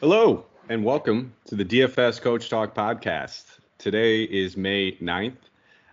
Hello, 0.00 0.46
and 0.70 0.82
welcome 0.82 1.34
to 1.44 1.54
the 1.54 1.62
DFS 1.62 2.22
Coach 2.22 2.48
Talk 2.48 2.74
podcast. 2.74 3.44
Today 3.76 4.22
is 4.22 4.56
May 4.56 4.92
9th. 4.92 5.36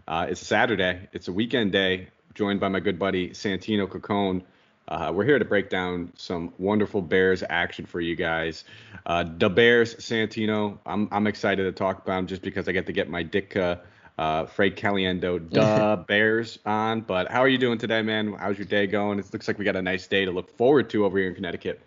Uh, 0.07 0.27
it's 0.29 0.39
Saturday. 0.39 1.09
It's 1.11 1.27
a 1.27 1.33
weekend 1.33 1.73
day, 1.73 2.07
joined 2.33 2.61
by 2.61 2.69
my 2.69 2.79
good 2.79 2.97
buddy 2.97 3.31
Santino 3.31 3.85
Caccone. 3.85 4.43
Uh, 4.87 5.11
we're 5.13 5.25
here 5.25 5.37
to 5.37 5.43
break 5.43 5.69
down 5.69 6.13
some 6.15 6.53
wonderful 6.57 7.01
Bears 7.01 7.43
action 7.49 7.85
for 7.85 7.99
you 7.99 8.15
guys. 8.15 8.63
Uh, 9.05 9.25
the 9.37 9.49
Bears, 9.49 9.95
Santino, 9.95 10.77
I'm, 10.85 11.09
I'm 11.11 11.27
excited 11.27 11.63
to 11.63 11.73
talk 11.73 11.97
about 11.97 12.15
them 12.15 12.27
just 12.27 12.41
because 12.41 12.69
I 12.69 12.71
get 12.71 12.85
to 12.85 12.93
get 12.93 13.09
my 13.09 13.25
Ditka 13.25 13.81
uh, 14.17 14.45
Fred 14.45 14.77
Caliendo, 14.77 15.37
the 15.51 16.01
Bears 16.07 16.59
on. 16.65 17.01
But 17.01 17.29
how 17.29 17.41
are 17.41 17.49
you 17.49 17.57
doing 17.57 17.77
today, 17.77 18.01
man? 18.03 18.31
How's 18.31 18.57
your 18.57 18.67
day 18.67 18.87
going? 18.87 19.19
It 19.19 19.33
looks 19.33 19.49
like 19.49 19.59
we 19.59 19.65
got 19.65 19.75
a 19.75 19.81
nice 19.81 20.07
day 20.07 20.23
to 20.23 20.31
look 20.31 20.55
forward 20.55 20.89
to 20.91 21.03
over 21.03 21.17
here 21.17 21.27
in 21.27 21.35
Connecticut. 21.35 21.81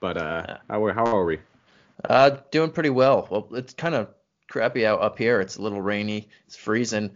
But 0.00 0.16
uh, 0.16 0.56
how, 0.70 0.90
how 0.94 1.04
are 1.04 1.26
we? 1.26 1.38
Uh, 2.08 2.38
doing 2.50 2.70
pretty 2.70 2.90
well. 2.90 3.26
Well, 3.30 3.48
it's 3.52 3.74
kind 3.74 3.94
of 3.94 4.08
crappy 4.48 4.86
out 4.86 5.02
up 5.02 5.18
here. 5.18 5.40
It's 5.40 5.56
a 5.56 5.62
little 5.62 5.82
rainy. 5.82 6.28
It's 6.46 6.56
freezing. 6.56 7.10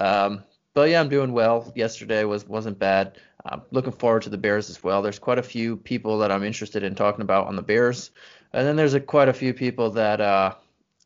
Um, 0.00 0.44
but 0.74 0.90
yeah, 0.90 1.00
I'm 1.00 1.08
doing 1.08 1.32
well. 1.32 1.72
Yesterday 1.74 2.24
was 2.24 2.46
wasn't 2.46 2.78
bad. 2.78 3.18
I'm 3.46 3.62
looking 3.70 3.92
forward 3.92 4.22
to 4.22 4.30
the 4.30 4.38
Bears 4.38 4.70
as 4.70 4.82
well. 4.82 5.02
There's 5.02 5.18
quite 5.18 5.38
a 5.38 5.42
few 5.42 5.76
people 5.76 6.18
that 6.18 6.32
I'm 6.32 6.42
interested 6.42 6.82
in 6.82 6.94
talking 6.94 7.22
about 7.22 7.46
on 7.46 7.56
the 7.56 7.62
Bears, 7.62 8.10
and 8.52 8.66
then 8.66 8.76
there's 8.76 8.94
a, 8.94 9.00
quite 9.00 9.28
a 9.28 9.32
few 9.32 9.54
people 9.54 9.90
that 9.90 10.20
uh, 10.20 10.54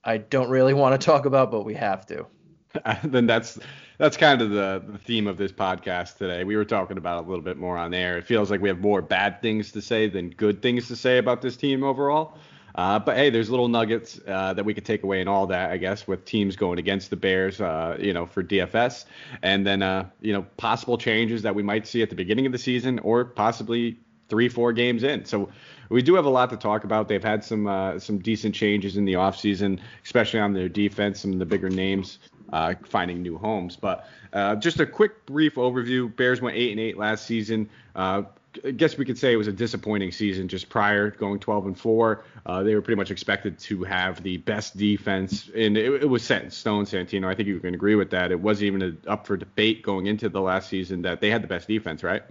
I 0.04 0.18
don't 0.18 0.48
really 0.48 0.74
want 0.82 0.98
to 0.98 1.04
talk 1.04 1.26
about, 1.26 1.50
but 1.50 1.64
we 1.64 1.74
have 1.74 2.06
to. 2.06 2.26
then 3.04 3.26
that's 3.26 3.58
that's 3.98 4.16
kind 4.16 4.40
of 4.40 4.50
the, 4.50 4.82
the 4.86 4.98
theme 4.98 5.26
of 5.26 5.36
this 5.36 5.52
podcast 5.52 6.16
today. 6.16 6.44
We 6.44 6.56
were 6.56 6.64
talking 6.64 6.96
about 6.96 7.24
a 7.24 7.28
little 7.28 7.42
bit 7.42 7.56
more 7.56 7.76
on 7.76 7.92
air. 7.92 8.16
It 8.16 8.24
feels 8.24 8.50
like 8.50 8.60
we 8.60 8.68
have 8.68 8.78
more 8.78 9.02
bad 9.02 9.42
things 9.42 9.72
to 9.72 9.82
say 9.82 10.08
than 10.08 10.30
good 10.30 10.62
things 10.62 10.88
to 10.88 10.96
say 10.96 11.18
about 11.18 11.42
this 11.42 11.56
team 11.56 11.82
overall. 11.82 12.38
Uh, 12.78 12.96
but 12.96 13.16
hey, 13.16 13.28
there's 13.28 13.50
little 13.50 13.66
nuggets 13.66 14.20
uh, 14.28 14.54
that 14.54 14.64
we 14.64 14.72
could 14.72 14.84
take 14.84 15.02
away 15.02 15.20
in 15.20 15.26
all 15.26 15.48
that, 15.48 15.72
I 15.72 15.78
guess, 15.78 16.06
with 16.06 16.24
teams 16.24 16.54
going 16.54 16.78
against 16.78 17.10
the 17.10 17.16
Bears, 17.16 17.60
uh, 17.60 17.96
you 17.98 18.12
know, 18.12 18.24
for 18.24 18.40
DFS, 18.40 19.04
and 19.42 19.66
then 19.66 19.82
uh, 19.82 20.08
you 20.20 20.32
know 20.32 20.42
possible 20.58 20.96
changes 20.96 21.42
that 21.42 21.56
we 21.56 21.64
might 21.64 21.88
see 21.88 22.02
at 22.02 22.08
the 22.08 22.14
beginning 22.14 22.46
of 22.46 22.52
the 22.52 22.58
season 22.58 23.00
or 23.00 23.24
possibly 23.24 23.98
three, 24.28 24.48
four 24.48 24.72
games 24.72 25.02
in. 25.02 25.24
So 25.24 25.48
we 25.88 26.02
do 26.02 26.14
have 26.14 26.24
a 26.24 26.30
lot 26.30 26.50
to 26.50 26.56
talk 26.56 26.84
about. 26.84 27.08
They've 27.08 27.20
had 27.20 27.42
some 27.42 27.66
uh, 27.66 27.98
some 27.98 28.18
decent 28.18 28.54
changes 28.54 28.96
in 28.96 29.04
the 29.04 29.14
offseason, 29.14 29.80
especially 30.04 30.38
on 30.38 30.52
their 30.52 30.68
defense, 30.68 31.18
some 31.18 31.32
of 31.32 31.40
the 31.40 31.46
bigger 31.46 31.70
names 31.70 32.20
uh, 32.52 32.74
finding 32.84 33.22
new 33.22 33.38
homes. 33.38 33.74
But 33.74 34.06
uh, 34.32 34.54
just 34.54 34.78
a 34.78 34.86
quick, 34.86 35.26
brief 35.26 35.56
overview. 35.56 36.14
Bears 36.14 36.40
went 36.40 36.56
eight 36.56 36.70
and 36.70 36.78
eight 36.78 36.96
last 36.96 37.26
season. 37.26 37.68
Uh, 37.96 38.22
I 38.64 38.70
guess 38.70 38.96
we 38.96 39.04
could 39.04 39.18
say 39.18 39.32
it 39.32 39.36
was 39.36 39.48
a 39.48 39.52
disappointing 39.52 40.12
season 40.12 40.48
just 40.48 40.68
prior 40.68 41.10
going 41.10 41.38
12 41.38 41.66
and 41.66 41.78
4. 41.78 42.24
Uh, 42.46 42.62
they 42.62 42.74
were 42.74 42.82
pretty 42.82 42.96
much 42.96 43.10
expected 43.10 43.58
to 43.60 43.84
have 43.84 44.22
the 44.22 44.38
best 44.38 44.76
defense, 44.76 45.50
and 45.54 45.76
it, 45.76 46.02
it 46.02 46.08
was 46.08 46.22
set 46.22 46.42
in 46.42 46.50
stone, 46.50 46.84
Santino. 46.84 47.26
I 47.26 47.34
think 47.34 47.48
you 47.48 47.60
can 47.60 47.74
agree 47.74 47.94
with 47.94 48.10
that. 48.10 48.30
It 48.30 48.40
wasn't 48.40 48.66
even 48.66 48.82
a, 49.06 49.10
up 49.10 49.26
for 49.26 49.36
debate 49.36 49.82
going 49.82 50.06
into 50.06 50.28
the 50.28 50.40
last 50.40 50.68
season 50.68 51.02
that 51.02 51.20
they 51.20 51.30
had 51.30 51.42
the 51.42 51.48
best 51.48 51.68
defense, 51.68 52.02
right? 52.02 52.22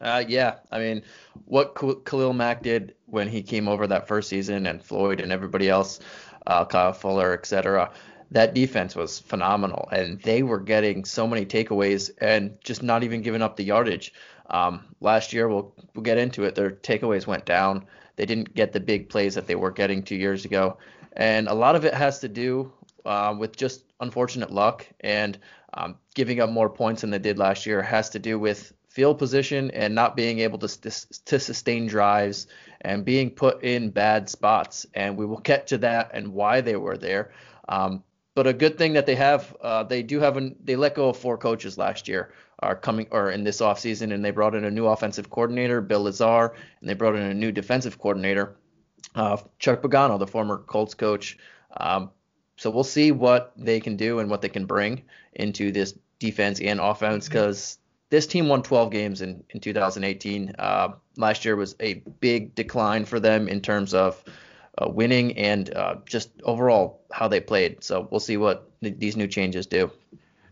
Uh, 0.00 0.22
yeah, 0.26 0.56
I 0.70 0.78
mean, 0.78 1.02
what 1.46 1.74
Khalil 1.74 2.34
Mack 2.34 2.62
did 2.62 2.94
when 3.06 3.28
he 3.28 3.42
came 3.42 3.66
over 3.66 3.86
that 3.86 4.06
first 4.06 4.28
season, 4.28 4.66
and 4.66 4.82
Floyd 4.82 5.20
and 5.20 5.32
everybody 5.32 5.68
else, 5.68 6.00
uh, 6.46 6.64
Kyle 6.64 6.92
Fuller, 6.92 7.32
et 7.32 7.46
cetera, 7.46 7.90
that 8.30 8.54
defense 8.54 8.96
was 8.96 9.20
phenomenal, 9.20 9.88
and 9.92 10.20
they 10.20 10.42
were 10.42 10.58
getting 10.58 11.04
so 11.04 11.26
many 11.26 11.46
takeaways 11.46 12.10
and 12.18 12.58
just 12.62 12.82
not 12.82 13.04
even 13.04 13.22
giving 13.22 13.42
up 13.42 13.56
the 13.56 13.64
yardage. 13.64 14.12
Um, 14.50 14.84
last 15.00 15.32
year, 15.32 15.48
we'll 15.48 15.74
we'll 15.94 16.04
get 16.04 16.18
into 16.18 16.44
it. 16.44 16.54
Their 16.54 16.70
takeaways 16.70 17.26
went 17.26 17.44
down. 17.44 17.86
They 18.16 18.26
didn't 18.26 18.54
get 18.54 18.72
the 18.72 18.80
big 18.80 19.08
plays 19.08 19.34
that 19.34 19.46
they 19.46 19.56
were 19.56 19.70
getting 19.70 20.02
two 20.02 20.16
years 20.16 20.44
ago, 20.44 20.78
and 21.12 21.48
a 21.48 21.54
lot 21.54 21.76
of 21.76 21.84
it 21.84 21.94
has 21.94 22.20
to 22.20 22.28
do 22.28 22.72
uh, 23.04 23.34
with 23.38 23.56
just 23.56 23.84
unfortunate 24.00 24.50
luck 24.50 24.86
and 25.00 25.38
um, 25.74 25.96
giving 26.14 26.40
up 26.40 26.50
more 26.50 26.70
points 26.70 27.00
than 27.02 27.10
they 27.10 27.18
did 27.18 27.38
last 27.38 27.66
year. 27.66 27.82
Has 27.82 28.10
to 28.10 28.18
do 28.18 28.38
with 28.38 28.72
field 28.88 29.18
position 29.18 29.70
and 29.72 29.94
not 29.94 30.16
being 30.16 30.38
able 30.38 30.58
to 30.58 30.68
to 31.26 31.38
sustain 31.38 31.86
drives 31.86 32.46
and 32.80 33.04
being 33.04 33.30
put 33.30 33.62
in 33.62 33.90
bad 33.90 34.28
spots. 34.28 34.86
And 34.94 35.16
we 35.16 35.26
will 35.26 35.40
get 35.40 35.66
to 35.68 35.78
that 35.78 36.12
and 36.14 36.32
why 36.32 36.60
they 36.60 36.76
were 36.76 36.96
there. 36.96 37.32
Um, 37.68 38.02
but 38.34 38.46
a 38.46 38.52
good 38.52 38.78
thing 38.78 38.92
that 38.94 39.06
they 39.06 39.14
have, 39.16 39.56
uh, 39.60 39.82
they 39.82 40.02
do 40.02 40.20
have 40.20 40.36
an, 40.36 40.56
they 40.62 40.76
let 40.76 40.94
go 40.94 41.08
of 41.08 41.16
four 41.16 41.38
coaches 41.38 41.78
last 41.78 42.06
year, 42.06 42.32
are 42.60 42.76
coming 42.76 43.06
or 43.10 43.30
in 43.30 43.44
this 43.44 43.60
offseason, 43.60 44.12
and 44.12 44.24
they 44.24 44.30
brought 44.30 44.54
in 44.54 44.64
a 44.64 44.70
new 44.70 44.86
offensive 44.86 45.30
coordinator, 45.30 45.80
Bill 45.80 46.04
Lazor, 46.04 46.54
and 46.80 46.88
they 46.88 46.94
brought 46.94 47.14
in 47.14 47.22
a 47.22 47.34
new 47.34 47.52
defensive 47.52 47.98
coordinator, 47.98 48.56
uh, 49.14 49.36
Chuck 49.58 49.82
Pagano, 49.82 50.18
the 50.18 50.26
former 50.26 50.58
Colts 50.58 50.94
coach. 50.94 51.38
Um, 51.76 52.10
so 52.56 52.70
we'll 52.70 52.84
see 52.84 53.12
what 53.12 53.52
they 53.56 53.80
can 53.80 53.96
do 53.96 54.18
and 54.18 54.30
what 54.30 54.40
they 54.40 54.48
can 54.48 54.64
bring 54.64 55.02
into 55.34 55.72
this 55.72 55.94
defense 56.18 56.60
and 56.60 56.80
offense 56.80 57.28
because 57.28 57.78
this 58.08 58.26
team 58.26 58.48
won 58.48 58.62
12 58.62 58.90
games 58.90 59.20
in, 59.20 59.44
in 59.50 59.60
2018. 59.60 60.54
Uh, 60.58 60.88
last 61.16 61.44
year 61.44 61.56
was 61.56 61.76
a 61.80 61.94
big 62.20 62.54
decline 62.54 63.04
for 63.04 63.20
them 63.20 63.48
in 63.48 63.60
terms 63.60 63.92
of 63.92 64.22
uh, 64.78 64.88
winning 64.88 65.36
and 65.36 65.74
uh, 65.74 65.96
just 66.06 66.30
overall 66.44 67.02
how 67.12 67.28
they 67.28 67.40
played. 67.40 67.82
So 67.82 68.06
we'll 68.10 68.20
see 68.20 68.36
what 68.36 68.70
th- 68.82 68.98
these 68.98 69.16
new 69.16 69.26
changes 69.26 69.66
do. 69.66 69.90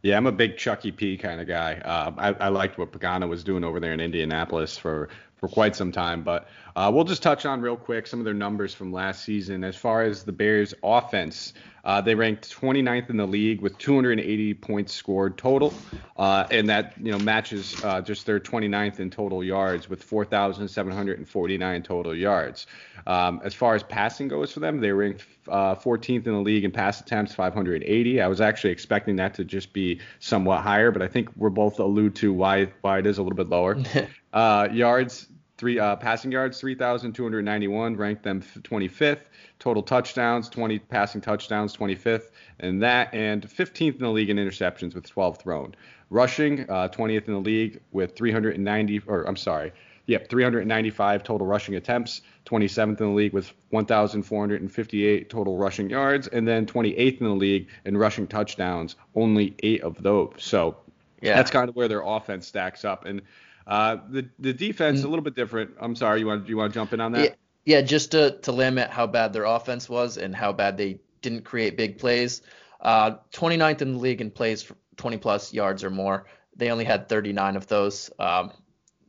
Yeah, 0.04 0.18
I'm 0.18 0.26
a 0.26 0.32
big 0.32 0.58
Chucky 0.58 0.92
P 0.92 1.16
kind 1.16 1.40
of 1.40 1.48
guy. 1.48 1.76
Uh, 1.76 2.12
I, 2.18 2.44
I, 2.44 2.48
liked 2.48 2.76
what 2.76 2.92
Pagano 2.92 3.26
was 3.26 3.42
doing 3.42 3.64
over 3.64 3.80
there 3.80 3.94
in 3.94 4.00
Indianapolis 4.00 4.76
for 4.76 5.08
for 5.44 5.52
quite 5.52 5.76
some 5.76 5.92
time. 5.92 6.22
But 6.22 6.48
uh, 6.74 6.90
we'll 6.92 7.04
just 7.04 7.22
touch 7.22 7.44
on 7.44 7.60
real 7.60 7.76
quick 7.76 8.06
some 8.06 8.18
of 8.18 8.24
their 8.24 8.34
numbers 8.34 8.72
from 8.72 8.92
last 8.92 9.24
season. 9.24 9.62
As 9.62 9.76
far 9.76 10.02
as 10.02 10.24
the 10.24 10.32
Bears' 10.32 10.72
offense, 10.82 11.52
uh, 11.84 12.00
they 12.00 12.14
ranked 12.14 12.50
29th 12.50 13.10
in 13.10 13.18
the 13.18 13.26
league 13.26 13.60
with 13.60 13.76
280 13.76 14.54
points 14.54 14.94
scored 14.94 15.36
total, 15.36 15.74
uh, 16.16 16.46
and 16.50 16.66
that 16.70 16.94
you 16.98 17.12
know 17.12 17.18
matches 17.18 17.76
uh, 17.84 18.00
just 18.00 18.24
their 18.24 18.40
29th 18.40 19.00
in 19.00 19.10
total 19.10 19.44
yards 19.44 19.90
with 19.90 20.02
4,749 20.02 21.82
total 21.82 22.16
yards. 22.16 22.66
Um, 23.06 23.42
as 23.44 23.52
far 23.52 23.74
as 23.74 23.82
passing 23.82 24.28
goes 24.28 24.50
for 24.50 24.60
them, 24.60 24.80
they 24.80 24.92
ranked 24.92 25.26
14th 25.46 26.26
uh, 26.26 26.30
in 26.30 26.36
the 26.36 26.40
league 26.40 26.64
in 26.64 26.70
pass 26.70 27.02
attempts, 27.02 27.34
580. 27.34 28.22
I 28.22 28.26
was 28.28 28.40
actually 28.40 28.70
expecting 28.70 29.16
that 29.16 29.34
to 29.34 29.44
just 29.44 29.74
be 29.74 30.00
somewhat 30.20 30.62
higher, 30.62 30.90
but 30.90 31.02
I 31.02 31.08
think 31.08 31.28
we're 31.36 31.50
both 31.50 31.78
allude 31.78 32.14
to 32.16 32.32
why 32.32 32.72
why 32.80 32.98
it 32.98 33.06
is 33.06 33.18
a 33.18 33.22
little 33.22 33.36
bit 33.36 33.50
lower. 33.50 33.76
Uh, 34.34 34.68
yards 34.70 35.28
three 35.56 35.78
uh, 35.78 35.96
passing 35.96 36.32
yards 36.32 36.60
3291 36.60 37.96
ranked 37.96 38.24
them 38.24 38.42
25th 38.42 39.20
total 39.60 39.82
touchdowns 39.82 40.48
20 40.48 40.80
passing 40.80 41.20
touchdowns 41.20 41.76
25th 41.76 42.32
and 42.58 42.82
that 42.82 43.14
and 43.14 43.48
15th 43.48 43.94
in 43.94 44.00
the 44.00 44.10
league 44.10 44.30
in 44.30 44.36
interceptions 44.36 44.94
with 44.94 45.08
12 45.08 45.38
thrown. 45.38 45.74
Rushing 46.10 46.68
uh, 46.68 46.88
20th 46.88 47.28
in 47.28 47.34
the 47.34 47.40
league 47.40 47.80
with 47.92 48.16
390 48.16 49.02
or 49.06 49.22
i'm 49.28 49.36
sorry 49.36 49.72
yep 50.06 50.28
395 50.28 51.22
total 51.22 51.46
rushing 51.46 51.76
attempts. 51.76 52.22
27th 52.46 53.00
in 53.00 53.06
the 53.06 53.14
league 53.14 53.32
with 53.32 53.52
1458 53.70 55.30
total 55.30 55.56
rushing 55.56 55.88
yards. 55.88 56.26
And 56.28 56.46
then 56.46 56.66
28th 56.66 57.20
in 57.20 57.26
the 57.26 57.34
league 57.34 57.68
in 57.86 57.96
rushing 57.96 58.26
touchdowns 58.26 58.96
only 59.14 59.54
eight 59.62 59.82
of 59.82 60.02
those. 60.02 60.34
So 60.38 60.76
yeah. 61.22 61.36
that's 61.36 61.50
kind 61.50 61.68
of 61.68 61.76
where 61.76 61.88
their 61.88 62.02
offense 62.02 62.46
stacks 62.46 62.84
up. 62.84 63.06
And 63.06 63.22
uh, 63.66 63.96
the 64.10 64.28
the 64.38 64.52
defense 64.52 65.02
a 65.04 65.08
little 65.08 65.24
bit 65.24 65.34
different. 65.34 65.72
I'm 65.80 65.96
sorry, 65.96 66.20
you 66.20 66.26
want 66.26 66.48
you 66.48 66.56
want 66.56 66.72
to 66.72 66.78
jump 66.78 66.92
in 66.92 67.00
on 67.00 67.12
that? 67.12 67.24
Yeah, 67.24 67.34
yeah, 67.64 67.80
just 67.80 68.10
to 68.12 68.38
to 68.42 68.52
limit 68.52 68.90
how 68.90 69.06
bad 69.06 69.32
their 69.32 69.44
offense 69.44 69.88
was 69.88 70.18
and 70.18 70.34
how 70.34 70.52
bad 70.52 70.76
they 70.76 71.00
didn't 71.22 71.44
create 71.44 71.76
big 71.76 71.98
plays. 71.98 72.42
Uh, 72.80 73.16
29th 73.32 73.80
in 73.80 73.94
the 73.94 73.98
league 73.98 74.20
in 74.20 74.30
plays 74.30 74.62
for 74.62 74.76
20 74.96 75.16
plus 75.16 75.52
yards 75.52 75.82
or 75.82 75.90
more. 75.90 76.26
They 76.54 76.70
only 76.70 76.84
had 76.84 77.08
39 77.08 77.56
of 77.56 77.66
those. 77.66 78.10
Um, 78.18 78.52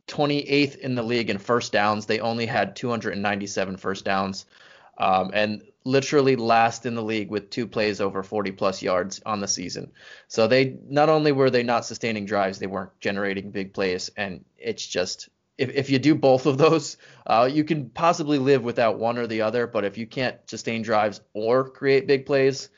28th 0.08 0.78
in 0.78 0.94
the 0.94 1.02
league 1.02 1.30
in 1.30 1.38
first 1.38 1.72
downs. 1.72 2.06
They 2.06 2.20
only 2.20 2.46
had 2.46 2.74
297 2.74 3.76
first 3.76 4.04
downs. 4.04 4.46
Um, 4.98 5.30
and 5.34 5.62
literally 5.86 6.34
last 6.36 6.84
in 6.84 6.96
the 6.96 7.02
league 7.02 7.30
with 7.30 7.48
two 7.48 7.66
plays 7.66 8.00
over 8.00 8.22
40 8.22 8.52
plus 8.52 8.82
yards 8.82 9.22
on 9.24 9.40
the 9.40 9.48
season. 9.48 9.92
So 10.26 10.48
they 10.48 10.76
not 10.88 11.08
only 11.08 11.32
were 11.32 11.48
they 11.48 11.62
not 11.62 11.84
sustaining 11.84 12.26
drives, 12.26 12.58
they 12.58 12.66
weren't 12.66 12.98
generating 13.00 13.52
big 13.52 13.72
plays, 13.72 14.10
and 14.16 14.44
it's 14.58 14.86
just 14.86 15.28
if, 15.56 15.70
if 15.70 15.88
you 15.88 15.98
do 15.98 16.14
both 16.14 16.46
of 16.46 16.58
those, 16.58 16.96
uh, 17.26 17.48
you 17.50 17.64
can 17.64 17.88
possibly 17.88 18.38
live 18.38 18.62
without 18.62 18.98
one 18.98 19.16
or 19.16 19.26
the 19.26 19.42
other. 19.42 19.66
But 19.66 19.84
if 19.84 19.96
you 19.96 20.06
can't 20.06 20.36
sustain 20.50 20.82
drives 20.82 21.20
or 21.32 21.68
create 21.70 22.06
big 22.06 22.26
plays, 22.26 22.68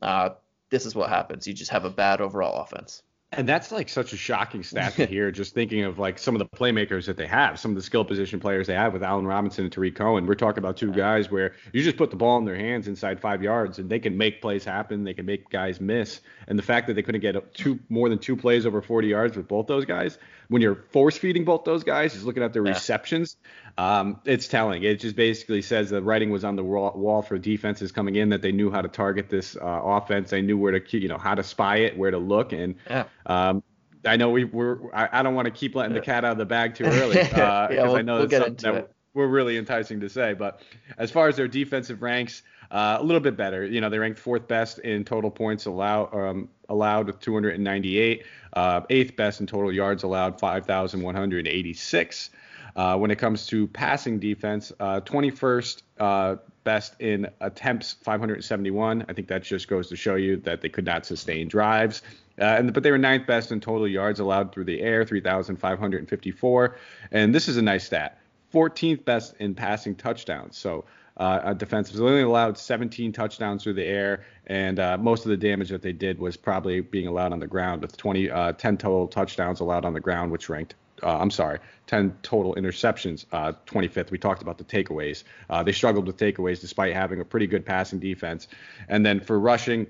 uh, 0.00 0.30
this 0.70 0.86
is 0.86 0.94
what 0.94 1.10
happens. 1.10 1.46
You 1.46 1.52
just 1.52 1.72
have 1.72 1.84
a 1.84 1.90
bad 1.90 2.20
overall 2.20 2.62
offense. 2.62 3.02
And 3.34 3.48
that's 3.48 3.72
like 3.72 3.88
such 3.88 4.12
a 4.12 4.16
shocking 4.16 4.62
stat 4.62 4.92
to 4.94 5.06
hear. 5.12 5.30
just 5.30 5.54
thinking 5.54 5.84
of 5.84 5.98
like 5.98 6.18
some 6.18 6.34
of 6.34 6.38
the 6.38 6.46
playmakers 6.56 7.06
that 7.06 7.16
they 7.16 7.26
have, 7.26 7.58
some 7.58 7.70
of 7.70 7.76
the 7.76 7.82
skill 7.82 8.04
position 8.04 8.38
players 8.38 8.66
they 8.66 8.74
have 8.74 8.92
with 8.92 9.02
Allen 9.02 9.26
Robinson 9.26 9.64
and 9.64 9.72
Tarik 9.72 9.94
Cohen. 9.94 10.26
We're 10.26 10.34
talking 10.34 10.58
about 10.58 10.76
two 10.76 10.92
guys 10.92 11.30
where 11.30 11.54
you 11.72 11.82
just 11.82 11.96
put 11.96 12.10
the 12.10 12.16
ball 12.16 12.36
in 12.38 12.44
their 12.44 12.56
hands 12.56 12.88
inside 12.88 13.18
five 13.18 13.42
yards 13.42 13.78
and 13.78 13.88
they 13.88 13.98
can 13.98 14.18
make 14.18 14.42
plays 14.42 14.64
happen. 14.64 15.02
They 15.02 15.14
can 15.14 15.24
make 15.24 15.48
guys 15.48 15.80
miss. 15.80 16.20
And 16.46 16.58
the 16.58 16.62
fact 16.62 16.86
that 16.88 16.94
they 16.94 17.02
couldn't 17.02 17.22
get 17.22 17.54
two 17.54 17.78
more 17.88 18.10
than 18.10 18.18
two 18.18 18.36
plays 18.36 18.66
over 18.66 18.82
40 18.82 19.08
yards 19.08 19.36
with 19.36 19.48
both 19.48 19.66
those 19.66 19.86
guys 19.86 20.18
when 20.52 20.60
you're 20.60 20.74
force 20.74 21.16
feeding 21.16 21.44
both 21.44 21.64
those 21.64 21.82
guys, 21.82 22.12
just 22.12 22.26
looking 22.26 22.42
at 22.42 22.52
their 22.52 22.64
yeah. 22.64 22.72
receptions, 22.72 23.38
um, 23.78 24.20
it's 24.26 24.48
telling. 24.48 24.82
It 24.82 25.00
just 25.00 25.16
basically 25.16 25.62
says 25.62 25.88
the 25.88 26.02
writing 26.02 26.30
was 26.30 26.44
on 26.44 26.56
the 26.56 26.62
wall 26.62 27.22
for 27.22 27.38
defenses 27.38 27.90
coming 27.90 28.16
in 28.16 28.28
that 28.28 28.42
they 28.42 28.52
knew 28.52 28.70
how 28.70 28.82
to 28.82 28.88
target 28.88 29.30
this 29.30 29.56
uh, 29.56 29.60
offense. 29.60 30.28
They 30.28 30.42
knew 30.42 30.58
where 30.58 30.78
to, 30.78 30.98
you 30.98 31.08
know, 31.08 31.16
how 31.16 31.34
to 31.34 31.42
spy 31.42 31.76
it, 31.78 31.96
where 31.96 32.10
to 32.10 32.18
look, 32.18 32.52
and 32.52 32.74
yeah. 32.88 33.04
um, 33.24 33.62
I 34.04 34.16
know 34.16 34.28
we 34.28 34.44
were. 34.44 34.94
I, 34.94 35.20
I, 35.20 35.22
don't 35.22 35.34
want 35.34 35.46
to 35.46 35.52
keep 35.52 35.74
letting 35.74 35.94
the 35.94 36.00
cat 36.02 36.24
out 36.24 36.32
of 36.32 36.38
the 36.38 36.44
bag 36.44 36.74
too 36.74 36.84
early 36.86 37.14
because 37.14 37.32
uh, 37.32 37.68
yeah, 37.70 37.84
we'll, 37.84 37.96
I 37.96 38.02
know 38.02 38.18
we'll 38.18 38.26
that's 38.28 38.44
something 38.44 38.74
that 38.74 38.90
we're 39.14 39.26
really 39.26 39.56
enticing 39.56 40.00
to 40.00 40.08
say. 40.08 40.34
But 40.34 40.62
as 40.98 41.10
far 41.10 41.28
as 41.28 41.36
their 41.36 41.48
defensive 41.48 42.02
ranks, 42.02 42.42
uh, 42.72 42.96
a 42.98 43.02
little 43.02 43.20
bit 43.20 43.36
better. 43.36 43.64
You 43.66 43.80
know, 43.80 43.90
they 43.90 43.98
ranked 43.98 44.18
fourth 44.18 44.48
best 44.48 44.78
in 44.78 45.04
total 45.04 45.30
points 45.30 45.66
allowed 45.66 46.14
um, 46.14 46.48
allowed 46.68 47.06
with 47.06 47.20
298, 47.20 48.24
uh, 48.54 48.80
eighth 48.88 49.14
best 49.14 49.40
in 49.40 49.46
total 49.46 49.70
yards 49.70 50.02
allowed, 50.02 50.40
5,186. 50.40 52.30
Uh, 52.74 52.96
when 52.96 53.10
it 53.10 53.16
comes 53.16 53.46
to 53.48 53.66
passing 53.68 54.18
defense, 54.18 54.72
uh, 54.80 55.02
21st 55.02 55.82
uh, 56.00 56.36
best 56.64 56.98
in 56.98 57.28
attempts, 57.42 57.92
571. 57.92 59.04
I 59.06 59.12
think 59.12 59.28
that 59.28 59.42
just 59.42 59.68
goes 59.68 59.90
to 59.90 59.96
show 59.96 60.14
you 60.14 60.38
that 60.38 60.62
they 60.62 60.70
could 60.70 60.86
not 60.86 61.04
sustain 61.04 61.48
drives. 61.48 62.00
Uh, 62.40 62.44
and 62.44 62.72
but 62.72 62.82
they 62.82 62.90
were 62.90 62.96
ninth 62.96 63.26
best 63.26 63.52
in 63.52 63.60
total 63.60 63.86
yards 63.86 64.18
allowed 64.18 64.54
through 64.54 64.64
the 64.64 64.80
air, 64.80 65.04
3,554. 65.04 66.76
And 67.10 67.34
this 67.34 67.48
is 67.48 67.58
a 67.58 67.62
nice 67.62 67.84
stat. 67.84 68.21
14th 68.52 69.04
best 69.04 69.34
in 69.38 69.54
passing 69.54 69.94
touchdowns. 69.94 70.56
So 70.56 70.84
uh, 71.16 71.52
defensive. 71.54 71.96
They 71.96 72.04
only 72.04 72.22
allowed 72.22 72.58
17 72.58 73.12
touchdowns 73.12 73.62
through 73.62 73.74
the 73.74 73.84
air, 73.84 74.24
and 74.46 74.78
uh, 74.78 74.96
most 74.98 75.24
of 75.24 75.30
the 75.30 75.36
damage 75.36 75.68
that 75.68 75.82
they 75.82 75.92
did 75.92 76.18
was 76.18 76.36
probably 76.36 76.80
being 76.80 77.06
allowed 77.06 77.32
on 77.32 77.40
the 77.40 77.46
ground, 77.46 77.82
with 77.82 77.96
20, 77.96 78.30
uh, 78.30 78.52
10 78.52 78.78
total 78.78 79.06
touchdowns 79.06 79.60
allowed 79.60 79.84
on 79.84 79.92
the 79.92 80.00
ground, 80.00 80.30
which 80.30 80.48
ranked. 80.48 80.74
Uh, 81.02 81.18
I'm 81.18 81.30
sorry, 81.30 81.58
10 81.88 82.16
total 82.22 82.54
interceptions, 82.54 83.26
25th. 83.66 83.98
Uh, 83.98 84.08
we 84.12 84.18
talked 84.18 84.40
about 84.40 84.56
the 84.56 84.64
takeaways. 84.64 85.24
Uh, 85.50 85.62
they 85.62 85.72
struggled 85.72 86.06
with 86.06 86.16
takeaways 86.16 86.60
despite 86.60 86.94
having 86.94 87.20
a 87.20 87.24
pretty 87.24 87.48
good 87.48 87.66
passing 87.66 87.98
defense. 87.98 88.46
And 88.88 89.04
then 89.04 89.18
for 89.18 89.40
rushing, 89.40 89.88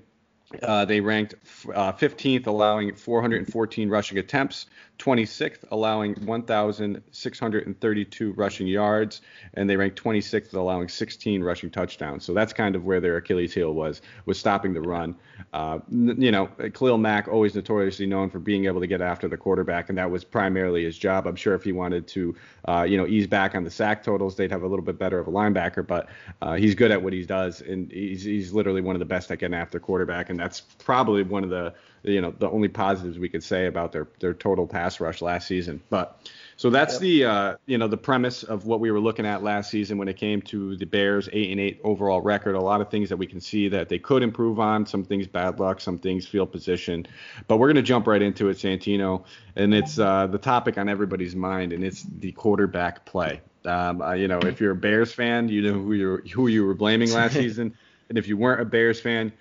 uh, 0.63 0.85
they 0.85 1.01
ranked 1.01 1.35
uh, 1.73 1.93
15th, 1.93 2.47
allowing 2.47 2.95
414 2.95 3.89
rushing 3.89 4.17
attempts, 4.17 4.65
26th, 4.99 5.65
allowing 5.71 6.13
1,632 6.25 8.33
rushing 8.33 8.67
yards, 8.67 9.21
and 9.55 9.69
they 9.69 9.75
ranked 9.75 10.01
26th, 10.01 10.53
allowing 10.53 10.87
16 10.87 11.43
rushing 11.43 11.69
touchdowns. 11.69 12.23
So 12.23 12.33
that's 12.33 12.53
kind 12.53 12.75
of 12.75 12.85
where 12.85 13.01
their 13.01 13.17
Achilles 13.17 13.53
heel 13.53 13.73
was, 13.73 14.01
was 14.25 14.39
stopping 14.39 14.73
the 14.73 14.81
run. 14.81 15.15
Uh, 15.51 15.79
you 15.89 16.31
know, 16.31 16.47
Khalil 16.73 16.97
Mack 16.97 17.27
always 17.27 17.55
notoriously 17.55 18.05
known 18.05 18.29
for 18.29 18.39
being 18.39 18.65
able 18.65 18.79
to 18.79 18.87
get 18.87 19.01
after 19.01 19.27
the 19.27 19.35
quarterback, 19.35 19.89
and 19.89 19.97
that 19.97 20.09
was 20.09 20.23
primarily 20.23 20.83
his 20.83 20.97
job. 20.97 21.27
I'm 21.27 21.35
sure 21.35 21.55
if 21.55 21.63
he 21.63 21.71
wanted 21.71 22.07
to, 22.07 22.35
uh, 22.67 22.83
you 22.83 22.97
know, 22.97 23.07
ease 23.07 23.27
back 23.27 23.55
on 23.55 23.63
the 23.63 23.71
sack 23.71 24.03
totals, 24.03 24.35
they'd 24.35 24.51
have 24.51 24.63
a 24.63 24.67
little 24.67 24.85
bit 24.85 24.97
better 24.97 25.19
of 25.19 25.27
a 25.27 25.31
linebacker, 25.31 25.85
but 25.85 26.09
uh, 26.41 26.53
he's 26.53 26.75
good 26.75 26.91
at 26.91 27.01
what 27.01 27.13
he 27.13 27.25
does, 27.25 27.61
and 27.61 27.91
he's, 27.91 28.23
he's 28.23 28.53
literally 28.53 28.81
one 28.81 28.95
of 28.95 28.99
the 28.99 29.05
best 29.05 29.31
at 29.31 29.39
getting 29.39 29.55
after 29.55 29.79
quarterback, 29.79 30.29
and 30.29 30.39
that's 30.39 30.61
probably 30.61 31.23
one 31.23 31.43
of 31.43 31.49
the 31.49 31.73
you 32.03 32.21
know 32.21 32.33
the 32.37 32.49
only 32.49 32.67
positives 32.67 33.17
we 33.17 33.29
could 33.29 33.43
say 33.43 33.65
about 33.65 33.91
their 33.91 34.07
their 34.19 34.33
total 34.33 34.67
pass 34.67 34.99
rush 34.99 35.21
last 35.21 35.47
season. 35.47 35.81
But 35.89 36.19
so 36.57 36.69
that's 36.69 36.95
yep. 36.95 37.01
the 37.01 37.25
uh, 37.25 37.55
you 37.65 37.77
know 37.77 37.87
the 37.87 37.97
premise 37.97 38.43
of 38.43 38.65
what 38.65 38.79
we 38.79 38.91
were 38.91 38.99
looking 38.99 39.25
at 39.25 39.41
last 39.41 39.71
season 39.71 39.97
when 39.97 40.07
it 40.07 40.17
came 40.17 40.41
to 40.43 40.75
the 40.75 40.85
Bears 40.85 41.29
eight 41.31 41.51
and 41.51 41.59
eight 41.59 41.79
overall 41.83 42.21
record. 42.21 42.55
A 42.55 42.61
lot 42.61 42.81
of 42.81 42.89
things 42.89 43.09
that 43.09 43.17
we 43.17 43.25
can 43.25 43.39
see 43.39 43.69
that 43.69 43.89
they 43.89 43.99
could 43.99 44.21
improve 44.21 44.59
on. 44.59 44.85
Some 44.85 45.03
things 45.03 45.27
bad 45.27 45.59
luck, 45.59 45.79
some 45.79 45.97
things 45.97 46.27
field 46.27 46.51
position. 46.51 47.07
But 47.47 47.57
we're 47.57 47.67
gonna 47.67 47.81
jump 47.81 48.07
right 48.07 48.21
into 48.21 48.49
it, 48.49 48.57
Santino, 48.57 49.23
and 49.55 49.73
it's 49.73 49.97
uh, 49.97 50.27
the 50.27 50.37
topic 50.37 50.77
on 50.77 50.89
everybody's 50.89 51.35
mind, 51.35 51.73
and 51.73 51.83
it's 51.83 52.03
the 52.19 52.31
quarterback 52.33 53.05
play. 53.05 53.41
Um, 53.65 54.01
uh, 54.01 54.13
you 54.13 54.27
know, 54.27 54.39
if 54.39 54.59
you're 54.59 54.71
a 54.71 54.75
Bears 54.75 55.13
fan, 55.13 55.47
you 55.47 55.61
know 55.61 55.73
who 55.73 55.93
you 55.93 56.17
who 56.33 56.47
you 56.47 56.65
were 56.65 56.73
blaming 56.73 57.11
last 57.11 57.33
season, 57.43 57.73
and 58.09 58.17
if 58.17 58.27
you 58.27 58.35
weren't 58.35 58.61
a 58.61 58.65
Bears 58.65 58.99
fan, 58.99 59.31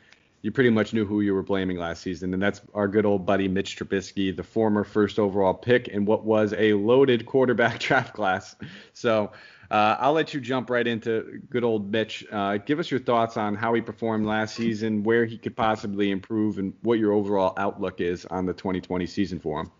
you 0.42 0.50
pretty 0.50 0.70
much 0.70 0.92
knew 0.92 1.06
who 1.06 1.20
you 1.20 1.34
were 1.34 1.42
blaming 1.42 1.78
last 1.78 2.02
season, 2.02 2.34
and 2.34 2.42
that's 2.42 2.60
our 2.74 2.88
good 2.88 3.06
old 3.06 3.24
buddy 3.24 3.46
Mitch 3.46 3.76
Trubisky, 3.76 4.36
the 4.36 4.42
former 4.42 4.82
first 4.82 5.20
overall 5.20 5.54
pick 5.54 5.88
in 5.88 6.04
what 6.04 6.24
was 6.24 6.52
a 6.58 6.74
loaded 6.74 7.26
quarterback 7.26 7.78
draft 7.80 8.12
class. 8.12 8.56
So 8.92 9.30
uh, 9.70 9.96
I'll 10.00 10.12
let 10.12 10.34
you 10.34 10.40
jump 10.40 10.68
right 10.68 10.86
into 10.86 11.40
good 11.48 11.62
old 11.62 11.92
Mitch. 11.92 12.26
Uh, 12.30 12.56
give 12.58 12.80
us 12.80 12.90
your 12.90 12.98
thoughts 12.98 13.36
on 13.36 13.54
how 13.54 13.72
he 13.72 13.80
performed 13.80 14.26
last 14.26 14.56
season, 14.56 15.04
where 15.04 15.24
he 15.24 15.38
could 15.38 15.56
possibly 15.56 16.10
improve, 16.10 16.58
and 16.58 16.74
what 16.82 16.98
your 16.98 17.12
overall 17.12 17.54
outlook 17.56 18.00
is 18.00 18.26
on 18.26 18.44
the 18.44 18.52
2020 18.52 19.06
season 19.06 19.38
for 19.38 19.60
him. 19.60 19.70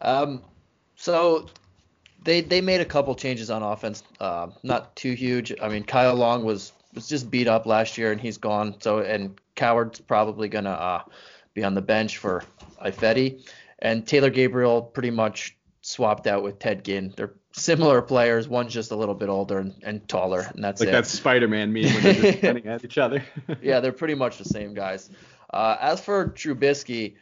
Um, 0.00 0.42
so 0.94 1.46
they 2.22 2.40
they 2.40 2.60
made 2.60 2.80
a 2.80 2.84
couple 2.84 3.16
changes 3.16 3.50
on 3.50 3.64
offense, 3.64 4.04
uh, 4.20 4.46
not 4.62 4.94
too 4.94 5.12
huge. 5.12 5.52
I 5.60 5.68
mean, 5.68 5.82
Kyle 5.82 6.14
Long 6.14 6.44
was 6.44 6.72
was 6.94 7.08
just 7.08 7.30
beat 7.30 7.48
up 7.48 7.66
last 7.66 7.98
year 7.98 8.12
and 8.12 8.20
he's 8.20 8.38
gone. 8.38 8.80
So 8.80 9.00
and 9.00 9.38
Coward's 9.54 10.00
probably 10.00 10.48
gonna 10.48 10.70
uh, 10.70 11.02
be 11.54 11.64
on 11.64 11.74
the 11.74 11.82
bench 11.82 12.18
for 12.18 12.42
Ifedi, 12.84 13.48
and 13.78 14.06
Taylor 14.06 14.30
Gabriel 14.30 14.82
pretty 14.82 15.10
much 15.10 15.56
swapped 15.82 16.26
out 16.26 16.42
with 16.42 16.58
Ted 16.58 16.84
Ginn. 16.84 17.12
They're 17.16 17.34
similar 17.52 18.02
players. 18.02 18.48
One's 18.48 18.72
just 18.72 18.90
a 18.90 18.96
little 18.96 19.14
bit 19.14 19.28
older 19.28 19.58
and, 19.58 19.74
and 19.82 20.08
taller, 20.08 20.50
and 20.54 20.62
that's 20.62 20.80
like 20.80 20.88
it. 20.88 20.92
that 20.92 21.06
Spider-Man 21.06 21.72
meme 21.72 21.84
when 21.84 22.02
they're 22.02 22.32
just 22.32 22.42
running 22.42 22.66
at 22.66 22.84
each 22.84 22.98
other. 22.98 23.22
yeah, 23.62 23.80
they're 23.80 23.92
pretty 23.92 24.14
much 24.14 24.38
the 24.38 24.44
same 24.44 24.74
guys. 24.74 25.10
Uh, 25.52 25.76
as 25.80 26.00
for 26.00 26.28
Trubisky, 26.30 27.14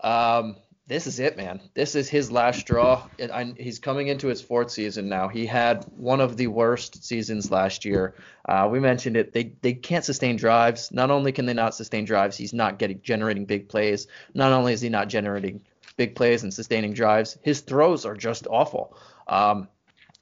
um, 0.00 0.56
this 0.90 1.06
is 1.06 1.20
it, 1.20 1.36
man. 1.36 1.60
This 1.74 1.94
is 1.94 2.08
his 2.08 2.32
last 2.32 2.58
straw. 2.58 3.06
I, 3.20 3.54
he's 3.56 3.78
coming 3.78 4.08
into 4.08 4.26
his 4.26 4.42
fourth 4.42 4.72
season 4.72 5.08
now. 5.08 5.28
He 5.28 5.46
had 5.46 5.84
one 5.96 6.20
of 6.20 6.36
the 6.36 6.48
worst 6.48 7.04
seasons 7.04 7.48
last 7.48 7.84
year. 7.84 8.16
Uh, 8.48 8.68
we 8.68 8.80
mentioned 8.80 9.16
it. 9.16 9.32
They 9.32 9.52
they 9.62 9.72
can't 9.72 10.04
sustain 10.04 10.34
drives. 10.34 10.90
Not 10.90 11.12
only 11.12 11.30
can 11.30 11.46
they 11.46 11.54
not 11.54 11.76
sustain 11.76 12.04
drives, 12.04 12.36
he's 12.36 12.52
not 12.52 12.80
getting 12.80 13.00
generating 13.02 13.44
big 13.44 13.68
plays. 13.68 14.08
Not 14.34 14.50
only 14.50 14.72
is 14.72 14.80
he 14.80 14.88
not 14.88 15.08
generating 15.08 15.60
big 15.96 16.16
plays 16.16 16.42
and 16.42 16.52
sustaining 16.52 16.92
drives, 16.92 17.38
his 17.40 17.60
throws 17.60 18.04
are 18.04 18.16
just 18.16 18.48
awful. 18.50 18.96
Um, 19.28 19.68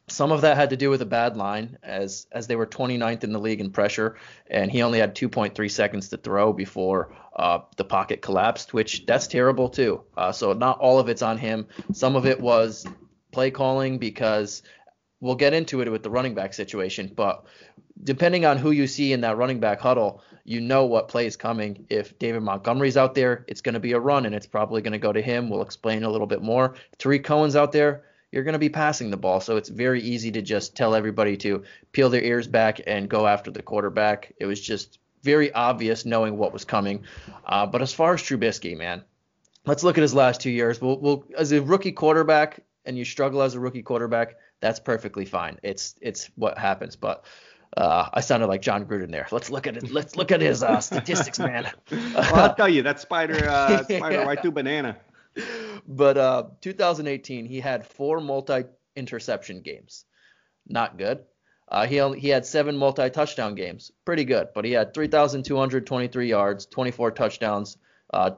some 0.08 0.32
of 0.32 0.42
that 0.42 0.56
had 0.56 0.70
to 0.70 0.76
do 0.76 0.90
with 0.90 1.02
a 1.02 1.06
bad 1.06 1.36
line, 1.36 1.78
as 1.82 2.26
as 2.32 2.46
they 2.46 2.56
were 2.56 2.66
29th 2.66 3.24
in 3.24 3.32
the 3.32 3.38
league 3.38 3.60
in 3.60 3.70
pressure, 3.70 4.16
and 4.48 4.70
he 4.70 4.82
only 4.82 4.98
had 4.98 5.14
2.3 5.14 5.70
seconds 5.70 6.08
to 6.08 6.16
throw 6.16 6.52
before 6.52 7.14
uh, 7.36 7.60
the 7.76 7.84
pocket 7.84 8.22
collapsed, 8.22 8.74
which 8.74 9.06
that's 9.06 9.26
terrible 9.26 9.68
too. 9.68 10.02
Uh, 10.16 10.32
so 10.32 10.52
not 10.52 10.78
all 10.78 10.98
of 10.98 11.08
it's 11.08 11.22
on 11.22 11.38
him. 11.38 11.66
Some 11.92 12.16
of 12.16 12.26
it 12.26 12.40
was 12.40 12.86
play 13.32 13.50
calling 13.50 13.98
because 13.98 14.62
we'll 15.20 15.34
get 15.34 15.54
into 15.54 15.80
it 15.80 15.90
with 15.90 16.02
the 16.02 16.10
running 16.10 16.34
back 16.34 16.54
situation, 16.54 17.12
but 17.14 17.44
depending 18.02 18.44
on 18.44 18.58
who 18.58 18.70
you 18.70 18.86
see 18.86 19.12
in 19.12 19.22
that 19.22 19.36
running 19.36 19.60
back 19.60 19.80
huddle, 19.80 20.22
you 20.44 20.60
know 20.60 20.86
what 20.86 21.08
play 21.08 21.26
is 21.26 21.36
coming. 21.36 21.86
If 21.90 22.18
David 22.18 22.42
Montgomery's 22.42 22.96
out 22.96 23.14
there, 23.14 23.44
it's 23.48 23.60
going 23.60 23.74
to 23.74 23.80
be 23.80 23.92
a 23.92 24.00
run, 24.00 24.24
and 24.24 24.34
it's 24.34 24.46
probably 24.46 24.80
going 24.82 24.92
to 24.92 24.98
go 24.98 25.12
to 25.12 25.20
him. 25.20 25.50
We'll 25.50 25.62
explain 25.62 26.04
a 26.04 26.10
little 26.10 26.26
bit 26.26 26.42
more. 26.42 26.74
Tarik 26.98 27.24
Cohen's 27.24 27.56
out 27.56 27.72
there 27.72 28.04
you're 28.30 28.44
going 28.44 28.54
to 28.54 28.58
be 28.58 28.68
passing 28.68 29.10
the 29.10 29.16
ball. 29.16 29.40
So 29.40 29.56
it's 29.56 29.68
very 29.68 30.02
easy 30.02 30.30
to 30.32 30.42
just 30.42 30.76
tell 30.76 30.94
everybody 30.94 31.36
to 31.38 31.64
peel 31.92 32.10
their 32.10 32.22
ears 32.22 32.46
back 32.46 32.80
and 32.86 33.08
go 33.08 33.26
after 33.26 33.50
the 33.50 33.62
quarterback. 33.62 34.32
It 34.38 34.46
was 34.46 34.60
just 34.60 34.98
very 35.22 35.52
obvious 35.52 36.04
knowing 36.04 36.36
what 36.36 36.52
was 36.52 36.64
coming. 36.64 37.04
Uh, 37.44 37.66
but 37.66 37.82
as 37.82 37.92
far 37.92 38.14
as 38.14 38.22
Trubisky, 38.22 38.76
man, 38.76 39.02
let's 39.66 39.82
look 39.82 39.98
at 39.98 40.02
his 40.02 40.14
last 40.14 40.40
two 40.40 40.50
years. 40.50 40.80
We'll, 40.80 40.98
we'll, 40.98 41.24
as 41.36 41.52
a 41.52 41.62
rookie 41.62 41.92
quarterback, 41.92 42.60
and 42.84 42.96
you 42.96 43.04
struggle 43.04 43.42
as 43.42 43.54
a 43.54 43.60
rookie 43.60 43.82
quarterback, 43.82 44.36
that's 44.60 44.80
perfectly 44.80 45.26
fine. 45.26 45.58
It's 45.62 45.94
it's 46.00 46.30
what 46.36 46.56
happens. 46.56 46.96
But 46.96 47.24
uh, 47.76 48.08
I 48.14 48.20
sounded 48.20 48.46
like 48.46 48.62
Jon 48.62 48.86
Gruden 48.86 49.10
there. 49.10 49.26
Let's 49.30 49.50
look 49.50 49.66
at 49.66 49.76
it. 49.76 49.90
Let's 49.92 50.16
look 50.16 50.32
at 50.32 50.40
his 50.40 50.62
uh, 50.62 50.80
statistics, 50.80 51.38
man. 51.38 51.70
well, 51.90 52.34
I'll 52.34 52.54
tell 52.54 52.68
you 52.68 52.82
that 52.82 52.98
spider 52.98 53.46
uh, 53.48 53.84
spider 53.84 54.12
yeah. 54.12 54.24
right 54.26 54.40
through 54.40 54.52
banana 54.52 54.96
but 55.86 56.18
uh, 56.18 56.44
2018, 56.60 57.46
he 57.46 57.60
had 57.60 57.86
four 57.86 58.20
multi 58.20 58.64
interception 58.96 59.62
games. 59.62 60.04
Not 60.66 60.98
good. 60.98 61.24
Uh, 61.70 61.86
he 61.86 62.00
only, 62.00 62.20
he 62.20 62.28
had 62.28 62.46
seven 62.46 62.76
multi 62.76 63.10
touchdown 63.10 63.54
games. 63.54 63.92
Pretty 64.04 64.24
good. 64.24 64.48
But 64.54 64.64
he 64.64 64.72
had 64.72 64.94
3,223 64.94 66.28
yards, 66.28 66.66
24 66.66 67.10
touchdowns, 67.12 67.76
uh, 68.12 68.32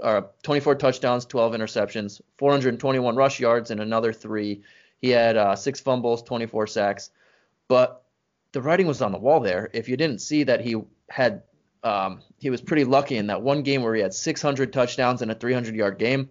uh, 0.00 0.22
24 0.42 0.74
touchdowns, 0.74 1.24
12 1.24 1.52
interceptions, 1.54 2.20
421 2.38 3.16
rush 3.16 3.40
yards, 3.40 3.70
and 3.70 3.80
another 3.80 4.12
three. 4.12 4.62
He 5.00 5.10
had 5.10 5.36
uh, 5.36 5.56
six 5.56 5.80
fumbles, 5.80 6.22
24 6.22 6.66
sacks. 6.66 7.10
But 7.68 8.02
the 8.52 8.62
writing 8.62 8.86
was 8.86 9.02
on 9.02 9.12
the 9.12 9.18
wall 9.18 9.40
there. 9.40 9.70
If 9.72 9.88
you 9.88 9.96
didn't 9.96 10.20
see 10.20 10.44
that 10.44 10.60
he 10.60 10.76
had, 11.08 11.42
um, 11.82 12.20
he 12.38 12.50
was 12.50 12.60
pretty 12.60 12.84
lucky 12.84 13.16
in 13.16 13.28
that 13.28 13.42
one 13.42 13.62
game 13.62 13.82
where 13.82 13.94
he 13.94 14.02
had 14.02 14.14
600 14.14 14.72
touchdowns 14.72 15.22
in 15.22 15.30
a 15.30 15.34
300 15.34 15.74
yard 15.74 15.98
game 15.98 16.30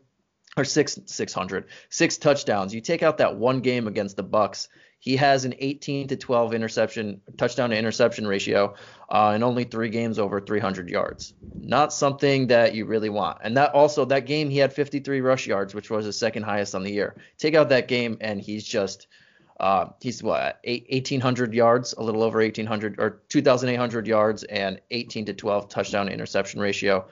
or 0.58 0.64
six 0.64 1.00
600 1.06 1.66
six 1.90 2.18
touchdowns 2.18 2.74
you 2.74 2.82
take 2.82 3.04
out 3.04 3.18
that 3.18 3.36
one 3.36 3.60
game 3.60 3.88
against 3.88 4.16
the 4.16 4.24
bucks 4.24 4.70
He 5.00 5.18
has 5.18 5.46
an 5.46 5.54
18 5.60 6.08
to 6.08 6.16
12 6.16 6.54
interception 6.54 7.22
touchdown 7.38 7.70
to 7.70 7.78
interception 7.78 8.26
ratio 8.26 8.74
uh, 9.10 9.32
and 9.36 9.44
only 9.44 9.64
three 9.66 9.90
games 9.90 10.18
over 10.18 10.42
300 10.42 10.90
yards. 10.90 11.34
Not 11.54 11.94
something 11.94 12.48
that 12.48 12.74
you 12.74 12.86
really 12.86 13.10
want. 13.10 13.38
And 13.44 13.56
that 13.58 13.76
also 13.76 14.06
that 14.06 14.26
game 14.26 14.50
he 14.50 14.58
had 14.58 14.74
53 14.74 15.22
rush 15.22 15.46
yards, 15.46 15.76
which 15.76 15.92
was 15.92 16.06
his 16.06 16.18
second 16.18 16.44
highest 16.44 16.74
on 16.74 16.84
the 16.84 16.92
year. 16.92 17.16
Take 17.38 17.54
out 17.54 17.70
that 17.70 17.88
game 17.88 18.18
and 18.20 18.42
he's 18.42 18.64
just 18.64 19.08
uh, 19.60 19.90
he's 20.02 20.24
what 20.24 20.60
1800 20.66 21.54
yards, 21.54 21.94
a 21.94 22.02
little 22.02 22.24
over 22.24 22.40
1800 22.40 23.00
or 23.00 23.22
2800 23.30 24.08
yards 24.08 24.44
and 24.44 24.82
18 24.90 25.26
to 25.26 25.34
12 25.34 25.70
touchdown 25.70 26.08
to 26.08 26.12
interception 26.14 26.60
ratio. 26.60 27.06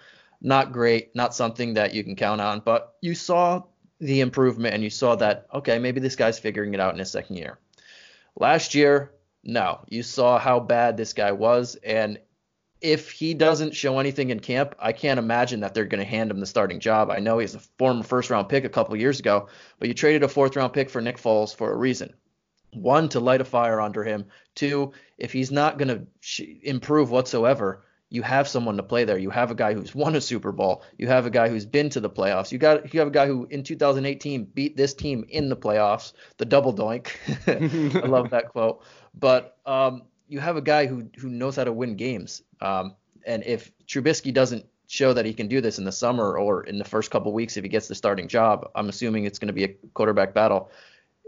Not 0.43 0.73
great, 0.73 1.15
not 1.15 1.33
something 1.33 1.75
that 1.75 1.93
you 1.93 2.03
can 2.03 2.15
count 2.15 2.41
on, 2.41 2.59
but 2.59 2.93
you 3.01 3.15
saw 3.15 3.63
the 3.99 4.19
improvement 4.19 4.75
and 4.75 4.83
you 4.83 4.89
saw 4.89 5.15
that 5.15 5.47
okay, 5.53 5.79
maybe 5.79 6.01
this 6.01 6.17
guy's 6.17 6.37
figuring 6.37 6.73
it 6.73 6.79
out 6.79 6.93
in 6.93 6.99
his 6.99 7.09
second 7.09 7.37
year. 7.37 7.57
Last 8.35 8.75
year, 8.75 9.13
no, 9.43 9.79
you 9.87 10.03
saw 10.03 10.37
how 10.37 10.59
bad 10.59 10.97
this 10.97 11.13
guy 11.13 11.31
was 11.31 11.75
and 11.83 12.19
if 12.81 13.11
he 13.11 13.33
doesn't 13.33 13.73
show 13.73 13.99
anything 13.99 14.29
in 14.29 14.41
camp, 14.41 14.75
I 14.77 14.91
can't 14.91 15.17
imagine 15.17 15.61
that 15.61 15.73
they're 15.73 15.85
going 15.85 16.03
to 16.03 16.09
hand 16.09 16.29
him 16.29 16.41
the 16.41 16.45
starting 16.45 16.81
job. 16.81 17.09
I 17.09 17.19
know 17.19 17.39
he's 17.39 17.55
a 17.55 17.59
former 17.77 18.03
first 18.03 18.29
round 18.29 18.49
pick 18.49 18.65
a 18.65 18.69
couple 18.69 18.97
years 18.97 19.21
ago, 19.21 19.47
but 19.79 19.87
you 19.87 19.93
traded 19.93 20.23
a 20.23 20.27
fourth 20.27 20.57
round 20.57 20.73
pick 20.73 20.89
for 20.89 20.99
Nick 20.99 21.17
Foles 21.17 21.55
for 21.55 21.71
a 21.71 21.77
reason 21.77 22.13
one 22.75 23.09
to 23.09 23.19
light 23.19 23.41
a 23.41 23.45
fire 23.45 23.79
under 23.79 24.03
him 24.03 24.25
two 24.55 24.91
if 25.17 25.31
he's 25.31 25.51
not 25.51 25.77
going 25.77 25.87
to 25.87 26.67
improve 26.67 27.11
whatsoever 27.11 27.83
you 28.13 28.21
have 28.21 28.47
someone 28.47 28.77
to 28.77 28.83
play 28.83 29.05
there. 29.05 29.17
You 29.17 29.31
have 29.31 29.49
a 29.49 29.55
guy 29.55 29.73
who's 29.73 29.95
won 29.95 30.15
a 30.15 30.21
super 30.21 30.51
bowl. 30.51 30.83
You 30.99 31.07
have 31.07 31.25
a 31.25 31.31
guy 31.31 31.49
who's 31.49 31.65
been 31.65 31.89
to 31.89 31.99
the 31.99 32.11
playoffs. 32.11 32.51
You 32.51 32.59
got 32.59 32.93
you 32.93 32.99
have 32.99 33.07
a 33.07 33.11
guy 33.11 33.25
who 33.25 33.47
in 33.49 33.63
2018 33.63 34.45
beat 34.45 34.77
this 34.77 34.93
team 34.93 35.25
in 35.29 35.49
the 35.49 35.57
playoffs 35.57 36.13
the 36.37 36.45
double 36.45 36.75
doink. 36.75 37.07
I 38.03 38.05
love 38.05 38.29
that 38.29 38.49
quote. 38.49 38.83
But 39.15 39.57
um, 39.65 40.03
you 40.27 40.39
have 40.39 40.57
a 40.57 40.61
guy 40.61 40.85
who 40.85 41.09
who 41.17 41.27
knows 41.27 41.55
how 41.55 41.63
to 41.63 41.73
win 41.73 41.95
games. 41.95 42.43
Um, 42.61 42.95
and 43.25 43.43
if 43.45 43.71
Trubisky 43.87 44.31
doesn't 44.31 44.63
show 44.85 45.11
that 45.13 45.25
he 45.25 45.33
can 45.33 45.47
do 45.47 45.59
this 45.59 45.79
in 45.79 45.83
the 45.83 45.91
summer 45.91 46.37
or 46.37 46.65
in 46.65 46.77
the 46.77 46.83
first 46.83 47.09
couple 47.09 47.33
weeks 47.33 47.57
if 47.57 47.63
he 47.63 47.69
gets 47.69 47.87
the 47.87 47.95
starting 47.95 48.27
job 48.27 48.69
i'm 48.75 48.89
assuming 48.89 49.23
it's 49.23 49.39
going 49.39 49.47
to 49.47 49.53
be 49.53 49.63
a 49.63 49.69
quarterback 49.95 50.35
battle 50.35 50.69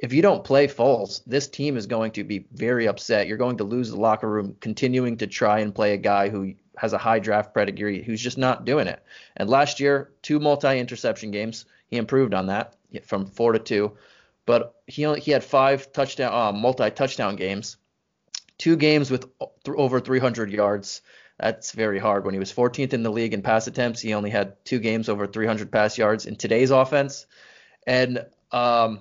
if 0.01 0.11
you 0.13 0.21
don't 0.21 0.43
play 0.43 0.67
Foles, 0.67 1.21
this 1.25 1.47
team 1.47 1.77
is 1.77 1.87
going 1.87 2.11
to 2.11 2.23
be 2.23 2.45
very 2.53 2.87
upset. 2.87 3.27
You're 3.27 3.37
going 3.37 3.57
to 3.57 3.63
lose 3.63 3.89
the 3.89 3.99
locker 3.99 4.29
room 4.29 4.55
continuing 4.59 5.17
to 5.17 5.27
try 5.27 5.59
and 5.59 5.73
play 5.73 5.93
a 5.93 5.97
guy 5.97 6.29
who 6.29 6.53
has 6.77 6.93
a 6.93 6.97
high 6.97 7.19
draft 7.19 7.53
pedigree 7.53 8.03
who's 8.03 8.21
just 8.21 8.37
not 8.37 8.65
doing 8.65 8.87
it. 8.87 9.01
And 9.37 9.49
last 9.49 9.79
year, 9.79 10.11
two 10.21 10.39
multi-interception 10.39 11.31
games, 11.31 11.65
he 11.87 11.97
improved 11.97 12.33
on 12.33 12.47
that 12.47 12.75
from 13.03 13.25
four 13.27 13.53
to 13.53 13.59
two. 13.59 13.93
But 14.45 14.75
he 14.85 15.05
only, 15.05 15.21
he 15.21 15.31
had 15.31 15.43
five 15.43 15.91
touchdown 15.93 16.33
uh, 16.33 16.51
multi-touchdown 16.51 17.37
games, 17.37 17.77
two 18.57 18.75
games 18.75 19.09
with 19.09 19.27
th- 19.39 19.77
over 19.77 19.99
300 19.99 20.51
yards. 20.51 21.01
That's 21.39 21.71
very 21.71 21.99
hard. 21.99 22.25
When 22.25 22.33
he 22.33 22.39
was 22.39 22.53
14th 22.53 22.93
in 22.93 23.03
the 23.03 23.11
league 23.11 23.33
in 23.33 23.41
pass 23.41 23.67
attempts, 23.67 24.01
he 24.01 24.13
only 24.13 24.29
had 24.29 24.63
two 24.65 24.79
games 24.79 25.09
over 25.09 25.25
300 25.25 25.71
pass 25.71 25.97
yards 25.97 26.25
in 26.25 26.35
today's 26.35 26.71
offense. 26.71 27.25
And 27.87 28.25
um, 28.51 28.99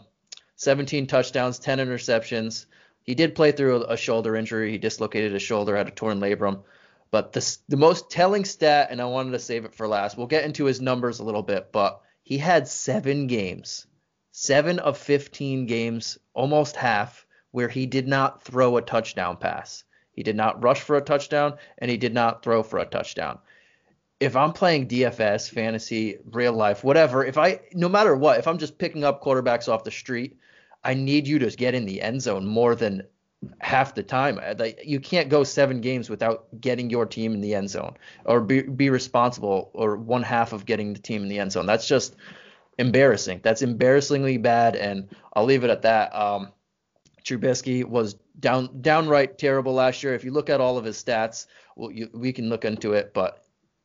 17 0.56 1.06
touchdowns, 1.06 1.58
10 1.58 1.78
interceptions. 1.78 2.66
He 3.02 3.14
did 3.14 3.34
play 3.34 3.52
through 3.52 3.84
a 3.84 3.96
shoulder 3.96 4.36
injury. 4.36 4.70
He 4.70 4.78
dislocated 4.78 5.32
his 5.32 5.42
shoulder, 5.42 5.76
had 5.76 5.88
a 5.88 5.92
torn 5.92 6.20
labrum. 6.20 6.62
But 7.10 7.32
the, 7.32 7.58
the 7.68 7.76
most 7.76 8.10
telling 8.10 8.44
stat, 8.44 8.88
and 8.90 9.00
I 9.00 9.04
wanted 9.04 9.32
to 9.32 9.38
save 9.38 9.64
it 9.64 9.74
for 9.74 9.86
last, 9.86 10.16
we'll 10.16 10.26
get 10.26 10.44
into 10.44 10.64
his 10.64 10.80
numbers 10.80 11.20
a 11.20 11.24
little 11.24 11.42
bit, 11.42 11.70
but 11.70 12.00
he 12.22 12.38
had 12.38 12.66
seven 12.66 13.26
games, 13.26 13.86
seven 14.32 14.78
of 14.78 14.98
15 14.98 15.66
games, 15.66 16.18
almost 16.32 16.76
half, 16.76 17.26
where 17.50 17.68
he 17.68 17.86
did 17.86 18.08
not 18.08 18.42
throw 18.42 18.76
a 18.76 18.82
touchdown 18.82 19.36
pass. 19.36 19.84
He 20.12 20.22
did 20.22 20.34
not 20.34 20.62
rush 20.62 20.80
for 20.80 20.96
a 20.96 21.02
touchdown, 21.02 21.58
and 21.78 21.90
he 21.90 21.96
did 21.96 22.14
not 22.14 22.42
throw 22.42 22.62
for 22.62 22.78
a 22.78 22.86
touchdown 22.86 23.38
if 24.24 24.36
I'm 24.36 24.52
playing 24.52 24.88
DFS, 24.88 25.50
fantasy, 25.50 26.16
real 26.32 26.54
life, 26.54 26.82
whatever, 26.82 27.24
if 27.24 27.36
I 27.36 27.60
no 27.74 27.88
matter 27.88 28.16
what, 28.16 28.38
if 28.38 28.48
I'm 28.48 28.58
just 28.58 28.78
picking 28.78 29.04
up 29.04 29.22
quarterbacks 29.22 29.68
off 29.68 29.84
the 29.84 29.90
street, 29.90 30.38
I 30.82 30.94
need 30.94 31.28
you 31.28 31.38
to 31.40 31.50
get 31.50 31.74
in 31.74 31.84
the 31.84 32.00
end 32.00 32.22
zone 32.22 32.46
more 32.46 32.74
than 32.74 33.02
half 33.60 33.94
the 33.94 34.02
time. 34.02 34.40
You 34.82 34.98
can't 34.98 35.28
go 35.28 35.44
seven 35.44 35.82
games 35.82 36.08
without 36.08 36.46
getting 36.58 36.88
your 36.88 37.04
team 37.04 37.34
in 37.34 37.42
the 37.42 37.54
end 37.54 37.68
zone 37.68 37.96
or 38.24 38.40
be, 38.40 38.62
be 38.62 38.88
responsible 38.88 39.70
or 39.74 39.96
one 39.96 40.22
half 40.22 40.54
of 40.54 40.64
getting 40.64 40.94
the 40.94 41.00
team 41.00 41.22
in 41.22 41.28
the 41.28 41.38
end 41.38 41.52
zone. 41.52 41.66
That's 41.66 41.86
just 41.86 42.16
embarrassing. 42.78 43.40
That's 43.42 43.60
embarrassingly 43.60 44.38
bad, 44.38 44.74
and 44.74 45.08
I'll 45.34 45.44
leave 45.44 45.64
it 45.64 45.70
at 45.70 45.82
that. 45.82 46.14
Um, 46.14 46.48
Trubisky 47.24 47.84
was 47.84 48.14
down 48.40 48.80
downright 48.80 49.38
terrible 49.38 49.74
last 49.74 50.02
year. 50.02 50.14
If 50.14 50.24
you 50.24 50.30
look 50.30 50.48
at 50.48 50.60
all 50.60 50.78
of 50.78 50.84
his 50.84 51.02
stats, 51.02 51.46
well, 51.76 51.90
you, 51.90 52.08
we 52.12 52.32
can 52.32 52.48
look 52.48 52.64
into 52.64 52.94
it, 52.94 53.12
but 53.14 53.43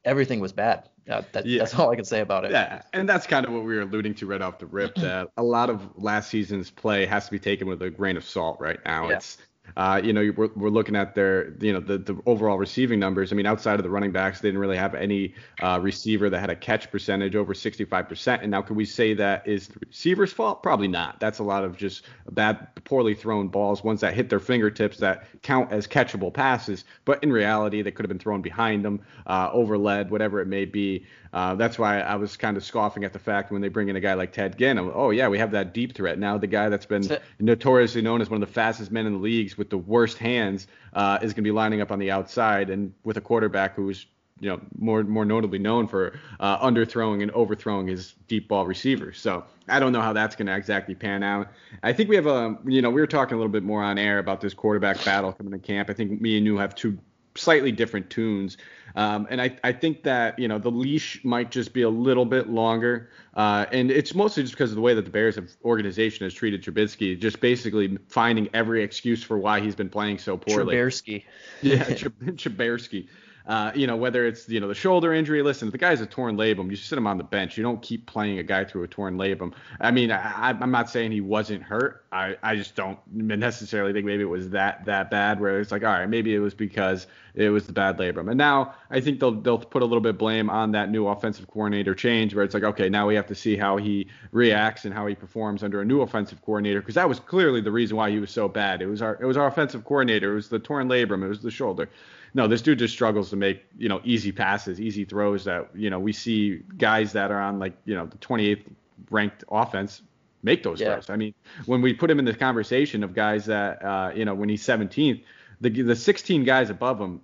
everything 0.10 0.40
was 0.40 0.52
bad. 0.52 0.90
Uh, 1.10 1.22
that, 1.32 1.46
yeah. 1.46 1.60
That's 1.60 1.74
all 1.76 1.90
I 1.90 1.96
can 1.96 2.06
say 2.06 2.20
about 2.20 2.46
it. 2.46 2.52
Yeah, 2.52 2.82
and 2.94 3.08
that's 3.08 3.26
kind 3.26 3.46
of 3.46 3.52
what 3.52 3.64
we 3.64 3.76
were 3.76 3.82
alluding 3.82 4.14
to 4.16 4.26
right 4.26 4.42
off 4.42 4.60
the 4.60 4.66
rip. 4.66 4.96
that 4.96 5.30
a 5.38 5.44
lot 5.44 5.70
of 5.70 5.98
last 5.98 6.30
season's 6.30 6.70
play 6.70 7.06
has 7.06 7.26
to 7.26 7.32
be 7.32 7.40
taken 7.40 7.68
with 7.68 7.82
a 7.82 7.90
grain 7.90 8.18
of 8.18 8.24
salt 8.24 8.60
right 8.60 8.80
now. 8.86 9.10
Yeah. 9.10 9.16
It's 9.16 9.38
uh, 9.78 10.02
you 10.04 10.14
know, 10.14 10.32
we're, 10.36 10.50
we're 10.56 10.70
looking 10.70 10.96
at 10.96 11.16
their, 11.16 11.54
you 11.60 11.74
know, 11.74 11.80
the, 11.80 11.98
the 11.98 12.20
overall 12.26 12.58
receiving 12.58 13.00
numbers. 13.00 13.32
I 13.32 13.36
mean, 13.36 13.46
outside 13.46 13.80
of 13.80 13.84
the 13.84 13.90
running 13.90 14.12
backs, 14.12 14.42
they 14.42 14.48
didn't 14.50 14.60
really 14.60 14.78
have 14.78 14.96
any 14.96 15.34
uh, 15.62 15.80
receiver 15.82 16.30
that 16.30 16.40
had 16.40 16.50
a 16.50 16.56
catch 16.56 16.92
percentage 16.92 17.36
over 17.36 17.54
65%. 17.54 18.42
And 18.42 18.52
now, 18.52 18.62
can 18.62 18.76
we 18.76 18.86
say 18.86 19.14
that 19.16 19.48
is 19.48 19.68
the 19.68 19.80
receiver's 19.88 20.34
fault? 20.34 20.64
Probably 20.64 20.88
not. 20.88 21.20
That's 21.20 21.40
a 21.40 21.44
lot 21.44 21.64
of 21.64 21.78
just 21.78 22.06
bad, 22.32 22.68
poorly 22.86 23.14
thrown 23.14 23.48
balls, 23.48 23.84
ones 23.84 24.02
that 24.02 24.14
hit 24.14 24.30
their 24.30 24.40
fingertips 24.40 24.98
that 24.98 25.26
count 25.42 25.72
as 25.72 25.88
catchable 25.88 26.34
passes. 26.34 26.86
But 27.06 27.24
in 27.24 27.32
reality, 27.32 27.82
they 27.82 27.92
could 27.92 28.06
have 28.06 28.10
been 28.10 28.20
thrown 28.20 28.42
behind 28.42 28.84
them, 28.84 29.02
uh, 29.28 29.50
overled, 29.52 30.10
whatever 30.10 30.42
it 30.42 30.48
may 30.48 30.66
be. 30.66 31.06
Uh, 31.34 31.56
that's 31.56 31.78
why 31.78 32.00
I 32.00 32.16
was 32.16 32.38
kind 32.38 32.58
of 32.58 32.64
scoffing 32.64 33.04
at 33.04 33.14
the 33.14 33.20
fact 33.20 33.52
when 33.52 33.62
they 33.62 33.68
bring 33.68 33.90
in 33.90 33.96
a 33.96 34.00
guy 34.00 34.14
like 34.14 34.32
Ted 34.32 34.58
Ginn. 34.58 34.80
Oh 34.80 35.12
yeah, 35.12 35.28
we 35.28 35.38
have 35.38 35.52
that 35.52 35.74
deep 35.74 35.96
threat 35.96 36.18
now. 36.18 36.38
The 36.38 36.48
guy 36.48 36.70
that's 36.70 36.86
been 36.86 37.08
notoriously 37.40 38.02
known 38.02 38.22
as 38.22 38.30
one 38.30 38.42
of 38.42 38.48
the 38.48 38.54
fastest 38.54 38.92
men 38.92 39.06
in 39.06 39.14
the 39.14 39.20
leagues 39.20 39.58
with 39.58 39.70
the 39.70 39.78
worst 39.78 40.18
hands 40.18 40.68
uh, 40.94 41.20
is 41.22 41.34
going 41.34 41.44
to 41.44 41.48
be 41.48 41.52
lining 41.52 41.82
up 41.82 41.92
on 41.92 42.00
the 42.00 42.12
outside, 42.12 42.70
and 42.70 42.94
with 43.04 43.18
a 43.18 43.22
quarterback 43.22 43.76
who's 43.76 44.06
you 44.40 44.50
know 44.50 44.60
more 44.78 45.04
more 45.04 45.26
notably 45.26 45.60
known 45.60 45.88
for 45.88 46.18
uh, 46.40 46.66
underthrowing 46.66 47.22
and 47.22 47.32
overthrowing 47.32 47.88
his 47.88 48.16
deep 48.28 48.48
ball 48.48 48.66
receivers. 48.66 49.20
So 49.20 49.44
I 49.68 49.80
don't 49.80 49.92
know 49.92 50.02
how 50.02 50.14
that's 50.14 50.36
going 50.36 50.48
to 50.48 50.56
exactly 50.56 50.96
pan 50.96 51.24
out. 51.24 51.50
I 51.84 51.94
think 51.94 52.10
we 52.10 52.16
have 52.16 52.28
a 52.28 52.58
you 52.66 52.82
know 52.82 52.90
we 52.90 53.02
were 53.02 53.08
talking 53.08 53.36
a 53.36 53.38
little 53.38 53.52
bit 53.52 53.64
more 53.64 53.84
on 53.84 53.98
air 53.98 54.20
about 54.20 54.42
this 54.42 54.54
quarterback 54.54 55.04
battle 55.04 55.34
coming 55.34 55.54
to 55.54 55.60
camp. 55.60 55.90
I 55.90 55.94
think 55.94 56.22
me 56.22 56.38
and 56.38 56.46
you 56.46 56.58
have 56.58 56.76
two 56.76 56.98
slightly 57.40 57.72
different 57.72 58.10
tunes. 58.10 58.58
Um, 58.96 59.28
and 59.30 59.42
I, 59.42 59.58
I 59.64 59.72
think 59.72 60.04
that, 60.04 60.38
you 60.40 60.48
know, 60.48 60.58
the 60.58 60.72
leash 60.72 61.24
might 61.24 61.52
just 61.52 61.74
be 61.74 61.84
a 61.84 61.90
little 61.90 62.26
bit 62.26 62.50
longer. 62.50 63.10
Uh, 63.36 63.66
and 63.72 63.92
it's 63.92 64.16
mostly 64.16 64.44
just 64.44 64.54
because 64.54 64.72
of 64.72 64.76
the 64.76 64.82
way 64.82 64.94
that 64.94 65.06
the 65.06 65.12
Bears 65.12 65.36
have, 65.36 65.50
organization 65.64 66.26
has 66.26 66.34
treated 66.34 66.64
Trubisky, 66.64 67.20
just 67.20 67.40
basically 67.40 67.98
finding 68.08 68.50
every 68.54 68.84
excuse 68.84 69.24
for 69.24 69.38
why 69.38 69.60
he's 69.60 69.76
been 69.76 69.90
playing 69.90 70.18
so 70.18 70.38
poorly. 70.38 70.76
Trubisky. 70.76 71.24
Yeah, 71.62 71.84
Trubisky. 71.86 73.08
Uh, 73.50 73.72
you 73.74 73.88
know, 73.88 73.96
whether 73.96 74.28
it's 74.28 74.48
you 74.48 74.60
know 74.60 74.68
the 74.68 74.76
shoulder 74.76 75.12
injury. 75.12 75.42
Listen, 75.42 75.72
the 75.72 75.78
guy's 75.80 76.02
a 76.02 76.06
torn 76.06 76.38
labrum, 76.38 76.70
you 76.70 76.76
sit 76.76 77.00
him 77.00 77.08
on 77.08 77.18
the 77.18 77.24
bench. 77.24 77.58
You 77.58 77.64
don't 77.64 77.82
keep 77.82 78.06
playing 78.06 78.38
a 78.38 78.44
guy 78.44 78.64
through 78.64 78.84
a 78.84 78.88
torn 78.88 79.18
labrum. 79.18 79.54
I 79.82 79.90
mean, 79.90 80.12
I, 80.12 80.52
am 80.52 80.70
not 80.70 80.88
saying 80.88 81.14
he 81.14 81.22
wasn't 81.22 81.64
hurt. 81.64 82.06
I, 82.12 82.38
I 82.44 82.56
just 82.56 82.76
don't 82.76 83.00
necessarily 83.12 83.92
think 83.92 84.06
maybe 84.06 84.22
it 84.22 84.28
was 84.28 84.52
that 84.52 84.86
that 84.86 85.10
bad. 85.10 85.40
Where 85.40 85.60
it's 85.60 85.72
like, 85.72 85.84
all 85.84 85.90
right, 85.90 86.08
maybe 86.08 86.36
it 86.36 86.38
was 86.38 86.54
because 86.54 87.08
it 87.34 87.50
was 87.50 87.66
the 87.66 87.74
bad 87.74 87.98
labrum. 87.98 88.30
And 88.30 88.38
now 88.38 88.76
I 88.92 89.02
think 89.02 89.20
they'll 89.20 89.42
they'll 89.42 89.58
put 89.58 89.82
a 89.82 89.86
little 89.86 90.02
bit 90.02 90.10
of 90.10 90.20
blame 90.20 90.52
on 90.52 90.72
that 90.74 90.92
new 90.92 91.08
offensive 91.08 91.48
coordinator 91.48 91.96
change, 91.96 92.36
where 92.36 92.44
it's 92.44 92.54
like, 92.54 92.64
okay, 92.64 92.88
now 92.88 93.08
we 93.08 93.16
have 93.16 93.26
to 93.28 93.36
see 93.36 93.58
how 93.58 93.78
he 93.78 94.06
reacts 94.32 94.86
and 94.86 94.94
how 94.94 95.08
he 95.08 95.16
performs 95.16 95.64
under 95.64 95.82
a 95.82 95.86
new 95.86 96.02
offensive 96.02 96.40
coordinator, 96.44 96.82
because 96.82 96.96
that 96.96 97.10
was 97.10 97.20
clearly 97.20 97.62
the 97.62 97.72
reason 97.72 97.98
why 97.98 98.12
he 98.12 98.20
was 98.20 98.30
so 98.30 98.48
bad. 98.48 98.84
It 98.84 98.86
was 98.86 99.02
our 99.02 99.18
it 99.20 99.26
was 99.26 99.38
our 99.38 99.48
offensive 99.48 99.86
coordinator. 99.86 100.34
It 100.34 100.36
was 100.36 100.50
the 100.50 100.60
torn 100.60 100.88
labrum. 100.88 101.24
It 101.24 101.30
was 101.30 101.42
the 101.42 101.50
shoulder 101.50 101.90
no, 102.34 102.48
this 102.48 102.62
dude 102.62 102.80
just 102.80 102.94
struggles 102.94 103.30
to 103.32 103.36
make 103.36 103.64
you 103.78 103.90
know 103.90 104.02
easy 104.04 104.32
passes, 104.32 104.80
easy 104.80 105.06
throws 105.06 105.46
that 105.46 105.70
you 105.76 105.90
know 105.90 106.00
we 106.00 106.14
see 106.14 106.62
guys 106.78 107.14
that 107.14 107.32
are 107.32 107.42
on 107.42 107.60
like 107.60 107.74
you 107.86 107.96
know 107.96 108.06
the 108.06 108.18
28th 108.18 108.64
ranked 109.10 109.44
offense 109.50 110.02
make 110.44 110.64
those 110.64 110.80
yeah. 110.80 110.94
throws. 110.94 111.10
I 111.10 111.16
mean, 111.16 111.34
when 111.66 111.82
we 111.82 111.94
put 111.94 112.10
him 112.10 112.20
in 112.20 112.26
the 112.26 112.34
conversation 112.34 113.04
of 113.04 113.14
guys 113.14 113.46
that 113.46 113.84
uh, 113.84 114.12
you 114.16 114.26
know 114.26 114.34
when 114.34 114.50
he's 114.50 114.66
17th, 114.66 115.24
the 115.62 115.70
the 115.70 115.96
16 115.96 116.44
guys 116.44 116.70
above 116.70 117.00
him 117.00 117.22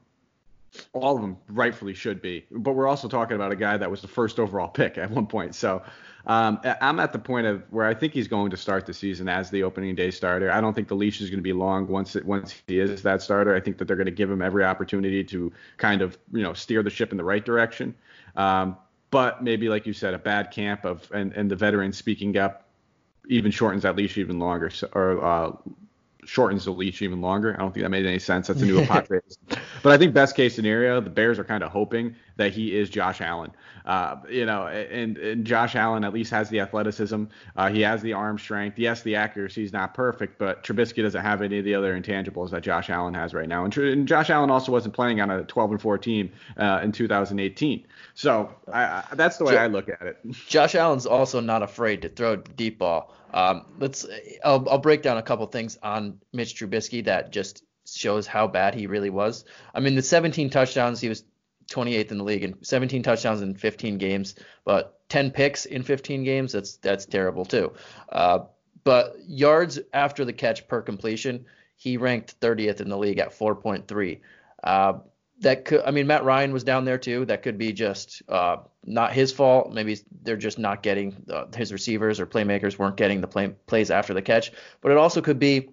all 0.94 1.16
of 1.16 1.22
them 1.22 1.38
rightfully 1.48 1.94
should 1.94 2.22
be. 2.22 2.46
But 2.52 2.74
we're 2.74 2.88
also 2.88 3.08
talking 3.08 3.36
about 3.36 3.52
a 3.52 3.56
guy 3.56 3.78
that 3.78 3.90
was 3.90 4.02
the 4.02 4.08
first 4.08 4.40
overall 4.40 4.68
pick 4.68 4.98
at 4.98 5.10
one 5.12 5.28
point. 5.28 5.56
So 5.56 5.84
um, 6.28 6.60
I'm 6.82 7.00
at 7.00 7.14
the 7.14 7.20
point 7.20 7.46
of 7.46 7.64
where 7.70 7.86
I 7.86 7.94
think 7.94 8.14
he's 8.14 8.28
going 8.28 8.50
to 8.52 8.58
start 8.58 8.86
the 8.86 8.94
season 8.94 9.30
as 9.30 9.50
the 9.50 9.64
opening 9.64 9.96
day 9.96 10.12
starter. 10.12 10.52
I 10.52 10.60
don't 10.60 10.74
think 10.74 10.88
the 10.88 10.96
leash 10.96 11.22
is 11.22 11.30
going 11.30 11.40
to 11.40 11.44
be 11.44 11.54
long 11.54 11.88
once 11.88 12.16
it, 12.16 12.26
once 12.26 12.62
he 12.68 12.80
is 12.80 13.04
that 13.04 13.22
starter. 13.22 13.56
I 13.56 13.60
think 13.60 13.78
that 13.78 13.86
they're 13.86 13.96
going 13.96 14.06
to 14.06 14.12
give 14.12 14.32
him 14.32 14.42
every 14.42 14.64
opportunity 14.64 15.24
to 15.26 15.52
kind 15.78 16.02
of 16.02 16.18
you 16.34 16.42
know 16.42 16.54
steer 16.54 16.82
the 16.82 16.90
ship 16.90 17.12
in 17.12 17.18
the 17.18 17.24
right 17.24 17.46
direction. 17.46 17.94
Um, 18.36 18.78
but 19.12 19.44
maybe 19.44 19.70
like 19.70 19.86
you 19.86 19.94
said, 19.94 20.14
a 20.14 20.20
bad 20.20 20.52
camp 20.52 20.84
of 20.84 21.10
and, 21.14 21.32
and 21.34 21.50
the 21.50 21.56
veterans 21.56 21.98
speaking 21.98 22.38
up 22.38 22.64
even 23.28 23.52
shortens 23.52 23.84
that 23.84 23.96
leash 23.96 24.18
even 24.18 24.40
longer 24.40 24.70
so, 24.70 24.88
or 24.94 25.24
uh, 25.24 25.52
shortens 26.26 26.66
the 26.66 26.72
leash 26.72 27.02
even 27.02 27.22
longer. 27.22 27.54
I 27.54 27.62
don't 27.62 27.74
think 27.74 27.84
that 27.84 27.90
made 27.90 28.06
any 28.06 28.20
sense. 28.20 28.48
That's 28.48 28.62
a 28.62 28.66
new 28.66 28.86
Padres. 28.88 29.38
but 29.84 29.92
I 29.92 29.98
think 29.98 30.14
best 30.14 30.36
case 30.36 30.56
scenario, 30.56 31.02
the 31.02 31.10
Bears 31.10 31.40
are 31.40 31.44
kind 31.44 31.64
of 31.64 31.72
hoping 31.72 32.16
that 32.38 32.54
he 32.54 32.76
is 32.76 32.90
Josh 32.90 33.22
Allen. 33.22 33.52
Uh, 33.86 34.18
you 34.30 34.46
know, 34.46 34.68
and, 34.68 35.18
and 35.18 35.46
Josh 35.46 35.76
Allen 35.76 36.04
at 36.04 36.14
least 36.14 36.32
has 36.32 36.50
the 36.50 36.60
athleticism. 36.60 37.26
Uh, 37.56 37.70
he 37.70 37.82
has 37.82 38.02
the 38.02 38.14
arm 38.14 38.38
strength. 38.38 38.80
Yes, 38.80 39.04
the 39.04 39.16
accuracy 39.16 39.64
is 39.64 39.72
not 39.72 39.94
perfect, 39.94 40.38
but 40.40 40.64
Trubisky 40.64 41.04
doesn't 41.04 41.22
have 41.22 41.42
any 41.42 41.60
of 41.60 41.66
the 41.66 41.76
other 41.76 42.00
intangibles 42.00 42.50
that 42.52 42.64
Josh 42.64 42.90
Allen 42.90 43.14
has 43.14 43.34
right 43.34 43.48
now. 43.48 43.64
And, 43.64 43.78
and 43.78 44.08
Josh 44.08 44.30
Allen 44.30 44.50
also 44.50 44.72
wasn't 44.72 44.96
playing 44.96 45.22
on 45.22 45.30
a 45.30 45.44
12 45.44 45.72
and 45.72 45.82
4 45.82 45.98
team 45.98 46.32
uh, 46.58 46.80
in 46.84 46.92
2018. 46.92 47.86
So 48.16 48.54
I, 48.72 48.84
I, 48.84 49.04
that's 49.14 49.38
the 49.38 49.46
way 49.46 49.58
I 49.58 49.68
look 49.68 49.90
at 49.90 50.02
it. 50.02 50.18
Josh 50.48 50.76
Allen's 50.76 51.06
also 51.06 51.40
not 51.40 51.64
afraid 51.64 52.02
to 52.02 52.10
throw 52.10 52.38
deep 52.38 52.80
ball. 52.80 53.14
Um, 53.34 53.66
let's 53.80 54.06
I'll, 54.44 54.68
I'll 54.70 54.78
break 54.78 55.02
down 55.02 55.18
a 55.18 55.22
couple 55.22 55.46
things 55.48 55.78
on 55.84 56.20
Mitch 56.32 56.56
Trubisky 56.56 57.04
that 57.06 57.32
just 57.32 57.64
shows 57.86 58.26
how 58.26 58.48
bad 58.48 58.74
he 58.74 58.88
really 58.88 59.10
was. 59.10 59.46
I 59.74 59.80
mean, 59.80 59.96
the 59.96 60.02
17 60.02 60.50
touchdowns, 60.50 61.00
he 61.00 61.10
was 61.10 61.24
28th 61.70 62.12
in 62.12 62.18
the 62.18 62.24
league 62.24 62.44
and 62.44 62.56
17 62.62 63.04
touchdowns 63.04 63.42
in 63.42 63.56
15 63.56 63.98
games, 63.98 64.36
but 64.64 65.00
10 65.10 65.32
picks 65.32 65.66
in 65.66 65.84
15 65.84 66.24
games, 66.24 66.52
that's 66.52 66.78
that's 66.78 67.06
terrible 67.06 67.46
too. 67.46 67.72
Uh, 68.10 68.40
but 68.84 69.16
yards 69.28 69.80
after 69.94 70.26
the 70.26 70.34
catch 70.34 70.68
per 70.68 70.82
completion, 70.82 71.46
he 71.76 71.98
ranked 71.98 72.40
30th 72.40 72.82
in 72.82 72.90
the 72.90 72.98
league 72.98 73.20
at 73.20 73.38
4.3. 73.38 74.20
Uh, 74.64 74.94
that 75.42 75.66
could, 75.66 75.82
I 75.86 75.92
mean, 75.92 76.08
Matt 76.08 76.24
Ryan 76.24 76.54
was 76.54 76.64
down 76.64 76.86
there 76.86 76.98
too. 76.98 77.26
That 77.26 77.44
could 77.44 77.58
be 77.58 77.74
just 77.74 78.22
uh, 78.30 78.58
not 78.86 79.12
his 79.12 79.32
fault. 79.32 79.74
Maybe 79.74 79.98
they're 80.24 80.38
just 80.38 80.58
not 80.58 80.82
getting 80.82 81.26
uh, 81.30 81.46
his 81.54 81.74
receivers 81.74 82.20
or 82.20 82.26
playmakers 82.26 82.78
weren't 82.78 82.96
getting 82.96 83.22
the 83.22 83.28
play, 83.28 83.50
plays 83.68 83.92
after 83.92 84.14
the 84.14 84.22
catch. 84.22 84.52
But 84.82 84.92
it 84.92 84.98
also 84.98 85.22
could 85.22 85.40
be 85.40 85.70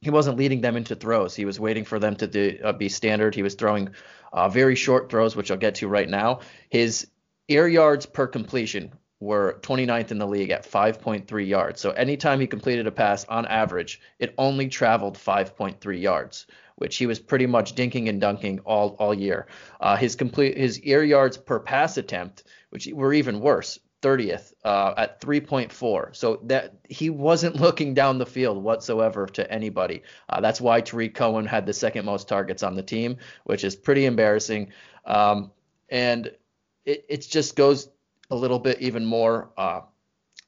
he 0.00 0.10
wasn't 0.10 0.36
leading 0.36 0.60
them 0.60 0.76
into 0.76 0.94
throws. 0.94 1.34
He 1.34 1.44
was 1.44 1.58
waiting 1.60 1.84
for 1.84 1.98
them 1.98 2.16
to 2.16 2.26
do, 2.26 2.58
uh, 2.62 2.72
be 2.72 2.88
standard. 2.88 3.34
He 3.34 3.42
was 3.42 3.54
throwing 3.54 3.90
uh, 4.34 4.48
very 4.50 4.74
short 4.74 5.10
throws, 5.10 5.34
which 5.34 5.50
I'll 5.50 5.56
get 5.56 5.76
to 5.76 5.88
right 5.88 6.08
now. 6.08 6.40
His 6.68 7.06
air 7.48 7.66
yards 7.66 8.04
per 8.04 8.26
completion 8.26 8.92
were 9.20 9.58
29th 9.62 10.10
in 10.10 10.18
the 10.18 10.26
league 10.26 10.50
at 10.50 10.68
5.3 10.68 11.48
yards. 11.48 11.80
So 11.80 11.92
anytime 11.92 12.40
he 12.40 12.46
completed 12.46 12.86
a 12.86 12.90
pass 12.90 13.24
on 13.26 13.46
average, 13.46 14.00
it 14.18 14.34
only 14.36 14.68
traveled 14.68 15.16
5.3 15.16 16.00
yards 16.00 16.46
which 16.76 16.96
he 16.96 17.06
was 17.06 17.20
pretty 17.20 17.46
much 17.46 17.74
dinking 17.74 18.08
and 18.08 18.20
dunking 18.20 18.60
all 18.60 18.96
all 18.98 19.14
year. 19.14 19.46
Uh, 19.80 19.96
his 19.96 20.16
complete 20.16 20.56
his 20.56 20.80
air 20.84 21.04
yards 21.04 21.36
per 21.36 21.60
pass 21.60 21.96
attempt, 21.96 22.44
which 22.70 22.88
were 22.92 23.12
even 23.12 23.40
worse, 23.40 23.78
30th 24.04 24.52
uh, 24.64 24.92
at 24.98 25.20
3.4. 25.20 26.14
So 26.14 26.40
that 26.44 26.74
he 26.88 27.08
wasn't 27.10 27.56
looking 27.60 27.94
down 27.94 28.18
the 28.18 28.26
field 28.26 28.62
whatsoever 28.62 29.26
to 29.26 29.50
anybody. 29.50 30.02
Uh, 30.28 30.40
that's 30.40 30.60
why 30.60 30.80
Tarik 30.82 31.14
Cohen 31.14 31.46
had 31.46 31.64
the 31.66 31.72
second 31.72 32.04
most 32.04 32.28
targets 32.28 32.62
on 32.62 32.74
the 32.74 32.82
team, 32.82 33.16
which 33.44 33.64
is 33.64 33.74
pretty 33.74 34.04
embarrassing. 34.04 34.72
Um, 35.06 35.50
and 35.88 36.30
it, 36.84 37.06
it 37.08 37.26
just 37.28 37.56
goes 37.56 37.88
a 38.30 38.36
little 38.36 38.58
bit 38.58 38.80
even 38.80 39.04
more 39.04 39.50
uh, 39.56 39.80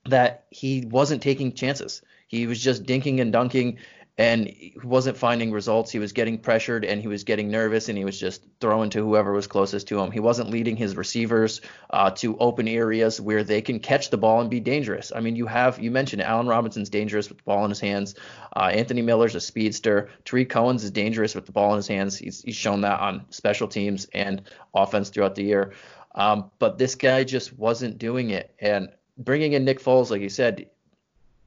that 0.04 0.46
he 0.50 0.84
wasn't 0.86 1.22
taking 1.22 1.52
chances. 1.52 2.02
He 2.28 2.46
was 2.46 2.60
just 2.60 2.84
dinking 2.84 3.20
and 3.20 3.32
dunking 3.32 3.78
and 4.18 4.46
he 4.46 4.74
wasn't 4.82 5.16
finding 5.16 5.52
results. 5.52 5.90
He 5.90 5.98
was 5.98 6.12
getting 6.12 6.38
pressured 6.38 6.86
and 6.86 7.02
he 7.02 7.08
was 7.08 7.24
getting 7.24 7.50
nervous 7.50 7.90
and 7.90 7.98
he 7.98 8.04
was 8.04 8.18
just 8.18 8.42
throwing 8.60 8.88
to 8.90 9.04
whoever 9.04 9.32
was 9.32 9.46
closest 9.46 9.88
to 9.88 10.00
him. 10.00 10.10
He 10.10 10.20
wasn't 10.20 10.48
leading 10.48 10.74
his 10.74 10.96
receivers 10.96 11.60
uh, 11.90 12.10
to 12.12 12.36
open 12.38 12.66
areas 12.66 13.20
where 13.20 13.44
they 13.44 13.60
can 13.60 13.78
catch 13.78 14.08
the 14.08 14.16
ball 14.16 14.40
and 14.40 14.48
be 14.48 14.58
dangerous. 14.58 15.12
I 15.14 15.20
mean, 15.20 15.36
you 15.36 15.46
have 15.46 15.78
you 15.78 15.90
mentioned 15.90 16.22
Allen 16.22 16.46
Robinson's 16.46 16.88
dangerous 16.88 17.28
with 17.28 17.38
the 17.38 17.44
ball 17.44 17.64
in 17.64 17.70
his 17.70 17.80
hands. 17.80 18.14
Uh, 18.54 18.70
Anthony 18.72 19.02
Miller's 19.02 19.34
a 19.34 19.40
speedster. 19.40 20.08
Tarik 20.24 20.48
Cohen's 20.48 20.82
is 20.82 20.90
dangerous 20.90 21.34
with 21.34 21.44
the 21.44 21.52
ball 21.52 21.72
in 21.72 21.76
his 21.76 21.88
hands. 21.88 22.16
He's, 22.16 22.40
he's 22.40 22.56
shown 22.56 22.80
that 22.80 23.00
on 23.00 23.26
special 23.28 23.68
teams 23.68 24.06
and 24.14 24.40
offense 24.74 25.10
throughout 25.10 25.34
the 25.34 25.44
year. 25.44 25.74
Um, 26.14 26.50
but 26.58 26.78
this 26.78 26.94
guy 26.94 27.24
just 27.24 27.52
wasn't 27.58 27.98
doing 27.98 28.30
it. 28.30 28.54
And 28.58 28.88
bringing 29.18 29.52
in 29.52 29.66
Nick 29.66 29.82
Foles, 29.82 30.10
like 30.10 30.22
you 30.22 30.30
said, 30.30 30.70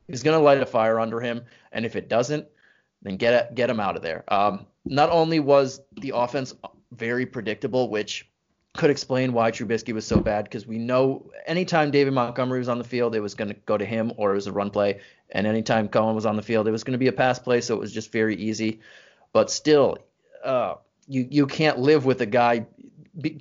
is 0.08 0.22
going 0.22 0.38
to 0.38 0.44
light 0.44 0.62
a 0.62 0.68
fire 0.68 1.00
under 1.00 1.20
him. 1.20 1.42
And 1.72 1.86
if 1.86 1.96
it 1.96 2.08
doesn't, 2.08 2.48
then 3.02 3.18
get 3.18 3.56
get 3.56 3.70
him 3.70 3.80
out 3.80 3.96
of 3.96 4.02
there. 4.02 4.24
Um, 4.28 4.66
not 4.86 5.10
only 5.10 5.40
was 5.40 5.82
the 6.00 6.14
offense 6.16 6.54
very 6.92 7.26
predictable, 7.26 7.90
which 7.90 8.30
could 8.76 8.90
explain 8.90 9.34
why 9.34 9.52
Trubisky 9.52 9.94
was 9.94 10.06
so 10.06 10.20
bad, 10.20 10.46
because 10.46 10.68
we 10.68 10.78
know 10.78 11.32
anytime 11.46 11.92
David 11.92 12.14
Montgomery 12.14 12.60
was 12.60 12.70
on 12.70 12.78
the 12.78 12.84
field, 12.84 13.16
it 13.16 13.20
was 13.20 13.34
going 13.34 13.50
to 13.50 13.56
go 13.66 13.78
to 13.78 13.86
him 13.86 14.14
or 14.18 14.32
it 14.32 14.36
was 14.36 14.48
a 14.48 14.52
run 14.52 14.70
play, 14.70 15.00
and 15.32 15.48
anytime 15.48 15.88
Cohen 15.88 16.16
was 16.16 16.26
on 16.26 16.36
the 16.36 16.42
field, 16.42 16.68
it 16.68 16.72
was 16.72 16.84
going 16.84 16.94
to 16.94 17.00
be 17.00 17.08
a 17.08 17.12
pass 17.14 17.40
play, 17.40 17.62
so 17.62 17.76
it 17.76 17.80
was 17.80 17.92
just 17.92 18.12
very 18.12 18.36
easy. 18.36 18.80
But 19.34 19.52
still, 19.52 19.98
uh, 20.44 20.76
you 21.08 21.28
you 21.30 21.48
can't 21.48 21.80
live 21.80 22.06
with 22.06 22.22
a 22.22 22.26
guy. 22.26 22.66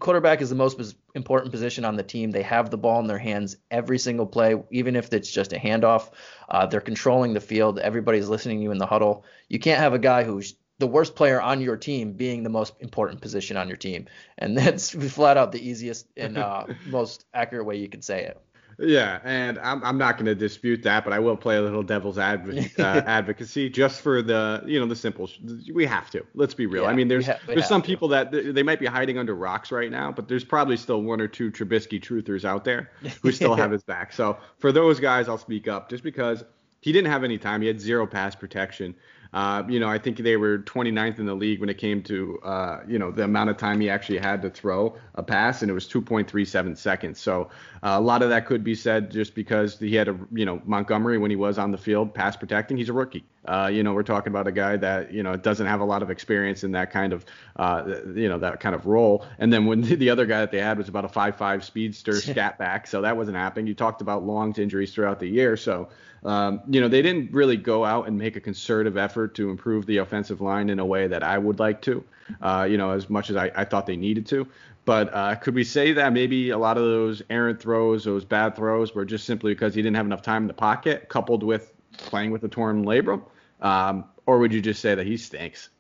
Quarterback 0.01 0.41
is 0.41 0.51
the 0.51 0.57
most 0.57 0.77
important 1.19 1.53
position 1.53 1.85
on 1.85 1.97
the 1.97 2.03
team. 2.03 2.31
They 2.31 2.43
have 2.43 2.71
the 2.71 2.79
ball 2.79 3.01
in 3.01 3.07
their 3.07 3.19
hands 3.19 3.57
every 3.71 3.99
single 3.99 4.27
play, 4.27 4.55
even 4.71 4.97
if 4.97 5.13
it's 5.13 5.31
just 5.31 5.53
a 5.53 5.57
handoff. 5.57 6.11
Uh, 6.49 6.65
they're 6.65 6.81
controlling 6.81 7.35
the 7.35 7.41
field. 7.41 7.79
Everybody's 7.79 8.29
listening 8.29 8.59
to 8.59 8.63
you 8.63 8.71
in 8.71 8.79
the 8.79 8.87
huddle. 8.87 9.25
You 9.49 9.59
can't 9.59 9.81
have 9.81 9.93
a 9.93 9.99
guy 9.99 10.25
who's 10.25 10.55
the 10.79 10.87
worst 10.87 11.17
player 11.17 11.41
on 11.41 11.61
your 11.61 11.77
team 11.77 12.13
being 12.13 12.43
the 12.43 12.51
most 12.51 12.75
important 12.81 13.21
position 13.21 13.57
on 13.57 13.69
your 13.69 13.77
team. 13.77 14.07
And 14.39 14.57
that's 14.59 14.91
flat 14.91 15.37
out 15.37 15.53
the 15.53 15.69
easiest 15.69 16.07
and 16.17 16.39
uh, 16.39 16.65
most 16.87 17.27
accurate 17.35 17.67
way 17.67 17.77
you 17.77 17.89
can 17.89 18.01
say 18.01 18.25
it. 18.25 18.41
Yeah, 18.81 19.19
and 19.25 19.59
I'm 19.59 19.83
I'm 19.83 19.99
not 19.99 20.17
going 20.17 20.27
to 20.27 20.37
dispute 20.37 20.85
that, 20.85 21.03
but 21.03 21.13
I 21.13 21.19
will 21.19 21.37
play 21.37 21.57
a 21.57 21.63
little 21.63 21.83
devil's 21.83 22.17
adv- 22.17 22.73
uh, 22.79 22.83
advocacy 23.07 23.69
just 23.69 24.01
for 24.01 24.23
the 24.23 24.63
you 24.67 24.79
know 24.79 24.87
the 24.87 24.95
simple. 24.95 25.29
We 25.73 25.85
have 25.87 26.11
to. 26.11 26.25
Let's 26.35 26.55
be 26.55 26.67
real. 26.67 26.85
Yeah, 26.85 26.91
I 26.91 26.95
mean, 26.95 27.09
there's 27.09 27.27
ha- 27.27 27.41
there's 27.47 27.67
some 27.67 27.83
to. 27.83 27.87
people 27.87 28.07
that 28.09 28.31
they 28.31 28.63
might 28.63 28.79
be 28.79 28.87
hiding 28.87 29.19
under 29.19 29.35
rocks 29.35 29.73
right 29.73 29.91
now, 29.91 30.13
but 30.13 30.29
there's 30.29 30.45
probably 30.45 30.77
still 30.77 31.03
one 31.03 31.21
or 31.21 31.27
two 31.27 31.51
Trubisky 31.51 32.01
truthers 32.01 32.45
out 32.45 32.65
there 32.65 32.93
who 33.21 33.33
still 33.33 33.57
have 33.57 33.71
his 33.73 33.83
back. 33.83 34.13
So 34.13 34.39
for 34.59 34.71
those 34.71 35.01
guys, 35.01 35.29
I'll 35.29 35.39
speak 35.39 35.67
up 35.67 35.91
just 35.91 36.05
because 36.05 36.45
he 36.81 36.93
didn't 36.93 37.11
have 37.11 37.25
any 37.25 37.39
time. 37.39 37.61
He 37.63 37.67
had 37.67 37.81
zero 37.81 38.07
pass 38.07 38.37
protection. 38.37 38.95
Uh, 39.33 39.63
you 39.69 39.79
know, 39.79 39.89
I 39.89 39.99
think 39.99 40.17
they 40.19 40.37
were 40.37 40.59
29th 40.59 41.19
in 41.19 41.27
the 41.27 41.35
league 41.35 41.61
when 41.61 41.69
it 41.69 41.79
came 41.79 42.03
to, 42.05 42.39
uh, 42.43 42.81
you 42.89 42.99
know, 42.99 43.11
the 43.11 43.25
amount 43.25 43.51
of 43.51 43.57
time 43.57 43.81
he 43.81 43.91
actually 43.91 44.19
had 44.19 44.41
to 44.43 44.51
throw 44.51 44.97
a 45.15 45.23
pass, 45.23 45.63
and 45.63 45.71
it 45.71 45.75
was 45.75 45.87
2.37 45.87 46.77
seconds. 46.77 47.21
So 47.21 47.51
uh, 47.83 47.97
a 47.97 48.01
lot 48.01 48.23
of 48.23 48.31
that 48.31 48.47
could 48.47 48.65
be 48.65 48.75
said 48.75 49.11
just 49.11 49.35
because 49.35 49.79
he 49.79 49.95
had 49.95 50.09
a, 50.09 50.19
you 50.33 50.47
know, 50.47 50.63
Montgomery 50.65 51.19
when 51.19 51.31
he 51.31 51.37
was 51.37 51.59
on 51.59 51.71
the 51.71 51.79
field 51.79 52.15
pass 52.15 52.37
protecting, 52.37 52.77
he's 52.77 52.89
a 52.89 52.95
rookie. 52.95 53.25
Uh, 53.45 53.71
you 53.73 53.83
know, 53.83 53.95
we're 53.95 54.03
talking 54.03 54.31
about 54.31 54.47
a 54.47 54.53
guy 54.53 54.77
that 54.77 55.13
you 55.13 55.23
know 55.23 55.37
doesn't 55.37 55.67
have 55.67 55.81
a 55.81 55.85
lot 55.85 56.03
of 56.03 56.11
experience 56.11 56.65
in 56.65 56.73
that 56.73 56.91
kind 56.91 57.13
of, 57.13 57.25
uh, 57.57 58.01
you 58.15 58.29
know, 58.29 58.39
that 58.39 58.61
kind 58.61 58.75
of 58.75 58.87
role. 58.87 59.25
And 59.39 59.53
then 59.53 59.67
when 59.67 59.81
the 59.99 60.11
other 60.11 60.27
guy 60.27 60.41
that 60.41 60.51
they 60.51 60.61
had 60.61 60.79
was 60.79 60.89
about 60.89 61.05
a 61.05 61.09
5'5 61.09 61.63
speedster 61.63 62.15
scat 62.21 62.59
back, 62.59 62.87
so 62.87 63.01
that 63.03 63.17
wasn't 63.17 63.37
happening. 63.37 63.67
You 63.67 63.75
talked 63.75 64.03
about 64.03 64.25
Long's 64.25 64.59
injuries 64.59 64.93
throughout 64.93 65.21
the 65.21 65.29
year, 65.29 65.57
so 65.57 65.89
um, 66.25 66.61
you 66.69 66.81
know, 66.81 66.89
they 66.89 67.03
didn't 67.03 67.33
really 67.33 67.57
go 67.57 67.85
out 67.85 68.09
and 68.09 68.19
make 68.19 68.37
a 68.37 68.41
concerted 68.41 68.97
effort 68.97 69.35
to 69.37 69.51
improve 69.51 69.87
the 69.87 69.99
offensive 69.99 70.41
line 70.41 70.69
in 70.71 70.79
a 70.79 70.87
way 70.87 71.07
that 71.07 71.23
I 71.23 71.39
would 71.39 71.59
like 71.59 71.81
to, 71.83 72.05
uh, 72.43 72.67
you 72.69 72.77
know, 72.77 72.91
as 72.91 73.09
much 73.09 73.31
as 73.31 73.37
I, 73.37 73.51
I 73.55 73.65
thought 73.65 73.87
they 73.87 73.97
needed 73.97 74.27
to. 74.27 74.47
But 74.85 75.13
uh, 75.15 75.35
could 75.37 75.55
we 75.55 75.65
say 75.65 75.93
that 75.93 76.13
maybe 76.13 76.51
a 76.51 76.59
lot 76.59 76.79
of 76.79 76.85
those 76.85 77.23
errant 77.29 77.61
throws, 77.61 78.05
those 78.05 78.25
bad 78.25 78.57
throws, 78.57 78.95
were 78.95 79.05
just 79.05 79.27
simply 79.27 79.53
because 79.53 79.75
he 79.75 79.83
didn't 79.83 79.97
have 79.97 80.07
enough 80.07 80.23
time 80.23 80.45
in 80.45 80.49
the 80.49 80.55
pocket, 80.55 81.09
coupled 81.09 81.43
with 81.43 81.75
playing 81.99 82.31
with 82.31 82.45
a 82.45 82.49
torn 82.49 82.85
labrum? 82.85 83.23
Um, 83.61 84.05
or 84.27 84.39
would 84.39 84.53
you 84.53 84.61
just 84.61 84.81
say 84.81 84.95
that 84.95 85.07
he 85.07 85.17
stinks? 85.17 85.71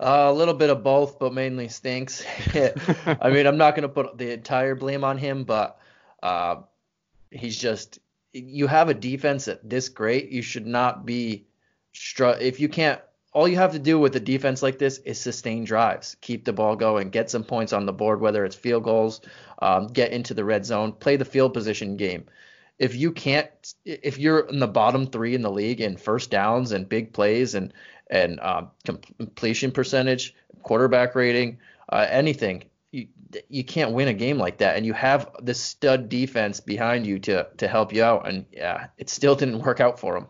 Uh, 0.00 0.26
a 0.28 0.32
little 0.32 0.54
bit 0.54 0.70
of 0.70 0.84
both, 0.84 1.18
but 1.18 1.34
mainly 1.34 1.68
stinks. 1.68 2.24
I 2.54 3.30
mean, 3.30 3.46
I'm 3.46 3.56
not 3.56 3.74
going 3.74 3.82
to 3.82 3.88
put 3.88 4.16
the 4.16 4.32
entire 4.32 4.74
blame 4.74 5.02
on 5.02 5.18
him, 5.18 5.44
but 5.44 5.80
uh, 6.22 6.56
he's 7.30 7.58
just 7.58 7.98
you 8.32 8.66
have 8.66 8.88
a 8.88 8.94
defense 8.94 9.46
that 9.46 9.68
this 9.68 9.88
great, 9.88 10.30
you 10.30 10.42
should 10.42 10.66
not 10.66 11.06
be 11.06 11.46
str- 11.92 12.38
if 12.40 12.60
you 12.60 12.68
can't 12.68 13.00
all 13.32 13.46
you 13.46 13.56
have 13.56 13.72
to 13.72 13.78
do 13.78 13.98
with 13.98 14.16
a 14.16 14.20
defense 14.20 14.62
like 14.62 14.78
this 14.78 14.98
is 14.98 15.20
sustain 15.20 15.64
drives, 15.64 16.16
keep 16.20 16.44
the 16.44 16.52
ball 16.52 16.76
going, 16.76 17.10
get 17.10 17.30
some 17.30 17.44
points 17.44 17.72
on 17.72 17.86
the 17.86 17.92
board, 17.92 18.20
whether 18.20 18.44
it's 18.44 18.56
field 18.56 18.84
goals, 18.84 19.20
um, 19.60 19.86
get 19.86 20.12
into 20.12 20.34
the 20.34 20.44
red 20.44 20.64
zone, 20.64 20.92
play 20.92 21.16
the 21.16 21.24
field 21.24 21.52
position 21.52 21.96
game. 21.96 22.24
If 22.78 22.94
you 22.94 23.12
can't, 23.12 23.48
if 23.84 24.18
you're 24.18 24.40
in 24.40 24.60
the 24.60 24.68
bottom 24.68 25.06
three 25.06 25.34
in 25.34 25.42
the 25.42 25.50
league 25.50 25.80
in 25.80 25.96
first 25.96 26.30
downs 26.30 26.72
and 26.72 26.88
big 26.88 27.12
plays 27.12 27.54
and 27.54 27.72
and 28.10 28.40
uh, 28.40 28.62
completion 29.18 29.72
percentage, 29.72 30.34
quarterback 30.62 31.14
rating, 31.14 31.58
uh, 31.90 32.06
anything, 32.08 32.64
you 32.92 33.08
you 33.48 33.64
can't 33.64 33.92
win 33.92 34.08
a 34.08 34.14
game 34.14 34.38
like 34.38 34.58
that, 34.58 34.76
and 34.76 34.86
you 34.86 34.92
have 34.92 35.30
the 35.42 35.54
stud 35.54 36.08
defense 36.08 36.60
behind 36.60 37.06
you 37.06 37.18
to 37.20 37.48
to 37.56 37.68
help 37.68 37.92
you 37.92 38.02
out, 38.02 38.28
and 38.28 38.46
yeah, 38.52 38.86
it 38.96 39.10
still 39.10 39.34
didn't 39.34 39.60
work 39.60 39.80
out 39.80 39.98
for 39.98 40.14
them. 40.14 40.28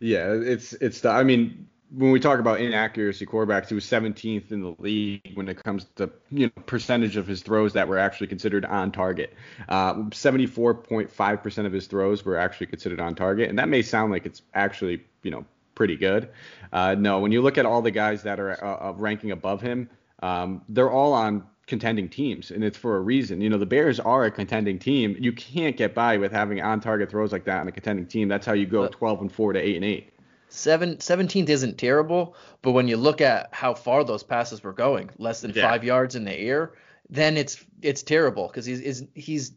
Yeah, 0.00 0.32
it's 0.32 0.72
it's 0.74 1.00
the 1.00 1.10
I 1.10 1.24
mean 1.24 1.66
when 1.92 2.12
we 2.12 2.20
talk 2.20 2.38
about 2.38 2.60
inaccuracy 2.60 3.26
quarterbacks, 3.26 3.68
he 3.68 3.74
was 3.74 3.84
17th 3.84 4.52
in 4.52 4.62
the 4.62 4.74
league 4.78 5.32
when 5.34 5.48
it 5.48 5.62
comes 5.62 5.86
to 5.96 6.10
you 6.30 6.46
know 6.46 6.62
percentage 6.62 7.16
of 7.16 7.26
his 7.26 7.42
throws 7.42 7.72
that 7.72 7.88
were 7.88 7.98
actually 7.98 8.28
considered 8.28 8.64
on 8.64 8.92
target. 8.92 9.34
Uh, 9.68 9.94
74.5% 9.94 11.66
of 11.66 11.72
his 11.72 11.86
throws 11.86 12.24
were 12.24 12.36
actually 12.36 12.66
considered 12.66 13.00
on 13.00 13.14
target, 13.14 13.48
and 13.48 13.58
that 13.58 13.68
may 13.68 13.82
sound 13.82 14.12
like 14.12 14.24
it's 14.26 14.42
actually 14.54 15.02
you 15.22 15.30
know 15.30 15.44
pretty 15.74 15.96
good. 15.96 16.28
Uh, 16.72 16.94
no, 16.94 17.18
when 17.18 17.32
you 17.32 17.42
look 17.42 17.58
at 17.58 17.66
all 17.66 17.82
the 17.82 17.90
guys 17.90 18.22
that 18.22 18.38
are 18.38 18.62
uh, 18.64 18.90
uh, 18.90 18.92
ranking 18.96 19.32
above 19.32 19.60
him, 19.60 19.90
um, 20.22 20.62
they're 20.68 20.90
all 20.90 21.12
on 21.12 21.44
contending 21.66 22.08
teams, 22.08 22.50
and 22.50 22.62
it's 22.62 22.78
for 22.78 22.96
a 22.96 23.00
reason. 23.00 23.40
You 23.40 23.48
know, 23.48 23.58
the 23.58 23.66
Bears 23.66 23.98
are 23.98 24.24
a 24.24 24.30
contending 24.30 24.78
team. 24.78 25.16
You 25.18 25.32
can't 25.32 25.76
get 25.76 25.94
by 25.94 26.18
with 26.18 26.32
having 26.32 26.60
on-target 26.60 27.10
throws 27.10 27.32
like 27.32 27.44
that 27.44 27.60
on 27.60 27.68
a 27.68 27.72
contending 27.72 28.06
team. 28.06 28.28
That's 28.28 28.44
how 28.44 28.52
you 28.52 28.66
go 28.66 28.88
12 28.88 29.20
and 29.22 29.32
4 29.32 29.52
to 29.52 29.60
8 29.60 29.76
and 29.76 29.84
8. 29.84 30.12
Seven, 30.52 30.96
17th 30.96 31.48
isn't 31.48 31.78
terrible, 31.78 32.34
but 32.62 32.72
when 32.72 32.88
you 32.88 32.96
look 32.96 33.20
at 33.20 33.48
how 33.52 33.72
far 33.74 34.04
those 34.04 34.22
passes 34.22 34.62
were 34.62 34.72
going, 34.72 35.10
less 35.18 35.40
than 35.40 35.52
yeah. 35.54 35.68
five 35.68 35.84
yards 35.84 36.16
in 36.16 36.24
the 36.24 36.36
air, 36.36 36.72
then 37.08 37.36
it's 37.36 37.64
it's 37.82 38.02
terrible 38.02 38.46
because 38.46 38.66
he's, 38.66 38.80
he's 38.80 39.02
he's 39.14 39.52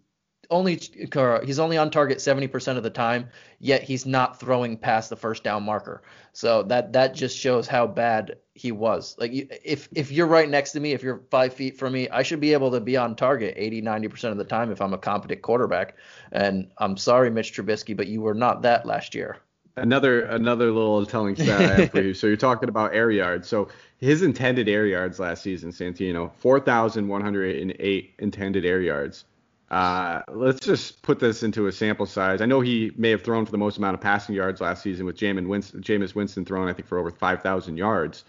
only 0.49 0.79
uh, 1.15 1.39
he's 1.43 1.59
only 1.59 1.77
on 1.77 1.89
target 1.89 2.19
70% 2.19 2.77
of 2.77 2.83
the 2.83 2.89
time, 2.89 3.29
yet 3.59 3.83
he's 3.83 4.05
not 4.05 4.39
throwing 4.39 4.77
past 4.77 5.09
the 5.09 5.15
first 5.15 5.43
down 5.43 5.63
marker. 5.63 6.03
So 6.31 6.63
that 6.63 6.93
that 6.93 7.15
just 7.15 7.37
shows 7.37 7.67
how 7.67 7.87
bad 7.87 8.37
he 8.53 8.71
was. 8.71 9.15
Like 9.17 9.31
if 9.33 9.89
if 9.93 10.11
you're 10.11 10.27
right 10.27 10.49
next 10.49 10.71
to 10.73 10.79
me, 10.79 10.93
if 10.93 11.03
you're 11.03 11.23
five 11.31 11.53
feet 11.53 11.77
from 11.77 11.93
me, 11.93 12.09
I 12.09 12.23
should 12.23 12.39
be 12.39 12.53
able 12.53 12.71
to 12.71 12.79
be 12.79 12.97
on 12.97 13.15
target 13.15 13.55
80 13.57 13.81
90% 13.81 14.31
of 14.31 14.37
the 14.37 14.43
time 14.43 14.71
if 14.71 14.81
I'm 14.81 14.93
a 14.93 14.97
competent 14.97 15.41
quarterback. 15.41 15.97
And 16.31 16.69
I'm 16.77 16.97
sorry, 16.97 17.29
Mitch 17.29 17.53
Trubisky, 17.53 17.95
but 17.95 18.07
you 18.07 18.21
were 18.21 18.35
not 18.35 18.61
that 18.63 18.85
last 18.85 19.15
year. 19.15 19.37
Another 19.75 20.21
another 20.25 20.71
little 20.71 21.03
telling 21.05 21.35
stat 21.35 21.61
I 21.61 21.81
have 21.81 21.91
for 21.91 22.01
you. 22.01 22.13
So 22.13 22.27
you're 22.27 22.37
talking 22.37 22.69
about 22.69 22.93
air 22.93 23.09
yards. 23.09 23.47
So 23.47 23.69
his 23.97 24.21
intended 24.21 24.69
air 24.69 24.85
yards 24.85 25.19
last 25.19 25.41
season, 25.41 25.71
Santino, 25.71 26.31
4,108 26.37 28.13
intended 28.19 28.65
air 28.65 28.81
yards. 28.81 29.25
Uh, 29.71 30.21
let's 30.27 30.59
just 30.59 31.01
put 31.01 31.19
this 31.19 31.41
into 31.41 31.65
a 31.65 31.71
sample 31.71 32.05
size. 32.05 32.41
I 32.41 32.45
know 32.45 32.61
he 32.61 32.91
may 32.95 33.09
have 33.09 33.23
thrown 33.23 33.43
for 33.43 33.51
the 33.51 33.57
most 33.57 33.77
amount 33.77 33.95
of 33.95 34.01
passing 34.01 34.35
yards 34.35 34.61
last 34.61 34.83
season 34.83 35.07
with 35.07 35.17
Jameis 35.17 35.47
Winston, 35.47 35.81
Jameis 35.81 36.13
Winston 36.13 36.45
throwing, 36.45 36.69
I 36.69 36.73
think, 36.73 36.87
for 36.87 36.99
over 36.99 37.09
5,000 37.09 37.75
yards. 37.75 38.23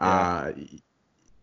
Yeah. 0.00 0.08
Uh, 0.08 0.52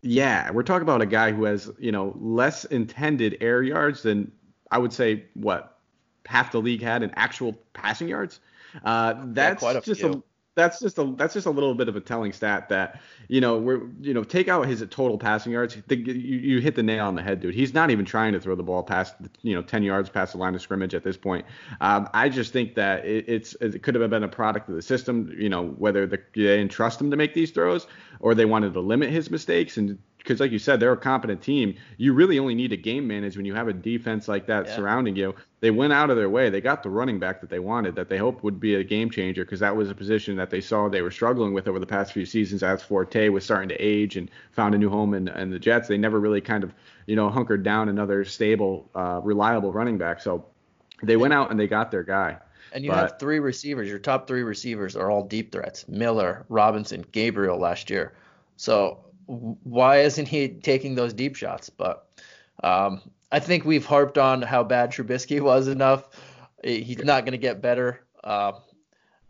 yeah, 0.02 0.52
we're 0.52 0.64
talking 0.64 0.84
about 0.84 1.02
a 1.02 1.06
guy 1.06 1.32
who 1.32 1.46
has, 1.46 1.72
you 1.80 1.94
know, 1.94 2.14
less 2.20 2.66
intended 2.66 3.38
air 3.40 3.64
yards 3.64 4.04
than 4.04 4.32
I 4.70 4.78
would 4.78 4.92
say 4.92 5.24
what 5.36 5.80
half 6.26 6.52
the 6.52 6.60
league 6.60 6.82
had 6.82 7.02
in 7.02 7.12
actual 7.12 7.54
passing 7.74 8.10
yards. 8.10 8.40
Uh, 8.84 9.16
that's 9.28 9.64
yeah, 9.64 9.80
just 9.80 10.02
few. 10.02 10.12
a 10.12 10.24
that's 10.56 10.80
just 10.80 10.98
a 10.98 11.14
that's 11.18 11.34
just 11.34 11.46
a 11.46 11.52
little 11.52 11.76
bit 11.76 11.90
of 11.90 11.96
a 11.96 12.02
telling 12.02 12.32
stat 12.32 12.70
that 12.70 13.02
you 13.28 13.42
know 13.42 13.58
we're 13.58 13.82
you 14.00 14.14
know 14.14 14.24
take 14.24 14.48
out 14.48 14.66
his 14.66 14.80
total 14.90 15.18
passing 15.18 15.52
yards 15.52 15.78
the, 15.88 15.98
you, 15.98 16.14
you 16.14 16.62
hit 16.62 16.76
the 16.76 16.84
nail 16.84 17.06
on 17.06 17.16
the 17.16 17.22
head 17.22 17.42
dude 17.42 17.54
he's 17.54 17.74
not 17.74 17.92
even 17.92 18.06
trying 18.06 18.34
to 18.34 18.40
throw 18.40 18.56
the 18.56 18.64
ball 18.64 18.82
past 18.82 19.16
you 19.42 19.54
know 19.54 19.62
10 19.62 19.84
yards 19.84 20.10
past 20.10 20.32
the 20.32 20.38
line 20.38 20.56
of 20.56 20.62
scrimmage 20.62 20.96
at 20.96 21.04
this 21.04 21.18
point 21.18 21.46
um, 21.82 22.10
I 22.14 22.30
just 22.30 22.54
think 22.54 22.76
that 22.76 23.06
it, 23.06 23.26
it's 23.28 23.54
it 23.56 23.84
could 23.84 23.96
have 23.96 24.10
been 24.10 24.24
a 24.24 24.30
product 24.30 24.70
of 24.70 24.76
the 24.76 24.82
system 24.82 25.34
you 25.38 25.50
know 25.50 25.68
whether 25.68 26.08
the, 26.08 26.18
they 26.36 26.42
didn't 26.42 26.72
trust 26.72 27.02
him 27.02 27.12
to 27.12 27.18
make 27.18 27.34
these 27.34 27.52
throws 27.52 27.88
or 28.20 28.34
they 28.34 28.46
wanted 28.46 28.74
to 28.74 28.80
limit 28.80 29.10
his 29.10 29.30
mistakes 29.30 29.78
and 29.78 30.00
because 30.26 30.40
like 30.40 30.52
you 30.52 30.58
said, 30.58 30.80
they're 30.80 30.92
a 30.92 30.98
competent 30.98 31.44
team. 31.44 31.76
You 31.98 32.14
really 32.14 32.40
only 32.40 32.56
need 32.56 32.70
to 32.70 32.78
game 32.78 33.08
manage 33.08 33.38
when 33.38 33.46
you 33.46 33.54
have 33.54 33.68
a 33.68 33.74
defense 33.74 34.28
like 34.28 34.48
that 34.48 34.66
yeah. 34.66 34.76
surrounding 34.76 35.16
you. 35.16 35.36
They 35.60 35.70
went 35.70 35.94
out 35.94 36.10
of 36.10 36.18
their 36.18 36.32
way. 36.32 36.50
They 36.50 36.62
got 36.62 36.82
the 36.82 36.90
running 36.90 37.20
back 37.20 37.42
that 37.42 37.50
they 37.52 37.60
wanted, 37.60 37.96
that 37.96 38.10
they 38.10 38.18
hoped 38.18 38.44
would 38.44 38.60
be 38.60 38.76
a 38.76 38.84
game 38.84 39.12
changer, 39.12 39.46
because 39.46 39.60
that 39.60 39.76
was 39.76 39.92
a 39.92 39.96
position 39.96 40.36
that 40.38 40.50
they 40.50 40.62
saw 40.62 40.90
they 40.90 41.04
were 41.04 41.12
struggling 41.12 41.54
with 41.54 41.68
over 41.68 41.80
the 41.80 41.86
past 41.86 42.12
few 42.12 42.26
seasons 42.26 42.64
as 42.64 42.82
Forte 42.82 43.30
was 43.30 43.44
starting 43.44 43.70
to 43.70 43.76
age 43.76 44.18
and 44.18 44.32
found 44.52 44.74
a 44.74 44.80
new 44.80 44.90
home 44.90 45.14
in, 45.14 45.28
in 45.28 45.52
the 45.52 45.60
Jets. 45.60 45.88
They 45.88 45.98
never 45.98 46.20
really 46.20 46.42
kind 46.42 46.64
of, 46.64 46.74
you 47.06 47.16
know, 47.16 47.30
hunkered 47.30 47.62
down 47.64 47.88
another 47.88 48.26
stable, 48.26 48.90
uh, 48.96 49.22
reliable 49.24 49.72
running 49.72 50.00
back. 50.00 50.22
So 50.22 50.46
they 51.04 51.18
went 51.18 51.34
out 51.34 51.52
and 51.52 51.60
they 51.60 51.68
got 51.68 51.92
their 51.92 52.04
guy. 52.04 52.38
And 52.74 52.84
you 52.84 52.90
but, 52.90 52.98
have 52.98 53.20
three 53.20 53.40
receivers. 53.40 53.88
Your 53.88 54.00
top 54.00 54.28
three 54.28 54.42
receivers 54.42 54.96
are 54.96 55.12
all 55.12 55.24
deep 55.24 55.52
threats: 55.52 55.88
Miller, 55.88 56.46
Robinson, 56.50 57.06
Gabriel 57.12 57.60
last 57.60 57.92
year. 57.92 58.16
So 58.58 59.06
why 59.28 60.00
isn't 60.00 60.28
he 60.28 60.50
taking 60.50 60.96
those 60.96 61.14
deep 61.14 61.36
shots? 61.36 61.70
But 61.70 62.08
um, 62.64 63.02
I 63.32 63.40
think 63.40 63.66
we've 63.66 63.86
harped 63.86 64.18
on 64.18 64.42
how 64.42 64.64
bad 64.64 64.92
Trubisky 64.92 65.42
was 65.42 65.68
enough. 65.68 66.10
He's 66.64 67.04
not 67.04 67.26
going 67.26 67.34
to 67.34 67.38
get 67.38 67.62
better. 67.62 68.02
Uh, 68.24 68.54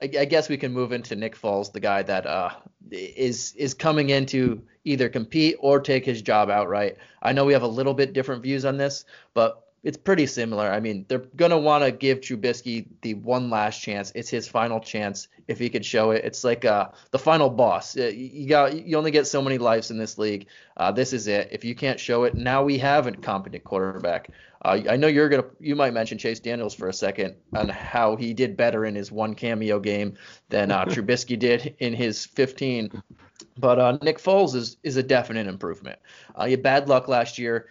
I, 0.02 0.12
I, 0.20 0.26
guess 0.26 0.48
we 0.48 0.58
can 0.58 0.74
move 0.74 0.92
into 0.92 1.16
Nick 1.16 1.36
Foles, 1.36 1.72
the 1.72 1.80
guy 1.80 2.02
that 2.04 2.26
uh, 2.26 2.52
is 2.92 3.54
is 3.56 3.74
coming 3.74 4.10
in 4.10 4.26
to 4.28 4.62
either 4.84 5.10
compete 5.10 5.58
or 5.60 5.80
take 5.80 6.06
his 6.06 6.22
job 6.22 6.50
outright. 6.50 6.98
I 7.22 7.34
know 7.34 7.46
we 7.46 7.54
have 7.54 7.64
a 7.64 7.68
little 7.68 7.94
bit 7.94 8.14
different 8.14 8.44
views 8.44 8.66
on 8.66 8.78
this, 8.78 9.06
but 9.34 9.65
it's 9.86 9.98
pretty 9.98 10.26
similar. 10.26 10.72
I 10.72 10.80
mean, 10.80 11.06
they're 11.08 11.28
gonna 11.36 11.60
want 11.60 11.84
to 11.84 11.92
give 11.92 12.20
Trubisky 12.20 12.88
the 13.04 13.14
one 13.14 13.52
last 13.52 13.80
chance. 13.80 14.12
It's 14.16 14.30
his 14.30 14.48
final 14.48 14.80
chance 14.80 15.28
if 15.48 15.60
he 15.60 15.70
could 15.70 15.86
show 15.86 16.10
it. 16.10 16.26
It's 16.26 16.44
like 16.44 16.66
uh, 16.66 16.90
the 17.12 17.20
final 17.20 17.52
boss. 17.52 17.96
Uh, 17.96 18.08
you 18.08 18.50
got 18.50 18.76
you 18.76 18.98
only 18.98 19.12
get 19.12 19.28
so 19.28 19.44
many 19.44 19.60
lives 19.60 19.92
in 19.92 20.00
this 20.00 20.18
league. 20.18 20.48
Uh, 20.76 20.92
this 20.92 21.14
is 21.14 21.28
it. 21.28 21.50
If 21.52 21.64
you 21.64 21.76
can't 21.76 22.00
show 22.00 22.24
it, 22.24 22.34
now 22.34 22.64
we 22.64 22.80
have 22.80 23.06
a 23.06 23.12
competent 23.12 23.64
quarterback. 23.64 24.32
Uh, 24.64 24.80
I 24.90 24.96
know 24.96 25.06
you're 25.06 25.30
gonna 25.30 25.46
you 25.60 25.76
might 25.76 25.94
mention 25.94 26.18
Chase 26.18 26.40
Daniels 26.40 26.74
for 26.74 26.90
a 26.90 26.94
second 26.94 27.36
on 27.54 27.70
how 27.70 28.16
he 28.16 28.34
did 28.34 28.58
better 28.58 28.86
in 28.86 28.96
his 28.96 29.12
one 29.12 29.36
cameo 29.36 29.80
game 29.80 30.18
than 30.50 30.72
uh, 30.72 30.86
Trubisky 30.86 31.38
did 31.38 31.76
in 31.78 31.94
his 31.94 32.26
15. 32.26 33.04
But 33.60 33.78
uh, 33.78 34.00
Nick 34.02 34.18
Foles 34.18 34.56
is 34.56 34.78
is 34.82 34.98
a 34.98 35.04
definite 35.04 35.46
improvement. 35.46 36.00
Uh, 36.34 36.46
he 36.46 36.52
had 36.52 36.64
bad 36.64 36.90
luck 36.90 37.08
last 37.08 37.38
year 37.38 37.68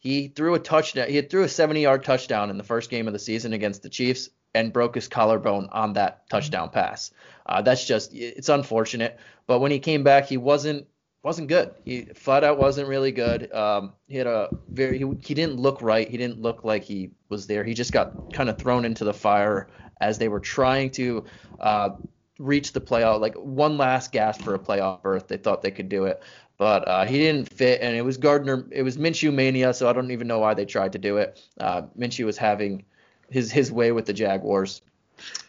he 0.00 0.28
threw 0.28 0.54
a 0.54 0.58
touchdown. 0.58 1.08
He 1.08 1.20
threw 1.20 1.42
a 1.42 1.46
70-yard 1.46 2.02
touchdown 2.04 2.50
in 2.50 2.56
the 2.56 2.64
first 2.64 2.90
game 2.90 3.06
of 3.06 3.12
the 3.12 3.18
season 3.18 3.52
against 3.52 3.82
the 3.82 3.90
Chiefs 3.90 4.30
and 4.54 4.72
broke 4.72 4.94
his 4.94 5.06
collarbone 5.06 5.68
on 5.70 5.92
that 5.92 6.28
touchdown 6.28 6.70
pass. 6.70 7.12
Uh, 7.46 7.62
that's 7.62 7.84
just 7.84 8.12
it's 8.14 8.48
unfortunate. 8.48 9.18
But 9.46 9.60
when 9.60 9.70
he 9.70 9.78
came 9.78 10.02
back, 10.02 10.26
he 10.26 10.38
wasn't 10.38 10.86
wasn't 11.22 11.48
good. 11.48 11.74
He 11.84 12.06
flat 12.14 12.44
out 12.44 12.56
wasn't 12.56 12.88
really 12.88 13.12
good. 13.12 13.52
Um, 13.52 13.92
he 14.08 14.16
had 14.16 14.26
a 14.26 14.50
very 14.70 14.98
he, 14.98 15.04
he 15.22 15.34
didn't 15.34 15.60
look 15.60 15.82
right. 15.82 16.08
He 16.08 16.16
didn't 16.16 16.40
look 16.40 16.64
like 16.64 16.82
he 16.82 17.10
was 17.28 17.46
there. 17.46 17.62
He 17.62 17.74
just 17.74 17.92
got 17.92 18.32
kind 18.32 18.48
of 18.48 18.58
thrown 18.58 18.86
into 18.86 19.04
the 19.04 19.14
fire 19.14 19.68
as 20.00 20.16
they 20.16 20.28
were 20.28 20.40
trying 20.40 20.90
to 20.92 21.24
uh, 21.58 21.90
reach 22.38 22.72
the 22.72 22.80
playoff, 22.80 23.20
like 23.20 23.34
one 23.34 23.76
last 23.76 24.12
gasp 24.12 24.40
for 24.40 24.54
a 24.54 24.58
playoff 24.58 25.02
berth. 25.02 25.28
They 25.28 25.36
thought 25.36 25.60
they 25.60 25.70
could 25.70 25.90
do 25.90 26.06
it, 26.06 26.22
but 26.60 26.86
uh, 26.86 27.06
he 27.06 27.16
didn't 27.16 27.50
fit, 27.50 27.80
and 27.80 27.96
it 27.96 28.02
was 28.02 28.18
Gardner. 28.18 28.66
It 28.70 28.82
was 28.82 28.98
Minshew 28.98 29.32
mania, 29.32 29.72
so 29.72 29.88
I 29.88 29.94
don't 29.94 30.10
even 30.10 30.28
know 30.28 30.40
why 30.40 30.52
they 30.52 30.66
tried 30.66 30.92
to 30.92 30.98
do 30.98 31.16
it. 31.16 31.42
Uh, 31.58 31.84
Minshew 31.98 32.26
was 32.26 32.36
having 32.36 32.84
his 33.30 33.50
his 33.50 33.72
way 33.72 33.92
with 33.92 34.04
the 34.04 34.12
Jaguars. 34.12 34.82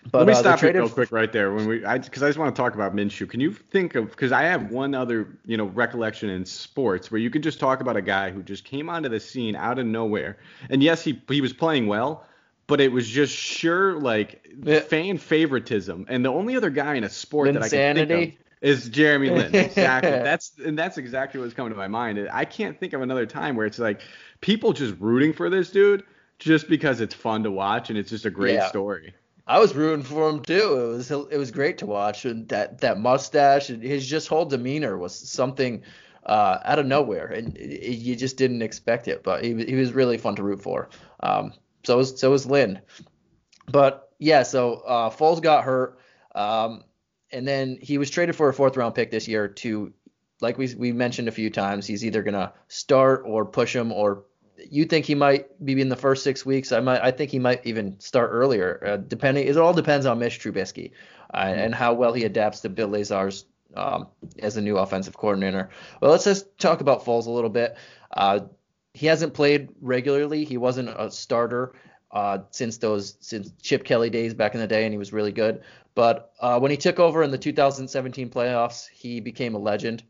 But, 0.10 0.20
Let 0.20 0.28
me 0.28 0.34
uh, 0.34 0.38
stop 0.38 0.62
you 0.62 0.72
real 0.72 0.88
quick 0.88 1.12
right 1.12 1.30
there 1.30 1.54
when 1.54 1.68
we, 1.68 1.80
because 1.80 2.24
I, 2.24 2.28
I, 2.28 2.30
just 2.30 2.40
want 2.40 2.56
to 2.56 2.62
talk 2.62 2.76
about 2.76 2.96
Minshew. 2.96 3.30
Can 3.30 3.42
you 3.42 3.52
think 3.52 3.96
of? 3.96 4.10
Because 4.10 4.32
I 4.32 4.44
have 4.44 4.72
one 4.72 4.96
other, 4.96 5.38
you 5.46 5.58
know, 5.58 5.66
recollection 5.66 6.30
in 6.30 6.46
sports 6.46 7.12
where 7.12 7.20
you 7.20 7.30
could 7.30 7.44
just 7.44 7.60
talk 7.60 7.82
about 7.82 7.98
a 7.98 8.02
guy 8.02 8.32
who 8.32 8.42
just 8.42 8.64
came 8.64 8.90
onto 8.90 9.10
the 9.10 9.20
scene 9.20 9.58
out 9.58 9.80
of 9.80 9.86
nowhere, 9.86 10.38
and 10.70 10.82
yes, 10.82 11.04
he 11.04 11.22
he 11.28 11.42
was 11.42 11.52
playing 11.52 11.88
well, 11.88 12.26
but 12.68 12.80
it 12.80 12.90
was 12.90 13.06
just 13.06 13.36
sure 13.36 14.00
like 14.00 14.48
fan 14.88 15.18
favoritism, 15.18 16.06
and 16.08 16.24
the 16.24 16.32
only 16.32 16.56
other 16.56 16.70
guy 16.70 16.96
in 16.96 17.04
a 17.04 17.10
sport 17.10 17.50
Insanity. 17.50 18.00
that 18.00 18.14
I 18.14 18.18
can 18.18 18.18
think 18.18 18.34
of 18.34 18.41
is 18.62 18.90
Jeremy 18.90 19.30
Lin. 19.30 19.54
Exactly. 19.56 20.12
that's 20.12 20.54
and 20.64 20.78
that's 20.78 20.98
exactly 20.98 21.40
what's 21.40 21.54
coming 21.54 21.72
to 21.72 21.78
my 21.78 21.88
mind. 21.88 22.28
I 22.32 22.46
can't 22.46 22.80
think 22.80 22.94
of 22.94 23.02
another 23.02 23.26
time 23.26 23.56
where 23.56 23.66
it's 23.66 23.80
like 23.80 24.02
people 24.40 24.74
just 24.74 24.96
rooting 25.00 25.34
for 25.34 25.50
this 25.50 25.72
dude 25.72 26.04
just 26.40 26.70
because 26.70 27.02
it's 27.02 27.14
fun 27.14 27.44
to 27.44 27.52
watch 27.52 27.90
and 27.90 27.98
it's 27.98 28.10
just 28.10 28.26
a 28.26 28.32
great 28.32 28.56
yeah. 28.56 28.68
story. 28.68 29.14
I 29.48 29.60
was 29.60 29.76
rooting 29.76 30.04
for 30.04 30.30
him 30.30 30.42
too. 30.42 30.54
It 30.80 30.88
was 30.88 31.12
it 31.12 31.38
was 31.38 31.52
great 31.52 31.80
to 31.80 31.86
watch. 31.86 32.26
And 32.26 32.48
that 32.50 32.80
that 32.82 33.00
mustache 33.00 33.70
and 33.70 33.82
his 33.82 34.08
just 34.08 34.28
whole 34.28 34.46
demeanor 34.46 34.98
was 34.98 35.14
something 35.14 35.84
uh, 36.26 36.60
out 36.64 36.80
of 36.80 36.86
nowhere, 36.86 37.28
and 37.28 37.58
it, 37.58 37.84
it, 37.84 37.98
you 37.98 38.16
just 38.16 38.38
didn't 38.38 38.62
expect 38.62 39.08
it. 39.08 39.24
But 39.24 39.44
he 39.44 39.54
he 39.66 39.76
was 39.76 39.94
really 39.94 40.18
fun 40.18 40.36
to 40.36 40.44
root 40.44 40.62
for. 40.62 40.90
Um, 41.22 41.54
so 41.84 41.98
was 41.98 42.20
so 42.20 42.30
was 42.32 42.46
Lin. 42.46 42.80
But 43.68 44.10
yeah, 44.20 44.44
so 44.44 44.76
uh, 44.88 45.10
Foles 45.10 45.42
got 45.42 45.64
hurt. 45.64 46.00
Um, 46.36 46.84
and 47.32 47.48
then 47.48 47.78
he 47.82 47.98
was 47.98 48.10
traded 48.10 48.36
for 48.36 48.50
a 48.50 48.54
fourth 48.54 48.78
round 48.78 48.96
pick 48.96 49.12
this 49.12 49.28
year 49.28 49.48
to, 49.48 49.94
like 50.42 50.58
we 50.58 50.74
we 50.76 50.92
mentioned 50.92 51.28
a 51.28 51.32
few 51.32 51.50
times, 51.50 51.86
he's 51.86 52.06
either 52.06 52.24
gonna 52.24 52.54
start 52.68 53.24
or 53.26 53.46
push 53.46 53.76
him, 53.76 53.92
or 53.92 54.24
you 54.70 54.86
think 54.86 55.06
he 55.06 55.16
might 55.16 55.64
be 55.64 55.80
in 55.80 55.90
the 55.90 55.96
first 55.96 56.24
six 56.24 56.46
weeks. 56.46 56.72
I 56.72 56.80
might 56.80 57.02
I 57.02 57.12
think 57.12 57.32
he 57.32 57.40
might 57.40 57.66
even 57.66 58.00
start 58.00 58.30
earlier. 58.32 58.84
Uh, 58.86 58.98
depending, 58.98 59.48
it 59.48 59.58
all 59.58 59.74
depends 59.74 60.06
on 60.06 60.20
Mitch 60.20 60.40
Trubisky 60.40 60.92
uh, 61.34 61.38
and 61.38 61.74
how 61.74 61.94
well 61.94 62.14
he 62.14 62.26
adapts 62.26 62.62
to 62.62 62.70
Bill 62.70 62.90
Lazor's 62.90 63.46
um, 63.76 64.08
as 64.40 64.58
a 64.58 64.62
new 64.62 64.78
offensive 64.78 65.18
coordinator. 65.18 65.70
Well, 66.02 66.12
let's 66.12 66.26
just 66.26 66.58
talk 66.58 66.82
about 66.82 67.06
Foles 67.06 67.28
a 67.28 67.32
little 67.32 67.50
bit. 67.50 67.78
Uh, 68.12 68.42
he 68.94 69.08
hasn't 69.08 69.34
played 69.34 69.70
regularly. 69.82 70.44
He 70.44 70.58
wasn't 70.58 70.90
a 70.90 71.10
starter 71.12 71.74
uh, 72.12 72.40
since 72.52 72.78
those 72.78 73.16
since 73.22 73.52
Chip 73.62 73.84
Kelly 73.84 74.10
days 74.10 74.34
back 74.34 74.54
in 74.54 74.60
the 74.60 74.68
day, 74.68 74.84
and 74.84 74.94
he 74.94 74.98
was 74.98 75.14
really 75.14 75.32
good. 75.32 75.62
But 75.96 76.34
uh, 76.40 76.60
when 76.60 76.72
he 76.72 76.78
took 76.78 77.00
over 77.00 77.24
in 77.24 77.32
the 77.32 77.38
2017 77.38 78.30
playoffs, 78.30 78.88
he 78.90 79.20
became 79.20 79.56
a 79.56 79.60
legend. 79.60 80.04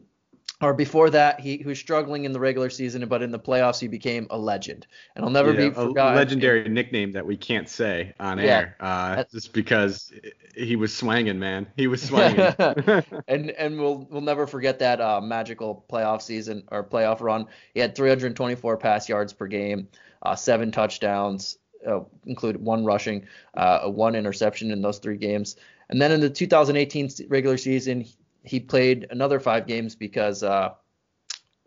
or 0.61 0.75
before 0.75 1.09
that, 1.09 1.39
he, 1.39 1.57
he, 1.57 1.63
was 1.63 1.79
struggling 1.79 2.25
in 2.25 2.33
the 2.33 2.39
regular 2.39 2.69
season, 2.69 3.07
but 3.07 3.23
in 3.23 3.31
the 3.31 3.39
playoffs 3.39 3.79
he 3.79 3.87
became 3.87 4.27
a 4.29 4.37
legend, 4.37 4.85
and 5.15 5.25
I'll 5.25 5.31
never 5.31 5.53
yeah, 5.53 5.69
be 5.69 5.73
forgotten. 5.73 6.13
A 6.13 6.17
legendary 6.17 6.69
nickname 6.69 7.11
that 7.13 7.25
we 7.25 7.35
can't 7.35 7.67
say 7.67 8.13
on 8.19 8.37
yeah, 8.37 8.43
air, 8.45 8.75
uh, 8.79 9.23
just 9.31 9.53
because 9.53 10.13
he 10.55 10.75
was 10.75 10.95
swanging, 10.95 11.39
man. 11.39 11.67
He 11.77 11.87
was 11.87 12.03
swanging. 12.03 12.53
and 13.27 13.49
and 13.51 13.79
we'll 13.79 14.07
we'll 14.09 14.21
never 14.21 14.45
forget 14.45 14.79
that 14.79 15.01
uh, 15.01 15.19
magical 15.19 15.83
playoff 15.89 16.21
season 16.21 16.63
or 16.71 16.83
playoff 16.83 17.21
run. 17.21 17.47
He 17.73 17.79
had 17.79 17.95
324 17.95 18.77
pass 18.77 19.09
yards 19.09 19.33
per 19.33 19.47
game, 19.47 19.87
uh, 20.21 20.35
seven 20.35 20.71
touchdowns, 20.71 21.57
uh, 21.87 22.01
included 22.25 22.61
one 22.61 22.85
rushing, 22.85 23.25
uh, 23.55 23.89
one 23.89 24.15
interception 24.15 24.71
in 24.71 24.81
those 24.81 24.99
three 24.99 25.17
games. 25.17 25.55
And 25.89 26.01
then 26.01 26.11
in 26.11 26.19
the 26.19 26.29
2018 26.29 27.09
regular 27.27 27.57
season, 27.57 28.05
he 28.43 28.59
played 28.59 29.07
another 29.11 29.39
five 29.39 29.67
games 29.67 29.95
because 29.95 30.41
uh, 30.41 30.73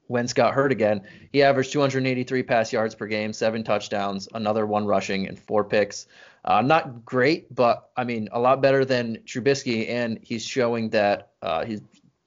Wentz 0.09 0.33
got 0.33 0.55
hurt 0.55 0.73
again. 0.73 1.03
He 1.33 1.43
averaged 1.43 1.73
283 1.73 2.43
pass 2.43 2.73
yards 2.73 2.95
per 2.95 3.07
game, 3.07 3.33
seven 3.33 3.65
touchdowns, 3.65 4.29
another 4.35 4.67
one 4.67 4.87
rushing, 4.87 5.29
and 5.29 5.39
four 5.39 5.65
picks. 5.65 6.07
Uh, 6.45 6.61
not 6.61 7.05
great, 7.05 7.55
but 7.55 7.91
I 7.97 8.05
mean 8.05 8.29
a 8.33 8.41
lot 8.41 8.61
better 8.61 8.85
than 8.85 9.19
Trubisky, 9.25 9.89
and 9.89 10.19
he's 10.23 10.45
showing 10.45 10.91
that 10.91 11.31
uh, 11.41 11.65
he's 11.65 11.81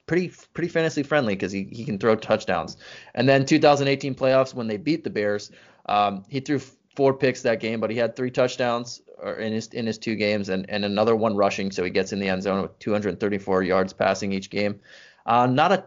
pretty 0.08 0.32
pretty 0.54 0.70
fantasy 0.70 1.04
friendly 1.04 1.36
because 1.36 1.52
he, 1.52 1.68
he 1.72 1.86
can 1.86 2.00
throw 2.00 2.16
touchdowns. 2.16 2.78
And 3.14 3.30
then 3.30 3.46
2018 3.46 4.16
playoffs 4.16 4.54
when 4.54 4.68
they 4.68 4.78
beat 4.78 5.04
the 5.04 5.10
Bears, 5.12 5.52
um, 5.86 6.26
he 6.30 6.40
threw 6.40 6.60
four 6.98 7.14
picks 7.14 7.44
that 7.44 7.60
game, 7.60 7.80
but 7.80 7.92
he 7.92 7.98
had 7.98 8.16
three 8.16 8.32
touchdowns 8.32 9.04
in 9.38 9.54
his 9.54 9.68
in 9.68 9.86
his 9.86 10.00
two 10.00 10.16
games 10.16 10.50
and, 10.50 10.68
and 10.68 10.84
another 10.84 11.16
one 11.16 11.36
rushing, 11.36 11.72
so 11.72 11.84
he 11.84 11.92
gets 11.92 12.12
in 12.12 12.20
the 12.20 12.28
end 12.28 12.42
zone 12.42 12.64
with 12.64 12.78
234 12.80 13.62
yards 13.62 13.94
passing 13.94 14.34
each 14.34 14.50
game. 14.50 14.80
Uh, 15.24 15.46
not 15.46 15.72
a 15.72 15.86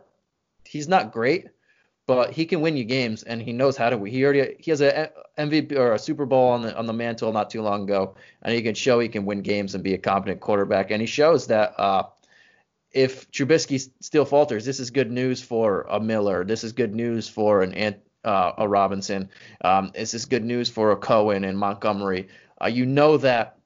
he's 0.64 0.86
not 0.86 1.12
great, 1.12 1.48
but 2.06 2.30
he 2.30 2.46
can 2.46 2.60
win 2.60 2.76
you 2.76 2.84
games 2.84 3.24
and 3.24 3.42
he 3.42 3.52
knows 3.52 3.76
how 3.76 3.90
to. 3.90 4.04
He 4.04 4.24
already 4.24 4.54
he 4.60 4.70
has 4.70 4.80
a 4.80 5.10
MVP 5.36 5.76
or 5.76 5.94
a 5.94 5.98
Super 5.98 6.26
Bowl 6.26 6.50
on 6.50 6.62
the 6.62 6.78
on 6.78 6.86
the 6.86 6.92
mantle 6.92 7.32
not 7.32 7.50
too 7.50 7.60
long 7.60 7.82
ago, 7.82 8.14
and 8.42 8.54
he 8.54 8.62
can 8.62 8.76
show 8.76 9.00
he 9.00 9.08
can 9.08 9.26
win 9.26 9.42
games 9.42 9.74
and 9.74 9.82
be 9.82 9.94
a 9.94 9.98
competent 9.98 10.40
quarterback. 10.40 10.92
And 10.92 11.00
he 11.00 11.06
shows 11.06 11.48
that 11.48 11.74
uh, 11.76 12.04
if 12.92 13.28
Trubisky 13.32 13.90
still 13.98 14.24
falters, 14.24 14.64
this 14.64 14.78
is 14.78 14.90
good 14.90 15.10
news 15.10 15.42
for 15.42 15.86
a 15.90 15.98
Miller. 15.98 16.44
This 16.44 16.62
is 16.62 16.72
good 16.72 16.94
news 16.94 17.28
for 17.28 17.62
an 17.62 17.74
uh, 18.24 18.52
a 18.58 18.68
Robinson. 18.68 19.28
Um, 19.62 19.92
is 19.94 20.12
this 20.12 20.24
good 20.24 20.44
news 20.44 20.68
for 20.68 20.92
a 20.92 20.96
Cohen 20.96 21.44
and 21.44 21.58
Montgomery. 21.58 22.28
Uh, 22.62 22.68
you 22.68 22.86
know 22.86 23.16
that 23.18 23.58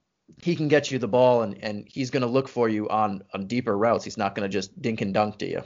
he 0.43 0.57
can 0.57 0.69
get 0.69 0.91
you 0.91 0.99
the 0.99 1.09
ball 1.09 1.43
and, 1.43 1.63
and 1.63 1.87
he's 1.89 2.11
going 2.11 2.23
to 2.23 2.29
look 2.29 2.49
for 2.49 2.69
you 2.69 2.89
on, 2.89 3.23
on 3.33 3.47
deeper 3.47 3.77
routes. 3.77 4.05
He's 4.05 4.17
not 4.17 4.35
going 4.35 4.49
to 4.49 4.53
just 4.53 4.81
dink 4.81 5.01
and 5.01 5.13
dunk 5.13 5.39
to 5.39 5.49
you. 5.49 5.63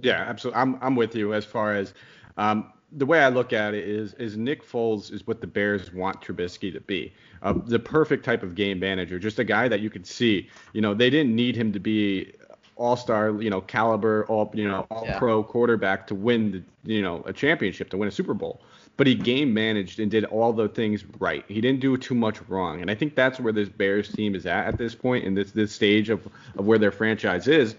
Yeah, 0.00 0.24
absolutely. 0.28 0.60
I'm 0.60 0.78
I'm 0.80 0.96
with 0.96 1.14
you 1.14 1.34
as 1.34 1.44
far 1.44 1.74
as 1.74 1.94
um, 2.36 2.72
the 2.92 3.06
way 3.06 3.20
I 3.20 3.28
look 3.28 3.52
at 3.52 3.74
it 3.74 3.88
is 3.88 4.14
is 4.14 4.36
Nick 4.36 4.64
Foles 4.64 5.12
is 5.12 5.26
what 5.26 5.40
the 5.40 5.46
Bears 5.46 5.92
want 5.92 6.20
Trubisky 6.20 6.72
to 6.72 6.80
be. 6.80 7.12
Uh, 7.42 7.54
the 7.66 7.78
perfect 7.78 8.24
type 8.24 8.42
of 8.42 8.54
game 8.54 8.78
manager, 8.78 9.18
just 9.18 9.38
a 9.38 9.44
guy 9.44 9.68
that 9.68 9.80
you 9.80 9.90
could 9.90 10.06
see. 10.06 10.48
You 10.72 10.80
know, 10.80 10.94
they 10.94 11.10
didn't 11.10 11.34
need 11.34 11.56
him 11.56 11.72
to 11.72 11.80
be 11.80 12.32
all-star, 12.78 13.42
you 13.42 13.50
know, 13.50 13.60
caliber, 13.60 14.24
all 14.26 14.50
you 14.54 14.66
know, 14.66 14.86
all-pro 14.90 15.42
quarterback 15.42 16.06
to 16.06 16.14
win 16.14 16.52
the, 16.52 16.62
you 16.94 17.02
know, 17.02 17.22
a 17.26 17.32
championship, 17.32 17.90
to 17.90 17.96
win 17.96 18.08
a 18.08 18.12
Super 18.12 18.34
Bowl. 18.34 18.60
But 18.96 19.06
he 19.06 19.14
game 19.14 19.52
managed 19.54 20.00
and 20.00 20.10
did 20.10 20.24
all 20.24 20.52
the 20.52 20.68
things 20.68 21.04
right. 21.20 21.44
He 21.46 21.60
didn't 21.60 21.80
do 21.80 21.96
too 21.96 22.14
much 22.14 22.40
wrong, 22.48 22.80
and 22.80 22.90
I 22.90 22.94
think 22.94 23.14
that's 23.14 23.38
where 23.38 23.52
this 23.52 23.68
Bears 23.68 24.10
team 24.10 24.34
is 24.34 24.46
at 24.46 24.66
at 24.66 24.78
this 24.78 24.94
point 24.94 25.24
in 25.24 25.34
this 25.34 25.52
this 25.52 25.72
stage 25.72 26.08
of 26.08 26.26
of 26.56 26.66
where 26.66 26.78
their 26.78 26.90
franchise 26.90 27.46
is, 27.46 27.76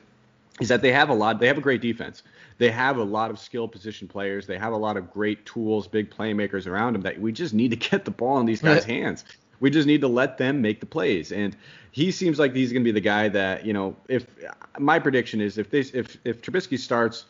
is 0.62 0.70
that 0.70 0.82
they 0.82 0.94
have 0.94 1.10
a 1.10 1.14
lot. 1.14 1.40
They 1.40 1.48
have 1.48 1.58
a 1.58 1.62
great 1.62 1.82
defense. 1.82 2.24
They 2.58 2.72
have 2.72 2.98
a 2.98 3.04
lot 3.04 3.32
of 3.32 3.40
skill 3.40 3.68
position 3.68 4.08
players. 4.08 4.46
They 4.48 4.58
have 4.58 4.74
a 4.74 4.78
lot 4.78 4.98
of 4.98 5.12
great 5.12 5.46
tools, 5.46 5.88
big 5.88 6.10
playmakers 6.10 6.68
around 6.68 6.94
them 6.94 7.02
that 7.04 7.20
we 7.20 7.32
just 7.32 7.54
need 7.54 7.72
to 7.72 7.78
get 7.78 8.06
the 8.06 8.12
ball 8.12 8.40
in 8.40 8.46
these 8.46 8.62
guys' 8.62 8.84
hands. 8.84 9.26
We 9.60 9.70
just 9.70 9.88
need 9.88 10.02
to 10.02 10.08
let 10.08 10.38
them 10.38 10.62
make 10.62 10.80
the 10.80 10.86
plays. 10.86 11.32
And 11.32 11.56
he 11.92 12.12
seems 12.12 12.40
like 12.40 12.56
he's 12.56 12.72
going 12.72 12.84
to 12.84 12.88
be 12.88 12.92
the 12.92 13.02
guy 13.02 13.30
that 13.30 13.66
you 13.66 13.74
know. 13.74 13.96
If 14.08 14.26
my 14.78 15.00
prediction 15.00 15.42
is 15.42 15.58
if 15.58 15.70
this 15.70 15.92
if 15.92 16.18
if 16.24 16.42
Trubisky 16.42 16.78
starts, 16.78 17.26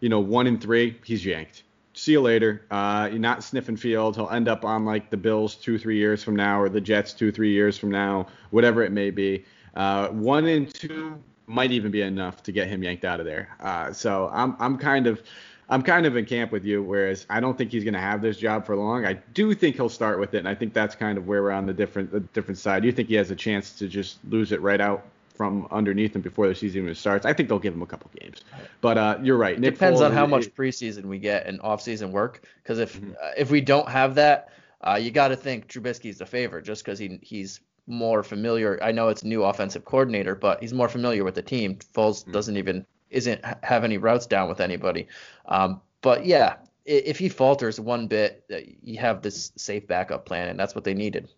you 0.00 0.08
know, 0.08 0.20
one 0.20 0.46
and 0.46 0.60
three, 0.60 0.98
he's 1.04 1.24
yanked. 1.24 1.62
See 1.94 2.12
you 2.12 2.20
later. 2.20 2.64
Uh, 2.70 3.08
you're 3.10 3.20
not 3.20 3.44
sniffing 3.44 3.76
field. 3.76 4.16
He'll 4.16 4.30
end 4.30 4.48
up 4.48 4.64
on 4.64 4.84
like 4.84 5.10
the 5.10 5.16
Bills 5.16 5.54
two 5.54 5.78
three 5.78 5.96
years 5.96 6.24
from 6.24 6.36
now 6.36 6.60
or 6.60 6.68
the 6.68 6.80
Jets 6.80 7.12
two 7.12 7.30
three 7.30 7.52
years 7.52 7.78
from 7.78 7.90
now, 7.90 8.26
whatever 8.50 8.82
it 8.82 8.92
may 8.92 9.10
be. 9.10 9.44
Uh, 9.74 10.08
one 10.08 10.46
and 10.46 10.72
two 10.72 11.20
might 11.46 11.72
even 11.72 11.90
be 11.90 12.00
enough 12.00 12.42
to 12.42 12.52
get 12.52 12.68
him 12.68 12.82
yanked 12.82 13.04
out 13.04 13.20
of 13.20 13.26
there. 13.26 13.48
Uh, 13.60 13.92
so 13.92 14.30
I'm 14.32 14.56
I'm 14.58 14.78
kind 14.78 15.06
of 15.06 15.22
I'm 15.68 15.82
kind 15.82 16.04
of 16.06 16.16
in 16.16 16.26
camp 16.26 16.52
with 16.52 16.64
you, 16.64 16.82
whereas 16.82 17.26
I 17.30 17.40
don't 17.40 17.56
think 17.56 17.72
he's 17.72 17.84
going 17.84 17.94
to 17.94 18.00
have 18.00 18.20
this 18.20 18.36
job 18.36 18.66
for 18.66 18.76
long. 18.76 19.06
I 19.06 19.14
do 19.32 19.54
think 19.54 19.76
he'll 19.76 19.88
start 19.88 20.20
with 20.20 20.34
it, 20.34 20.38
and 20.38 20.48
I 20.48 20.54
think 20.54 20.74
that's 20.74 20.94
kind 20.94 21.16
of 21.16 21.26
where 21.26 21.42
we're 21.42 21.52
on 21.52 21.66
the 21.66 21.72
different 21.72 22.12
the 22.12 22.20
different 22.20 22.58
side. 22.58 22.82
Do 22.82 22.86
you 22.86 22.92
think 22.92 23.08
he 23.08 23.14
has 23.14 23.30
a 23.30 23.36
chance 23.36 23.72
to 23.78 23.88
just 23.88 24.18
lose 24.28 24.52
it 24.52 24.60
right 24.60 24.80
out 24.80 25.04
from 25.34 25.66
underneath 25.70 26.14
him 26.14 26.22
before 26.22 26.48
the 26.48 26.54
season 26.54 26.82
even 26.82 26.94
starts? 26.94 27.24
I 27.24 27.32
think 27.32 27.48
they'll 27.48 27.58
give 27.58 27.74
him 27.74 27.82
a 27.82 27.86
couple 27.86 28.10
games. 28.20 28.42
But 28.80 28.98
uh, 28.98 29.18
you're 29.22 29.38
right. 29.38 29.58
Nick 29.58 29.74
Depends 29.74 30.00
Foles, 30.00 30.06
on 30.06 30.12
how 30.12 30.26
much 30.26 30.54
preseason 30.54 31.04
we 31.04 31.18
get 31.18 31.46
and 31.46 31.60
off-season 31.62 32.12
work. 32.12 32.42
Because 32.62 32.78
if 32.78 32.96
mm-hmm. 32.96 33.12
uh, 33.12 33.30
if 33.36 33.50
we 33.50 33.60
don't 33.60 33.88
have 33.88 34.14
that, 34.16 34.50
uh, 34.82 34.98
you 35.00 35.10
got 35.10 35.28
to 35.28 35.36
think 35.36 35.68
Trubisky's 35.68 36.18
the 36.18 36.26
favorite 36.26 36.64
just 36.64 36.84
because 36.84 36.98
he 36.98 37.18
he's 37.22 37.60
more 37.86 38.22
familiar. 38.22 38.78
I 38.82 38.92
know 38.92 39.08
it's 39.08 39.24
new 39.24 39.44
offensive 39.44 39.84
coordinator, 39.84 40.34
but 40.34 40.60
he's 40.60 40.74
more 40.74 40.88
familiar 40.88 41.24
with 41.24 41.34
the 41.34 41.42
team. 41.42 41.76
Foles 41.76 42.22
mm-hmm. 42.22 42.32
doesn't 42.32 42.56
even 42.56 42.86
isn't 43.14 43.42
have 43.62 43.84
any 43.84 43.96
routes 43.96 44.26
down 44.26 44.48
with 44.48 44.60
anybody. 44.60 45.06
Um, 45.46 45.80
but 46.02 46.26
yeah, 46.26 46.56
if 46.84 47.18
he 47.18 47.28
falters 47.28 47.80
one 47.80 48.08
bit, 48.08 48.44
uh, 48.52 48.56
you 48.82 48.98
have 48.98 49.22
this 49.22 49.52
safe 49.56 49.86
backup 49.86 50.26
plan, 50.26 50.48
and 50.48 50.58
that's 50.58 50.74
what 50.74 50.84
they 50.84 50.94
needed. 50.94 51.30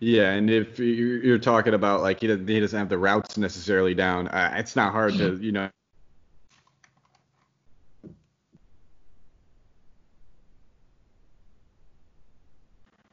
Yeah, 0.00 0.32
and 0.32 0.50
if 0.50 0.78
you're 0.78 1.38
talking 1.38 1.74
about 1.74 2.00
like 2.00 2.20
he 2.20 2.26
doesn't, 2.26 2.48
he 2.48 2.58
doesn't 2.58 2.78
have 2.78 2.88
the 2.88 2.98
routes 2.98 3.36
necessarily 3.36 3.94
down, 3.94 4.28
uh, 4.28 4.54
it's 4.56 4.76
not 4.76 4.92
hard 4.92 5.14
to 5.14 5.36
you 5.36 5.52
know. 5.52 5.68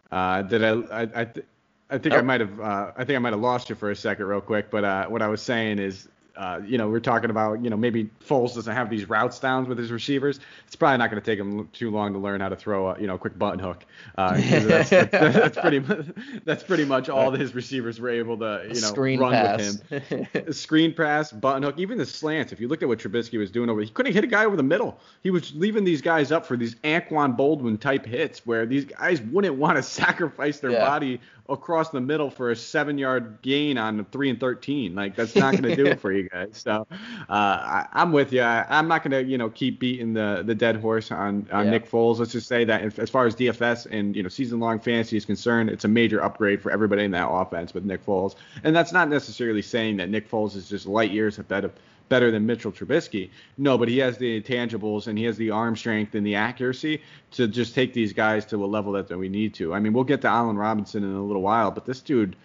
Uh, 0.10 0.42
did 0.44 0.64
I 0.64 0.70
I 0.70 1.02
I, 1.02 1.26
th- 1.26 1.46
I 1.90 1.98
think 1.98 2.16
oh. 2.16 2.20
I 2.20 2.22
might 2.22 2.40
have 2.40 2.60
uh, 2.60 2.92
I 2.96 3.04
think 3.04 3.18
I 3.18 3.20
might 3.20 3.34
have 3.34 3.42
lost 3.42 3.70
you 3.70 3.76
for 3.76 3.92
a 3.92 3.96
second 3.96 4.26
real 4.26 4.42
quick, 4.42 4.72
but 4.72 4.84
uh, 4.86 5.08
what 5.08 5.22
I 5.22 5.28
was 5.28 5.42
saying 5.42 5.80
is 5.80 6.08
uh, 6.38 6.62
you 6.64 6.78
know, 6.78 6.88
we're 6.88 7.00
talking 7.00 7.32
about, 7.32 7.64
you 7.64 7.70
know, 7.70 7.76
maybe 7.76 8.10
Foles 8.24 8.54
doesn't 8.54 8.74
have 8.74 8.90
these 8.90 9.10
routes 9.10 9.40
downs 9.40 9.68
with 9.68 9.78
his 9.78 9.92
receivers. 9.92 10.40
It's 10.68 10.76
probably 10.76 11.00
not 11.00 11.10
going 11.10 11.22
to 11.22 11.26
take 11.26 11.40
him 11.40 11.68
too 11.74 11.90
long 11.90 12.14
to 12.14 12.20
learn 12.20 12.42
how 12.42 12.50
to 12.50 12.56
throw 12.56 12.90
a, 12.90 13.00
you 13.00 13.08
know, 13.08 13.16
a 13.16 13.18
quick 13.18 13.38
button 13.40 13.58
hook. 13.60 13.86
Uh, 14.16 14.38
that's, 14.38 14.90
that's, 14.90 15.10
that's, 15.12 15.58
pretty 15.58 15.80
much, 15.80 16.06
that's 16.46 16.64
pretty 16.64 16.86
much 16.86 17.10
all 17.10 17.32
his 17.32 17.56
receivers 17.56 18.00
were 18.00 18.10
able 18.10 18.38
to, 18.38 18.62
you 18.64 18.80
know, 18.82 18.88
Screen 18.88 19.20
run 19.20 19.32
pass. 19.32 19.82
with 19.90 20.04
him. 20.04 20.54
Screen 20.54 20.94
pass, 20.94 21.32
button 21.32 21.64
hook, 21.64 21.80
even 21.80 21.98
the 21.98 22.06
slants. 22.06 22.54
If 22.54 22.62
you 22.62 22.68
look 22.68 22.84
at 22.84 22.88
what 22.88 23.00
Trubisky 23.00 23.40
was 23.40 23.50
doing 23.50 23.70
over, 23.70 23.82
he 23.82 23.90
couldn't 23.90 24.14
hit 24.14 24.24
a 24.24 24.28
guy 24.28 24.46
over 24.46 24.56
the 24.56 24.64
middle. 24.64 25.00
He 25.24 25.32
was 25.32 25.56
leaving 25.56 25.84
these 25.84 26.02
guys 26.02 26.32
up 26.32 26.46
for 26.46 26.56
these 26.56 26.76
Anquan 26.76 27.36
Boldin 27.36 27.80
type 27.80 28.06
hits 28.06 28.46
where 28.46 28.68
these 28.68 28.86
guys 28.86 29.22
wouldn't 29.22 29.56
want 29.56 29.78
to 29.78 29.84
sacrifice 29.98 30.60
their 30.60 30.72
yeah. 30.72 30.86
body 30.86 31.20
across 31.50 31.90
the 31.90 32.02
middle 32.02 32.30
for 32.30 32.52
a 32.52 32.56
seven 32.56 32.98
yard 32.98 33.40
gain 33.42 33.78
on 33.78 34.04
three 34.06 34.30
and 34.30 34.40
13. 34.40 34.96
Like 34.96 35.16
that's 35.16 35.36
not 35.36 35.52
going 35.54 35.64
to 35.64 35.76
do 35.76 35.86
it 35.86 36.00
for 36.02 36.12
you 36.12 36.30
guys. 36.30 36.50
So 36.54 36.88
uh, 36.92 37.26
I, 37.30 37.88
am 37.94 38.12
with 38.12 38.34
you. 38.34 38.42
I, 38.42 38.80
am 38.80 38.88
not 38.88 39.04
going 39.04 39.12
to 39.12 39.30
you 39.30 39.38
know 39.38 39.50
keep 39.50 39.80
beating 39.80 40.14
the 40.14 40.44
the 40.46 40.56
dead 40.56 40.78
horse 40.78 41.12
on 41.12 41.48
on 41.52 41.66
yeah. 41.66 41.72
Nick 41.72 41.90
Foles. 41.90 42.20
Let's 42.20 42.32
just 42.32 42.48
say 42.48 42.64
that 42.66 42.84
if, 42.84 43.00
as 43.00 43.10
far 43.10 43.26
as 43.26 43.36
DFS 43.36 43.88
and 43.90 44.16
you 44.16 44.24
know 44.24 44.30
season 44.30 44.60
long 44.60 44.80
fantasy 44.80 45.18
is 45.18 45.26
concerned, 45.26 45.70
it's 45.70 45.86
a 45.86 45.90
major 45.90 46.24
upgrade 46.24 46.62
for 46.62 46.72
everybody 46.72 47.04
in 47.04 47.12
that 47.12 47.30
offense 47.30 47.74
with 47.74 47.86
Nick 47.86 48.06
Foles. 48.06 48.36
And 48.64 48.76
that's 48.76 48.92
not 48.92 49.10
necessarily 49.10 49.62
saying 49.62 49.98
that 49.98 50.10
Nick 50.10 50.30
Foles 50.30 50.56
is 50.56 50.70
just 50.70 50.86
light 50.86 51.12
years 51.12 51.40
ahead 51.40 51.72
better 52.10 52.32
than 52.32 52.46
Mitchell 52.46 52.72
Trubisky. 52.72 53.30
No, 53.58 53.78
but 53.78 53.90
he 53.90 53.98
has 54.00 54.18
the 54.18 54.42
intangibles 54.42 55.08
and 55.08 55.18
he 55.18 55.26
has 55.26 55.38
the 55.38 55.52
arm 55.52 55.76
strength 55.76 56.16
and 56.16 56.26
the 56.26 56.36
accuracy 56.36 57.02
to 57.32 57.48
just 57.48 57.76
take 57.76 57.94
these 57.94 58.14
guys 58.14 58.46
to 58.48 58.64
a 58.64 58.68
level 58.68 58.94
that, 58.94 59.08
that 59.08 59.18
we 59.18 59.30
need 59.30 59.54
to. 59.56 59.74
I 59.74 59.80
mean, 59.80 59.94
we'll 59.94 60.04
get 60.04 60.22
to 60.22 60.28
Allen 60.28 60.58
Robinson 60.58 61.04
in 61.04 61.14
a 61.14 61.24
little 61.24 61.42
while, 61.42 61.72
but 61.72 61.86
this 61.86 62.02
dude, 62.02 62.36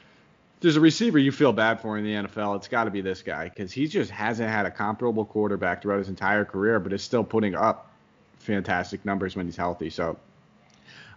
there's 0.60 0.76
a 0.76 0.80
receiver 0.80 1.18
you 1.18 1.32
feel 1.32 1.52
bad 1.52 1.80
for 1.80 1.98
in 1.98 2.04
the 2.04 2.28
NFL. 2.28 2.56
It's 2.56 2.68
got 2.68 2.84
to 2.84 2.90
be 2.90 3.00
this 3.00 3.22
guy 3.22 3.48
because 3.48 3.72
he 3.72 3.86
just 3.86 4.10
hasn't 4.10 4.48
had 4.48 4.66
a 4.66 4.70
comparable 4.70 5.24
quarterback 5.24 5.82
throughout 5.82 5.98
his 5.98 6.08
entire 6.08 6.44
career, 6.44 6.78
but 6.78 6.92
is 6.92 7.02
still 7.02 7.24
putting 7.24 7.54
up 7.54 7.90
fantastic 8.38 9.04
numbers 9.04 9.36
when 9.36 9.46
he's 9.46 9.56
healthy. 9.56 9.90
So 9.90 10.18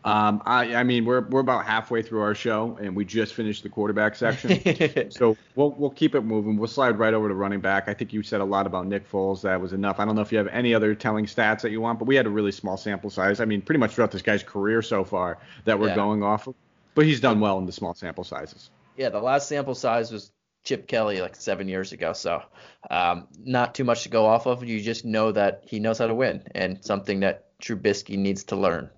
um, 0.06 0.44
I, 0.46 0.76
I, 0.76 0.84
mean, 0.84 1.04
we're 1.04 1.22
we're 1.22 1.40
about 1.40 1.66
halfway 1.66 2.04
through 2.04 2.22
our 2.22 2.36
show, 2.36 2.78
and 2.80 2.96
we 2.96 3.06
just 3.06 3.34
finished 3.34 3.64
the 3.64 3.70
quarterback 3.70 4.16
section. 4.16 5.12
so 5.12 5.36
we'll 5.56 5.72
we'll 5.72 5.90
keep 5.90 6.14
it 6.14 6.22
moving. 6.22 6.58
We'll 6.58 6.68
slide 6.68 7.00
right 7.00 7.14
over 7.14 7.28
to 7.28 7.34
running 7.34 7.60
back. 7.60 7.88
I 7.88 7.96
think 7.96 8.14
you 8.14 8.22
said 8.22 8.40
a 8.40 8.46
lot 8.46 8.68
about 8.68 8.86
Nick 8.86 9.10
Foles. 9.10 9.42
That 9.42 9.60
was 9.60 9.74
enough. 9.74 10.00
I 10.00 10.06
don't 10.06 10.16
know 10.16 10.22
if 10.22 10.32
you 10.32 10.38
have 10.38 10.48
any 10.50 10.76
other 10.76 10.94
telling 10.94 11.26
stats 11.26 11.62
that 11.62 11.72
you 11.72 11.82
want, 11.82 11.98
but 11.98 12.06
we 12.06 12.16
had 12.16 12.28
a 12.28 12.30
really 12.30 12.52
small 12.52 12.78
sample 12.78 13.10
size. 13.10 13.40
I 13.40 13.46
mean, 13.46 13.64
pretty 13.64 13.80
much 13.80 13.94
throughout 13.94 14.12
this 14.12 14.22
guy's 14.22 14.44
career 14.44 14.84
so 14.84 15.04
far 15.04 15.40
that 15.64 15.80
we're 15.80 15.88
yeah. 15.88 15.96
going 15.96 16.22
off 16.22 16.46
of. 16.46 16.54
But 16.94 17.06
he's 17.06 17.20
done 17.20 17.40
well 17.40 17.58
in 17.58 17.66
the 17.66 17.72
small 17.72 17.96
sample 17.96 18.24
sizes. 18.24 18.70
Yeah, 18.98 19.10
the 19.10 19.20
last 19.20 19.50
sample 19.50 19.74
size 19.74 20.12
was 20.12 20.32
Chip 20.64 20.88
Kelly 20.88 21.20
like 21.20 21.36
seven 21.36 21.68
years 21.68 21.94
ago. 21.94 22.14
So 22.14 22.44
um, 22.92 23.28
not 23.44 23.74
too 23.74 23.84
much 23.84 24.04
to 24.04 24.10
go 24.10 24.28
off 24.28 24.46
of. 24.46 24.64
You 24.64 24.80
just 24.80 25.04
know 25.04 25.32
that 25.32 25.64
he 25.66 25.80
knows 25.80 25.98
how 25.98 26.06
to 26.06 26.16
win, 26.16 26.44
and 26.54 26.86
something 26.86 27.22
that 27.22 27.58
Trubisky 27.60 28.20
needs 28.20 28.44
to 28.46 28.56
learn. 28.56 28.92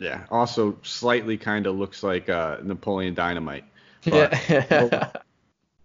Yeah. 0.00 0.24
Also, 0.30 0.76
slightly 0.82 1.36
kind 1.36 1.66
of 1.66 1.76
looks 1.76 2.02
like 2.02 2.28
uh, 2.28 2.56
Napoleon 2.62 3.14
Dynamite. 3.14 3.64
But, 4.02 4.32
yeah. 4.48 5.10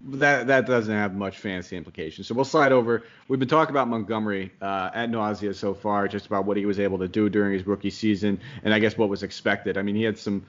that 0.07 0.47
that 0.47 0.67
doesn't 0.67 0.93
have 0.93 1.15
much 1.15 1.37
fancy 1.37 1.75
implications. 1.75 2.27
So 2.27 2.35
we'll 2.35 2.45
slide 2.45 2.71
over. 2.71 3.03
We've 3.27 3.39
been 3.39 3.49
talking 3.49 3.71
about 3.71 3.89
Montgomery 3.89 4.53
uh, 4.61 4.91
at 4.93 5.09
nausea 5.09 5.53
so 5.53 5.73
far, 5.73 6.07
just 6.07 6.25
about 6.27 6.45
what 6.45 6.55
he 6.55 6.65
was 6.65 6.79
able 6.79 6.97
to 6.99 7.09
do 7.09 7.29
during 7.29 7.53
his 7.53 7.67
rookie 7.67 7.89
season, 7.89 8.39
and 8.63 8.73
I 8.73 8.79
guess 8.79 8.97
what 8.97 9.09
was 9.09 9.23
expected. 9.23 9.77
I 9.77 9.81
mean, 9.81 9.95
he 9.95 10.03
had 10.03 10.17
some 10.17 10.45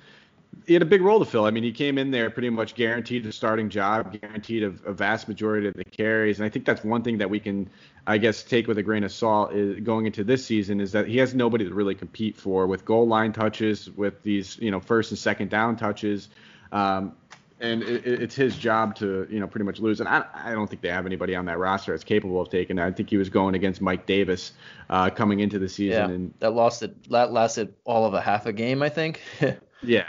he 0.66 0.73
had 0.73 0.83
a 0.83 0.87
big 0.87 1.03
role 1.03 1.19
to 1.19 1.25
fill. 1.25 1.45
I 1.45 1.51
mean, 1.51 1.62
he 1.62 1.73
came 1.73 1.99
in 1.99 2.11
there 2.11 2.31
pretty 2.31 2.51
much 2.51 2.75
guaranteed 2.75 3.27
a 3.27 3.33
starting 3.33 3.69
job, 3.69 4.19
guaranteed 4.21 4.62
a, 4.62 4.75
a, 4.87 4.92
vast 4.92 5.29
majority 5.29 5.69
of 5.69 5.75
the 5.75 5.85
carries, 5.85 6.38
and 6.38 6.47
I 6.47 6.49
think 6.49 6.64
that's 6.64 6.83
one 6.83 7.03
thing 7.03 7.19
that 7.19 7.29
we 7.29 7.38
can, 7.38 7.69
I 8.07 8.19
guess, 8.19 8.42
take 8.42 8.66
with 8.66 8.79
a 8.79 8.83
grain 8.83 9.05
of 9.05 9.12
salt 9.12 9.53
is 9.53 9.81
going 9.81 10.07
into 10.07 10.25
this 10.25 10.45
season 10.45 10.81
is 10.81 10.92
that 10.92 11.07
he 11.07 11.19
has 11.19 11.35
nobody 11.35 11.69
to 11.69 11.75
really 11.75 11.95
compete 11.95 12.37
for 12.37 12.66
with 12.66 12.85
goal 12.85 13.07
line 13.07 13.33
touches, 13.33 13.90
with 13.90 14.23
these 14.23 14.59
you 14.59 14.71
know 14.71 14.81
first 14.81 15.11
and 15.11 15.19
second 15.19 15.51
down 15.51 15.77
touches. 15.77 16.29
Um, 16.73 17.14
and 17.61 17.83
it, 17.83 18.07
it's 18.07 18.35
his 18.35 18.57
job 18.57 18.95
to 18.97 19.27
you 19.31 19.40
know 19.40 19.47
pretty 19.47 19.64
much 19.64 19.79
lose. 19.79 20.01
And 20.01 20.09
I, 20.09 20.25
I 20.35 20.53
don't 20.53 20.69
think 20.69 20.83
they 20.83 20.88
have 20.88 21.07
anybody 21.07 21.35
on 21.35 21.47
that 21.47 21.59
roster 21.59 21.92
that's 21.92 22.05
capable 22.05 22.40
of 22.40 22.51
taking 22.51 22.77
that. 22.77 22.87
I 22.87 22.92
think 22.92 23.11
he 23.11 23.16
was 23.16 23.29
going 23.29 23.55
against 23.55 23.81
Mike 23.81 24.07
Davis 24.07 24.53
uh, 24.90 25.11
coming 25.11 25.40
into 25.40 25.59
the 25.59 25.69
season, 25.69 26.09
yeah, 26.09 26.14
and 26.14 26.35
that 26.40 26.51
lost 26.51 26.83
it. 26.83 27.11
That 27.11 27.33
lasted 27.33 27.75
all 27.85 28.05
of 28.05 28.14
a 28.14 28.21
half 28.21 28.47
a 28.47 28.53
game, 28.53 28.83
I 28.83 28.88
think. 28.88 29.23
yeah, 29.83 30.09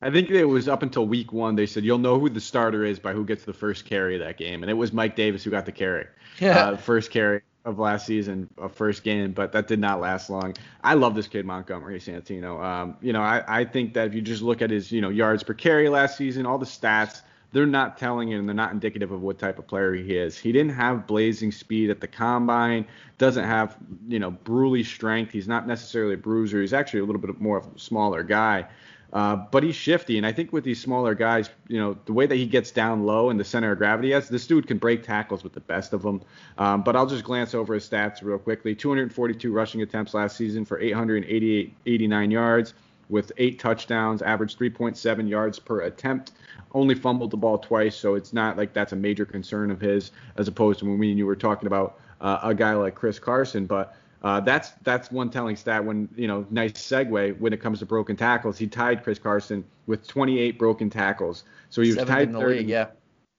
I 0.00 0.10
think 0.10 0.30
it 0.30 0.44
was 0.44 0.68
up 0.68 0.82
until 0.82 1.06
week 1.06 1.32
one. 1.32 1.56
They 1.56 1.66
said 1.66 1.84
you'll 1.84 1.98
know 1.98 2.18
who 2.18 2.28
the 2.28 2.40
starter 2.40 2.84
is 2.84 2.98
by 2.98 3.12
who 3.12 3.24
gets 3.24 3.44
the 3.44 3.52
first 3.52 3.84
carry 3.84 4.14
of 4.14 4.20
that 4.20 4.36
game, 4.36 4.62
and 4.62 4.70
it 4.70 4.74
was 4.74 4.92
Mike 4.92 5.16
Davis 5.16 5.42
who 5.44 5.50
got 5.50 5.66
the 5.66 5.72
carry. 5.72 6.06
Yeah. 6.40 6.58
Uh, 6.58 6.76
first 6.76 7.10
carry 7.10 7.42
of 7.64 7.78
last 7.78 8.06
season, 8.06 8.48
a 8.58 8.68
first 8.68 9.02
game, 9.02 9.32
but 9.32 9.52
that 9.52 9.68
did 9.68 9.78
not 9.78 10.00
last 10.00 10.30
long. 10.30 10.54
I 10.82 10.94
love 10.94 11.14
this 11.14 11.26
kid 11.26 11.44
Montgomery 11.44 11.98
Santino. 11.98 12.62
Um, 12.62 12.96
you 13.02 13.12
know, 13.12 13.20
I, 13.20 13.60
I 13.60 13.64
think 13.64 13.94
that 13.94 14.06
if 14.06 14.14
you 14.14 14.22
just 14.22 14.42
look 14.42 14.62
at 14.62 14.70
his, 14.70 14.90
you 14.90 15.00
know, 15.00 15.10
yards 15.10 15.42
per 15.42 15.54
carry 15.54 15.88
last 15.88 16.16
season, 16.16 16.46
all 16.46 16.58
the 16.58 16.66
stats, 16.66 17.22
they're 17.52 17.66
not 17.66 17.98
telling 17.98 18.28
you 18.28 18.38
and 18.38 18.48
they're 18.48 18.54
not 18.54 18.72
indicative 18.72 19.10
of 19.10 19.22
what 19.22 19.38
type 19.38 19.58
of 19.58 19.66
player 19.66 19.94
he 19.94 20.16
is. 20.16 20.38
He 20.38 20.52
didn't 20.52 20.74
have 20.74 21.06
blazing 21.06 21.50
speed 21.50 21.90
at 21.90 22.00
the 22.00 22.06
combine, 22.06 22.86
doesn't 23.16 23.44
have, 23.44 23.76
you 24.06 24.18
know, 24.18 24.30
bruly 24.30 24.84
strength. 24.84 25.32
He's 25.32 25.48
not 25.48 25.66
necessarily 25.66 26.14
a 26.14 26.18
bruiser. 26.18 26.60
He's 26.60 26.74
actually 26.74 27.00
a 27.00 27.04
little 27.04 27.20
bit 27.20 27.40
more 27.40 27.58
of 27.58 27.66
a 27.66 27.78
smaller 27.78 28.22
guy. 28.22 28.66
Uh, 29.10 29.36
but 29.36 29.62
he's 29.62 29.74
shifty, 29.74 30.18
and 30.18 30.26
I 30.26 30.32
think 30.32 30.52
with 30.52 30.64
these 30.64 30.80
smaller 30.80 31.14
guys, 31.14 31.48
you 31.66 31.80
know, 31.80 31.96
the 32.04 32.12
way 32.12 32.26
that 32.26 32.36
he 32.36 32.44
gets 32.44 32.70
down 32.70 33.04
low 33.04 33.30
and 33.30 33.40
the 33.40 33.44
center 33.44 33.72
of 33.72 33.78
gravity 33.78 34.10
has, 34.10 34.28
this 34.28 34.46
dude 34.46 34.66
can 34.66 34.76
break 34.76 35.02
tackles 35.02 35.42
with 35.42 35.54
the 35.54 35.60
best 35.60 35.94
of 35.94 36.02
them. 36.02 36.20
Um, 36.58 36.82
but 36.82 36.94
I'll 36.94 37.06
just 37.06 37.24
glance 37.24 37.54
over 37.54 37.72
his 37.72 37.88
stats 37.88 38.22
real 38.22 38.38
quickly. 38.38 38.74
242 38.74 39.50
rushing 39.50 39.80
attempts 39.80 40.12
last 40.12 40.36
season 40.36 40.66
for 40.66 40.78
888, 40.78 41.74
89 41.86 42.30
yards 42.30 42.74
with 43.08 43.32
eight 43.38 43.58
touchdowns, 43.58 44.20
averaged 44.20 44.58
3.7 44.58 45.28
yards 45.28 45.58
per 45.58 45.80
attempt. 45.80 46.32
Only 46.72 46.94
fumbled 46.94 47.30
the 47.30 47.36
ball 47.36 47.56
twice, 47.58 47.96
so 47.96 48.14
it's 48.14 48.34
not 48.34 48.58
like 48.58 48.74
that's 48.74 48.92
a 48.92 48.96
major 48.96 49.24
concern 49.24 49.70
of 49.70 49.80
his, 49.80 50.10
as 50.36 50.48
opposed 50.48 50.80
to 50.80 50.84
when 50.84 50.98
we 50.98 51.08
and 51.08 51.18
you 51.18 51.24
were 51.24 51.36
talking 51.36 51.66
about 51.66 51.98
uh, 52.20 52.40
a 52.42 52.54
guy 52.54 52.74
like 52.74 52.94
Chris 52.94 53.18
Carson. 53.18 53.64
But 53.64 53.96
uh, 54.22 54.40
that's 54.40 54.70
that's 54.82 55.10
one 55.10 55.30
telling 55.30 55.56
stat. 55.56 55.84
When 55.84 56.08
you 56.16 56.26
know, 56.26 56.46
nice 56.50 56.72
segue 56.72 57.38
when 57.38 57.52
it 57.52 57.60
comes 57.60 57.78
to 57.80 57.86
broken 57.86 58.16
tackles. 58.16 58.58
He 58.58 58.66
tied 58.66 59.04
Chris 59.04 59.18
Carson 59.18 59.64
with 59.86 60.06
28 60.06 60.58
broken 60.58 60.90
tackles. 60.90 61.44
So 61.70 61.82
he 61.82 61.88
was 61.88 61.96
Seventh 61.96 62.10
tied 62.10 62.28
in 62.28 62.32
the 62.32 62.40
third. 62.40 62.56
league, 62.56 62.68
yeah. 62.68 62.88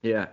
Yeah, 0.02 0.28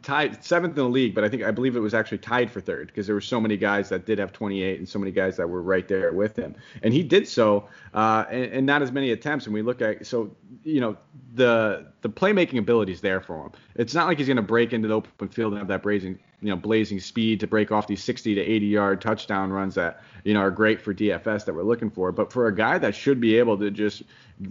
tied 0.00 0.42
seventh 0.42 0.78
in 0.78 0.84
the 0.84 0.88
league, 0.88 1.14
but 1.14 1.24
I 1.24 1.28
think 1.28 1.42
I 1.42 1.50
believe 1.50 1.76
it 1.76 1.80
was 1.80 1.92
actually 1.92 2.18
tied 2.18 2.50
for 2.50 2.62
third 2.62 2.86
because 2.86 3.04
there 3.04 3.14
were 3.14 3.20
so 3.20 3.38
many 3.38 3.58
guys 3.58 3.90
that 3.90 4.06
did 4.06 4.18
have 4.18 4.32
28 4.32 4.78
and 4.78 4.88
so 4.88 4.98
many 4.98 5.12
guys 5.12 5.36
that 5.36 5.46
were 5.46 5.60
right 5.60 5.86
there 5.86 6.10
with 6.14 6.36
him, 6.36 6.54
and 6.82 6.94
he 6.94 7.02
did 7.02 7.28
so, 7.28 7.68
uh, 7.92 8.24
and, 8.30 8.44
and, 8.46 8.66
not 8.66 8.80
as 8.80 8.90
many 8.90 9.10
attempts. 9.10 9.44
And 9.44 9.52
we 9.52 9.60
look 9.60 9.82
at 9.82 10.06
so 10.06 10.34
you 10.64 10.80
know 10.80 10.96
the 11.34 11.88
the 12.00 12.08
playmaking 12.08 12.60
ability 12.60 12.92
is 12.92 13.02
there 13.02 13.20
for 13.20 13.44
him. 13.44 13.52
It's 13.74 13.92
not 13.92 14.06
like 14.06 14.16
he's 14.16 14.26
going 14.26 14.38
to 14.38 14.42
break 14.42 14.72
into 14.72 14.88
the 14.88 14.94
open 14.94 15.28
field 15.28 15.52
and 15.52 15.58
have 15.58 15.68
that 15.68 15.82
blazing 15.82 16.18
you 16.42 16.48
know 16.48 16.56
blazing 16.56 17.00
speed 17.00 17.40
to 17.40 17.46
break 17.46 17.70
off 17.70 17.86
these 17.86 18.02
60 18.02 18.34
to 18.34 18.40
80 18.40 18.66
yard 18.66 19.00
touchdown 19.00 19.50
runs 19.50 19.74
that 19.74 20.02
you 20.24 20.34
know 20.34 20.40
are 20.40 20.50
great 20.50 20.80
for 20.80 20.94
DFS 20.94 21.44
that 21.44 21.54
we're 21.54 21.62
looking 21.62 21.90
for. 21.90 22.12
But 22.12 22.32
for 22.32 22.46
a 22.46 22.54
guy 22.54 22.78
that 22.78 22.94
should 22.94 23.20
be 23.20 23.38
able 23.38 23.58
to 23.58 23.70
just 23.70 24.02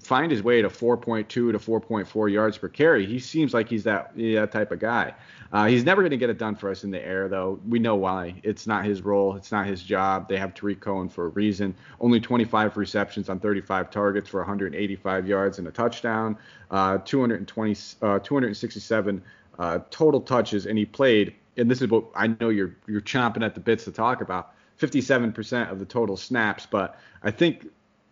find 0.01 0.31
his 0.31 0.43
way 0.43 0.61
to 0.61 0.69
4.2 0.69 1.27
to 1.27 1.51
4.4 1.53 2.31
yards 2.31 2.57
per 2.57 2.67
carry. 2.67 3.05
He 3.05 3.19
seems 3.19 3.53
like 3.53 3.67
he's 3.67 3.83
that, 3.83 4.15
that 4.15 4.51
type 4.51 4.71
of 4.71 4.79
guy. 4.79 5.15
Uh, 5.51 5.65
he's 5.65 5.83
never 5.83 6.03
going 6.03 6.11
to 6.11 6.17
get 6.17 6.29
it 6.29 6.37
done 6.37 6.55
for 6.55 6.69
us 6.69 6.83
in 6.83 6.91
the 6.91 7.03
air, 7.03 7.27
though. 7.27 7.59
We 7.67 7.79
know 7.79 7.95
why. 7.95 8.35
It's 8.43 8.67
not 8.67 8.85
his 8.85 9.01
role. 9.01 9.35
It's 9.35 9.51
not 9.51 9.65
his 9.65 9.81
job. 9.81 10.29
They 10.29 10.37
have 10.37 10.53
Tarik 10.53 10.79
Cohen 10.79 11.09
for 11.09 11.25
a 11.25 11.29
reason. 11.29 11.73
Only 11.99 12.19
25 12.19 12.77
receptions 12.77 13.29
on 13.29 13.39
35 13.39 13.89
targets 13.89 14.29
for 14.29 14.41
185 14.41 15.27
yards 15.27 15.57
and 15.57 15.67
a 15.67 15.71
touchdown. 15.71 16.37
Uh, 16.69 16.99
220, 16.99 17.71
uh, 18.03 18.19
267 18.19 19.23
uh, 19.57 19.79
total 19.89 20.21
touches, 20.21 20.67
and 20.67 20.77
he 20.77 20.85
played. 20.85 21.33
And 21.59 21.69
this 21.69 21.81
is 21.81 21.89
what 21.89 22.05
I 22.15 22.27
know 22.27 22.49
you're 22.49 22.75
you're 22.87 23.01
chomping 23.01 23.43
at 23.43 23.53
the 23.53 23.61
bits 23.61 23.83
to 23.85 23.91
talk 23.91 24.21
about. 24.21 24.53
57% 24.79 25.69
of 25.69 25.77
the 25.77 25.85
total 25.85 26.15
snaps, 26.15 26.65
but 26.65 26.97
I 27.21 27.31
think 27.31 27.67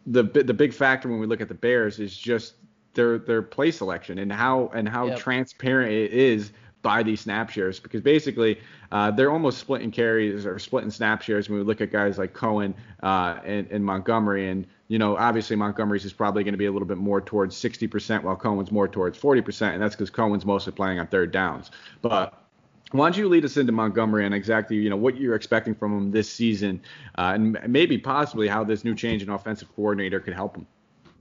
the 0.06 0.24
the 0.24 0.54
big 0.54 0.74
factor 0.74 1.10
when 1.10 1.20
we 1.20 1.26
look 1.26 1.42
at 1.42 1.48
the 1.48 1.54
Bears 1.54 2.00
is 2.00 2.16
just 2.16 2.56
their 2.94 3.18
their 3.20 3.42
play 3.42 3.72
selection 3.72 4.18
and 4.20 4.32
how 4.32 4.72
and 4.74 4.88
how 4.88 5.08
yep. 5.08 5.20
transparent 5.20 5.92
it 5.92 6.12
is 6.12 6.52
by 6.82 7.04
these 7.04 7.22
snap 7.22 7.50
shares 7.50 7.80
because 7.80 8.02
basically 8.02 8.60
uh, 8.92 9.12
they're 9.12 9.32
almost 9.32 9.58
splitting 9.58 9.92
carries 9.92 10.46
or 10.46 10.58
splitting 10.60 10.92
snap 10.92 11.22
shares 11.22 11.50
when 11.50 11.60
we 11.60 11.66
look 11.66 11.82
at 11.82 11.92
guys 11.92 12.18
like 12.18 12.34
Cohen 12.34 12.74
uh, 13.04 13.40
and, 13.44 13.68
and, 13.72 13.84
Montgomery 13.84 14.50
and 14.50 14.66
you 14.88 14.98
know 14.98 15.18
obviously 15.18 15.56
Montgomery's 15.56 16.06
is 16.06 16.14
probably 16.14 16.44
going 16.44 16.54
to 16.54 16.58
be 16.58 16.68
a 16.68 16.72
little 16.72 16.88
bit 16.88 16.98
more 16.98 17.20
towards 17.20 17.56
60% 17.56 18.24
while 18.24 18.36
Cohen's 18.36 18.72
more 18.72 18.88
towards 18.88 19.20
40% 19.20 19.74
and 19.74 19.82
that's 19.82 19.96
because 19.96 20.10
Cohen's 20.10 20.46
mostly 20.46 20.72
playing 20.72 21.00
on 21.00 21.08
third 21.08 21.32
downs 21.32 21.72
but 22.02 22.47
why 22.92 23.10
don't 23.10 23.18
you 23.18 23.28
lead 23.28 23.44
us 23.46 23.58
into 23.58 23.72
Montgomery 23.72 24.26
and 24.26 24.34
exactly 24.34 24.78
you 24.78 24.90
know 24.90 24.96
what 24.96 25.18
you're 25.18 25.36
expecting 25.36 25.76
from 25.76 25.98
him 25.98 26.12
this 26.12 26.30
season, 26.30 26.82
uh, 27.18 27.32
and 27.34 27.58
maybe 27.68 27.98
possibly 27.98 28.48
how 28.48 28.64
this 28.64 28.84
new 28.84 28.96
change 28.96 29.22
in 29.22 29.30
offensive 29.30 29.74
coordinator 29.76 30.20
could 30.20 30.34
help 30.34 30.56
him? 30.56 30.66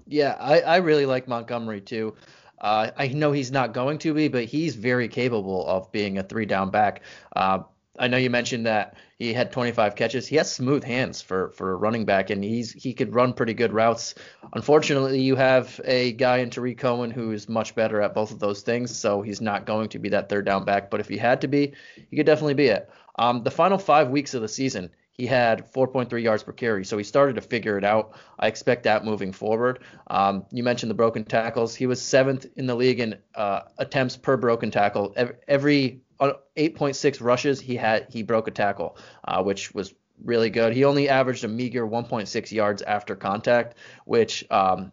Yeah, 0.06 0.36
I, 0.38 0.60
I 0.60 0.76
really 0.76 1.06
like 1.06 1.26
Montgomery 1.26 1.80
too. 1.80 2.14
Uh, 2.60 2.90
I 2.96 3.08
know 3.08 3.32
he's 3.32 3.50
not 3.50 3.74
going 3.74 3.98
to 3.98 4.14
be, 4.14 4.28
but 4.28 4.44
he's 4.44 4.76
very 4.76 5.08
capable 5.08 5.66
of 5.66 5.90
being 5.92 6.18
a 6.18 6.22
three 6.22 6.46
down 6.46 6.70
back. 6.70 7.02
Uh, 7.34 7.60
I 7.98 8.08
know 8.08 8.16
you 8.16 8.30
mentioned 8.30 8.66
that 8.66 8.96
he 9.18 9.32
had 9.32 9.52
25 9.52 9.94
catches. 9.96 10.26
He 10.26 10.36
has 10.36 10.52
smooth 10.52 10.84
hands 10.84 11.22
for 11.22 11.50
for 11.50 11.72
a 11.72 11.76
running 11.76 12.04
back, 12.04 12.30
and 12.30 12.42
he's 12.44 12.72
he 12.72 12.92
could 12.92 13.14
run 13.14 13.32
pretty 13.32 13.54
good 13.54 13.72
routes. 13.72 14.14
Unfortunately, 14.52 15.20
you 15.20 15.36
have 15.36 15.80
a 15.84 16.12
guy 16.12 16.38
in 16.38 16.50
Tarik 16.50 16.78
Cohen 16.78 17.10
who 17.10 17.32
is 17.32 17.48
much 17.48 17.74
better 17.74 18.00
at 18.00 18.14
both 18.14 18.30
of 18.30 18.38
those 18.38 18.62
things, 18.62 18.96
so 18.96 19.22
he's 19.22 19.40
not 19.40 19.66
going 19.66 19.88
to 19.90 19.98
be 19.98 20.10
that 20.10 20.28
third 20.28 20.44
down 20.44 20.64
back. 20.64 20.90
But 20.90 21.00
if 21.00 21.08
he 21.08 21.16
had 21.16 21.40
to 21.40 21.48
be, 21.48 21.72
he 22.10 22.16
could 22.16 22.26
definitely 22.26 22.54
be 22.54 22.66
it. 22.66 22.90
Um, 23.18 23.42
the 23.42 23.50
final 23.50 23.78
five 23.78 24.10
weeks 24.10 24.34
of 24.34 24.42
the 24.42 24.48
season, 24.48 24.90
he 25.16 25.26
had 25.26 25.72
4.3 25.72 26.22
yards 26.22 26.42
per 26.42 26.52
carry, 26.52 26.84
so 26.84 26.98
he 26.98 27.04
started 27.04 27.36
to 27.36 27.40
figure 27.40 27.78
it 27.78 27.84
out. 27.84 28.18
I 28.38 28.48
expect 28.48 28.82
that 28.82 29.04
moving 29.04 29.32
forward. 29.32 29.80
Um, 30.08 30.44
you 30.52 30.62
mentioned 30.62 30.90
the 30.90 30.94
broken 30.94 31.24
tackles. 31.24 31.74
He 31.74 31.86
was 31.86 32.02
seventh 32.02 32.46
in 32.56 32.66
the 32.66 32.74
league 32.74 33.00
in 33.00 33.16
uh, 33.34 33.62
attempts 33.78 34.16
per 34.16 34.36
broken 34.36 34.70
tackle. 34.70 35.14
Every 35.48 36.02
8.6 36.20 37.22
rushes, 37.22 37.60
he 37.60 37.76
had 37.76 38.06
he 38.10 38.22
broke 38.22 38.46
a 38.48 38.50
tackle, 38.50 38.98
uh, 39.24 39.42
which 39.42 39.74
was 39.74 39.94
really 40.22 40.50
good. 40.50 40.74
He 40.74 40.84
only 40.84 41.08
averaged 41.08 41.44
a 41.44 41.48
meager 41.48 41.86
1.6 41.86 42.52
yards 42.52 42.82
after 42.82 43.16
contact, 43.16 43.76
which 44.04 44.44
um, 44.50 44.92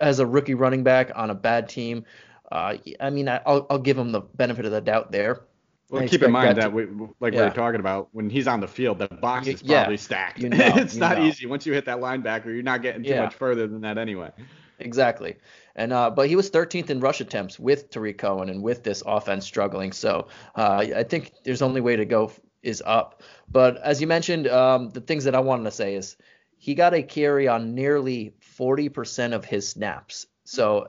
as 0.00 0.18
a 0.18 0.26
rookie 0.26 0.54
running 0.54 0.82
back 0.82 1.10
on 1.14 1.30
a 1.30 1.34
bad 1.34 1.68
team, 1.68 2.04
uh, 2.50 2.76
I 2.98 3.10
mean, 3.10 3.28
I'll, 3.28 3.66
I'll 3.68 3.78
give 3.78 3.98
him 3.98 4.12
the 4.12 4.20
benefit 4.20 4.64
of 4.64 4.72
the 4.72 4.80
doubt 4.80 5.12
there. 5.12 5.42
Well, 5.90 6.06
keep 6.06 6.22
in 6.22 6.30
mind 6.30 6.56
that, 6.56 6.56
that 6.56 6.72
we, 6.72 6.86
like 7.18 7.34
yeah. 7.34 7.40
we 7.40 7.44
were 7.46 7.54
talking 7.54 7.80
about, 7.80 8.08
when 8.12 8.30
he's 8.30 8.46
on 8.46 8.60
the 8.60 8.68
field, 8.68 8.98
the 8.98 9.08
box 9.08 9.48
is 9.48 9.62
probably 9.62 9.94
yeah, 9.94 10.00
stacked. 10.00 10.38
You 10.38 10.48
know, 10.50 10.56
it's 10.76 10.94
not 10.94 11.18
know. 11.18 11.24
easy. 11.24 11.46
Once 11.46 11.66
you 11.66 11.72
hit 11.72 11.84
that 11.86 11.98
linebacker, 11.98 12.46
you're 12.46 12.62
not 12.62 12.80
getting 12.80 13.02
too 13.02 13.10
yeah. 13.10 13.24
much 13.24 13.34
further 13.34 13.66
than 13.66 13.80
that 13.80 13.98
anyway. 13.98 14.30
Exactly. 14.78 15.36
And 15.76 15.92
uh, 15.92 16.10
but 16.10 16.28
he 16.28 16.36
was 16.36 16.50
13th 16.50 16.90
in 16.90 17.00
rush 17.00 17.20
attempts 17.20 17.58
with 17.58 17.90
Tarik 17.90 18.18
Cohen 18.18 18.48
and 18.48 18.62
with 18.62 18.82
this 18.82 19.02
offense 19.04 19.44
struggling. 19.44 19.92
So 19.92 20.28
uh, 20.54 20.84
I 20.94 21.02
think 21.02 21.32
there's 21.44 21.62
only 21.62 21.80
way 21.80 21.96
to 21.96 22.04
go 22.04 22.32
is 22.62 22.82
up. 22.84 23.22
But 23.50 23.78
as 23.78 24.00
you 24.00 24.06
mentioned, 24.06 24.46
um, 24.48 24.90
the 24.90 25.00
things 25.00 25.24
that 25.24 25.34
I 25.34 25.40
wanted 25.40 25.64
to 25.64 25.70
say 25.70 25.94
is 25.94 26.16
he 26.56 26.74
got 26.74 26.94
a 26.94 27.02
carry 27.02 27.48
on 27.48 27.74
nearly 27.74 28.34
40% 28.58 29.32
of 29.32 29.44
his 29.44 29.68
snaps. 29.68 30.26
So 30.44 30.88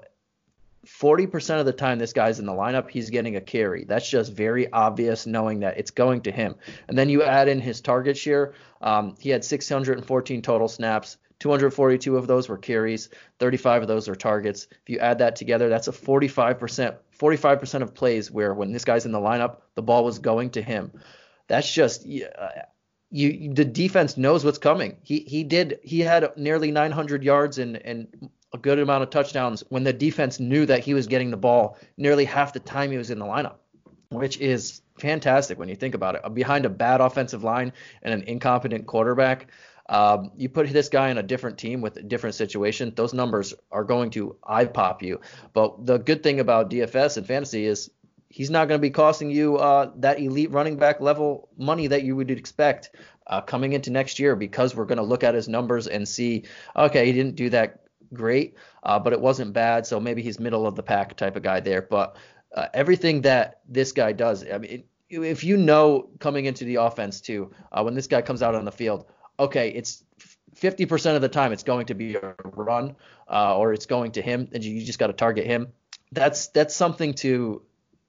40% 0.86 1.60
of 1.60 1.66
the 1.66 1.74
time 1.74 2.00
this 2.00 2.14
guy's 2.14 2.40
in 2.40 2.46
the 2.46 2.54
lineup, 2.54 2.90
he's 2.90 3.10
getting 3.10 3.36
a 3.36 3.42
carry. 3.42 3.86
That's 3.86 4.10
just 4.10 4.34
very 4.34 4.72
obvious 4.72 5.28
knowing 5.28 5.60
that 5.60 5.78
it's 5.78 5.92
going 5.92 6.22
to 6.22 6.32
him. 6.32 6.56
And 6.88 6.98
then 6.98 7.10
you 7.10 7.24
add 7.24 7.48
in 7.48 7.60
his 7.60 7.82
target 7.82 8.18
share. 8.18 8.54
Um, 8.82 9.16
he 9.20 9.30
had 9.30 9.46
614 9.46 10.42
total 10.42 10.68
snaps, 10.68 11.18
242 11.40 12.18
of 12.18 12.28
those 12.28 12.48
were 12.48 12.58
carries, 12.58 13.10
35 13.40 13.84
of 13.84 13.88
those 13.88 14.08
are 14.08 14.16
targets. 14.16 14.68
If 14.72 14.90
you 14.90 15.00
add 15.00 15.20
that 15.20 15.36
together, 15.36 15.70
that's 15.70 15.88
a 15.88 15.92
45%, 15.92 16.96
45% 17.20 17.82
of 17.82 17.94
plays 17.94 18.32
where 18.32 18.54
when 18.54 18.72
this 18.72 18.86
guy's 18.86 19.06
in 19.06 19.12
the 19.12 19.20
lineup, 19.20 19.58
the 19.76 19.82
ball 19.82 20.04
was 20.04 20.20
going 20.20 20.52
to 20.52 20.62
him. 20.62 20.92
That's 21.48 21.72
just 21.72 22.06
uh, 22.06 22.50
you. 23.10 23.54
The 23.54 23.66
defense 23.66 24.18
knows 24.18 24.46
what's 24.46 24.58
coming. 24.58 24.98
He 25.02 25.20
he 25.20 25.44
did. 25.44 25.80
He 25.84 26.00
had 26.00 26.38
nearly 26.38 26.72
900 26.72 27.24
yards 27.24 27.58
and 27.58 27.76
and 27.76 28.30
a 28.54 28.58
good 28.58 28.80
amount 28.80 29.04
of 29.04 29.10
touchdowns 29.10 29.64
when 29.70 29.84
the 29.84 29.94
defense 29.94 30.40
knew 30.40 30.66
that 30.66 30.84
he 30.84 30.94
was 30.94 31.08
getting 31.08 31.32
the 31.32 31.38
ball 31.38 31.78
nearly 31.98 32.26
half 32.26 32.54
the 32.54 32.60
time 32.60 32.92
he 32.92 32.98
was 32.98 33.10
in 33.10 33.20
the 33.20 33.26
lineup, 33.26 33.56
which 34.10 34.40
is 34.40 34.82
fantastic 34.98 35.58
when 35.58 35.70
you 35.70 35.76
think 35.76 35.96
about 35.96 36.16
it. 36.16 36.34
Behind 36.34 36.66
a 36.66 36.70
bad 36.70 37.02
offensive 37.02 37.44
line 37.44 37.72
and 38.02 38.14
an 38.14 38.24
incompetent 38.24 38.86
quarterback, 38.88 39.48
um, 39.90 40.32
you 40.36 40.48
put 40.48 40.70
this 40.70 40.90
guy 40.90 41.10
in 41.10 41.18
a 41.18 41.24
different 41.24 41.58
team 41.58 41.82
with 41.82 41.98
a 41.98 42.04
different 42.04 42.36
situation, 42.36 42.94
those 42.96 43.14
numbers 43.14 43.54
are 43.72 43.84
going 43.84 44.10
to 44.12 44.36
eye 44.44 44.66
pop 44.66 45.02
you. 45.02 45.20
But 45.54 45.86
the 45.86 45.98
good 45.98 46.24
thing 46.24 46.40
about 46.40 46.70
DFS 46.70 47.18
and 47.18 47.26
fantasy 47.26 47.66
is 47.66 47.90
he's 48.30 48.50
not 48.50 48.68
going 48.68 48.80
to 48.80 48.82
be 48.82 48.90
costing 48.90 49.30
you 49.30 49.58
uh, 49.58 49.92
that 49.98 50.20
elite 50.20 50.52
running 50.52 50.78
back 50.78 51.02
level 51.02 51.50
money 51.58 51.88
that 51.88 52.04
you 52.04 52.16
would 52.16 52.32
expect 52.32 52.92
uh, 53.28 53.42
coming 53.42 53.74
into 53.74 53.92
next 53.92 54.20
year 54.20 54.36
because 54.36 54.76
we're 54.76 54.86
going 54.86 54.98
to 54.98 55.04
look 55.04 55.24
at 55.24 55.36
his 55.36 55.48
numbers 55.48 55.88
and 55.88 56.08
see, 56.08 56.44
okay, 56.76 57.06
he 57.06 57.12
didn't 57.12 57.36
do 57.36 57.50
that 57.50 57.81
great, 58.14 58.56
uh, 58.84 59.00
but 59.00 59.14
it 59.14 59.22
wasn't 59.22 59.54
bad, 59.54 59.86
so 59.86 60.00
maybe 60.00 60.22
he's 60.22 60.40
middle 60.40 60.66
of 60.66 60.76
the 60.76 60.84
pack 60.84 61.16
type 61.16 61.36
of 61.36 61.44
guy 61.44 61.60
there. 61.60 61.82
But 61.82 62.16
uh, 62.56 62.68
everything 62.74 63.22
that 63.22 63.62
this 63.68 63.92
guy 63.92 64.12
does, 64.12 64.46
I 64.50 64.58
mean, 64.58 64.84
if 65.10 65.44
you 65.44 65.58
know 65.58 66.10
coming 66.20 66.46
into 66.46 66.66
the 66.66 66.76
offense 66.76 67.22
too, 67.22 67.52
uh, 67.72 67.82
when 67.84 67.96
this 67.96 68.08
guy 68.08 68.22
comes 68.22 68.42
out 68.42 68.56
on 68.56 68.66
the 68.66 68.72
field, 68.72 69.06
okay, 69.40 69.70
it's 69.70 70.04
50% 70.56 71.16
of 71.16 71.22
the 71.22 71.30
time 71.30 71.52
it's 71.52 71.64
going 71.64 71.88
to 71.88 71.94
be 71.94 72.16
a 72.16 72.36
run 72.44 72.96
uh, 73.30 73.58
or 73.58 73.74
it's 73.74 73.86
going 73.86 74.12
to 74.14 74.22
him, 74.22 74.48
and 74.54 74.64
you 74.64 74.84
just 74.84 75.00
got 75.00 75.08
to 75.08 75.14
target 75.14 75.46
him. 75.46 75.68
That's 76.12 76.48
that's 76.48 76.76
something 76.76 77.14
to 77.16 77.62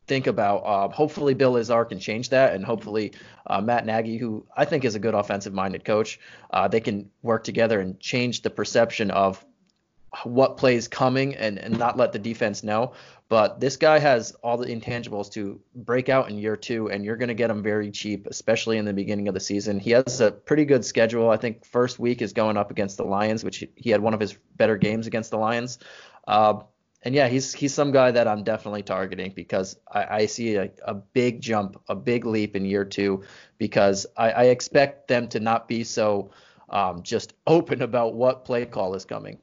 think 0.07 0.27
about. 0.27 0.59
Uh, 0.59 0.89
hopefully, 0.89 1.35
Bill 1.35 1.55
Lazor 1.55 1.89
can 1.89 2.01
change 2.01 2.31
that, 2.31 2.55
and 2.55 2.65
hopefully, 2.65 3.13
uh, 3.47 3.61
Matt 3.61 3.87
Nagy, 3.87 4.19
who 4.19 4.45
I 4.57 4.65
think 4.65 4.85
is 4.85 4.95
a 4.95 4.99
good 4.99 5.15
offensive-minded 5.15 5.85
coach, 5.85 6.19
uh, 6.51 6.69
they 6.69 6.81
can 6.81 7.11
work 7.23 7.45
together 7.45 7.81
and 7.81 7.99
change 8.01 8.43
the 8.43 8.51
perception 8.51 9.11
of 9.11 9.45
what 10.25 10.57
plays 10.57 10.89
coming 10.89 11.35
and, 11.35 11.59
and 11.59 11.79
not 11.79 11.97
let 11.97 12.13
the 12.13 12.19
defense 12.19 12.63
know. 12.63 12.93
But 13.29 13.61
this 13.61 13.77
guy 13.77 13.99
has 13.99 14.33
all 14.43 14.59
the 14.59 14.67
intangibles 14.67 15.33
to 15.33 15.59
break 15.75 16.11
out 16.11 16.29
in 16.29 16.37
year 16.37 16.57
two, 16.57 16.91
and 16.91 17.03
you're 17.03 17.17
going 17.17 17.29
to 17.29 17.35
get 17.35 17.49
him 17.49 17.63
very 17.63 17.91
cheap, 17.91 18.27
especially 18.27 18.77
in 18.77 18.85
the 18.85 18.93
beginning 18.93 19.27
of 19.27 19.35
the 19.35 19.41
season. 19.41 19.81
He 19.81 19.91
has 19.93 20.21
a 20.21 20.31
pretty 20.31 20.67
good 20.67 20.85
schedule. 20.85 21.31
I 21.31 21.39
think 21.39 21.65
first 21.65 21.99
week 21.99 22.21
is 22.21 22.35
going 22.35 22.59
up 22.59 22.71
against 22.71 22.99
the 22.99 23.05
Lions, 23.05 23.43
which 23.43 23.65
he 23.75 23.91
had 23.91 24.03
one 24.03 24.13
of 24.13 24.21
his 24.21 24.37
better 24.57 24.77
games 24.77 25.07
against 25.07 25.31
the 25.31 25.39
Lions. 25.39 25.79
Uh, 26.29 26.61
and 27.05 27.15
yeah, 27.15 27.29
he's 27.29 27.55
he's 27.55 27.75
some 27.75 27.91
guy 27.91 28.11
that 28.11 28.29
I'm 28.29 28.45
definitely 28.45 28.83
targeting 28.83 29.33
because 29.35 29.77
I, 29.91 30.05
I 30.05 30.27
see 30.27 30.57
a, 30.57 30.71
a, 30.85 30.95
big 30.95 31.41
jump, 31.41 31.81
a 31.89 31.97
big 31.97 32.27
leap 32.27 32.55
in 32.55 32.65
year 32.65 32.85
two 32.85 33.25
because 33.59 34.07
I, 34.17 34.31
I 34.31 34.43
expect 34.45 35.09
them 35.09 35.27
to 35.29 35.41
not 35.41 35.67
be 35.67 35.85
so 35.85 36.31
um, 36.69 37.03
just 37.03 37.33
open 37.47 37.83
about 37.83 38.15
what 38.15 38.45
play 38.45 38.67
call 38.67 38.95
is 38.95 39.05
coming. 39.05 39.39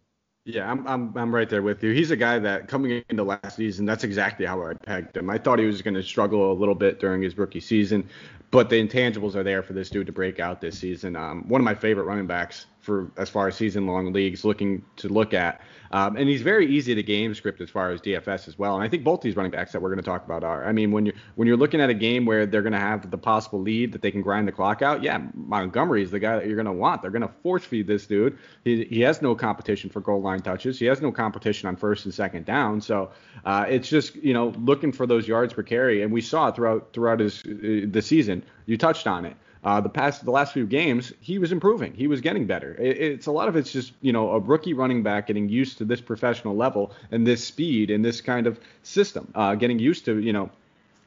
Yeah, 0.51 0.71
I'm, 0.71 0.87
I'm 0.87 1.15
I'm 1.15 1.35
right 1.35 1.47
there 1.47 1.61
with 1.61 1.83
you. 1.83 1.91
He's 1.91 2.09
a 2.09 2.15
guy 2.15 2.39
that 2.39 2.67
coming 2.67 3.03
into 3.09 3.23
last 3.23 3.55
season, 3.55 3.85
that's 3.85 4.03
exactly 4.03 4.47
how 4.47 4.65
I 4.65 4.73
pegged 4.73 5.15
him. 5.15 5.29
I 5.29 5.37
thought 5.37 5.59
he 5.59 5.65
was 5.65 5.83
going 5.83 5.93
to 5.93 6.01
struggle 6.01 6.51
a 6.51 6.53
little 6.53 6.73
bit 6.73 6.99
during 6.99 7.21
his 7.21 7.37
rookie 7.37 7.59
season, 7.59 8.09
but 8.49 8.67
the 8.67 8.83
intangibles 8.83 9.35
are 9.35 9.43
there 9.43 9.61
for 9.61 9.73
this 9.73 9.91
dude 9.91 10.07
to 10.07 10.11
break 10.11 10.39
out 10.39 10.59
this 10.59 10.79
season. 10.79 11.15
Um, 11.15 11.47
one 11.47 11.61
of 11.61 11.65
my 11.65 11.75
favorite 11.75 12.05
running 12.05 12.25
backs 12.25 12.65
for 12.79 13.11
as 13.17 13.29
far 13.29 13.47
as 13.47 13.55
season 13.55 13.85
long 13.85 14.13
leagues 14.13 14.45
looking 14.45 14.83
to 14.95 15.09
look 15.09 15.33
at. 15.33 15.61
Um, 15.91 16.15
and 16.17 16.29
he's 16.29 16.41
very 16.41 16.67
easy 16.67 16.93
to 16.95 17.03
game 17.03 17.33
script 17.33 17.61
as 17.61 17.69
far 17.69 17.91
as 17.91 17.99
DFS 17.99 18.47
as 18.47 18.59
well. 18.59 18.75
And 18.75 18.83
I 18.83 18.87
think 18.87 19.03
both 19.03 19.21
these 19.21 19.35
running 19.35 19.51
backs 19.51 19.71
that 19.71 19.81
we're 19.81 19.89
going 19.89 19.99
to 19.99 20.05
talk 20.05 20.23
about 20.23 20.43
are. 20.43 20.65
I 20.65 20.71
mean, 20.71 20.91
when 20.91 21.05
you're 21.05 21.15
when 21.35 21.47
you're 21.47 21.57
looking 21.57 21.81
at 21.81 21.89
a 21.89 21.93
game 21.93 22.25
where 22.25 22.45
they're 22.45 22.61
going 22.61 22.73
to 22.73 22.79
have 22.79 23.09
the 23.09 23.17
possible 23.17 23.59
lead 23.59 23.91
that 23.93 24.01
they 24.01 24.11
can 24.11 24.21
grind 24.21 24.47
the 24.47 24.51
clock 24.51 24.81
out, 24.81 25.03
yeah, 25.03 25.19
Montgomery 25.33 26.03
is 26.03 26.11
the 26.11 26.19
guy 26.19 26.35
that 26.35 26.45
you're 26.45 26.55
going 26.55 26.67
to 26.67 26.71
want. 26.71 27.01
They're 27.01 27.11
going 27.11 27.23
to 27.23 27.33
force 27.41 27.65
feed 27.65 27.87
this 27.87 28.05
dude. 28.05 28.37
He, 28.63 28.85
he 28.85 29.01
has 29.01 29.21
no 29.21 29.35
competition 29.35 29.89
for 29.89 29.99
goal 29.99 30.21
line 30.21 30.41
touches. 30.41 30.79
He 30.79 30.85
has 30.85 31.01
no 31.01 31.11
competition 31.11 31.67
on 31.67 31.75
first 31.75 32.05
and 32.05 32.13
second 32.13 32.45
down. 32.45 32.81
So 32.81 33.11
uh, 33.45 33.65
it's 33.67 33.89
just 33.89 34.15
you 34.15 34.33
know 34.33 34.49
looking 34.59 34.91
for 34.91 35.07
those 35.07 35.27
yards 35.27 35.53
per 35.53 35.63
carry, 35.63 36.03
and 36.03 36.11
we 36.11 36.21
saw 36.21 36.51
throughout 36.51 36.93
throughout 36.93 37.19
his 37.19 37.43
uh, 37.45 37.87
the 37.89 38.01
season. 38.01 38.43
You 38.67 38.77
touched 38.77 39.07
on 39.07 39.25
it. 39.25 39.35
Uh, 39.63 39.81
the 39.81 39.89
past 39.89 40.23
the 40.23 40.31
last 40.31 40.53
few 40.53 40.65
games, 40.65 41.11
he 41.19 41.37
was 41.37 41.51
improving. 41.51 41.93
He 41.93 42.07
was 42.07 42.21
getting 42.21 42.45
better. 42.45 42.75
It, 42.79 42.97
it's 42.97 43.27
a 43.27 43.31
lot 43.31 43.49
of 43.49 43.55
it's 43.55 43.71
just 43.71 43.93
you 44.01 44.13
know 44.13 44.31
a 44.31 44.39
rookie 44.39 44.73
running 44.73 45.03
back 45.03 45.27
getting 45.27 45.49
used 45.49 45.77
to 45.79 45.85
this 45.85 45.99
professional 45.99 46.55
level 46.55 46.93
and 47.11 47.27
this 47.27 47.43
speed 47.43 47.91
and 47.91 48.03
this 48.03 48.21
kind 48.21 48.47
of 48.47 48.59
system. 48.83 49.29
Uh, 49.35 49.55
getting 49.55 49.77
used 49.77 50.05
to 50.05 50.19
you 50.19 50.31
know 50.31 50.49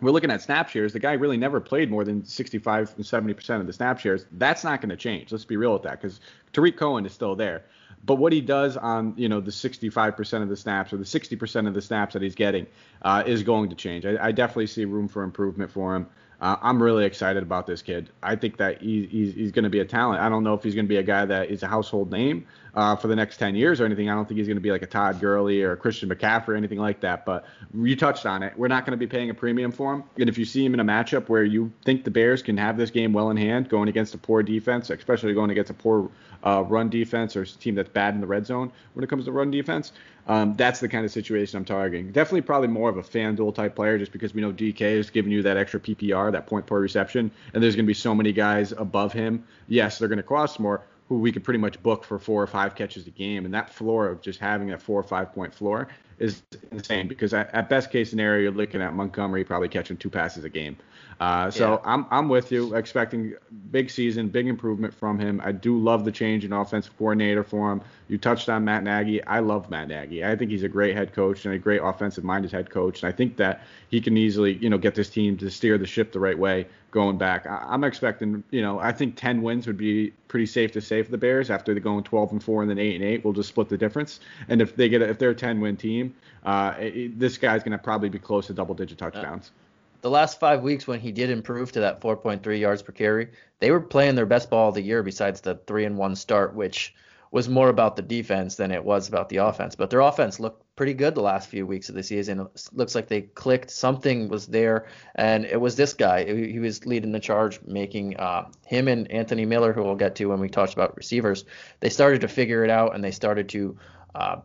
we're 0.03 0.11
looking 0.11 0.31
at 0.31 0.43
snap 0.43 0.69
shares. 0.69 0.93
The 0.93 0.99
guy 0.99 1.13
really 1.13 1.37
never 1.37 1.61
played 1.61 1.91
more 1.91 2.05
than 2.05 2.25
65 2.25 2.95
and 2.97 3.07
70 3.07 3.33
percent 3.35 3.61
of 3.61 3.67
the 3.67 3.73
snap 3.73 3.99
shares. 3.99 4.27
That's 4.33 4.65
not 4.65 4.81
going 4.81 4.91
to 4.91 4.97
change. 4.97 5.33
Let's 5.33 5.45
be 5.45 5.57
real 5.57 5.73
with 5.73 5.85
that 5.85 6.03
because 6.03 6.21
Tarik 6.53 6.77
Cohen 6.77 7.07
is 7.07 7.13
still 7.13 7.35
there. 7.35 7.65
But 8.05 8.17
what 8.17 8.33
he 8.33 8.41
does 8.41 8.77
on 8.77 9.15
you 9.17 9.29
know 9.29 9.41
the 9.41 9.51
65% 9.51 10.43
of 10.43 10.49
the 10.49 10.57
snaps 10.57 10.93
or 10.93 10.97
the 10.97 11.05
60% 11.05 11.69
of 11.69 11.75
the 11.75 11.83
snaps 11.83 12.15
that 12.15 12.23
he's 12.23 12.35
getting 12.35 12.67
uh, 13.03 13.23
is 13.25 13.43
going 13.43 13.71
to 13.71 13.77
change. 13.77 14.05
I, 14.05 14.27
I, 14.27 14.33
definitely 14.33 14.67
see 14.67 14.85
room 14.85 15.09
for 15.09 15.23
improvement 15.23 15.71
for 15.71 15.95
him. 15.95 16.07
Uh, 16.43 16.57
I'm 16.61 16.83
really 16.83 17.05
excited 17.05 17.41
about 17.41 17.69
this 17.69 17.83
kid. 17.83 18.11
I 18.21 18.35
think 18.35 18.57
that 18.57 18.83
he, 18.83 19.07
he's, 19.07 19.33
he's 19.33 19.53
going 19.53 19.63
to 19.63 19.71
be 19.71 19.79
a 19.79 19.85
talent. 19.85 20.21
I 20.21 20.29
don't 20.29 20.43
know 20.43 20.55
if 20.55 20.65
he's 20.65 20.75
going 20.75 20.87
to 20.87 20.89
be 20.89 20.97
a 20.97 21.03
guy 21.03 21.25
that 21.25 21.51
is 21.51 21.63
a 21.63 21.69
household 21.69 22.11
name 22.11 22.45
uh, 22.75 22.97
for 22.97 23.07
the 23.07 23.15
next 23.15 23.37
10 23.37 23.55
years 23.55 23.81
or 23.81 23.85
anything. 23.85 24.11
I 24.11 24.15
don't 24.15 24.27
think 24.27 24.39
he's 24.39 24.49
going 24.49 24.57
to 24.57 24.63
be 24.63 24.73
like 24.73 24.83
a 24.83 24.89
Todd 24.89 25.21
Gurley 25.21 25.63
or 25.63 25.71
a 25.71 25.77
Christian 25.77 26.09
McCaffrey 26.09 26.49
or 26.49 26.57
anything 26.57 26.81
like 26.81 26.99
that. 27.03 27.25
But 27.25 27.45
you 27.73 27.95
touched 27.95 28.27
on 28.27 28.43
it. 28.43 28.59
We're 28.59 28.67
not 28.67 28.85
going 28.85 28.91
to 28.91 28.97
be 28.97 29.07
paying 29.07 29.31
a 29.31 29.35
premium 29.35 29.71
for 29.71 29.95
him. 29.95 30.03
And 30.19 30.29
if 30.29 30.37
you 30.37 30.45
see 30.45 30.65
him 30.65 30.75
in 30.75 30.81
a 30.81 30.85
matchup 30.85 31.29
where 31.29 31.45
you 31.45 31.73
think 31.85 32.03
the 32.03 32.11
Bears 32.11 32.43
can 32.43 32.57
have 32.57 32.77
this 32.77 32.91
game 32.91 33.13
well 33.13 33.31
in 33.31 33.37
hand, 33.37 33.69
going 33.69 33.89
against 33.89 34.13
a 34.15 34.19
poor 34.19 34.43
defense, 34.43 34.91
especially 34.91 35.35
going 35.35 35.53
against 35.53 35.71
a 35.71 35.75
poor 35.75 36.11
uh, 36.45 36.65
run 36.67 36.89
defense 36.89 37.37
or 37.37 37.43
a 37.43 37.47
team 37.47 37.75
that's 37.75 37.89
bad 37.89 38.15
in 38.15 38.21
the 38.21 38.27
red 38.27 38.47
zone 38.47 38.73
when 38.95 39.05
it 39.05 39.09
comes 39.09 39.25
to 39.27 39.33
run 39.33 39.51
defense. 39.51 39.93
Um, 40.27 40.55
that's 40.55 40.81
the 40.81 40.89
kind 40.89 41.05
of 41.05 41.11
situation 41.11 41.59
I'm 41.59 41.65
targeting. 41.65 42.13
Definitely, 42.13 42.43
probably 42.43 42.69
more 42.69 42.89
of 42.89 42.97
a 42.97 43.03
FanDuel 43.03 43.55
type 43.55 43.75
player, 43.75 43.99
just 43.99 44.13
because 44.13 44.35
we 44.35 44.41
know 44.41 44.53
DK 44.53 44.81
is 44.81 45.11
giving 45.11 45.33
you 45.33 45.43
that 45.43 45.57
extra 45.57 45.81
PPR, 45.81 46.31
that 46.31 46.47
point 46.47 46.67
per 46.67 46.81
reception, 46.81 47.31
and 47.55 47.63
there's 47.63 47.75
going 47.75 47.85
to 47.85 47.91
be 47.91 47.95
so 47.95 48.15
many 48.15 48.33
guys 48.33 48.73
above 48.73 49.13
him. 49.13 49.45
Yes, 49.67 49.99
they're 49.99 50.09
going 50.09 50.19
to 50.19 50.23
cost 50.23 50.61
more, 50.61 50.83
who 51.09 51.19
we 51.19 51.33
could 51.33 51.43
pretty 51.43 51.59
much 51.59 51.83
book 51.83 52.05
for 52.05 52.19
four 52.19 52.41
or 52.41 52.47
five 52.47 52.77
catches 52.77 53.07
a 53.07 53.11
game, 53.11 53.45
and 53.45 53.53
that 53.53 53.69
floor 53.69 54.09
of 54.09 54.23
just 54.23 54.39
having 54.39 54.73
a 54.73 54.79
four 54.79 55.01
or 55.01 55.03
five 55.03 55.33
point 55.33 55.53
floor 55.53 55.89
is 56.19 56.43
insane. 56.71 57.09
Because 57.09 57.35
at 57.35 57.69
best 57.69 57.91
case 57.91 58.11
scenario, 58.11 58.43
you're 58.43 58.53
looking 58.53 58.81
at 58.81 58.95
Montgomery 58.95 59.45
probably 59.45 59.69
catching 59.69 59.97
two 59.97 60.11
passes 60.11 60.45
a 60.45 60.49
game. 60.49 60.77
Uh, 61.23 61.49
so 61.53 61.75
yeah. 61.75 61.93
I'm 61.93 62.05
I'm 62.11 62.29
with 62.29 62.51
you, 62.51 62.75
expecting 62.75 63.35
big 63.71 63.91
season, 63.91 64.27
big 64.29 64.49
improvement 64.49 64.93
from 64.93 65.21
him. 65.21 65.41
I 65.45 65.53
do 65.53 65.79
love 65.79 66.05
the 66.05 66.11
change 66.11 66.45
in 66.45 66.53
offensive 66.53 66.99
coordinator 66.99 67.45
for 67.45 67.71
him. 67.71 67.81
You 68.09 68.19
touched 68.19 68.49
on 68.49 68.65
Matt 68.65 68.83
Nagy. 68.83 69.23
I 69.23 69.39
love 69.39 69.71
Matt 69.71 69.87
Nagy. 69.87 70.25
I 70.25 70.35
think 70.35 70.51
he's 70.51 70.65
a 70.65 70.69
great 70.69 70.97
head 70.97 71.13
coach 71.13 71.45
and 71.45 71.55
a 71.55 71.59
great 71.59 71.81
offensive-minded 71.81 72.51
head 72.51 72.71
coach. 72.71 73.05
And 73.05 73.09
I 73.09 73.17
think 73.17 73.37
that 73.37 73.63
he 73.89 74.01
can 74.01 74.17
easily, 74.17 74.55
you 74.55 74.69
know, 74.69 74.79
get 74.79 74.97
this 74.97 75.11
team 75.11 75.37
to 75.37 75.49
steer 75.49 75.79
the 75.79 75.87
ship 75.87 76.11
the 76.11 76.19
right 76.19 76.37
way 76.37 76.67
going 76.91 77.19
back. 77.19 77.47
I, 77.47 77.73
am 77.73 77.85
expecting, 77.85 78.43
you 78.51 78.61
know, 78.61 78.81
I 78.81 78.91
think 78.91 79.15
10 79.15 79.43
wins 79.43 79.69
would 79.69 79.79
be 79.79 80.13
pretty 80.27 80.47
safe 80.47 80.73
to 80.73 80.81
say 80.81 81.05
for 81.05 81.13
the 81.13 81.19
Bears 81.19 81.51
after 81.51 81.73
they're 81.73 81.81
going 81.81 82.03
12 82.03 82.33
and 82.33 82.43
4 82.43 82.63
and 82.63 82.71
then 82.71 82.81
8 82.81 82.97
and 82.97 83.05
8. 83.05 83.25
We'll 83.25 83.33
just 83.33 83.51
split 83.51 83.69
the 83.69 83.79
difference. 83.79 84.19
And 84.49 84.61
if 84.61 84.75
they 84.75 84.89
get, 84.89 85.03
a, 85.03 85.09
if 85.09 85.21
they're 85.21 85.31
a 85.31 85.35
10 85.37 85.61
win 85.61 85.77
team, 85.77 86.17
uh, 86.45 86.75
it, 86.81 87.17
this 87.17 87.39
guy's 87.39 87.63
going 87.63 87.79
to 87.79 87.83
probably 87.83 88.09
be 88.09 88.19
close 88.19 88.49
to 88.49 88.55
double-digit 88.55 88.99
touchdowns. 88.99 89.53
Uh, 89.55 89.62
the 90.03 90.11
last 90.11 90.39
five 90.41 90.63
weeks 90.63 90.87
when 90.87 91.01
he 91.01 91.13
did 91.13 91.31
improve 91.31 91.73
to 91.73 91.81
that 91.81 92.01
4.3 92.01 92.61
yards 92.61 92.83
per 92.83 92.93
carry, 92.93 93.29
they 93.61 93.71
were 93.71 93.81
playing 93.81 94.17
their 94.17 94.27
best 94.27 94.51
ball 94.51 94.69
of 94.69 94.75
the 94.75 94.83
year 94.83 95.03
besides 95.03 95.41
the 95.41 95.55
three 95.67 95.85
and 95.85 95.97
one 95.97 96.17
start, 96.17 96.55
which 96.55 96.95
was 97.31 97.49
more 97.49 97.71
about 97.71 97.97
the 97.97 98.03
defense 98.03 98.57
than 98.57 98.73
it 98.73 98.85
was 98.85 99.09
about 99.09 99.29
the 99.31 99.39
offense. 99.39 99.75
But 99.77 99.91
their 99.91 100.01
offense 100.01 100.39
looked 100.39 100.65
pretty 100.77 100.93
good 100.93 101.15
the 101.15 101.23
last 101.23 101.49
few 101.49 101.67
weeks 101.67 101.89
of 101.89 101.95
the 101.95 102.03
season. 102.03 102.41
It 102.41 102.69
looks 102.73 102.95
like 102.95 103.07
they 103.07 103.23
clicked. 103.23 103.71
Something 103.71 104.29
was 104.29 104.49
there, 104.49 104.87
and 105.15 105.47
it 105.47 105.61
was 105.61 105.77
this 105.77 105.95
guy. 105.95 106.25
He 106.25 106.59
was 106.59 106.85
leading 106.85 107.13
the 107.13 107.21
charge, 107.21 107.61
making 107.65 108.17
uh, 108.19 108.51
him 108.67 108.89
and 108.89 109.11
Anthony 109.11 109.47
Miller, 109.47 109.73
who 109.73 109.83
we'll 109.85 109.95
get 109.95 110.17
to 110.17 110.27
when 110.27 110.41
we 110.41 110.49
talked 110.49 110.75
about 110.75 110.97
receivers. 110.97 111.45
They 111.81 111.89
started 111.89 112.21
to 112.23 112.29
figure 112.29 112.65
it 112.65 112.71
out, 112.71 112.95
and 112.95 113.03
they 113.03 113.13
started 113.13 113.49
to 113.51 113.79
uh, 114.15 114.37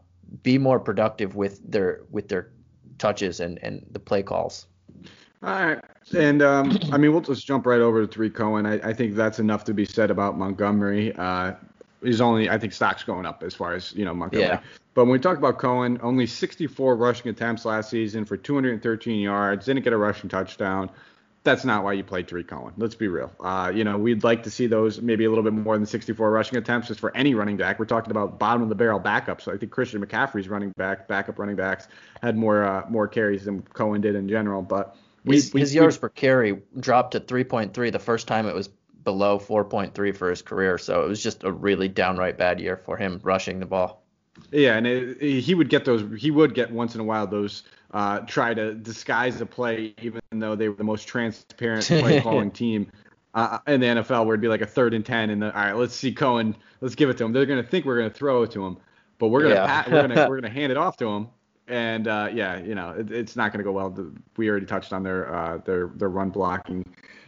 be 0.43 0.57
more 0.57 0.79
productive 0.79 1.35
with 1.35 1.59
their 1.69 2.03
with 2.09 2.29
their 2.29 2.51
touches 2.99 3.39
and 3.39 3.59
and 3.61 3.85
the 3.91 3.99
play 3.99 4.23
calls. 4.23 4.67
All 5.43 5.65
right. 5.65 5.83
And 6.15 6.41
um, 6.41 6.77
I 6.91 6.97
mean, 6.97 7.11
we'll 7.11 7.21
just 7.21 7.45
jump 7.45 7.65
right 7.65 7.81
over 7.81 8.05
to 8.05 8.07
Tarik 8.07 8.33
Cohen. 8.33 8.65
I, 8.65 8.75
I, 8.89 8.93
think 8.93 9.15
that's 9.15 9.39
enough 9.39 9.65
to 9.65 9.73
be 9.73 9.85
said 9.85 10.09
about 10.09 10.37
Montgomery. 10.37 11.13
Uh, 11.15 11.53
he's 12.01 12.21
only, 12.21 12.49
I 12.49 12.57
think, 12.57 12.73
stock's 12.73 13.03
going 13.03 13.25
up 13.25 13.43
as 13.43 13.53
far 13.53 13.73
as 13.73 13.93
you 13.93 14.05
know 14.05 14.13
Montgomery. 14.13 14.47
Yeah. 14.47 14.61
But 14.93 15.05
when 15.05 15.11
we 15.11 15.19
talk 15.19 15.37
about 15.37 15.59
Cohen, 15.59 15.99
only 16.01 16.25
64 16.25 16.95
rushing 16.95 17.29
attempts 17.29 17.65
last 17.65 17.91
season 17.91 18.25
for 18.25 18.35
213 18.35 19.19
yards, 19.19 19.65
didn't 19.65 19.83
get 19.83 19.93
a 19.93 19.97
rushing 19.97 20.27
touchdown. 20.27 20.89
that's 21.43 21.63
not 21.63 21.83
why 21.83 21.93
you 21.93 22.03
play 22.03 22.23
Tarik 22.23 22.47
Cohen. 22.47 22.73
Let's 22.77 22.95
be 22.95 23.07
real. 23.07 23.31
Uh, 23.39 23.71
you 23.73 23.83
know, 23.83 23.97
we'd 23.97 24.23
like 24.23 24.41
to 24.43 24.49
see 24.49 24.65
those 24.65 24.99
maybe 25.01 25.25
a 25.25 25.29
little 25.29 25.43
bit 25.43 25.53
more 25.53 25.77
than 25.77 25.85
64 25.85 26.31
rushing 26.31 26.57
attempts 26.57 26.87
just 26.87 26.99
for 26.99 27.15
any 27.15 27.35
running 27.35 27.57
back. 27.57 27.77
We're 27.77 27.85
talking 27.85 28.09
about 28.09 28.39
bottom 28.39 28.63
of 28.63 28.69
the 28.69 28.75
barrel 28.75 28.99
backups. 28.99 29.41
So 29.41 29.53
I 29.53 29.57
think 29.57 29.71
Christian 29.71 30.03
McCaffrey's 30.03 30.49
running 30.49 30.71
back, 30.77 31.07
backup 31.07 31.37
running 31.37 31.55
backs 31.55 31.87
had 32.23 32.35
more 32.35 32.63
uh, 32.63 32.85
more 32.89 33.07
carries 33.07 33.45
than 33.45 33.61
Cohen 33.61 34.01
did 34.01 34.15
in 34.15 34.27
general. 34.27 34.63
But 34.63 34.95
we, 35.27 35.35
his, 35.35 35.53
we, 35.53 35.59
his 35.61 35.75
yards 35.75 35.97
we, 35.97 36.01
per 36.01 36.09
carry 36.09 36.61
dropped 36.79 37.11
to 37.11 37.19
3.3 37.19 37.91
the 37.91 37.99
first 37.99 38.27
time 38.27 38.47
it 38.47 38.55
was 38.55 38.69
below 39.03 39.39
4.3 39.39 40.15
for 40.15 40.29
his 40.29 40.41
career. 40.41 40.77
So 40.77 41.03
it 41.03 41.07
was 41.07 41.23
just 41.23 41.43
a 41.43 41.51
really 41.51 41.87
downright 41.87 42.37
bad 42.37 42.59
year 42.59 42.75
for 42.75 42.97
him 42.97 43.19
rushing 43.23 43.59
the 43.59 43.65
ball. 43.65 44.03
Yeah, 44.51 44.77
and 44.77 44.85
it, 44.85 45.21
he 45.21 45.55
would 45.55 45.69
get 45.69 45.85
those. 45.85 46.03
He 46.19 46.31
would 46.31 46.53
get 46.53 46.71
once 46.71 46.93
in 46.93 47.01
a 47.01 47.03
while 47.03 47.25
those 47.25 47.63
uh, 47.91 48.19
try 48.19 48.53
to 48.53 48.73
disguise 48.73 49.39
a 49.41 49.45
play, 49.45 49.95
even 50.01 50.21
though 50.31 50.55
they 50.55 50.69
were 50.69 50.75
the 50.75 50.83
most 50.83 51.07
transparent 51.07 51.85
play 51.87 52.21
calling 52.21 52.51
team 52.51 52.91
uh, 53.33 53.59
in 53.67 53.79
the 53.79 53.87
NFL, 53.87 54.25
where 54.25 54.35
it'd 54.35 54.41
be 54.41 54.47
like 54.47 54.61
a 54.61 54.67
third 54.67 54.93
and 54.93 55.05
ten, 55.05 55.29
and 55.29 55.41
the, 55.41 55.57
all 55.57 55.65
right, 55.65 55.75
let's 55.75 55.95
see 55.95 56.11
Cohen, 56.11 56.55
let's 56.81 56.95
give 56.95 57.09
it 57.09 57.17
to 57.17 57.25
him. 57.25 57.33
They're 57.33 57.45
gonna 57.45 57.63
think 57.63 57.85
we're 57.85 57.97
gonna 57.97 58.09
throw 58.09 58.43
it 58.43 58.51
to 58.51 58.65
him, 58.65 58.77
but 59.17 59.29
we're 59.29 59.43
gonna 59.43 59.55
yeah. 59.55 59.65
pat, 59.65 59.91
we're 59.91 60.07
gonna 60.07 60.29
we're 60.29 60.41
gonna 60.41 60.53
hand 60.53 60.71
it 60.71 60.77
off 60.77 60.97
to 60.97 61.07
him, 61.07 61.27
and 61.67 62.07
uh, 62.07 62.29
yeah, 62.31 62.59
you 62.59 62.75
know, 62.75 62.91
it, 62.91 63.11
it's 63.11 63.35
not 63.35 63.51
gonna 63.51 63.63
go 63.63 63.71
well. 63.71 63.95
We 64.37 64.49
already 64.49 64.65
touched 64.65 64.93
on 64.93 65.03
their 65.03 65.33
uh, 65.33 65.57
their 65.59 65.87
their 65.87 66.09
run 66.09 66.29
blocking. 66.29 66.85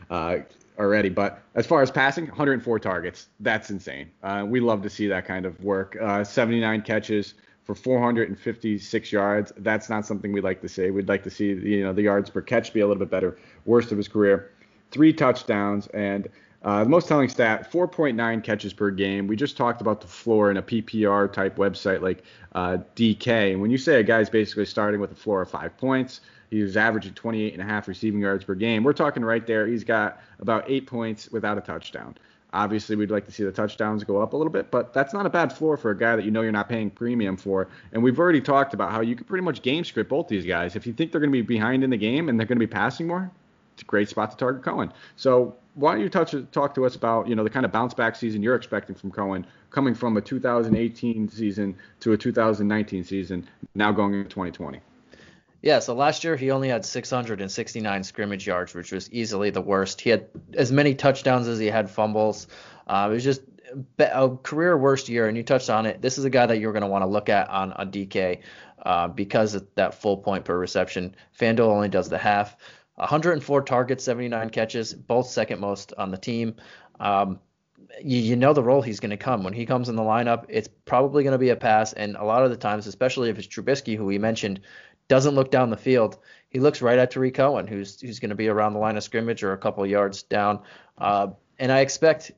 Uh, 0.10 0.40
already. 0.80 1.10
But 1.10 1.44
as 1.56 1.68
far 1.68 1.82
as 1.82 1.92
passing, 1.92 2.26
104 2.28 2.80
targets. 2.80 3.28
That's 3.42 3.70
insane. 3.70 4.10
Uh, 4.24 4.46
we 4.48 4.60
love 4.62 4.82
to 4.84 4.90
see 4.90 5.08
that 5.08 5.26
kind 5.26 5.46
of 5.46 5.62
work. 5.62 5.98
Uh, 6.02 6.24
79 6.24 6.82
catches 6.82 7.36
for 7.64 7.76
456 7.76 9.12
yards. 9.12 9.52
That's 9.58 9.90
not 9.90 10.06
something 10.06 10.32
we'd 10.32 10.44
like 10.44 10.62
to 10.62 10.70
see. 10.70 10.90
We'd 10.90 11.10
like 11.10 11.22
to 11.24 11.30
see 11.30 11.50
you 11.50 11.84
know 11.84 11.94
the 11.94 12.02
yards 12.04 12.30
per 12.30 12.42
catch 12.42 12.74
be 12.74 12.80
a 12.80 12.88
little 12.88 13.00
bit 13.00 13.12
better. 13.12 13.38
Worst 13.66 13.92
of 13.92 13.98
his 13.98 14.08
career. 14.08 14.52
Three 14.90 15.14
touchdowns 15.14 15.86
and 15.88 16.28
uh, 16.64 16.84
the 16.84 16.90
most 16.90 17.08
telling 17.08 17.30
stat: 17.30 17.72
4.9 17.72 18.44
catches 18.44 18.74
per 18.74 18.92
game. 18.92 19.28
We 19.28 19.36
just 19.36 19.56
talked 19.56 19.82
about 19.82 20.02
the 20.02 20.08
floor 20.08 20.52
in 20.52 20.58
a 20.58 20.62
PPR 20.62 21.32
type 21.32 21.56
website 21.58 22.02
like 22.02 22.24
uh, 22.54 22.80
DK. 22.96 23.54
And 23.54 23.62
when 23.62 23.72
you 23.72 23.78
say 23.78 24.00
a 24.00 24.04
guy's 24.04 24.30
basically 24.30 24.66
starting 24.66 25.00
with 25.00 25.12
a 25.12 25.16
floor 25.16 25.42
of 25.42 25.50
five 25.50 25.78
points, 25.78 26.22
he 26.50 26.62
was 26.62 26.76
averaging 26.76 27.14
28 27.14 27.54
and 27.54 27.62
a 27.62 27.66
half 27.66 27.88
receiving 27.88 28.20
yards 28.20 28.44
per 28.44 28.56
game. 28.56 28.84
We're 28.84 28.94
talking 28.94 29.24
right 29.24 29.46
there. 29.46 29.68
He's 29.68 29.84
got 29.84 30.22
about 30.40 30.70
eight 30.70 30.88
points 30.88 31.30
without 31.32 31.58
a 31.58 31.62
touchdown. 31.62 32.16
Obviously, 32.52 32.96
we'd 32.96 33.12
like 33.12 33.28
to 33.28 33.32
see 33.32 33.44
the 33.44 33.52
touchdowns 33.52 34.04
go 34.04 34.20
up 34.20 34.34
a 34.34 34.38
little 34.38 34.52
bit, 34.52 34.72
but 34.72 34.92
that's 34.92 35.14
not 35.14 35.28
a 35.28 35.30
bad 35.30 35.54
floor 35.54 35.78
for 35.78 35.92
a 35.92 35.98
guy 35.98 36.16
that 36.16 36.26
you 36.26 36.32
know 36.32 36.42
you're 36.42 36.52
not 36.52 36.68
paying 36.68 36.90
premium 36.90 37.38
for. 37.38 37.70
And 37.94 38.02
we've 38.02 38.20
already 38.20 38.42
talked 38.42 38.74
about 38.74 38.92
how 38.92 39.02
you 39.02 39.16
can 39.16 39.26
pretty 39.26 39.44
much 39.44 39.62
game 39.62 39.84
script 39.84 40.10
both 40.10 40.28
these 40.28 40.48
guys. 40.48 40.76
If 40.76 40.88
you 40.88 40.94
think 40.94 41.12
they're 41.12 41.22
going 41.22 41.32
to 41.32 41.38
be 41.38 41.44
behind 41.44 41.84
in 41.84 41.92
the 41.92 41.98
game 41.98 42.28
and 42.28 42.40
they're 42.40 42.48
going 42.48 42.58
to 42.58 42.66
be 42.66 42.72
passing 42.72 43.06
more, 43.06 43.32
great 43.84 44.10
spot 44.10 44.32
to 44.32 44.38
target 44.38 44.64
Cohen. 44.64 44.92
So 45.16 45.56
why 45.76 45.94
don't 45.94 46.02
you 46.02 46.10
touch, 46.10 46.36
talk 46.52 46.76
to 46.76 46.86
us 46.86 46.96
about 46.96 47.28
you 47.28 47.36
know 47.36 47.44
the 47.44 47.50
kind 47.50 47.66
of 47.66 47.72
bounce 47.72 47.94
back 47.94 48.16
season 48.16 48.44
you're 48.44 48.56
expecting 48.56 48.96
from 48.96 49.12
Cohen, 49.12 49.46
coming 49.70 49.96
from 49.96 50.18
a 50.18 50.22
2018 50.22 51.30
season 51.30 51.76
to 52.02 52.14
a 52.14 52.18
2019 52.18 53.04
season, 53.04 53.48
now 53.76 53.92
going 53.92 54.14
into 54.14 54.30
2020. 54.30 54.80
Yeah, 55.62 55.80
so 55.80 55.94
last 55.94 56.24
year 56.24 56.38
he 56.38 56.52
only 56.52 56.70
had 56.70 56.86
669 56.86 58.04
scrimmage 58.04 58.48
yards, 58.48 58.74
which 58.74 58.92
was 58.94 59.12
easily 59.12 59.50
the 59.50 59.62
worst. 59.62 60.00
He 60.00 60.10
had 60.10 60.28
as 60.54 60.72
many 60.72 60.96
touchdowns 60.96 61.48
as 61.48 61.60
he 61.60 61.68
had 61.68 61.90
fumbles. 61.90 62.48
Uh, 62.88 63.10
it 63.12 63.14
was 63.14 63.24
just 63.24 63.42
a 64.00 64.30
career 64.42 64.78
worst 64.78 65.10
year, 65.10 65.28
and 65.28 65.36
you 65.36 65.44
touched 65.44 65.70
on 65.70 65.86
it. 65.86 66.02
This 66.02 66.18
is 66.18 66.26
a 66.26 66.30
guy 66.30 66.46
that 66.46 66.60
you're 66.60 66.72
going 66.72 66.82
to 66.82 66.88
want 66.88 67.04
to 67.04 67.08
look 67.08 67.30
at 67.30 67.50
on, 67.50 67.74
on 67.74 67.92
DK 67.92 68.40
uh, 68.84 69.10
because 69.10 69.56
of 69.56 69.68
that 69.76 69.96
full 69.96 70.18
point 70.18 70.46
per 70.46 70.58
reception. 70.58 71.16
FanDuel 71.38 71.68
only 71.68 71.90
does 71.90 72.10
the 72.10 72.18
half. 72.18 72.56
104 73.00 73.62
targets, 73.64 74.04
79 74.04 74.50
catches, 74.50 74.94
both 74.94 75.28
second 75.28 75.60
most 75.60 75.94
on 75.98 76.12
the 76.12 76.18
team. 76.18 76.56
Um, 77.00 77.40
you, 78.04 78.20
you, 78.20 78.36
know 78.36 78.54
the 78.54 78.64
role 78.64 78.82
he's 78.82 79.00
going 79.00 79.10
to 79.12 79.18
come. 79.18 79.44
When 79.44 79.54
he 79.54 79.66
comes 79.66 79.90
in 79.90 79.96
the 79.96 80.02
lineup, 80.04 80.46
it's 80.50 80.68
probably 80.86 81.24
going 81.24 81.32
to 81.32 81.40
be 81.40 81.50
a 81.50 81.56
pass, 81.56 81.94
and 81.94 82.16
a 82.18 82.24
lot 82.24 82.44
of 82.44 82.50
the 82.52 82.58
times, 82.58 82.88
especially 82.88 83.30
if 83.30 83.38
it's 83.40 83.48
Trubisky, 83.48 83.96
who 83.96 84.06
we 84.06 84.18
mentioned, 84.18 84.60
doesn't 85.08 85.34
look 85.34 85.50
down 85.50 85.70
the 85.70 85.78
field. 85.78 86.20
He 86.50 86.60
looks 86.60 86.82
right 86.82 87.00
at 87.00 87.12
Tarik 87.12 87.34
Cohen, 87.34 87.68
who's 87.68 88.00
who's 88.00 88.20
going 88.20 88.30
to 88.30 88.36
be 88.36 88.48
around 88.48 88.74
the 88.74 88.80
line 88.80 88.98
of 88.98 89.04
scrimmage 89.04 89.44
or 89.44 89.54
a 89.54 89.58
couple 89.58 89.86
yards 89.86 90.24
down. 90.24 90.60
Uh, 90.98 91.28
and 91.58 91.72
I 91.72 91.80
expect 91.80 92.32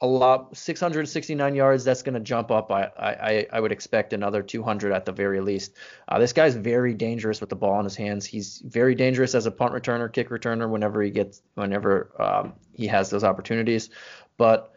a 0.00 0.06
lot, 0.06 0.56
669 0.56 1.54
yards. 1.54 1.84
That's 1.84 2.02
going 2.02 2.14
to 2.14 2.20
jump 2.20 2.50
up. 2.50 2.70
I, 2.70 2.90
I 2.98 3.46
I 3.52 3.60
would 3.60 3.72
expect 3.72 4.12
another 4.12 4.42
200 4.42 4.92
at 4.92 5.06
the 5.06 5.12
very 5.12 5.40
least. 5.40 5.72
Uh, 6.08 6.18
this 6.18 6.32
guy's 6.32 6.54
very 6.54 6.92
dangerous 6.92 7.40
with 7.40 7.48
the 7.48 7.56
ball 7.56 7.78
in 7.78 7.84
his 7.84 7.96
hands. 7.96 8.26
He's 8.26 8.62
very 8.66 8.94
dangerous 8.94 9.34
as 9.34 9.46
a 9.46 9.50
punt 9.50 9.72
returner, 9.72 10.12
kick 10.12 10.28
returner, 10.28 10.68
whenever 10.68 11.02
he 11.02 11.10
gets, 11.10 11.42
whenever 11.54 12.12
um, 12.18 12.52
he 12.74 12.86
has 12.88 13.08
those 13.08 13.24
opportunities. 13.24 13.88
But 14.36 14.76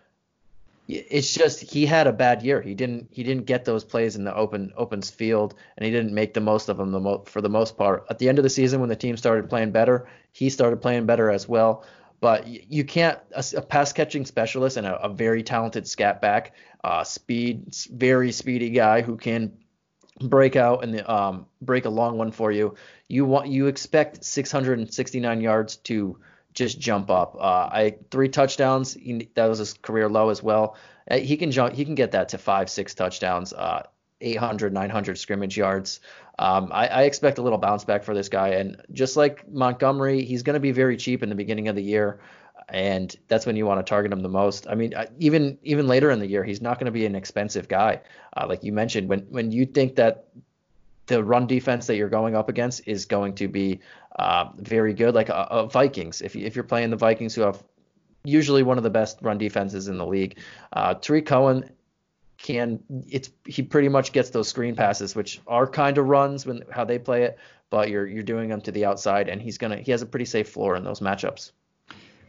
it's 0.87 1.33
just 1.33 1.61
he 1.61 1.85
had 1.85 2.07
a 2.07 2.13
bad 2.13 2.41
year. 2.41 2.61
He 2.61 2.73
didn't 2.73 3.09
he 3.11 3.21
didn't 3.21 3.45
get 3.45 3.63
those 3.65 3.83
plays 3.83 4.15
in 4.15 4.23
the 4.23 4.33
open 4.33 4.71
opens 4.75 5.09
field, 5.09 5.53
and 5.77 5.85
he 5.85 5.91
didn't 5.91 6.13
make 6.13 6.33
the 6.33 6.41
most 6.41 6.69
of 6.69 6.77
them 6.77 6.91
the 6.91 6.99
mo- 6.99 7.23
for 7.27 7.41
the 7.41 7.49
most 7.49 7.77
part. 7.77 8.05
At 8.09 8.19
the 8.19 8.27
end 8.29 8.39
of 8.39 8.43
the 8.43 8.49
season, 8.49 8.79
when 8.79 8.89
the 8.89 8.95
team 8.95 9.15
started 9.15 9.49
playing 9.49 9.71
better, 9.71 10.07
he 10.31 10.49
started 10.49 10.81
playing 10.81 11.05
better 11.05 11.29
as 11.29 11.47
well. 11.47 11.83
But 12.21 12.47
you 12.47 12.83
can't 12.83 13.19
a, 13.33 13.43
a 13.57 13.61
pass 13.61 13.93
catching 13.93 14.25
specialist 14.25 14.77
and 14.77 14.85
a, 14.85 15.01
a 15.03 15.09
very 15.09 15.43
talented 15.43 15.87
scat 15.87 16.21
back, 16.21 16.53
uh, 16.83 17.03
speed, 17.03 17.73
very 17.91 18.31
speedy 18.31 18.69
guy 18.71 19.01
who 19.01 19.15
can 19.15 19.57
break 20.21 20.55
out 20.55 20.83
and 20.83 21.07
um, 21.07 21.45
break 21.61 21.85
a 21.85 21.89
long 21.89 22.17
one 22.17 22.31
for 22.31 22.51
you. 22.51 22.75
You 23.07 23.25
want 23.25 23.47
you 23.47 23.67
expect 23.67 24.23
669 24.23 25.41
yards 25.41 25.77
to 25.77 26.17
just 26.53 26.79
jump 26.79 27.09
up. 27.09 27.35
Uh, 27.35 27.69
I 27.71 27.95
three 28.11 28.29
touchdowns. 28.29 28.97
That 29.35 29.45
was 29.45 29.59
his 29.59 29.73
career 29.73 30.09
low 30.09 30.29
as 30.29 30.43
well. 30.43 30.75
Uh, 31.09 31.17
he 31.17 31.37
can 31.37 31.51
jump. 31.51 31.73
He 31.73 31.85
can 31.85 31.95
get 31.95 32.11
that 32.11 32.29
to 32.29 32.37
five, 32.37 32.69
six 32.69 32.93
touchdowns. 32.93 33.53
Uh, 33.53 33.83
800, 34.21 34.73
900 34.73 35.17
scrimmage 35.17 35.57
yards. 35.57 36.01
Um, 36.39 36.69
I, 36.71 36.87
I, 36.87 37.01
expect 37.03 37.37
a 37.37 37.41
little 37.41 37.57
bounce 37.57 37.83
back 37.83 38.01
for 38.01 38.13
this 38.13 38.29
guy. 38.29 38.51
And 38.51 38.81
just 38.93 39.17
like 39.17 39.45
Montgomery, 39.51 40.23
he's 40.23 40.41
going 40.41 40.53
to 40.53 40.59
be 40.61 40.71
very 40.71 40.95
cheap 40.95 41.21
in 41.21 41.27
the 41.27 41.35
beginning 41.35 41.67
of 41.67 41.75
the 41.75 41.83
year, 41.83 42.21
and 42.69 43.13
that's 43.27 43.45
when 43.45 43.57
you 43.57 43.65
want 43.65 43.85
to 43.85 43.89
target 43.89 44.13
him 44.13 44.21
the 44.21 44.29
most. 44.29 44.65
I 44.69 44.75
mean, 44.75 44.93
even 45.19 45.57
even 45.63 45.85
later 45.85 46.11
in 46.11 46.19
the 46.19 46.27
year, 46.27 46.45
he's 46.45 46.61
not 46.61 46.79
going 46.79 46.85
to 46.85 46.93
be 46.93 47.05
an 47.05 47.13
expensive 47.13 47.67
guy. 47.67 47.99
Uh, 48.37 48.45
like 48.47 48.63
you 48.63 48.71
mentioned, 48.71 49.09
when 49.09 49.19
when 49.29 49.51
you 49.51 49.65
think 49.65 49.97
that 49.97 50.27
the 51.07 51.21
run 51.21 51.45
defense 51.45 51.87
that 51.87 51.97
you're 51.97 52.07
going 52.07 52.37
up 52.37 52.47
against 52.47 52.87
is 52.87 53.05
going 53.05 53.35
to 53.35 53.49
be 53.49 53.81
uh, 54.17 54.45
very 54.59 54.93
good. 54.93 55.15
Like 55.15 55.29
uh, 55.29 55.47
uh, 55.49 55.65
Vikings, 55.65 56.21
if 56.21 56.37
you, 56.37 56.45
if 56.45 56.55
you're 56.55 56.63
playing 56.63 56.89
the 56.89 56.95
Vikings, 56.95 57.35
who 57.35 57.41
have 57.41 57.61
usually 58.23 58.63
one 58.63 58.77
of 58.77 58.83
the 58.83 58.89
best 58.89 59.17
run 59.21 59.37
defenses 59.37 59.89
in 59.89 59.97
the 59.97 60.05
league, 60.05 60.37
uh, 60.71 60.93
Tarik 60.93 61.25
Cohen 61.25 61.69
can 62.41 62.79
it's 63.09 63.29
he 63.45 63.61
pretty 63.61 63.89
much 63.89 64.11
gets 64.11 64.29
those 64.29 64.47
screen 64.47 64.75
passes, 64.75 65.15
which 65.15 65.41
are 65.47 65.67
kind 65.67 65.97
of 65.97 66.07
runs 66.07 66.45
when 66.45 66.63
how 66.71 66.85
they 66.85 66.97
play 66.97 67.23
it, 67.23 67.37
but 67.69 67.89
you're 67.89 68.07
you're 68.07 68.23
doing 68.23 68.49
them 68.49 68.61
to 68.61 68.71
the 68.71 68.85
outside, 68.85 69.29
and 69.29 69.41
he's 69.41 69.57
gonna 69.57 69.77
he 69.77 69.91
has 69.91 70.01
a 70.01 70.05
pretty 70.05 70.25
safe 70.25 70.49
floor 70.49 70.75
in 70.75 70.83
those 70.83 70.99
matchups. 70.99 71.51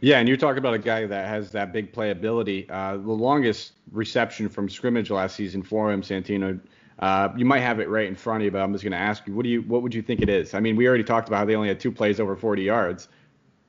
Yeah, 0.01 0.17
and 0.17 0.27
you're 0.27 0.37
talking 0.37 0.57
about 0.57 0.73
a 0.73 0.79
guy 0.79 1.05
that 1.05 1.27
has 1.27 1.51
that 1.51 1.71
big 1.71 1.93
playability. 1.93 2.69
Uh, 2.69 2.93
the 2.97 3.11
longest 3.11 3.73
reception 3.91 4.49
from 4.49 4.67
scrimmage 4.67 5.11
last 5.11 5.35
season 5.35 5.61
for 5.61 5.91
him, 5.91 6.01
Santino, 6.01 6.59
uh, 6.99 7.29
you 7.37 7.45
might 7.45 7.59
have 7.59 7.79
it 7.79 7.87
right 7.87 8.07
in 8.07 8.15
front 8.15 8.41
of 8.41 8.45
you, 8.45 8.51
but 8.51 8.61
I'm 8.61 8.71
just 8.73 8.83
going 8.83 8.93
to 8.93 8.97
ask 8.97 9.27
you, 9.27 9.35
what 9.35 9.43
do 9.43 9.49
you, 9.49 9.61
what 9.61 9.83
would 9.83 9.93
you 9.93 10.01
think 10.01 10.21
it 10.21 10.29
is? 10.29 10.55
I 10.55 10.59
mean, 10.59 10.75
we 10.75 10.87
already 10.87 11.03
talked 11.03 11.27
about 11.27 11.37
how 11.37 11.45
they 11.45 11.55
only 11.55 11.67
had 11.67 11.79
two 11.79 11.91
plays 11.91 12.19
over 12.19 12.35
40 12.35 12.63
yards. 12.63 13.09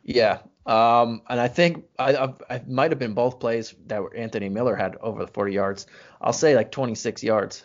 Yeah, 0.05 0.39
um, 0.67 1.23
and 1.29 1.41
I 1.41 1.49
think 1.49 1.85
I, 1.99 2.15
I, 2.15 2.35
I 2.51 2.63
might 2.67 2.91
have 2.93 2.99
been 2.99 3.15
both 3.15 3.41
plays 3.41 3.75
that 3.87 4.03
Anthony 4.15 4.49
Miller 4.49 4.77
had 4.77 4.97
over 5.01 5.25
the 5.25 5.33
40 5.33 5.53
yards. 5.53 5.87
I'll 6.21 6.33
say 6.33 6.55
like 6.55 6.71
26 6.71 7.23
yards. 7.23 7.65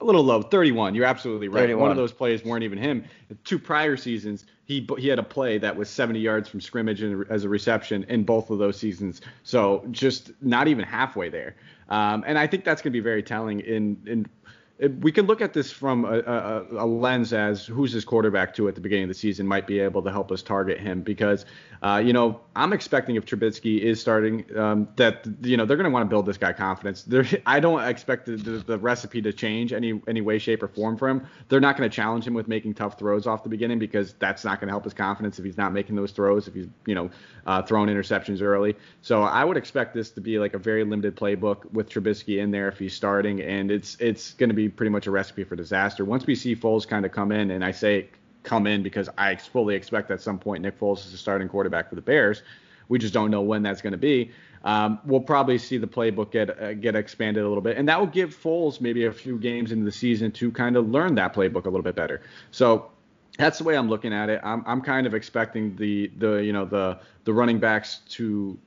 A 0.00 0.04
little 0.04 0.24
low, 0.24 0.42
31. 0.42 0.94
You're 0.94 1.04
absolutely 1.04 1.48
right. 1.48 1.60
31. 1.60 1.80
One 1.80 1.90
of 1.90 1.96
those 1.96 2.12
plays 2.12 2.44
weren't 2.44 2.64
even 2.64 2.78
him. 2.78 3.04
Two 3.44 3.58
prior 3.58 3.96
seasons, 3.96 4.46
he 4.64 4.88
he 4.98 5.06
had 5.06 5.18
a 5.18 5.22
play 5.22 5.58
that 5.58 5.76
was 5.76 5.88
70 5.90 6.18
yards 6.18 6.48
from 6.48 6.60
scrimmage 6.60 7.02
and, 7.02 7.24
as 7.30 7.44
a 7.44 7.48
reception 7.48 8.04
in 8.04 8.24
both 8.24 8.50
of 8.50 8.58
those 8.58 8.76
seasons. 8.76 9.20
So 9.44 9.86
just 9.90 10.32
not 10.40 10.66
even 10.66 10.84
halfway 10.84 11.28
there. 11.28 11.56
Um, 11.88 12.24
and 12.26 12.38
I 12.38 12.46
think 12.46 12.64
that's 12.64 12.80
going 12.80 12.92
to 12.92 12.96
be 12.96 13.02
very 13.02 13.22
telling 13.22 13.60
in 13.60 14.02
in 14.06 14.26
we 15.00 15.12
can 15.12 15.26
look 15.26 15.40
at 15.40 15.52
this 15.52 15.70
from 15.70 16.04
a, 16.04 16.18
a, 16.18 16.66
a, 16.72 16.86
lens 16.86 17.32
as 17.32 17.64
who's 17.64 17.92
his 17.92 18.04
quarterback 18.04 18.54
to 18.54 18.68
at 18.68 18.74
the 18.74 18.80
beginning 18.80 19.04
of 19.04 19.08
the 19.08 19.14
season 19.14 19.46
might 19.46 19.66
be 19.66 19.78
able 19.78 20.02
to 20.02 20.10
help 20.10 20.32
us 20.32 20.42
target 20.42 20.80
him 20.80 21.02
because 21.02 21.44
uh, 21.82 22.02
you 22.04 22.12
know 22.12 22.40
I'm 22.54 22.72
expecting 22.72 23.16
if 23.16 23.24
Trubisky 23.24 23.80
is 23.80 24.00
starting 24.00 24.44
um, 24.56 24.88
that 24.96 25.26
you 25.42 25.56
know 25.56 25.64
they're 25.64 25.76
going 25.76 25.88
to 25.88 25.90
want 25.90 26.04
to 26.04 26.08
build 26.08 26.26
this 26.26 26.36
guy 26.36 26.52
confidence. 26.52 27.08
I 27.46 27.60
don't 27.60 27.82
expect 27.82 28.26
the, 28.26 28.36
the, 28.36 28.50
the, 28.58 28.78
recipe 28.78 29.20
to 29.22 29.32
change 29.32 29.72
any 29.72 30.00
any 30.06 30.20
way, 30.20 30.38
shape, 30.38 30.62
or 30.62 30.68
form 30.68 30.96
for 30.96 31.08
him. 31.08 31.26
They're 31.48 31.60
not 31.60 31.76
going 31.76 31.88
to 31.88 31.94
challenge 31.94 32.26
him 32.26 32.34
with 32.34 32.46
making 32.46 32.74
tough 32.74 32.98
throws 32.98 33.26
off 33.26 33.42
the 33.42 33.48
beginning 33.48 33.78
because 33.78 34.12
that's 34.14 34.44
not 34.44 34.60
going 34.60 34.68
to 34.68 34.72
help 34.72 34.84
his 34.84 34.94
confidence 34.94 35.38
if 35.38 35.44
he's 35.44 35.56
not 35.56 35.72
making 35.72 35.96
those 35.96 36.12
throws 36.12 36.46
if 36.46 36.54
he's 36.54 36.68
you 36.86 36.94
know 36.94 37.10
uh, 37.46 37.62
throwing 37.62 37.88
interceptions 37.88 38.42
early. 38.42 38.76
So 39.00 39.22
I 39.22 39.44
would 39.44 39.56
expect 39.56 39.94
this 39.94 40.10
to 40.12 40.20
be 40.20 40.38
like 40.38 40.54
a 40.54 40.58
very 40.58 40.84
limited 40.84 41.16
playbook 41.16 41.70
with 41.72 41.88
Trubisky 41.88 42.40
in 42.40 42.50
there 42.50 42.68
if 42.68 42.78
he's 42.78 42.94
starting, 42.94 43.40
and 43.40 43.70
it's 43.70 43.96
it's 43.96 44.34
going 44.34 44.50
to 44.50 44.54
be 44.54 44.68
pretty 44.68 44.90
much 44.90 45.06
a 45.06 45.10
recipe 45.10 45.42
for 45.42 45.56
disaster. 45.56 46.04
Once 46.04 46.26
we 46.26 46.34
see 46.34 46.54
Foles 46.54 46.86
kind 46.86 47.04
of 47.04 47.12
come 47.12 47.32
in, 47.32 47.50
and 47.50 47.64
I 47.64 47.72
say 47.72 48.08
come 48.42 48.66
in 48.66 48.82
because 48.82 49.08
I 49.18 49.36
fully 49.36 49.74
expect 49.74 50.10
at 50.10 50.20
some 50.20 50.38
point 50.38 50.62
Nick 50.62 50.78
Foles 50.78 51.04
is 51.04 51.12
the 51.12 51.18
starting 51.18 51.48
quarterback 51.48 51.88
for 51.88 51.94
the 51.94 52.02
Bears. 52.02 52.42
We 52.88 52.98
just 52.98 53.14
don't 53.14 53.30
know 53.30 53.42
when 53.42 53.62
that's 53.62 53.80
going 53.80 53.92
to 53.92 53.98
be. 53.98 54.32
Um, 54.64 55.00
we'll 55.04 55.20
probably 55.20 55.58
see 55.58 55.78
the 55.78 55.86
playbook 55.86 56.30
get 56.30 56.60
uh, 56.60 56.74
get 56.74 56.94
expanded 56.94 57.42
a 57.44 57.48
little 57.48 57.62
bit, 57.62 57.76
and 57.76 57.88
that 57.88 57.98
will 57.98 58.06
give 58.06 58.34
Foles 58.36 58.80
maybe 58.80 59.06
a 59.06 59.12
few 59.12 59.38
games 59.38 59.72
into 59.72 59.84
the 59.84 59.92
season 59.92 60.30
to 60.32 60.52
kind 60.52 60.76
of 60.76 60.88
learn 60.88 61.14
that 61.16 61.34
playbook 61.34 61.64
a 61.64 61.70
little 61.70 61.82
bit 61.82 61.96
better. 61.96 62.22
So 62.50 62.90
that's 63.38 63.58
the 63.58 63.64
way 63.64 63.76
I'm 63.76 63.88
looking 63.88 64.12
at 64.12 64.28
it. 64.28 64.40
I'm 64.44 64.62
I'm 64.66 64.80
kind 64.80 65.06
of 65.06 65.14
expecting 65.14 65.74
the 65.76 66.12
the 66.18 66.36
you 66.44 66.52
know 66.52 66.64
the 66.64 66.98
the 67.24 67.32
running 67.32 67.58
backs 67.58 68.00
to 68.10 68.58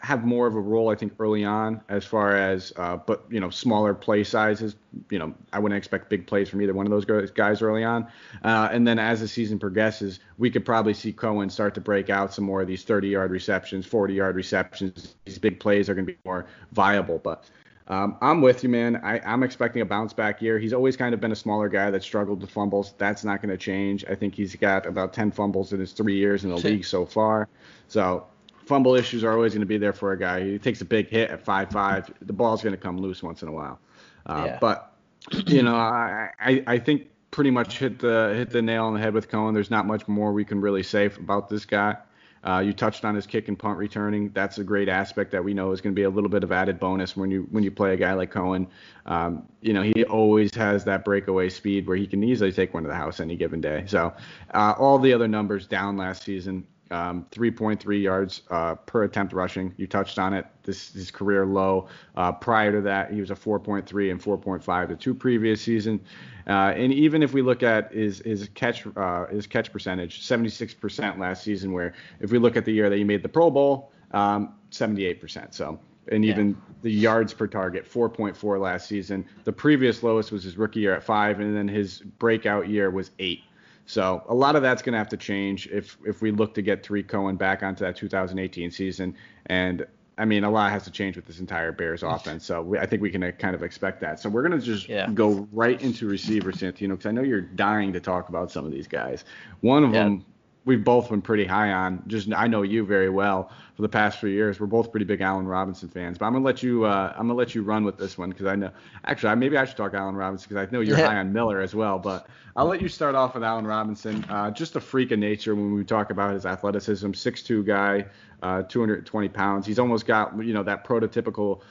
have 0.00 0.24
more 0.24 0.46
of 0.46 0.54
a 0.54 0.60
role, 0.60 0.88
I 0.88 0.94
think, 0.94 1.12
early 1.18 1.44
on 1.44 1.82
as 1.90 2.06
far 2.06 2.34
as, 2.34 2.72
uh, 2.76 2.96
but 2.96 3.24
you 3.28 3.38
know, 3.38 3.50
smaller 3.50 3.92
play 3.92 4.24
sizes. 4.24 4.74
You 5.10 5.18
know, 5.18 5.34
I 5.52 5.58
wouldn't 5.58 5.76
expect 5.76 6.08
big 6.08 6.26
plays 6.26 6.48
from 6.48 6.62
either 6.62 6.72
one 6.72 6.90
of 6.90 6.90
those 6.90 7.30
guys 7.30 7.60
early 7.60 7.84
on. 7.84 8.06
Uh, 8.42 8.70
and 8.72 8.88
then 8.88 8.98
as 8.98 9.20
the 9.20 9.28
season 9.28 9.58
progresses, 9.58 10.20
we 10.38 10.50
could 10.50 10.64
probably 10.64 10.94
see 10.94 11.12
Cohen 11.12 11.50
start 11.50 11.74
to 11.74 11.82
break 11.82 12.08
out 12.08 12.32
some 12.32 12.44
more 12.44 12.62
of 12.62 12.66
these 12.66 12.82
30-yard 12.84 13.30
receptions, 13.30 13.86
40-yard 13.86 14.36
receptions. 14.36 15.16
These 15.26 15.38
big 15.38 15.60
plays 15.60 15.90
are 15.90 15.94
going 15.94 16.06
to 16.06 16.12
be 16.12 16.18
more 16.24 16.46
viable. 16.72 17.18
But 17.18 17.44
um, 17.88 18.16
I'm 18.22 18.40
with 18.40 18.62
you, 18.62 18.70
man. 18.70 18.96
I, 19.04 19.20
am 19.22 19.42
expecting 19.42 19.82
a 19.82 19.84
bounce 19.84 20.14
back 20.14 20.40
year. 20.40 20.58
He's 20.58 20.72
always 20.72 20.96
kind 20.96 21.12
of 21.12 21.20
been 21.20 21.32
a 21.32 21.36
smaller 21.36 21.68
guy 21.68 21.90
that 21.90 22.02
struggled 22.02 22.40
with 22.40 22.50
fumbles. 22.50 22.94
That's 22.96 23.22
not 23.22 23.42
going 23.42 23.50
to 23.50 23.58
change. 23.58 24.04
I 24.08 24.14
think 24.14 24.34
he's 24.34 24.56
got 24.56 24.86
about 24.86 25.12
10 25.12 25.32
fumbles 25.32 25.74
in 25.74 25.80
his 25.80 25.92
three 25.92 26.16
years 26.16 26.44
in 26.44 26.50
the 26.50 26.56
league 26.56 26.84
so 26.86 27.04
far. 27.04 27.48
So 27.88 28.26
fumble 28.70 28.94
issues 28.94 29.24
are 29.24 29.32
always 29.32 29.52
going 29.52 29.62
to 29.62 29.66
be 29.66 29.78
there 29.78 29.92
for 29.92 30.12
a 30.12 30.18
guy. 30.18 30.44
He 30.44 30.56
takes 30.56 30.80
a 30.80 30.84
big 30.84 31.08
hit 31.08 31.28
at 31.28 31.44
five 31.44 31.70
five. 31.70 32.08
The 32.22 32.32
ball's 32.32 32.62
going 32.62 32.72
to 32.72 32.80
come 32.80 32.98
loose 32.98 33.20
once 33.20 33.42
in 33.42 33.48
a 33.48 33.52
while. 33.52 33.80
Uh, 34.24 34.44
yeah. 34.46 34.58
But 34.60 34.94
you 35.48 35.64
know, 35.64 35.74
I, 35.74 36.30
I 36.40 36.62
I 36.68 36.78
think 36.78 37.08
pretty 37.32 37.50
much 37.50 37.78
hit 37.78 37.98
the 37.98 38.32
hit 38.36 38.50
the 38.50 38.62
nail 38.62 38.84
on 38.84 38.94
the 38.94 39.00
head 39.00 39.12
with 39.12 39.28
Cohen. 39.28 39.54
There's 39.54 39.72
not 39.72 39.86
much 39.86 40.06
more 40.06 40.32
we 40.32 40.44
can 40.44 40.60
really 40.60 40.84
say 40.84 41.06
about 41.06 41.48
this 41.48 41.64
guy. 41.64 41.96
Uh, 42.42 42.62
you 42.64 42.72
touched 42.72 43.04
on 43.04 43.14
his 43.14 43.26
kick 43.26 43.48
and 43.48 43.58
punt 43.58 43.76
returning. 43.76 44.30
That's 44.32 44.58
a 44.58 44.64
great 44.64 44.88
aspect 44.88 45.32
that 45.32 45.44
we 45.44 45.52
know 45.52 45.72
is 45.72 45.80
going 45.80 45.94
to 45.94 45.98
be 45.98 46.04
a 46.04 46.10
little 46.10 46.30
bit 46.30 46.44
of 46.44 46.52
added 46.52 46.78
bonus 46.78 47.16
when 47.16 47.30
you 47.32 47.48
when 47.50 47.64
you 47.64 47.72
play 47.72 47.92
a 47.92 47.96
guy 47.96 48.14
like 48.14 48.30
Cohen. 48.30 48.68
Um, 49.04 49.48
you 49.60 49.72
know, 49.72 49.82
he 49.82 50.04
always 50.04 50.54
has 50.54 50.84
that 50.84 51.04
breakaway 51.04 51.48
speed 51.48 51.88
where 51.88 51.96
he 51.96 52.06
can 52.06 52.22
easily 52.22 52.52
take 52.52 52.72
one 52.72 52.84
to 52.84 52.88
the 52.88 52.94
house 52.94 53.18
any 53.18 53.34
given 53.34 53.60
day. 53.60 53.82
So 53.88 54.14
uh, 54.54 54.74
all 54.78 55.00
the 55.00 55.12
other 55.12 55.26
numbers 55.26 55.66
down 55.66 55.96
last 55.96 56.22
season 56.22 56.66
um, 56.90 57.26
3.3 57.30 58.02
yards 58.02 58.42
uh, 58.50 58.74
per 58.74 59.04
attempt 59.04 59.32
rushing. 59.32 59.72
You 59.76 59.86
touched 59.86 60.18
on 60.18 60.34
it. 60.34 60.46
This 60.62 60.88
is 60.88 60.94
his 60.94 61.10
career 61.10 61.46
low. 61.46 61.88
Uh, 62.16 62.32
prior 62.32 62.72
to 62.72 62.80
that, 62.82 63.12
he 63.12 63.20
was 63.20 63.30
a 63.30 63.34
4.3 63.34 64.10
and 64.10 64.20
4.5 64.20 64.88
the 64.88 64.96
two 64.96 65.14
previous 65.14 65.60
season. 65.60 66.00
Uh, 66.46 66.72
and 66.76 66.92
even 66.92 67.22
if 67.22 67.32
we 67.32 67.42
look 67.42 67.62
at 67.62 67.92
his 67.92 68.20
his 68.20 68.48
catch 68.54 68.86
uh, 68.96 69.26
his 69.26 69.46
catch 69.46 69.72
percentage, 69.72 70.20
76% 70.26 71.18
last 71.18 71.44
season. 71.44 71.72
Where 71.72 71.94
if 72.20 72.32
we 72.32 72.38
look 72.38 72.56
at 72.56 72.64
the 72.64 72.72
year 72.72 72.90
that 72.90 72.96
he 72.96 73.04
made 73.04 73.22
the 73.22 73.28
Pro 73.28 73.50
Bowl, 73.50 73.92
um, 74.12 74.54
78%. 74.70 75.54
So 75.54 75.78
and 76.08 76.24
even 76.24 76.50
yeah. 76.50 76.74
the 76.82 76.90
yards 76.90 77.32
per 77.32 77.46
target 77.46 77.88
4.4 77.88 78.60
last 78.60 78.88
season. 78.88 79.24
The 79.44 79.52
previous 79.52 80.02
lowest 80.02 80.32
was 80.32 80.42
his 80.42 80.56
rookie 80.56 80.80
year 80.80 80.94
at 80.94 81.02
five, 81.02 81.40
and 81.40 81.56
then 81.56 81.68
his 81.68 82.00
breakout 82.00 82.68
year 82.68 82.90
was 82.90 83.10
eight. 83.18 83.42
So 83.90 84.22
a 84.28 84.34
lot 84.34 84.54
of 84.54 84.62
that's 84.62 84.82
going 84.82 84.92
to 84.92 84.98
have 84.98 85.08
to 85.08 85.16
change 85.16 85.66
if 85.66 85.98
if 86.06 86.22
we 86.22 86.30
look 86.30 86.54
to 86.54 86.62
get 86.62 86.84
Tarik 86.84 87.08
Cohen 87.08 87.34
back 87.34 87.64
onto 87.64 87.84
that 87.84 87.96
2018 87.96 88.70
season. 88.70 89.16
And 89.46 89.84
I 90.16 90.24
mean, 90.24 90.44
a 90.44 90.50
lot 90.50 90.70
has 90.70 90.84
to 90.84 90.92
change 90.92 91.16
with 91.16 91.26
this 91.26 91.40
entire 91.40 91.72
Bears 91.72 92.04
offense. 92.04 92.44
So 92.44 92.62
we, 92.62 92.78
I 92.78 92.86
think 92.86 93.02
we 93.02 93.10
can 93.10 93.22
uh, 93.24 93.32
kind 93.32 93.54
of 93.54 93.64
expect 93.64 94.00
that. 94.02 94.20
So 94.20 94.28
we're 94.28 94.46
going 94.46 94.58
to 94.58 94.64
just 94.64 94.88
yeah. 94.88 95.10
go 95.12 95.48
right 95.50 95.80
into 95.82 96.06
receiver, 96.06 96.52
Santino, 96.52 96.90
because 96.90 97.06
I 97.06 97.10
know 97.10 97.22
you're 97.22 97.40
dying 97.40 97.92
to 97.94 98.00
talk 98.00 98.28
about 98.28 98.52
some 98.52 98.64
of 98.64 98.70
these 98.70 98.86
guys. 98.86 99.24
One 99.62 99.82
of 99.82 99.92
yeah. 99.92 100.04
them 100.04 100.24
we've 100.64 100.84
both 100.84 101.08
been 101.08 101.22
pretty 101.22 101.44
high 101.44 101.72
on. 101.72 102.02
Just 102.06 102.32
I 102.32 102.46
know 102.46 102.62
you 102.62 102.84
very 102.84 103.08
well 103.08 103.50
for 103.74 103.82
the 103.82 103.88
past 103.88 104.18
few 104.18 104.28
years. 104.28 104.60
We're 104.60 104.66
both 104.66 104.90
pretty 104.90 105.06
big 105.06 105.20
Allen 105.20 105.46
Robinson 105.46 105.88
fans, 105.88 106.18
but 106.18 106.26
I'm 106.26 106.32
gonna 106.32 106.44
let 106.44 106.62
you 106.62 106.84
uh, 106.84 107.12
I'm 107.16 107.26
gonna 107.26 107.34
let 107.34 107.54
you 107.54 107.62
run 107.62 107.84
with 107.84 107.98
this 107.98 108.18
one 108.18 108.30
because 108.30 108.46
I 108.46 108.56
know 108.56 108.70
actually 109.04 109.34
maybe 109.36 109.56
I 109.56 109.64
should 109.64 109.76
talk 109.76 109.94
Allen 109.94 110.14
Robinson 110.14 110.48
because 110.48 110.68
I 110.68 110.70
know 110.72 110.80
you're 110.80 110.96
high 110.96 111.16
on 111.16 111.32
Miller 111.32 111.60
as 111.60 111.74
well. 111.74 111.98
But 111.98 112.28
I'll 112.56 112.66
let 112.66 112.82
you 112.82 112.88
start 112.88 113.14
off 113.14 113.34
with 113.34 113.44
Allen 113.44 113.66
Robinson. 113.66 114.24
Uh, 114.28 114.50
just 114.50 114.76
a 114.76 114.80
freak 114.80 115.12
of 115.12 115.18
nature 115.18 115.54
when 115.54 115.74
we 115.74 115.84
talk 115.84 116.10
about 116.10 116.34
his 116.34 116.46
athleticism. 116.46 117.10
6'2 117.10 117.64
guy, 117.64 118.06
uh, 118.42 118.62
220 118.62 119.28
pounds. 119.28 119.66
He's 119.66 119.78
almost 119.78 120.06
got 120.06 120.36
you 120.44 120.52
know 120.52 120.62
that 120.62 120.84
prototypical 120.84 121.62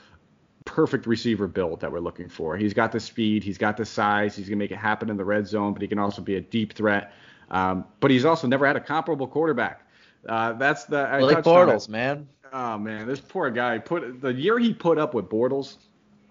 perfect 0.66 1.06
receiver 1.06 1.46
build 1.46 1.80
that 1.80 1.90
we're 1.90 2.00
looking 2.00 2.28
for. 2.28 2.56
He's 2.56 2.74
got 2.74 2.92
the 2.92 3.00
speed, 3.00 3.42
he's 3.42 3.58
got 3.58 3.76
the 3.76 3.84
size, 3.84 4.36
he's 4.36 4.48
gonna 4.48 4.58
make 4.58 4.70
it 4.70 4.76
happen 4.76 5.10
in 5.10 5.16
the 5.16 5.24
red 5.24 5.46
zone, 5.46 5.72
but 5.72 5.82
he 5.82 5.88
can 5.88 5.98
also 5.98 6.22
be 6.22 6.36
a 6.36 6.40
deep 6.40 6.74
threat. 6.74 7.12
Um, 7.50 7.84
but 8.00 8.10
he's 8.10 8.24
also 8.24 8.46
never 8.46 8.66
had 8.66 8.76
a 8.76 8.80
comparable 8.80 9.26
quarterback. 9.26 9.86
Uh, 10.28 10.52
that's 10.54 10.84
the 10.84 10.98
I 10.98 11.20
like 11.20 11.38
Bortles, 11.38 11.88
man. 11.88 12.28
Oh 12.52 12.78
man, 12.78 13.06
this 13.06 13.20
poor 13.20 13.50
guy 13.50 13.78
put 13.78 14.20
the 14.20 14.32
year 14.32 14.58
he 14.58 14.74
put 14.74 14.98
up 14.98 15.14
with 15.14 15.28
Bortles 15.28 15.76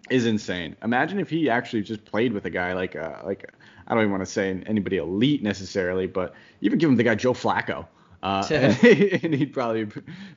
is 0.10 0.26
insane. 0.26 0.76
Imagine 0.84 1.20
if 1.20 1.30
he 1.30 1.50
actually 1.50 1.82
just 1.82 2.04
played 2.06 2.34
with 2.34 2.46
a 2.46 2.50
guy 2.50 2.74
like 2.74 2.96
uh, 2.96 3.22
like 3.24 3.52
I 3.88 3.94
don't 3.94 4.04
even 4.04 4.12
want 4.12 4.22
to 4.22 4.32
say 4.32 4.62
anybody 4.66 4.98
elite 4.98 5.42
necessarily, 5.42 6.08
but 6.08 6.34
even 6.62 6.78
give 6.78 6.90
him 6.90 6.96
the 6.96 7.04
guy 7.04 7.16
Joe 7.16 7.34
Flacco. 7.34 7.88
Uh, 8.22 8.46
and, 8.52 9.34
he'd 9.34 9.54
probably 9.54 9.88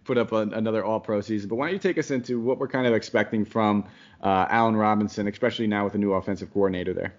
put 0.05 0.17
up 0.17 0.31
another 0.33 0.85
All 0.85 1.01
Pro 1.01 1.21
season. 1.21 1.49
But 1.49 1.57
why 1.57 1.67
don't 1.67 1.75
you 1.75 1.81
take 1.81 1.99
us 1.99 2.11
into 2.13 2.41
what 2.41 2.59
we're 2.59 2.69
kind 2.69 2.87
of 2.87 2.95
expecting 2.95 3.45
from 3.45 3.85
uh, 4.23 4.47
Allen 4.49 4.77
Robinson, 4.77 5.27
especially 5.27 5.67
now 5.67 5.85
with 5.85 5.95
a 5.95 5.99
new 5.99 6.13
offensive 6.13 6.53
coordinator 6.53 6.95
there? 6.95 7.15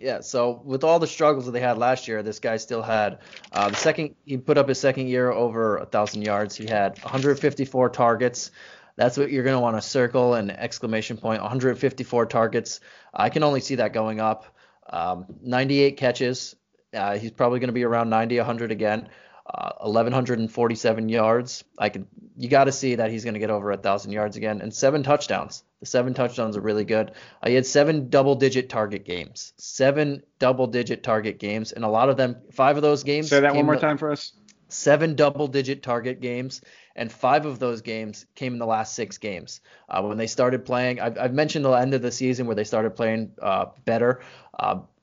Yeah, 0.00 0.20
so 0.20 0.62
with 0.64 0.82
all 0.82 0.98
the 0.98 1.06
struggles 1.06 1.44
that 1.44 1.52
they 1.52 1.60
had 1.60 1.76
last 1.76 2.08
year, 2.08 2.22
this 2.22 2.38
guy 2.38 2.56
still 2.56 2.80
had 2.80 3.18
uh, 3.52 3.68
the 3.68 3.76
second. 3.76 4.14
He 4.24 4.38
put 4.38 4.56
up 4.56 4.66
his 4.66 4.80
second 4.80 5.08
year 5.08 5.30
over 5.30 5.76
a 5.76 5.84
thousand 5.84 6.22
yards. 6.22 6.56
He 6.56 6.66
had 6.66 6.98
154 7.02 7.90
targets. 7.90 8.50
That's 8.96 9.18
what 9.18 9.30
you're 9.30 9.44
going 9.44 9.56
to 9.56 9.60
want 9.60 9.76
to 9.76 9.82
circle 9.82 10.34
and 10.34 10.50
exclamation 10.50 11.18
point. 11.18 11.42
154 11.42 12.26
targets. 12.26 12.80
I 13.12 13.28
can 13.28 13.42
only 13.42 13.60
see 13.60 13.74
that 13.74 13.92
going 13.92 14.20
up. 14.20 14.46
Um, 14.88 15.26
98 15.42 15.98
catches. 15.98 16.56
Uh, 16.94 17.18
he's 17.18 17.30
probably 17.30 17.60
going 17.60 17.68
to 17.68 17.74
be 17.74 17.84
around 17.84 18.08
90, 18.08 18.38
100 18.38 18.72
again. 18.72 19.10
Uh, 19.52 19.72
1147 19.80 21.08
yards. 21.08 21.64
I 21.76 21.88
could 21.88 22.06
you 22.36 22.48
got 22.48 22.64
to 22.64 22.72
see 22.72 22.94
that 22.94 23.10
he's 23.10 23.24
going 23.24 23.34
to 23.34 23.40
get 23.40 23.50
over 23.50 23.72
a 23.72 23.76
thousand 23.76 24.12
yards 24.12 24.36
again 24.36 24.60
and 24.60 24.72
seven 24.72 25.02
touchdowns. 25.02 25.64
The 25.80 25.86
seven 25.86 26.14
touchdowns 26.14 26.56
are 26.56 26.60
really 26.60 26.84
good. 26.84 27.12
Uh, 27.42 27.48
he 27.48 27.54
had 27.54 27.66
seven 27.66 28.10
double-digit 28.10 28.68
target 28.68 29.04
games, 29.04 29.52
seven 29.56 30.22
double-digit 30.38 31.02
target 31.02 31.38
games, 31.38 31.72
and 31.72 31.84
a 31.84 31.88
lot 31.88 32.10
of 32.10 32.16
them, 32.16 32.36
five 32.52 32.76
of 32.76 32.82
those 32.82 33.02
games. 33.02 33.30
Say 33.30 33.40
that 33.40 33.54
one 33.54 33.66
more 33.66 33.74
the, 33.74 33.80
time 33.80 33.98
for 33.98 34.12
us. 34.12 34.34
Seven 34.68 35.16
double-digit 35.16 35.82
target 35.82 36.20
games, 36.20 36.60
and 36.94 37.10
five 37.10 37.44
of 37.44 37.58
those 37.58 37.80
games 37.80 38.26
came 38.36 38.52
in 38.52 38.58
the 38.58 38.66
last 38.66 38.94
six 38.94 39.18
games. 39.18 39.62
Uh, 39.88 40.02
when 40.02 40.16
they 40.16 40.28
started 40.28 40.64
playing, 40.64 41.00
I've, 41.00 41.18
I've, 41.18 41.34
mentioned 41.34 41.64
the 41.64 41.72
end 41.72 41.94
of 41.94 42.02
the 42.02 42.12
season 42.12 42.46
where 42.46 42.56
they 42.56 42.64
started 42.64 42.94
playing 42.94 43.32
uh, 43.42 43.66
better. 43.84 44.20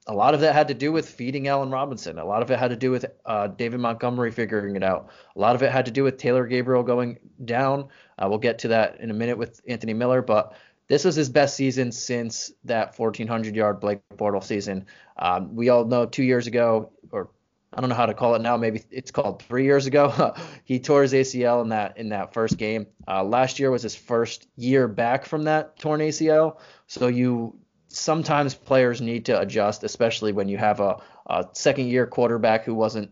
A 0.07 0.13
lot 0.13 0.33
of 0.33 0.39
that 0.39 0.53
had 0.53 0.69
to 0.69 0.73
do 0.73 0.91
with 0.91 1.07
feeding 1.07 1.47
Allen 1.47 1.69
Robinson. 1.69 2.17
A 2.17 2.25
lot 2.25 2.41
of 2.41 2.49
it 2.49 2.57
had 2.57 2.69
to 2.69 2.75
do 2.75 2.91
with 2.91 3.05
uh, 3.25 3.47
David 3.47 3.79
Montgomery 3.79 4.31
figuring 4.31 4.75
it 4.75 4.83
out. 4.83 5.09
A 5.35 5.39
lot 5.39 5.55
of 5.55 5.63
it 5.63 5.71
had 5.71 5.85
to 5.85 5.91
do 5.91 6.03
with 6.03 6.17
Taylor 6.17 6.47
Gabriel 6.47 6.81
going 6.83 7.19
down. 7.43 7.89
Uh, 8.17 8.27
we'll 8.29 8.39
get 8.39 8.59
to 8.59 8.69
that 8.69 8.99
in 9.01 9.11
a 9.11 9.13
minute 9.13 9.37
with 9.37 9.61
Anthony 9.67 9.93
Miller, 9.93 10.21
but 10.21 10.55
this 10.87 11.03
was 11.03 11.15
his 11.15 11.29
best 11.29 11.55
season 11.55 11.91
since 11.91 12.51
that 12.63 12.97
1,400 12.97 13.55
yard 13.55 13.79
Blake 13.79 13.99
Bortles 14.15 14.45
season. 14.45 14.85
Um, 15.17 15.55
we 15.55 15.69
all 15.69 15.83
know 15.85 16.05
two 16.05 16.23
years 16.23 16.47
ago, 16.47 16.91
or 17.11 17.29
I 17.73 17.81
don't 17.81 17.89
know 17.89 17.95
how 17.95 18.05
to 18.05 18.13
call 18.13 18.35
it 18.35 18.41
now. 18.41 18.55
Maybe 18.55 18.83
it's 18.89 19.11
called 19.11 19.43
three 19.43 19.65
years 19.65 19.85
ago. 19.85 20.33
he 20.63 20.79
tore 20.79 21.01
his 21.01 21.13
ACL 21.13 21.61
in 21.61 21.69
that 21.69 21.97
in 21.97 22.09
that 22.09 22.33
first 22.33 22.57
game. 22.57 22.87
Uh, 23.07 23.23
last 23.23 23.59
year 23.59 23.69
was 23.69 23.83
his 23.83 23.95
first 23.95 24.47
year 24.55 24.87
back 24.87 25.25
from 25.25 25.43
that 25.43 25.77
torn 25.77 25.99
ACL. 25.99 26.57
So 26.87 27.07
you 27.07 27.59
sometimes 27.97 28.53
players 28.55 29.01
need 29.01 29.25
to 29.25 29.39
adjust, 29.39 29.83
especially 29.83 30.31
when 30.31 30.47
you 30.47 30.57
have 30.57 30.79
a, 30.79 31.01
a 31.27 31.47
second 31.53 31.87
year 31.87 32.05
quarterback 32.05 32.63
who 32.63 32.73
wasn't 32.73 33.11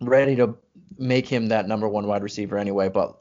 ready 0.00 0.36
to 0.36 0.56
make 0.98 1.26
him 1.26 1.48
that 1.48 1.68
number 1.68 1.88
one 1.88 2.06
wide 2.06 2.22
receiver 2.22 2.58
anyway. 2.58 2.88
But 2.88 3.16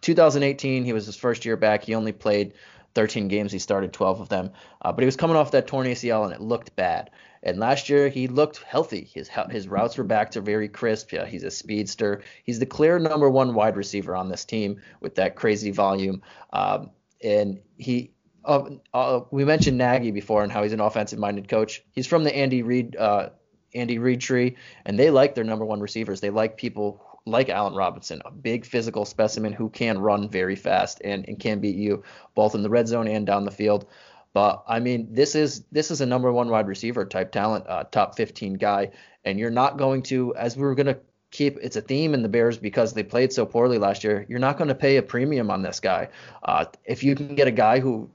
2018, 0.00 0.84
he 0.84 0.92
was 0.92 1.06
his 1.06 1.16
first 1.16 1.44
year 1.44 1.56
back. 1.56 1.84
He 1.84 1.94
only 1.94 2.12
played 2.12 2.54
13 2.94 3.28
games. 3.28 3.52
He 3.52 3.58
started 3.58 3.92
12 3.92 4.20
of 4.20 4.28
them, 4.28 4.50
uh, 4.82 4.92
but 4.92 5.02
he 5.02 5.06
was 5.06 5.16
coming 5.16 5.36
off 5.36 5.50
that 5.52 5.66
torn 5.66 5.86
ACL 5.86 6.24
and 6.24 6.32
it 6.32 6.40
looked 6.40 6.76
bad. 6.76 7.10
And 7.42 7.58
last 7.58 7.90
year 7.90 8.08
he 8.08 8.26
looked 8.26 8.58
healthy. 8.58 9.10
His 9.12 9.28
his 9.50 9.68
routes 9.68 9.98
were 9.98 10.04
back 10.04 10.30
to 10.30 10.40
very 10.40 10.66
crisp. 10.66 11.12
Yeah, 11.12 11.26
he's 11.26 11.44
a 11.44 11.50
speedster. 11.50 12.22
He's 12.42 12.58
the 12.58 12.64
clear 12.64 12.98
number 12.98 13.28
one 13.28 13.52
wide 13.52 13.76
receiver 13.76 14.16
on 14.16 14.30
this 14.30 14.46
team 14.46 14.80
with 15.00 15.16
that 15.16 15.36
crazy 15.36 15.70
volume. 15.70 16.22
Um, 16.54 16.90
and 17.22 17.60
he 17.76 18.13
uh, 18.44 18.70
uh, 18.92 19.20
we 19.30 19.44
mentioned 19.44 19.78
Nagy 19.78 20.10
before 20.10 20.42
and 20.42 20.52
how 20.52 20.62
he's 20.62 20.72
an 20.72 20.80
offensive-minded 20.80 21.48
coach. 21.48 21.82
He's 21.92 22.06
from 22.06 22.24
the 22.24 22.34
Andy 22.34 22.62
Reid 22.62 22.96
uh, 22.96 23.30
Andy 23.74 23.98
Reid 23.98 24.20
tree, 24.20 24.56
and 24.84 24.98
they 24.98 25.10
like 25.10 25.34
their 25.34 25.44
number 25.44 25.64
one 25.64 25.80
receivers. 25.80 26.20
They 26.20 26.30
like 26.30 26.56
people 26.56 27.04
like 27.26 27.48
Allen 27.48 27.74
Robinson, 27.74 28.20
a 28.24 28.30
big 28.30 28.66
physical 28.66 29.04
specimen 29.04 29.52
who 29.52 29.70
can 29.70 29.98
run 29.98 30.28
very 30.28 30.56
fast 30.56 31.00
and, 31.02 31.26
and 31.26 31.40
can 31.40 31.60
beat 31.60 31.76
you 31.76 32.04
both 32.34 32.54
in 32.54 32.62
the 32.62 32.68
red 32.68 32.86
zone 32.86 33.08
and 33.08 33.26
down 33.26 33.44
the 33.44 33.50
field. 33.50 33.86
But 34.34 34.64
I 34.66 34.80
mean, 34.80 35.14
this 35.14 35.34
is 35.34 35.64
this 35.72 35.90
is 35.90 36.00
a 36.00 36.06
number 36.06 36.32
one 36.32 36.50
wide 36.50 36.66
receiver 36.66 37.06
type 37.06 37.32
talent, 37.32 37.66
uh, 37.68 37.84
top 37.84 38.16
15 38.16 38.54
guy, 38.54 38.90
and 39.24 39.38
you're 39.38 39.50
not 39.50 39.78
going 39.78 40.02
to, 40.04 40.34
as 40.34 40.56
we 40.56 40.64
were 40.64 40.74
going 40.74 40.86
to 40.86 40.98
keep, 41.30 41.58
it's 41.62 41.76
a 41.76 41.80
theme 41.80 42.14
in 42.14 42.22
the 42.22 42.28
Bears 42.28 42.58
because 42.58 42.92
they 42.92 43.02
played 43.02 43.32
so 43.32 43.46
poorly 43.46 43.78
last 43.78 44.04
year. 44.04 44.26
You're 44.28 44.38
not 44.38 44.58
going 44.58 44.68
to 44.68 44.74
pay 44.74 44.96
a 44.96 45.02
premium 45.02 45.50
on 45.50 45.62
this 45.62 45.80
guy. 45.80 46.08
Uh, 46.42 46.66
if 46.84 47.02
you 47.02 47.14
can 47.14 47.34
get 47.34 47.48
a 47.48 47.52
guy 47.52 47.80
who 47.80 48.10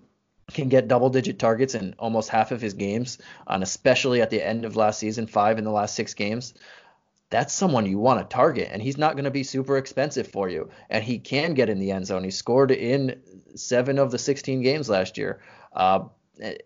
can 0.54 0.70
get 0.70 0.88
double 0.88 1.10
digit 1.10 1.40
targets 1.40 1.76
in 1.76 1.96
almost 2.00 2.30
half 2.30 2.52
of 2.52 2.62
his 2.62 2.74
games, 2.74 3.18
and 3.48 3.64
especially 3.64 4.22
at 4.22 4.30
the 4.30 4.46
end 4.46 4.66
of 4.66 4.76
last 4.76 5.00
season, 5.00 5.28
five 5.28 5.58
in 5.58 5.64
the 5.64 5.72
last 5.72 5.96
six 5.96 6.14
games, 6.14 6.54
that's 7.30 7.54
someone 7.54 7.86
you 7.86 8.00
want 8.00 8.20
to 8.20 8.36
target. 8.36 8.70
And 8.72 8.82
he's 8.82 8.98
not 8.98 9.14
going 9.14 9.26
to 9.26 9.32
be 9.32 9.44
super 9.44 9.78
expensive 9.78 10.28
for 10.28 10.50
you. 10.50 10.70
And 10.90 11.04
he 11.04 11.20
can 11.20 11.54
get 11.54 11.70
in 11.70 11.80
the 11.80 11.92
end 11.92 12.08
zone. 12.08 12.24
He 12.24 12.32
scored 12.32 12.72
in 12.72 13.22
seven 13.56 14.00
of 14.00 14.12
the 14.12 14.18
16 14.18 14.62
games 14.62 14.90
last 14.90 15.18
year. 15.18 15.42
Uh, 15.74 16.06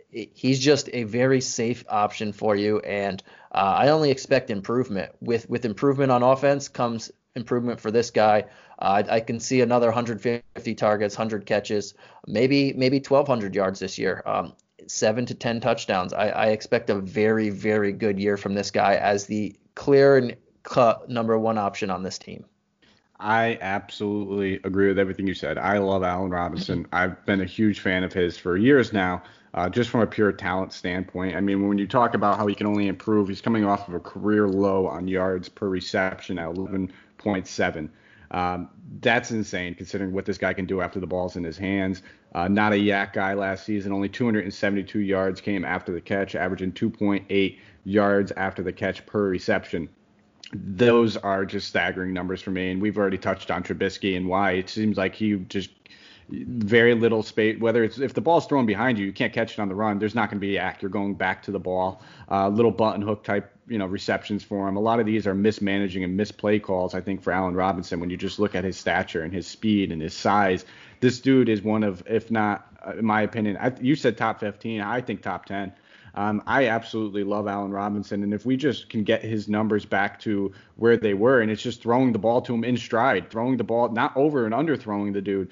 he's 0.10 0.60
just 0.60 0.90
a 0.94 1.04
very 1.04 1.42
safe 1.42 1.84
option 1.90 2.32
for 2.32 2.56
you. 2.56 2.80
And 2.80 3.22
uh, 3.52 3.76
I 3.78 3.90
only 3.90 4.12
expect 4.12 4.50
improvement. 4.50 5.12
With 5.20 5.50
with 5.50 5.66
improvement 5.66 6.12
on 6.12 6.24
offense 6.24 6.70
comes 6.70 7.12
improvement 7.36 7.80
for 7.80 7.92
this 7.92 8.12
guy. 8.12 8.46
Uh, 8.84 9.04
I, 9.08 9.16
I, 9.16 9.20
can 9.22 9.40
see 9.40 9.62
another 9.62 9.88
150 9.88 10.76
targets, 10.76 11.18
100 11.18 11.46
catches, 11.46 11.94
maybe 12.28 12.74
maybe 12.74 12.98
1,200 12.98 13.56
yards 13.56 13.80
this 13.80 13.98
year. 13.98 14.22
Um, 14.26 14.54
seven 14.88 15.26
to 15.26 15.34
10 15.34 15.62
touchdowns. 15.62 16.12
I, 16.12 16.28
I, 16.28 16.46
expect 16.48 16.90
a 16.90 16.96
very 16.96 17.50
very 17.50 17.94
good 17.94 18.20
year 18.20 18.36
from 18.36 18.54
this 18.54 18.70
guy 18.70 18.96
as 18.96 19.26
the 19.26 19.56
clear 19.76 20.18
and 20.18 20.36
cut 20.64 21.10
number 21.10 21.40
one 21.40 21.58
option 21.58 21.90
on 21.90 22.04
this 22.04 22.18
team. 22.18 22.44
I 23.20 23.58
absolutely 23.62 24.56
agree 24.66 24.90
with 24.90 25.00
everything 25.00 25.28
you 25.28 25.34
said. 25.34 25.58
I 25.58 25.78
love 25.78 26.04
Allen 26.04 26.32
Robinson. 26.32 26.86
I've 26.92 27.26
been 27.26 27.40
a 27.40 27.46
huge 27.46 27.80
fan 27.80 28.04
of 28.04 28.12
his 28.12 28.38
for 28.38 28.58
years 28.58 28.92
now 28.92 29.24
uh, 29.54 29.70
just 29.70 29.90
from 29.90 30.02
a 30.02 30.08
pure 30.08 30.32
talent 30.32 30.74
standpoint. 30.74 31.36
I 31.36 31.42
mean, 31.42 31.68
when 31.68 31.78
you 31.78 31.88
talk 31.88 32.16
about 32.16 32.38
how 32.38 32.48
he 32.48 32.56
can 32.56 32.68
only 32.68 32.88
improve, 32.88 33.28
he's 33.28 33.42
coming 33.42 33.66
off 33.66 33.88
of 33.88 33.94
a 33.94 34.00
career 34.00 34.48
low 34.48 34.88
on 34.88 35.08
yards 35.08 35.48
per 35.48 35.70
reception 35.70 36.40
at 36.40 36.50
11.7. 36.50 37.90
Um, 38.34 38.70
that's 39.02 39.32
insane 39.32 39.76
considering 39.76 40.12
what 40.12 40.26
this 40.26 40.38
guy 40.38 40.54
can 40.54 40.66
do 40.66 40.82
after 40.82 41.00
the 41.00 41.08
ball's 41.08 41.36
in 41.36 41.44
his 41.44 41.58
hands. 41.58 42.02
Uh, 42.34 42.48
not 42.48 42.74
a 42.74 42.76
YAC 42.76 43.14
guy 43.14 43.34
last 43.34 43.66
season. 43.66 43.92
Only 43.92 44.10
272 44.10 45.00
yards 45.00 45.40
came 45.40 45.64
after 45.64 45.92
the 45.92 46.02
catch, 46.02 46.36
averaging 46.36 46.72
2.8 46.74 47.60
yards 47.86 48.32
after 48.34 48.64
the 48.64 48.74
catch 48.74 49.06
per 49.06 49.30
reception. 49.30 49.88
Those 50.54 51.18
are 51.18 51.46
just 51.46 51.68
staggering 51.68 52.14
numbers 52.14 52.42
for 52.42 52.52
me. 52.52 52.72
And 52.72 52.82
we've 52.82 52.98
already 52.98 53.18
touched 53.18 53.52
on 53.52 53.64
Trubisky 53.64 54.18
and 54.18 54.28
why 54.28 54.52
it 54.52 54.70
seems 54.70 54.98
like 54.98 55.16
he 55.16 55.36
just 55.50 55.70
very 56.30 56.96
little 56.96 57.22
space. 57.24 57.60
Whether 57.60 57.84
it's 57.84 58.00
if 58.00 58.14
the 58.14 58.22
ball's 58.22 58.48
thrown 58.48 58.66
behind 58.66 58.98
you, 58.98 59.06
you 59.06 59.14
can't 59.14 59.34
catch 59.34 59.54
it 59.54 59.60
on 59.60 59.70
the 59.70 59.76
run. 59.76 60.00
There's 60.00 60.16
not 60.16 60.30
going 60.30 60.40
to 60.40 60.46
be 60.46 60.54
YAC. 60.54 60.82
You're 60.82 60.90
going 60.90 61.16
back 61.16 61.44
to 61.44 61.52
the 61.52 61.60
ball. 61.60 62.02
Uh, 62.32 62.50
little 62.50 62.72
button 62.72 63.02
hook 63.02 63.24
type, 63.24 63.53
you 63.68 63.78
know, 63.78 63.86
receptions 63.86 64.43
for 64.43 64.68
him. 64.68 64.76
A 64.76 64.80
lot 64.80 64.99
of 64.99 65.05
these 65.05 65.26
are 65.26 65.34
mismanaging 65.34 66.03
and 66.03 66.18
misplay 66.18 66.59
calls. 66.59 66.93
I 66.93 67.01
think 67.01 67.22
for 67.22 67.32
Allen 67.32 67.55
Robinson, 67.55 67.99
when 67.99 68.09
you 68.09 68.18
just 68.18 68.39
look 68.39 68.55
at 68.55 68.64
his 68.64 68.78
stature 68.78 69.24
and 69.24 69.34
his 69.34 69.47
speed 69.47 69.91
and 69.91 70.01
his 70.01 70.14
size, 70.14 70.66
this 70.99 71.20
dude 71.20 71.49
is 71.49 71.61
one 71.61 71.84
of, 71.84 72.03
if 72.05 72.30
not, 72.30 72.68
uh, 72.86 72.97
in 72.97 73.05
my 73.05 73.22
opinion, 73.22 73.57
I, 73.57 73.74
you 73.80 73.95
said 73.95 74.18
top 74.18 74.39
15. 74.39 74.82
I 74.82 75.01
think 75.01 75.22
top 75.22 75.45
10. 75.45 75.74
Um, 76.16 76.43
I 76.45 76.68
absolutely 76.68 77.24
love 77.24 77.47
Allen 77.47 77.72
Robinson, 77.72 78.22
and 78.22 78.36
if 78.36 78.45
we 78.45 78.55
just 78.55 78.88
can 78.89 79.03
get 79.03 79.24
his 79.24 79.49
numbers 79.49 79.84
back 79.84 80.20
to 80.20 80.53
where 80.76 80.95
they 80.95 81.16
were, 81.16 81.41
and 81.41 81.49
it's 81.49 81.64
just 81.64 81.82
throwing 81.82 82.11
the 82.11 82.20
ball 82.20 82.39
to 82.43 82.53
him 82.53 82.64
in 82.64 82.78
stride, 82.78 83.32
throwing 83.32 83.57
the 83.57 83.64
ball 83.64 83.89
not 83.89 84.16
over 84.16 84.45
and 84.45 84.53
under 84.53 84.78
throwing 84.78 85.11
the 85.11 85.22
dude, 85.22 85.49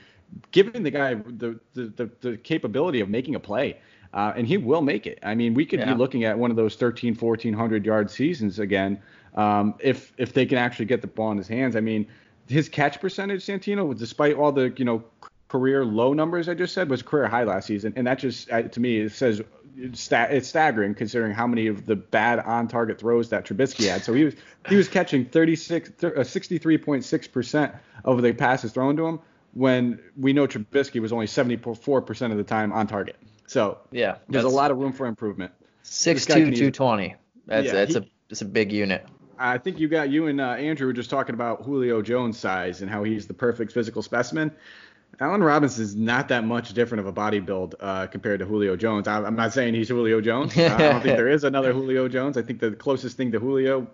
giving 0.51 0.83
the 0.83 0.91
guy 0.91 1.15
the, 1.15 1.59
the, 1.73 1.85
the, 1.95 2.09
the 2.21 2.37
capability 2.37 2.99
of 2.99 3.09
making 3.09 3.33
a 3.33 3.39
play. 3.39 3.79
Uh, 4.13 4.33
and 4.35 4.45
he 4.45 4.57
will 4.57 4.81
make 4.81 5.07
it. 5.07 5.19
I 5.23 5.35
mean, 5.35 5.53
we 5.53 5.65
could 5.65 5.79
yeah. 5.79 5.93
be 5.93 5.97
looking 5.97 6.25
at 6.25 6.37
one 6.37 6.51
of 6.51 6.57
those 6.57 6.75
13, 6.75 7.15
1400 7.15 7.85
yard 7.85 8.11
seasons 8.11 8.59
again 8.59 9.01
um, 9.35 9.75
if 9.79 10.13
if 10.17 10.33
they 10.33 10.45
can 10.45 10.57
actually 10.57 10.85
get 10.85 11.01
the 11.01 11.07
ball 11.07 11.31
in 11.31 11.37
his 11.37 11.47
hands. 11.47 11.75
I 11.75 11.79
mean, 11.79 12.07
his 12.47 12.69
catch 12.69 12.99
percentage, 12.99 13.45
Santino, 13.45 13.97
despite 13.97 14.35
all 14.35 14.51
the 14.51 14.73
you 14.75 14.85
know 14.85 15.03
career 15.47 15.83
low 15.85 16.13
numbers 16.13 16.47
I 16.49 16.53
just 16.53 16.73
said, 16.73 16.89
was 16.89 17.01
career 17.01 17.27
high 17.27 17.43
last 17.43 17.67
season, 17.67 17.93
and 17.95 18.07
that 18.07 18.19
just 18.19 18.51
uh, 18.51 18.63
to 18.63 18.79
me 18.79 18.99
it 18.99 19.11
says 19.11 19.41
it's, 19.77 20.01
staggering 20.47 20.93
considering 20.93 21.31
how 21.31 21.47
many 21.47 21.67
of 21.67 21.85
the 21.85 21.95
bad 21.95 22.39
on 22.39 22.67
target 22.67 22.99
throws 22.99 23.29
that 23.29 23.45
Trubisky 23.45 23.89
had. 23.89 24.03
So 24.03 24.13
he 24.13 24.25
was 24.25 24.35
he 24.69 24.75
was 24.75 24.87
catching 24.87 25.25
36 25.25 25.89
63.6 25.91 27.13
uh, 27.13 27.31
percent 27.31 27.73
of 28.03 28.21
the 28.21 28.33
passes 28.33 28.71
thrown 28.71 28.97
to 28.97 29.05
him 29.05 29.19
when 29.53 29.99
we 30.17 30.33
know 30.33 30.47
Trubisky 30.47 31.01
was 31.01 31.11
only 31.11 31.25
74% 31.25 32.31
of 32.31 32.37
the 32.37 32.43
time 32.43 32.71
on 32.71 32.87
target. 32.87 33.17
So 33.51 33.79
yeah, 33.91 34.15
there's 34.29 34.45
a 34.45 34.49
lot 34.49 34.71
of 34.71 34.77
room 34.77 34.93
for 34.93 35.07
improvement. 35.07 35.51
Six 35.83 36.25
two 36.25 36.51
two 36.51 36.71
twenty. 36.71 37.15
That's 37.47 37.65
yeah, 37.65 37.73
that's 37.73 37.95
he, 37.95 37.99
a 37.99 38.05
it's 38.29 38.41
a 38.41 38.45
big 38.45 38.71
unit. 38.71 39.05
I 39.37 39.57
think 39.57 39.77
you 39.77 39.89
got 39.89 40.09
you 40.09 40.27
and 40.27 40.39
uh, 40.39 40.51
Andrew 40.51 40.87
were 40.87 40.93
just 40.93 41.09
talking 41.09 41.35
about 41.35 41.63
Julio 41.63 42.01
Jones' 42.01 42.39
size 42.39 42.81
and 42.81 42.89
how 42.89 43.03
he's 43.03 43.27
the 43.27 43.33
perfect 43.33 43.73
physical 43.73 44.03
specimen. 44.03 44.53
Allen 45.19 45.43
Robinson 45.43 45.83
is 45.83 45.97
not 45.97 46.29
that 46.29 46.45
much 46.45 46.73
different 46.73 47.01
of 47.01 47.07
a 47.07 47.11
body 47.11 47.41
build 47.41 47.75
uh, 47.81 48.07
compared 48.07 48.39
to 48.39 48.45
Julio 48.45 48.77
Jones. 48.77 49.09
I, 49.09 49.17
am 49.17 49.35
not 49.35 49.51
saying 49.51 49.73
he's 49.73 49.89
Julio 49.89 50.21
Jones. 50.21 50.57
I 50.57 50.77
don't 50.77 51.01
think 51.03 51.17
there 51.17 51.27
is 51.27 51.43
another 51.43 51.73
Julio 51.73 52.07
Jones. 52.07 52.37
I 52.37 52.43
think 52.43 52.61
the 52.61 52.71
closest 52.71 53.17
thing 53.17 53.33
to 53.33 53.39
Julio 53.39 53.85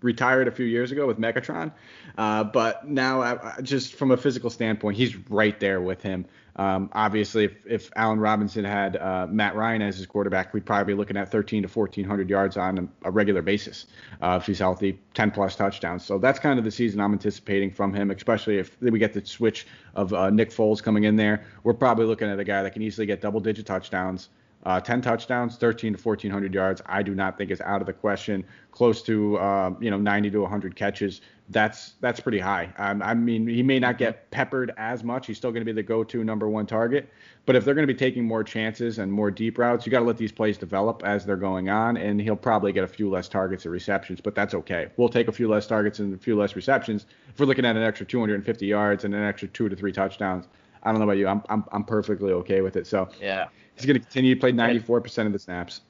retired 0.00 0.48
a 0.48 0.50
few 0.50 0.64
years 0.64 0.90
ago 0.90 1.06
with 1.06 1.18
Megatron. 1.18 1.70
Uh, 2.16 2.44
but 2.44 2.88
now, 2.88 3.20
uh, 3.20 3.60
just 3.60 3.94
from 3.94 4.10
a 4.10 4.16
physical 4.16 4.48
standpoint, 4.48 4.96
he's 4.96 5.14
right 5.28 5.60
there 5.60 5.82
with 5.82 6.00
him. 6.02 6.24
Um, 6.56 6.90
obviously, 6.92 7.44
if, 7.44 7.66
if 7.66 7.90
Allen 7.96 8.20
Robinson 8.20 8.64
had 8.64 8.96
uh, 8.96 9.26
Matt 9.30 9.56
Ryan 9.56 9.82
as 9.82 9.96
his 9.96 10.06
quarterback, 10.06 10.52
we'd 10.52 10.66
probably 10.66 10.92
be 10.92 10.98
looking 10.98 11.16
at 11.16 11.30
13 11.30 11.62
to 11.62 11.68
1400 11.68 12.28
yards 12.28 12.56
on 12.56 12.78
a, 12.78 13.08
a 13.08 13.10
regular 13.10 13.42
basis 13.42 13.86
uh, 14.20 14.38
if 14.40 14.46
he's 14.46 14.58
healthy, 14.58 14.98
10 15.14 15.30
plus 15.30 15.56
touchdowns. 15.56 16.04
So 16.04 16.18
that's 16.18 16.38
kind 16.38 16.58
of 16.58 16.64
the 16.64 16.70
season 16.70 17.00
I'm 17.00 17.12
anticipating 17.12 17.70
from 17.70 17.94
him, 17.94 18.10
especially 18.10 18.58
if 18.58 18.80
we 18.80 18.98
get 18.98 19.12
the 19.12 19.24
switch 19.24 19.66
of 19.94 20.12
uh, 20.12 20.30
Nick 20.30 20.50
Foles 20.50 20.82
coming 20.82 21.04
in 21.04 21.16
there. 21.16 21.44
We're 21.64 21.74
probably 21.74 22.04
looking 22.06 22.28
at 22.28 22.38
a 22.38 22.44
guy 22.44 22.62
that 22.62 22.72
can 22.72 22.82
easily 22.82 23.06
get 23.06 23.20
double 23.20 23.40
digit 23.40 23.66
touchdowns. 23.66 24.28
Uh, 24.64 24.80
10 24.80 25.02
touchdowns, 25.02 25.56
13 25.56 25.94
to 25.94 26.00
1400 26.00 26.54
yards. 26.54 26.80
I 26.86 27.02
do 27.02 27.16
not 27.16 27.36
think 27.36 27.50
is 27.50 27.60
out 27.60 27.80
of 27.80 27.86
the 27.86 27.92
question. 27.92 28.44
Close 28.70 29.02
to 29.02 29.36
uh, 29.38 29.74
you 29.80 29.90
know 29.90 29.98
90 29.98 30.30
to 30.30 30.40
100 30.40 30.76
catches. 30.76 31.20
That's 31.48 31.94
that's 32.00 32.20
pretty 32.20 32.38
high. 32.38 32.72
Um, 32.78 33.02
I 33.02 33.12
mean, 33.14 33.46
he 33.48 33.62
may 33.62 33.80
not 33.80 33.98
get 33.98 34.30
peppered 34.30 34.72
as 34.76 35.02
much. 35.02 35.26
He's 35.26 35.36
still 35.36 35.50
going 35.50 35.62
to 35.62 35.64
be 35.64 35.72
the 35.72 35.82
go-to 35.82 36.22
number 36.22 36.48
one 36.48 36.66
target. 36.66 37.10
But 37.44 37.56
if 37.56 37.64
they're 37.64 37.74
going 37.74 37.86
to 37.86 37.92
be 37.92 37.98
taking 37.98 38.24
more 38.24 38.44
chances 38.44 38.98
and 38.98 39.12
more 39.12 39.32
deep 39.32 39.58
routes, 39.58 39.84
you 39.84 39.90
got 39.90 39.98
to 39.98 40.04
let 40.04 40.16
these 40.16 40.30
plays 40.30 40.56
develop 40.56 41.02
as 41.04 41.26
they're 41.26 41.36
going 41.36 41.68
on, 41.68 41.96
and 41.96 42.20
he'll 42.20 42.36
probably 42.36 42.72
get 42.72 42.84
a 42.84 42.88
few 42.88 43.10
less 43.10 43.28
targets 43.28 43.66
or 43.66 43.70
receptions. 43.70 44.20
But 44.20 44.36
that's 44.36 44.54
okay. 44.54 44.88
We'll 44.96 45.08
take 45.08 45.26
a 45.26 45.32
few 45.32 45.48
less 45.48 45.66
targets 45.66 45.98
and 45.98 46.14
a 46.14 46.18
few 46.18 46.38
less 46.38 46.54
receptions 46.54 47.06
if 47.28 47.40
we're 47.40 47.46
looking 47.46 47.64
at 47.64 47.76
an 47.76 47.82
extra 47.82 48.06
250 48.06 48.64
yards 48.64 49.04
and 49.04 49.12
an 49.12 49.24
extra 49.24 49.48
two 49.48 49.68
to 49.68 49.74
three 49.74 49.92
touchdowns. 49.92 50.46
I 50.84 50.90
don't 50.90 50.98
know 50.98 51.04
about 51.04 51.18
you. 51.18 51.26
I'm 51.26 51.42
I'm, 51.48 51.64
I'm 51.72 51.84
perfectly 51.84 52.32
okay 52.32 52.60
with 52.60 52.76
it. 52.76 52.86
So 52.86 53.08
yeah. 53.20 53.48
He's 53.76 53.86
going 53.86 53.98
to 53.98 54.00
continue 54.00 54.34
to 54.34 54.40
play 54.40 54.52
94% 54.52 55.26
of 55.26 55.32
the 55.32 55.38
snaps. 55.38 55.80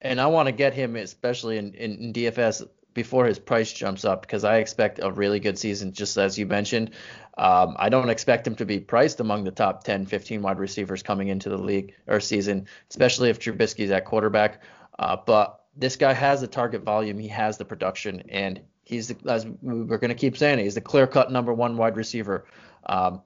And 0.00 0.20
I 0.20 0.26
want 0.26 0.46
to 0.46 0.52
get 0.52 0.74
him, 0.74 0.96
especially 0.96 1.58
in, 1.58 1.74
in, 1.74 1.96
in 1.98 2.12
DFS, 2.12 2.66
before 2.94 3.26
his 3.26 3.38
price 3.38 3.72
jumps 3.72 4.04
up 4.04 4.22
because 4.22 4.44
I 4.44 4.56
expect 4.56 5.00
a 5.02 5.10
really 5.10 5.40
good 5.40 5.58
season, 5.58 5.92
just 5.92 6.16
as 6.18 6.38
you 6.38 6.46
mentioned. 6.46 6.90
Um, 7.38 7.76
I 7.78 7.88
don't 7.88 8.10
expect 8.10 8.46
him 8.46 8.54
to 8.56 8.66
be 8.66 8.80
priced 8.80 9.20
among 9.20 9.44
the 9.44 9.50
top 9.50 9.84
10, 9.84 10.06
15 10.06 10.42
wide 10.42 10.58
receivers 10.58 11.02
coming 11.02 11.28
into 11.28 11.48
the 11.48 11.56
league 11.56 11.94
or 12.06 12.20
season, 12.20 12.66
especially 12.90 13.30
if 13.30 13.38
Trubisky's 13.38 13.90
at 13.90 14.04
quarterback. 14.04 14.62
Uh, 14.98 15.16
but 15.24 15.64
this 15.76 15.96
guy 15.96 16.12
has 16.12 16.42
the 16.42 16.46
target 16.46 16.82
volume, 16.82 17.18
he 17.18 17.28
has 17.28 17.56
the 17.56 17.64
production, 17.64 18.22
and 18.28 18.60
he's 18.84 19.08
the, 19.08 19.30
as 19.30 19.46
we're 19.62 19.98
going 19.98 20.10
to 20.10 20.14
keep 20.14 20.36
saying, 20.36 20.58
he's 20.58 20.74
the 20.74 20.80
clear-cut 20.80 21.32
number 21.32 21.54
one 21.54 21.78
wide 21.78 21.96
receiver. 21.96 22.44
Um, 22.84 23.22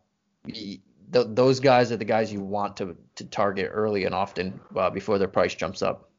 he, 0.47 0.81
th- 1.13 1.27
those 1.31 1.61
guys 1.61 1.93
are 1.93 1.97
the 1.97 2.05
guys 2.05 2.33
you 2.33 2.41
want 2.41 2.77
to 2.79 2.97
to 3.17 3.25
target 3.25 3.71
early 3.73 4.05
and 4.05 4.15
often 4.15 4.61
uh, 4.77 4.91
before 4.91 5.19
their 5.19 5.29
price 5.29 5.55
jumps 5.55 5.83
up. 5.83 6.11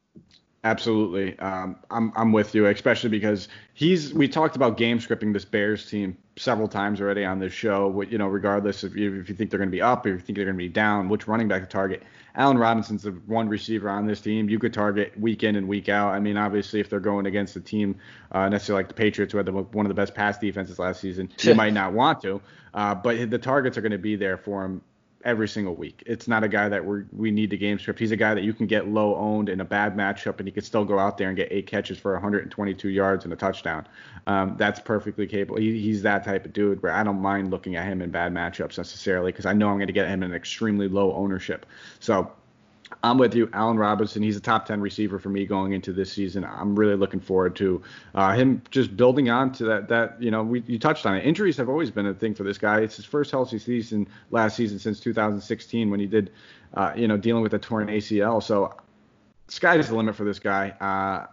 Absolutely, 0.64 1.38
um, 1.38 1.76
I'm 1.90 2.12
I'm 2.16 2.32
with 2.32 2.54
you, 2.54 2.66
especially 2.66 3.10
because 3.10 3.48
he's. 3.74 4.12
We 4.12 4.26
talked 4.26 4.56
about 4.56 4.76
game 4.76 4.98
scripting 4.98 5.32
this 5.32 5.44
Bears 5.44 5.88
team 5.88 6.16
several 6.36 6.66
times 6.66 7.00
already 7.00 7.24
on 7.24 7.38
this 7.38 7.52
show. 7.52 8.02
You 8.02 8.18
know, 8.18 8.26
regardless 8.26 8.82
if 8.82 8.96
you, 8.96 9.20
if 9.20 9.28
you 9.28 9.36
think 9.36 9.50
they're 9.50 9.58
going 9.58 9.70
to 9.70 9.76
be 9.76 9.82
up 9.82 10.04
or 10.04 10.10
if 10.10 10.14
you 10.14 10.20
think 10.26 10.36
they're 10.36 10.44
going 10.44 10.56
to 10.56 10.58
be 10.58 10.68
down, 10.68 11.08
which 11.08 11.28
running 11.28 11.46
back 11.46 11.62
to 11.62 11.68
target. 11.68 12.02
Allen 12.38 12.56
Robinson's 12.56 13.02
the 13.02 13.10
one 13.26 13.48
receiver 13.48 13.90
on 13.90 14.06
this 14.06 14.20
team 14.20 14.48
you 14.48 14.60
could 14.60 14.72
target 14.72 15.12
week 15.18 15.42
in 15.42 15.56
and 15.56 15.66
week 15.66 15.88
out. 15.88 16.14
I 16.14 16.20
mean, 16.20 16.36
obviously, 16.36 16.78
if 16.78 16.88
they're 16.88 17.00
going 17.00 17.26
against 17.26 17.56
a 17.56 17.60
team 17.60 17.96
uh, 18.30 18.48
necessarily 18.48 18.84
like 18.84 18.88
the 18.88 18.94
Patriots, 18.94 19.32
who 19.32 19.38
had 19.38 19.46
the, 19.46 19.52
one 19.52 19.84
of 19.84 19.88
the 19.88 19.94
best 19.94 20.14
pass 20.14 20.38
defenses 20.38 20.78
last 20.78 21.00
season, 21.00 21.28
you 21.40 21.54
might 21.56 21.72
not 21.72 21.92
want 21.92 22.22
to. 22.22 22.40
Uh, 22.72 22.94
but 22.94 23.28
the 23.28 23.38
targets 23.38 23.76
are 23.76 23.80
going 23.80 23.92
to 23.92 23.98
be 23.98 24.14
there 24.14 24.36
for 24.36 24.64
him 24.64 24.80
every 25.24 25.48
single 25.48 25.74
week. 25.74 26.02
It's 26.06 26.28
not 26.28 26.44
a 26.44 26.48
guy 26.48 26.68
that 26.68 26.84
we 26.84 27.02
we 27.12 27.30
need 27.30 27.50
to 27.50 27.56
game 27.56 27.78
script. 27.78 27.98
He's 27.98 28.12
a 28.12 28.16
guy 28.16 28.34
that 28.34 28.44
you 28.44 28.52
can 28.52 28.66
get 28.66 28.88
low 28.88 29.16
owned 29.16 29.48
in 29.48 29.60
a 29.60 29.64
bad 29.64 29.96
matchup, 29.96 30.38
and 30.38 30.46
he 30.46 30.52
can 30.52 30.62
still 30.62 30.84
go 30.84 30.98
out 30.98 31.18
there 31.18 31.28
and 31.28 31.36
get 31.36 31.48
eight 31.50 31.66
catches 31.66 31.98
for 31.98 32.12
122 32.12 32.88
yards 32.88 33.24
and 33.24 33.32
a 33.32 33.36
touchdown. 33.36 33.86
Um, 34.26 34.56
that's 34.56 34.80
perfectly 34.80 35.26
capable. 35.26 35.60
He, 35.60 35.80
he's 35.80 36.02
that 36.02 36.24
type 36.24 36.44
of 36.44 36.52
dude 36.52 36.82
where 36.82 36.92
I 36.92 37.02
don't 37.02 37.20
mind 37.20 37.50
looking 37.50 37.76
at 37.76 37.86
him 37.86 38.02
in 38.02 38.10
bad 38.10 38.32
matchups 38.32 38.78
necessarily 38.78 39.32
because 39.32 39.46
I 39.46 39.52
know 39.52 39.68
I'm 39.68 39.76
going 39.76 39.88
to 39.88 39.92
get 39.92 40.08
him 40.08 40.22
in 40.22 40.32
extremely 40.32 40.88
low 40.88 41.12
ownership. 41.14 41.66
So. 42.00 42.32
I'm 43.02 43.18
with 43.18 43.34
you, 43.34 43.48
Allen 43.52 43.76
Robinson. 43.76 44.22
He's 44.22 44.36
a 44.36 44.40
top 44.40 44.66
10 44.66 44.80
receiver 44.80 45.18
for 45.18 45.28
me 45.28 45.46
going 45.46 45.72
into 45.72 45.92
this 45.92 46.12
season. 46.12 46.44
I'm 46.44 46.74
really 46.74 46.96
looking 46.96 47.20
forward 47.20 47.54
to 47.56 47.82
uh, 48.14 48.34
him 48.34 48.62
just 48.70 48.96
building 48.96 49.30
on 49.30 49.52
to 49.52 49.64
that. 49.66 49.88
That 49.88 50.20
you 50.20 50.30
know, 50.30 50.42
we 50.42 50.62
you 50.66 50.78
touched 50.78 51.06
on 51.06 51.16
it. 51.16 51.24
Injuries 51.24 51.56
have 51.56 51.68
always 51.68 51.90
been 51.90 52.06
a 52.06 52.14
thing 52.14 52.34
for 52.34 52.42
this 52.42 52.58
guy. 52.58 52.80
It's 52.80 52.96
his 52.96 53.04
first 53.04 53.30
healthy 53.30 53.58
season 53.58 54.08
last 54.30 54.56
season 54.56 54.78
since 54.78 55.00
2016 55.00 55.90
when 55.90 56.00
he 56.00 56.06
did, 56.06 56.32
uh, 56.74 56.92
you 56.96 57.08
know, 57.08 57.16
dealing 57.16 57.42
with 57.42 57.54
a 57.54 57.58
torn 57.58 57.88
ACL. 57.88 58.42
So, 58.42 58.74
sky's 59.48 59.88
the 59.88 59.96
limit 59.96 60.16
for 60.16 60.24
this 60.24 60.38
guy. 60.38 60.70
Uh, 60.80 61.26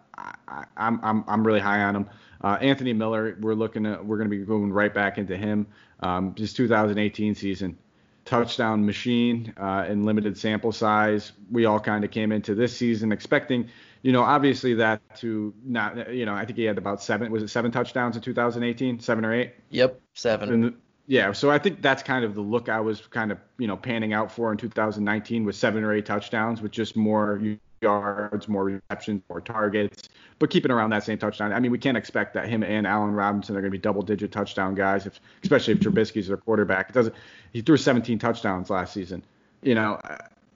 I, 0.48 0.66
am 0.78 1.00
I'm 1.04 1.24
I'm 1.28 1.46
really 1.46 1.60
high 1.60 1.84
on 1.84 1.96
him. 1.96 2.10
Uh, 2.42 2.58
Anthony 2.62 2.94
Miller, 2.94 3.38
we're 3.42 3.56
looking 3.56 3.86
at 3.86 4.06
we're 4.06 4.18
going 4.18 4.30
to 4.30 4.38
be 4.38 4.44
going 4.44 4.72
right 4.72 4.94
back 4.94 5.18
into 5.18 5.36
him. 5.36 5.66
Um, 6.02 6.36
his 6.36 6.54
2018 6.54 7.34
season 7.34 7.78
touchdown 8.26 8.86
machine 8.86 9.54
uh, 9.58 9.86
in 9.88 10.04
limited 10.04 10.38
sample 10.38 10.72
size. 10.72 11.32
We 11.50 11.66
all 11.66 11.80
kind 11.80 12.04
of 12.04 12.12
came 12.12 12.32
into 12.32 12.56
this 12.56 12.76
season 12.76 13.12
expecting, 13.12 13.70
you 14.02 14.12
know, 14.12 14.24
obviously 14.24 14.74
that 14.76 15.02
to 15.18 15.54
not, 15.64 16.14
you 16.14 16.26
know, 16.26 16.34
I 16.34 16.46
think 16.46 16.58
he 16.58 16.66
had 16.66 16.78
about 16.78 17.02
seven, 17.02 17.32
was 17.32 17.44
it 17.44 17.50
seven 17.50 17.72
touchdowns 17.72 18.16
in 18.16 18.22
2018, 18.22 19.00
seven 19.00 19.24
or 19.24 19.34
eight? 19.34 19.54
Yep, 19.70 20.02
seven. 20.14 20.50
And, 20.52 20.76
yeah, 21.08 21.34
so 21.34 21.52
I 21.52 21.60
think 21.60 21.84
that's 21.84 22.02
kind 22.02 22.26
of 22.26 22.34
the 22.34 22.42
look 22.42 22.68
I 22.68 22.80
was 22.80 23.02
kind 23.02 23.32
of, 23.32 23.38
you 23.60 23.68
know, 23.68 23.78
panning 23.78 24.14
out 24.14 24.32
for 24.32 24.52
in 24.52 24.58
2019 24.58 25.46
with 25.46 25.56
seven 25.56 25.84
or 25.84 25.94
eight 25.94 26.08
touchdowns 26.08 26.64
with 26.64 26.72
just 26.72 26.96
more 26.96 27.40
yards, 27.86 28.48
more 28.48 28.66
receptions, 28.66 29.22
more 29.30 29.42
targets, 29.42 30.10
but 30.40 30.50
keeping 30.50 30.72
around 30.72 30.90
that 30.90 31.04
same 31.04 31.18
touchdown. 31.18 31.54
I 31.54 31.60
mean, 31.60 31.72
we 31.72 31.78
can't 31.78 31.98
expect 31.98 32.34
that 32.34 32.50
him 32.50 32.64
and 32.64 32.86
Allen 32.88 33.14
Robinson 33.14 33.56
are 33.56 33.62
going 33.62 33.72
to 33.72 33.78
be 33.78 33.82
double-digit 33.82 34.32
touchdown 34.32 34.76
guys, 34.76 35.06
if, 35.06 35.20
especially 35.44 35.74
if 35.74 35.80
Trubisky's 35.80 36.28
their 36.28 36.38
quarterback. 36.38 36.90
It 36.90 36.94
doesn't. 36.94 37.16
He 37.54 37.62
threw 37.62 37.78
17 37.78 38.20
touchdowns 38.20 38.70
last 38.70 38.94
season. 38.94 39.24
You 39.62 39.76
know, 39.76 40.00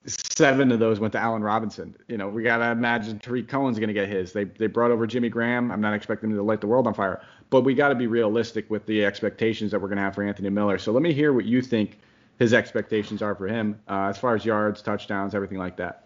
seven 0.05 0.71
of 0.71 0.79
those 0.79 0.99
went 0.99 1.13
to 1.13 1.19
Allen 1.19 1.43
Robinson. 1.43 1.95
You 2.07 2.17
know, 2.17 2.27
we 2.27 2.43
gotta 2.43 2.71
imagine 2.71 3.19
Tarik 3.19 3.47
Cohen's 3.47 3.79
gonna 3.79 3.93
get 3.93 4.09
his. 4.09 4.33
They 4.33 4.45
they 4.45 4.67
brought 4.67 4.91
over 4.91 5.07
Jimmy 5.07 5.29
Graham. 5.29 5.71
I'm 5.71 5.81
not 5.81 5.93
expecting 5.93 6.31
him 6.31 6.37
to 6.37 6.43
light 6.43 6.61
the 6.61 6.67
world 6.67 6.87
on 6.87 6.93
fire, 6.93 7.21
but 7.49 7.61
we 7.61 7.73
got 7.73 7.89
to 7.89 7.95
be 7.95 8.07
realistic 8.07 8.69
with 8.69 8.85
the 8.85 9.05
expectations 9.05 9.71
that 9.71 9.79
we're 9.81 9.89
gonna 9.89 10.01
have 10.01 10.15
for 10.15 10.23
Anthony 10.23 10.49
Miller. 10.49 10.77
So 10.77 10.91
let 10.91 11.03
me 11.03 11.13
hear 11.13 11.33
what 11.33 11.45
you 11.45 11.61
think 11.61 11.99
his 12.39 12.53
expectations 12.53 13.21
are 13.21 13.35
for 13.35 13.47
him 13.47 13.79
uh, 13.87 14.07
as 14.09 14.17
far 14.17 14.35
as 14.35 14.45
yards, 14.45 14.81
touchdowns, 14.81 15.35
everything 15.35 15.57
like 15.57 15.77
that. 15.77 16.05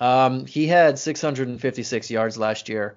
Um, 0.00 0.46
he 0.46 0.66
had 0.66 0.98
656 0.98 2.10
yards 2.10 2.36
last 2.36 2.68
year, 2.68 2.96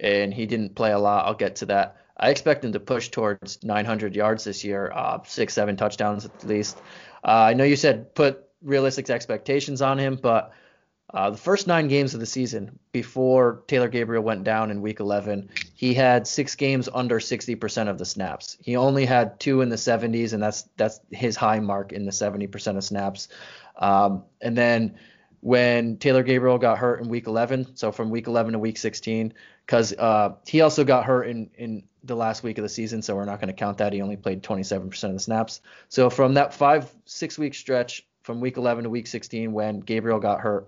and 0.00 0.32
he 0.32 0.46
didn't 0.46 0.74
play 0.74 0.92
a 0.92 0.98
lot. 0.98 1.26
I'll 1.26 1.34
get 1.34 1.56
to 1.56 1.66
that. 1.66 1.96
I 2.16 2.30
expect 2.30 2.64
him 2.64 2.72
to 2.72 2.80
push 2.80 3.08
towards 3.08 3.62
900 3.62 4.16
yards 4.16 4.44
this 4.44 4.64
year, 4.64 4.90
uh, 4.94 5.18
six, 5.24 5.52
seven 5.54 5.76
touchdowns 5.76 6.24
at 6.24 6.44
least. 6.44 6.78
Uh, 7.22 7.50
I 7.50 7.54
know 7.54 7.64
you 7.64 7.76
said 7.76 8.14
put 8.14 8.44
realistic 8.62 9.10
expectations 9.10 9.82
on 9.82 9.98
him, 9.98 10.16
but 10.16 10.52
uh, 11.12 11.30
the 11.30 11.36
first 11.36 11.66
nine 11.66 11.88
games 11.88 12.14
of 12.14 12.20
the 12.20 12.26
season 12.26 12.78
before 12.90 13.62
Taylor 13.68 13.88
Gabriel 13.88 14.22
went 14.22 14.44
down 14.44 14.70
in 14.70 14.82
Week 14.82 14.98
11, 14.98 15.50
he 15.74 15.94
had 15.94 16.26
six 16.26 16.56
games 16.56 16.88
under 16.92 17.20
60% 17.20 17.88
of 17.88 17.98
the 17.98 18.04
snaps. 18.04 18.56
He 18.60 18.76
only 18.76 19.04
had 19.04 19.38
two 19.38 19.60
in 19.60 19.68
the 19.68 19.76
70s, 19.76 20.32
and 20.32 20.42
that's 20.42 20.62
that's 20.76 21.00
his 21.10 21.36
high 21.36 21.60
mark 21.60 21.92
in 21.92 22.06
the 22.06 22.10
70% 22.10 22.76
of 22.76 22.82
snaps. 22.82 23.28
Um, 23.76 24.24
and 24.40 24.56
then 24.56 24.98
when 25.46 25.96
Taylor 25.98 26.24
Gabriel 26.24 26.58
got 26.58 26.76
hurt 26.76 27.00
in 27.00 27.08
week 27.08 27.28
11, 27.28 27.76
so 27.76 27.92
from 27.92 28.10
week 28.10 28.26
11 28.26 28.54
to 28.54 28.58
week 28.58 28.76
16, 28.76 29.32
because 29.64 29.92
uh, 29.92 30.30
he 30.44 30.60
also 30.60 30.82
got 30.82 31.04
hurt 31.04 31.28
in, 31.28 31.48
in 31.56 31.84
the 32.02 32.16
last 32.16 32.42
week 32.42 32.58
of 32.58 32.62
the 32.62 32.68
season, 32.68 33.00
so 33.00 33.14
we're 33.14 33.24
not 33.24 33.38
going 33.38 33.46
to 33.46 33.54
count 33.54 33.78
that. 33.78 33.92
He 33.92 34.02
only 34.02 34.16
played 34.16 34.42
27% 34.42 35.04
of 35.04 35.12
the 35.12 35.20
snaps. 35.20 35.60
So 35.88 36.10
from 36.10 36.34
that 36.34 36.52
five, 36.52 36.92
six 37.04 37.38
week 37.38 37.54
stretch 37.54 38.04
from 38.24 38.40
week 38.40 38.56
11 38.56 38.82
to 38.82 38.90
week 38.90 39.06
16, 39.06 39.52
when 39.52 39.78
Gabriel 39.78 40.18
got 40.18 40.40
hurt, 40.40 40.66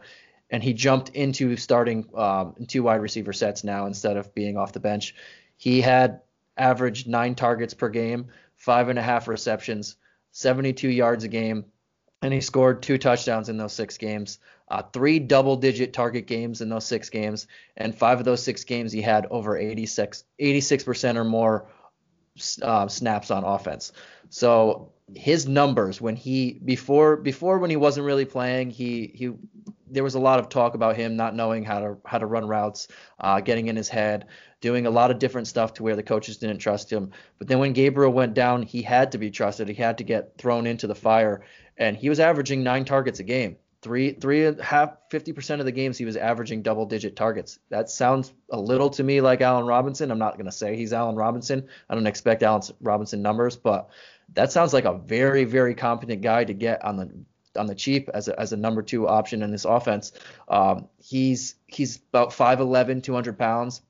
and 0.49 0.62
he 0.62 0.74
jumped 0.74 1.09
into 1.09 1.57
starting 1.57 2.09
um, 2.14 2.55
two 2.68 2.85
wide 2.85 3.03
receiver 3.03 3.33
sets 3.33 3.64
now 3.64 3.87
instead 3.87 4.16
of 4.16 4.33
being 4.33 4.57
off 4.57 4.72
the 4.72 4.79
bench, 4.79 5.12
he 5.57 5.81
had 5.81 6.20
averaged 6.57 7.09
nine 7.09 7.35
targets 7.35 7.74
per 7.74 7.89
game, 7.89 8.29
five 8.55 8.91
and 8.91 8.99
a 9.01 9.03
half 9.03 9.26
receptions, 9.26 9.97
72 10.31 10.89
yards 10.89 11.24
a 11.24 11.29
game, 11.29 11.64
and 12.23 12.33
he 12.33 12.41
scored 12.41 12.83
two 12.83 12.99
touchdowns 12.99 13.49
in 13.49 13.57
those 13.57 13.73
six 13.73 13.97
games, 13.97 14.39
uh, 14.69 14.83
three 14.93 15.19
double 15.19 15.57
digit 15.57 15.93
target 15.93 16.27
games 16.27 16.61
in 16.61 16.69
those 16.69 16.85
six 16.85 17.11
games, 17.11 17.47
and 17.77 17.95
five 17.95 18.19
of 18.19 18.25
those 18.25 18.43
six 18.43 18.64
games 18.64 18.93
he 18.93 19.03
had 19.03 19.27
over 19.31 19.57
86 19.57 20.25
percent 20.85 21.19
or 21.19 21.25
more 21.25 21.69
uh, 22.62 22.89
snaps 22.89 23.31
on 23.31 23.45
offense. 23.45 23.93
So 24.31 24.93
his 25.14 25.49
numbers 25.49 26.01
when 26.01 26.16
he 26.16 26.61
before 26.64 27.16
before 27.16 27.59
when 27.59 27.71
he 27.71 27.77
wasn't 27.77 28.07
really 28.07 28.27
playing, 28.27 28.71
he 28.71 29.11
he 29.14 29.33
there 29.91 30.05
was 30.05 30.14
a 30.14 30.21
lot 30.21 30.39
of 30.39 30.49
talk 30.49 30.75
about 30.75 30.97
him 30.97 31.16
not 31.16 31.35
knowing 31.35 31.64
how 31.64 31.81
to 31.81 31.97
how 32.05 32.19
to 32.19 32.27
run 32.27 32.47
routes, 32.47 32.89
uh, 33.21 33.41
getting 33.41 33.69
in 33.69 33.77
his 33.77 33.89
head, 33.89 34.27
doing 34.61 34.87
a 34.87 34.91
lot 34.91 35.11
of 35.11 35.19
different 35.19 35.47
stuff 35.47 35.75
to 35.75 35.83
where 35.83 35.97
the 35.97 36.03
coaches 36.03 36.37
didn't 36.37 36.59
trust 36.59 36.93
him. 36.93 37.11
But 37.39 37.49
then 37.49 37.59
when 37.59 37.73
Gabriel 37.73 38.12
went 38.12 38.35
down, 38.35 38.62
he 38.62 38.83
had 38.83 39.12
to 39.12 39.19
be 39.19 39.31
trusted. 39.31 39.69
He 39.69 39.75
had 39.75 39.99
to 39.99 40.05
get 40.05 40.37
thrown 40.37 40.66
into 40.66 40.87
the 40.87 40.95
fire, 40.95 41.43
and 41.79 41.97
he 41.97 42.09
was 42.09 42.20
averaging 42.20 42.62
nine 42.62 42.85
targets 42.85 43.20
a 43.20 43.22
game. 43.22 43.57
Three, 43.81 44.11
three 44.12 44.45
and 44.45 44.59
a 44.59 44.64
half, 44.64 44.97
fifty 45.09 45.33
percent 45.33 45.61
of 45.61 45.64
the 45.64 45.72
games 45.72 45.97
he 45.97 46.05
was 46.05 46.16
averaging 46.16 46.62
double-digit 46.62 47.14
targets. 47.14 47.61
That 47.70 47.89
sounds 47.89 48.33
a 48.51 48.59
little 48.61 48.91
to 48.91 49.05
me 49.05 49.20
like 49.20 49.41
Allen 49.41 49.66
Robinson. 49.66 50.11
I'm 50.11 50.18
not 50.18 50.35
going 50.35 50.47
to 50.47 50.53
say 50.53 50.76
he's 50.76 50.93
Allen 50.93 51.14
Robinson. 51.14 51.68
I 51.89 51.95
don't 51.95 52.09
expect 52.09 52.43
Allen 52.43 52.62
Robinson 52.81 53.22
numbers, 53.22 53.57
but 53.57 53.89
that 54.35 54.51
sounds 54.51 54.72
like 54.72 54.85
a 54.85 54.99
very, 54.99 55.45
very 55.45 55.76
competent 55.76 56.22
guy 56.22 56.45
to 56.45 56.53
get 56.53 56.85
on 56.85 56.97
the 56.97 57.11
on 57.57 57.66
the 57.66 57.74
cheap 57.74 58.09
as 58.12 58.26
a, 58.26 58.39
as 58.39 58.53
a 58.53 58.57
number 58.57 58.83
two 58.83 59.07
option 59.07 59.43
in 59.43 59.53
this 59.53 59.64
offense. 59.64 60.12
Um, 60.49 60.89
he's 61.01 61.55
he's 61.68 62.01
about 62.09 62.31
5'11", 62.31 63.05
200 63.05 63.39
pounds, 63.39 63.81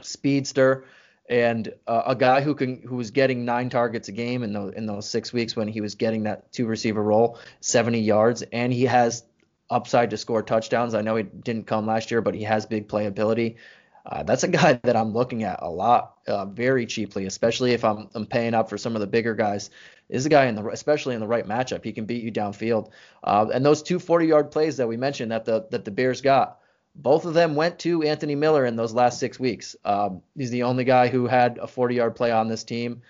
speedster 0.00 0.84
and 1.28 1.72
uh, 1.86 2.02
a 2.06 2.14
guy 2.14 2.40
who 2.40 2.54
can 2.54 2.82
who 2.82 2.96
was 2.96 3.10
getting 3.10 3.44
nine 3.44 3.68
targets 3.68 4.08
a 4.08 4.12
game 4.12 4.42
in 4.42 4.52
those 4.52 4.74
in 4.74 4.86
those 4.86 5.08
six 5.08 5.32
weeks 5.32 5.56
when 5.56 5.68
he 5.68 5.80
was 5.80 5.94
getting 5.94 6.24
that 6.24 6.52
two 6.52 6.66
receiver 6.66 7.02
role, 7.02 7.38
70 7.60 8.00
yards, 8.00 8.42
and 8.42 8.72
he 8.72 8.84
has 8.84 9.24
upside 9.68 10.10
to 10.10 10.16
score 10.16 10.42
touchdowns. 10.42 10.94
I 10.94 11.02
know 11.02 11.16
he 11.16 11.24
didn't 11.24 11.66
come 11.66 11.86
last 11.86 12.10
year, 12.10 12.20
but 12.20 12.34
he 12.34 12.44
has 12.44 12.66
big 12.66 12.88
playability. 12.88 13.56
Uh, 14.04 14.22
that's 14.22 14.44
a 14.44 14.48
guy 14.48 14.74
that 14.84 14.96
I'm 14.96 15.12
looking 15.12 15.42
at 15.42 15.58
a 15.62 15.68
lot, 15.68 16.14
uh, 16.28 16.44
very 16.46 16.86
cheaply, 16.86 17.26
especially 17.26 17.72
if 17.72 17.84
I'm, 17.84 18.08
I'm 18.14 18.26
paying 18.26 18.54
up 18.54 18.70
for 18.70 18.78
some 18.78 18.94
of 18.94 19.00
the 19.00 19.06
bigger 19.06 19.34
guys. 19.34 19.70
Is 20.08 20.24
a 20.24 20.28
guy 20.28 20.46
in 20.46 20.54
the 20.54 20.64
especially 20.68 21.16
in 21.16 21.20
the 21.20 21.26
right 21.26 21.44
matchup, 21.44 21.82
he 21.82 21.92
can 21.92 22.04
beat 22.04 22.22
you 22.22 22.30
downfield. 22.30 22.90
Uh, 23.24 23.46
and 23.52 23.66
those 23.66 23.82
two 23.82 23.98
40-yard 23.98 24.52
plays 24.52 24.76
that 24.76 24.86
we 24.86 24.96
mentioned 24.96 25.32
that 25.32 25.44
the 25.44 25.66
that 25.72 25.84
the 25.84 25.90
Bears 25.90 26.20
got, 26.20 26.60
both 26.96 27.26
of 27.26 27.34
them 27.34 27.54
went 27.54 27.78
to 27.80 28.02
Anthony 28.02 28.34
Miller 28.34 28.64
in 28.64 28.76
those 28.76 28.94
last 28.94 29.20
six 29.20 29.38
weeks. 29.38 29.76
Um, 29.84 30.22
he's 30.36 30.50
the 30.50 30.62
only 30.62 30.84
guy 30.84 31.08
who 31.08 31.26
had 31.26 31.58
a 31.58 31.66
40 31.66 31.94
yard 31.94 32.16
play 32.16 32.30
on 32.32 32.48
this 32.48 32.64
team. 32.64 33.02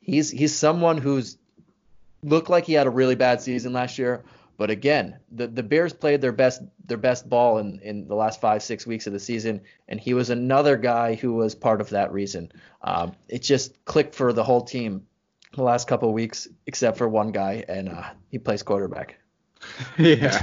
He's 0.00 0.30
he's 0.30 0.54
someone 0.54 0.98
who's 0.98 1.36
looked 2.22 2.48
like 2.48 2.64
he 2.64 2.74
had 2.74 2.86
a 2.86 2.90
really 2.90 3.14
bad 3.14 3.40
season 3.40 3.72
last 3.72 3.98
year. 3.98 4.24
But 4.56 4.70
again, 4.70 5.18
the, 5.32 5.48
the 5.48 5.64
Bears 5.64 5.92
played 5.92 6.20
their 6.20 6.32
best 6.32 6.62
their 6.86 6.96
best 6.96 7.28
ball 7.28 7.58
in, 7.58 7.80
in 7.80 8.06
the 8.06 8.14
last 8.14 8.40
five 8.40 8.62
six 8.62 8.86
weeks 8.86 9.06
of 9.06 9.12
the 9.12 9.18
season, 9.18 9.62
and 9.88 9.98
he 9.98 10.14
was 10.14 10.30
another 10.30 10.76
guy 10.76 11.14
who 11.14 11.32
was 11.32 11.54
part 11.54 11.80
of 11.80 11.90
that 11.90 12.12
reason. 12.12 12.52
Um, 12.82 13.12
it 13.28 13.42
just 13.42 13.84
clicked 13.84 14.14
for 14.14 14.32
the 14.32 14.44
whole 14.44 14.62
team 14.62 15.06
the 15.54 15.62
last 15.62 15.88
couple 15.88 16.08
of 16.08 16.14
weeks, 16.14 16.46
except 16.66 16.98
for 16.98 17.08
one 17.08 17.32
guy, 17.32 17.64
and 17.68 17.88
uh, 17.88 18.10
he 18.30 18.38
plays 18.38 18.62
quarterback. 18.62 19.18
yeah, 19.98 20.42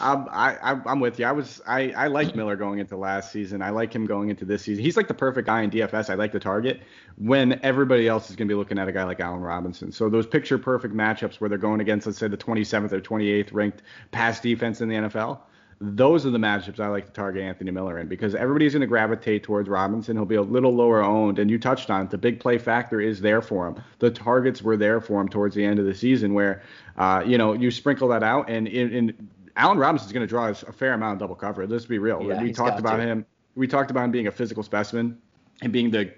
I'm, 0.00 0.28
I, 0.30 0.80
I'm 0.86 1.00
with 1.00 1.18
you. 1.18 1.24
I 1.24 1.32
was 1.32 1.60
I, 1.66 1.90
I 1.90 2.06
like 2.08 2.34
Miller 2.34 2.56
going 2.56 2.78
into 2.78 2.96
last 2.96 3.32
season. 3.32 3.62
I 3.62 3.70
like 3.70 3.94
him 3.94 4.06
going 4.06 4.28
into 4.28 4.44
this 4.44 4.62
season. 4.62 4.84
He's 4.84 4.96
like 4.96 5.08
the 5.08 5.14
perfect 5.14 5.46
guy 5.46 5.62
in 5.62 5.70
DFS. 5.70 6.10
I 6.10 6.14
like 6.14 6.32
the 6.32 6.40
target 6.40 6.82
when 7.16 7.60
everybody 7.62 8.08
else 8.08 8.30
is 8.30 8.36
going 8.36 8.48
to 8.48 8.52
be 8.52 8.56
looking 8.56 8.78
at 8.78 8.88
a 8.88 8.92
guy 8.92 9.04
like 9.04 9.20
Allen 9.20 9.40
Robinson. 9.40 9.90
So 9.92 10.08
those 10.08 10.26
picture 10.26 10.58
perfect 10.58 10.94
matchups 10.94 11.40
where 11.40 11.48
they're 11.48 11.58
going 11.58 11.80
against, 11.80 12.06
let's 12.06 12.18
say, 12.18 12.28
the 12.28 12.36
27th 12.36 12.92
or 12.92 13.00
28th 13.00 13.52
ranked 13.52 13.82
pass 14.10 14.40
defense 14.40 14.80
in 14.80 14.88
the 14.88 14.94
NFL 14.96 15.40
those 15.80 16.24
are 16.24 16.30
the 16.30 16.38
matchups 16.38 16.80
I 16.80 16.88
like 16.88 17.04
to 17.06 17.12
target 17.12 17.42
Anthony 17.42 17.70
Miller 17.70 17.98
in 17.98 18.08
because 18.08 18.34
everybody's 18.34 18.72
going 18.72 18.80
to 18.80 18.86
gravitate 18.86 19.42
towards 19.42 19.68
Robinson. 19.68 20.16
He'll 20.16 20.24
be 20.24 20.36
a 20.36 20.42
little 20.42 20.74
lower 20.74 21.02
owned, 21.02 21.38
and 21.38 21.50
you 21.50 21.58
touched 21.58 21.90
on 21.90 22.06
it. 22.06 22.10
The 22.10 22.18
big 22.18 22.40
play 22.40 22.56
factor 22.56 23.00
is 23.00 23.20
there 23.20 23.42
for 23.42 23.68
him. 23.68 23.82
The 23.98 24.10
targets 24.10 24.62
were 24.62 24.76
there 24.76 25.00
for 25.02 25.20
him 25.20 25.28
towards 25.28 25.54
the 25.54 25.64
end 25.64 25.78
of 25.78 25.84
the 25.84 25.94
season, 25.94 26.32
where 26.32 26.62
uh, 26.96 27.22
you 27.26 27.36
know 27.36 27.52
you 27.52 27.70
sprinkle 27.70 28.08
that 28.08 28.22
out, 28.22 28.48
and 28.48 28.66
in, 28.66 28.92
in 28.92 29.28
Allen 29.56 29.76
Robinson's 29.76 30.12
going 30.12 30.26
to 30.26 30.28
draw 30.28 30.48
a 30.48 30.54
fair 30.54 30.94
amount 30.94 31.14
of 31.14 31.18
double 31.18 31.34
coverage. 31.34 31.68
Let's 31.68 31.84
be 31.84 31.98
real. 31.98 32.22
Yeah, 32.22 32.42
we 32.42 32.52
talked 32.52 32.78
about 32.78 32.96
to. 32.96 33.02
him. 33.02 33.26
We 33.54 33.66
talked 33.66 33.90
about 33.90 34.04
him 34.04 34.10
being 34.10 34.28
a 34.28 34.32
physical 34.32 34.62
specimen 34.62 35.18
and 35.60 35.72
being 35.72 35.90
the 35.90 36.10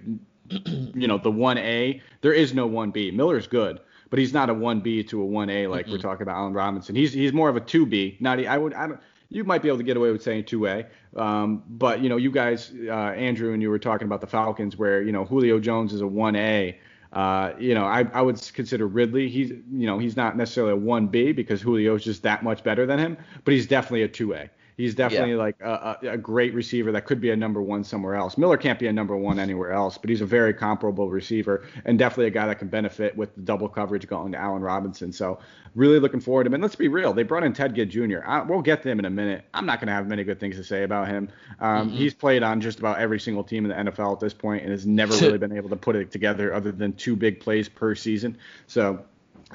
you 0.94 1.08
know 1.08 1.18
the 1.18 1.32
one 1.32 1.58
A. 1.58 2.00
There 2.20 2.32
is 2.32 2.54
no 2.54 2.66
one 2.66 2.92
B. 2.92 3.10
Miller's 3.10 3.48
good 3.48 3.80
but 4.10 4.18
he's 4.18 4.32
not 4.32 4.48
a 4.48 4.54
1B 4.54 5.06
to 5.06 5.22
a 5.22 5.26
1A 5.26 5.68
like 5.68 5.84
mm-hmm. 5.84 5.92
we're 5.92 5.98
talking 5.98 6.22
about 6.22 6.36
Allen 6.36 6.54
Robinson. 6.54 6.94
He's 6.94 7.12
he's 7.12 7.34
more 7.34 7.50
of 7.50 7.56
a 7.56 7.60
2B. 7.60 8.18
Not 8.22 8.42
I 8.46 8.56
would 8.56 8.72
I 8.72 8.86
don't 8.86 9.00
you 9.30 9.44
might 9.44 9.62
be 9.62 9.68
able 9.68 9.78
to 9.78 9.84
get 9.84 9.96
away 9.96 10.10
with 10.10 10.22
saying 10.22 10.44
two 10.44 10.60
way. 10.60 10.86
Um, 11.16 11.62
but 11.68 12.00
you 12.00 12.08
know, 12.08 12.16
you 12.16 12.30
guys, 12.30 12.72
uh, 12.86 12.92
Andrew, 12.92 13.52
and 13.52 13.62
you 13.62 13.70
were 13.70 13.78
talking 13.78 14.06
about 14.06 14.20
the 14.20 14.26
Falcons, 14.26 14.76
where 14.76 15.02
you 15.02 15.12
know 15.12 15.24
Julio 15.24 15.58
Jones 15.58 15.92
is 15.92 16.00
a 16.00 16.06
one 16.06 16.36
A. 16.36 16.78
Uh, 17.12 17.52
you 17.58 17.74
know, 17.74 17.84
I, 17.84 18.04
I 18.12 18.20
would 18.20 18.40
consider 18.52 18.86
Ridley. 18.86 19.28
He's 19.28 19.50
you 19.50 19.86
know 19.86 19.98
he's 19.98 20.16
not 20.16 20.36
necessarily 20.36 20.72
a 20.72 20.76
one 20.76 21.08
B 21.08 21.32
because 21.32 21.60
Julio 21.60 21.94
is 21.94 22.04
just 22.04 22.22
that 22.22 22.42
much 22.42 22.62
better 22.62 22.86
than 22.86 22.98
him, 22.98 23.16
but 23.44 23.54
he's 23.54 23.66
definitely 23.66 24.02
a 24.02 24.08
two 24.08 24.34
A. 24.34 24.50
He's 24.78 24.94
definitely 24.94 25.32
yeah. 25.32 25.36
like 25.38 25.60
a, 25.60 25.98
a, 26.12 26.16
great 26.16 26.54
receiver 26.54 26.92
that 26.92 27.04
could 27.04 27.20
be 27.20 27.30
a 27.30 27.36
number 27.36 27.60
one 27.60 27.82
somewhere 27.82 28.14
else. 28.14 28.38
Miller 28.38 28.56
can't 28.56 28.78
be 28.78 28.86
a 28.86 28.92
number 28.92 29.16
one 29.16 29.40
anywhere 29.40 29.72
else, 29.72 29.98
but 29.98 30.08
he's 30.08 30.20
a 30.20 30.24
very 30.24 30.54
comparable 30.54 31.10
receiver 31.10 31.66
and 31.84 31.98
definitely 31.98 32.26
a 32.26 32.30
guy 32.30 32.46
that 32.46 32.60
can 32.60 32.68
benefit 32.68 33.16
with 33.16 33.34
the 33.34 33.40
double 33.40 33.68
coverage 33.68 34.06
going 34.06 34.30
to 34.30 34.38
Allen 34.38 34.62
Robinson. 34.62 35.12
So 35.12 35.40
really 35.74 35.98
looking 35.98 36.20
forward 36.20 36.44
to 36.44 36.46
him. 36.46 36.54
And 36.54 36.62
let's 36.62 36.76
be 36.76 36.86
real, 36.86 37.12
they 37.12 37.24
brought 37.24 37.42
in 37.42 37.52
Ted 37.52 37.74
Ginn 37.74 37.90
Jr. 37.90 38.20
I, 38.24 38.40
we'll 38.42 38.62
get 38.62 38.84
to 38.84 38.88
him 38.88 39.00
in 39.00 39.04
a 39.04 39.10
minute. 39.10 39.46
I'm 39.52 39.66
not 39.66 39.80
going 39.80 39.88
to 39.88 39.94
have 39.94 40.06
many 40.06 40.22
good 40.22 40.38
things 40.38 40.54
to 40.54 40.62
say 40.62 40.84
about 40.84 41.08
him. 41.08 41.28
Um, 41.58 41.88
mm-hmm. 41.88 41.96
He's 41.96 42.14
played 42.14 42.44
on 42.44 42.60
just 42.60 42.78
about 42.78 43.00
every 43.00 43.18
single 43.18 43.42
team 43.42 43.68
in 43.68 43.86
the 43.86 43.90
NFL 43.90 44.12
at 44.12 44.20
this 44.20 44.32
point 44.32 44.62
and 44.62 44.70
has 44.70 44.86
never 44.86 45.12
really 45.20 45.38
been 45.38 45.56
able 45.56 45.70
to 45.70 45.76
put 45.76 45.96
it 45.96 46.12
together 46.12 46.54
other 46.54 46.70
than 46.70 46.92
two 46.92 47.16
big 47.16 47.40
plays 47.40 47.68
per 47.68 47.96
season. 47.96 48.38
So 48.68 49.04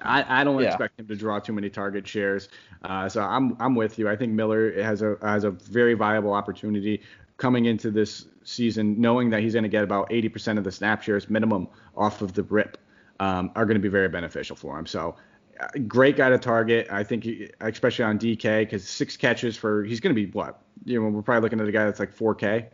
I, 0.01 0.41
I 0.41 0.43
don't 0.43 0.61
yeah. 0.61 0.69
expect 0.69 0.99
him 0.99 1.07
to 1.07 1.15
draw 1.15 1.39
too 1.39 1.53
many 1.53 1.69
target 1.69 2.07
shares. 2.07 2.49
Uh, 2.83 3.07
so 3.07 3.21
I'm 3.21 3.55
I'm 3.59 3.75
with 3.75 3.99
you. 3.99 4.09
I 4.09 4.15
think 4.15 4.33
Miller 4.33 4.81
has 4.81 5.01
a 5.01 5.17
has 5.21 5.43
a 5.43 5.51
very 5.51 5.93
viable 5.93 6.33
opportunity 6.33 7.01
coming 7.37 7.65
into 7.65 7.91
this 7.91 8.25
season, 8.43 8.99
knowing 8.99 9.29
that 9.29 9.41
he's 9.41 9.53
going 9.53 9.63
to 9.63 9.69
get 9.69 9.83
about 9.83 10.09
80% 10.09 10.57
of 10.57 10.63
the 10.63 10.71
snap 10.71 11.01
shares 11.01 11.29
minimum 11.29 11.67
off 11.95 12.21
of 12.21 12.33
the 12.33 12.43
rip, 12.43 12.77
um, 13.19 13.51
are 13.55 13.65
going 13.65 13.75
to 13.75 13.81
be 13.81 13.89
very 13.89 14.09
beneficial 14.09 14.55
for 14.55 14.77
him. 14.77 14.85
So 14.85 15.15
uh, 15.59 15.67
great 15.87 16.15
guy 16.15 16.29
to 16.29 16.37
target. 16.37 16.87
I 16.91 17.03
think, 17.03 17.23
he, 17.23 17.49
especially 17.61 18.05
on 18.05 18.19
DK, 18.19 18.61
because 18.61 18.87
six 18.87 19.17
catches 19.17 19.57
for 19.57 19.83
he's 19.83 19.99
going 19.99 20.15
to 20.15 20.25
be 20.25 20.31
what? 20.31 20.61
You 20.85 21.01
know, 21.01 21.09
we're 21.09 21.21
probably 21.21 21.41
looking 21.41 21.59
at 21.59 21.67
a 21.67 21.71
guy 21.71 21.85
that's 21.85 21.99
like 21.99 22.15
4K. 22.15 22.67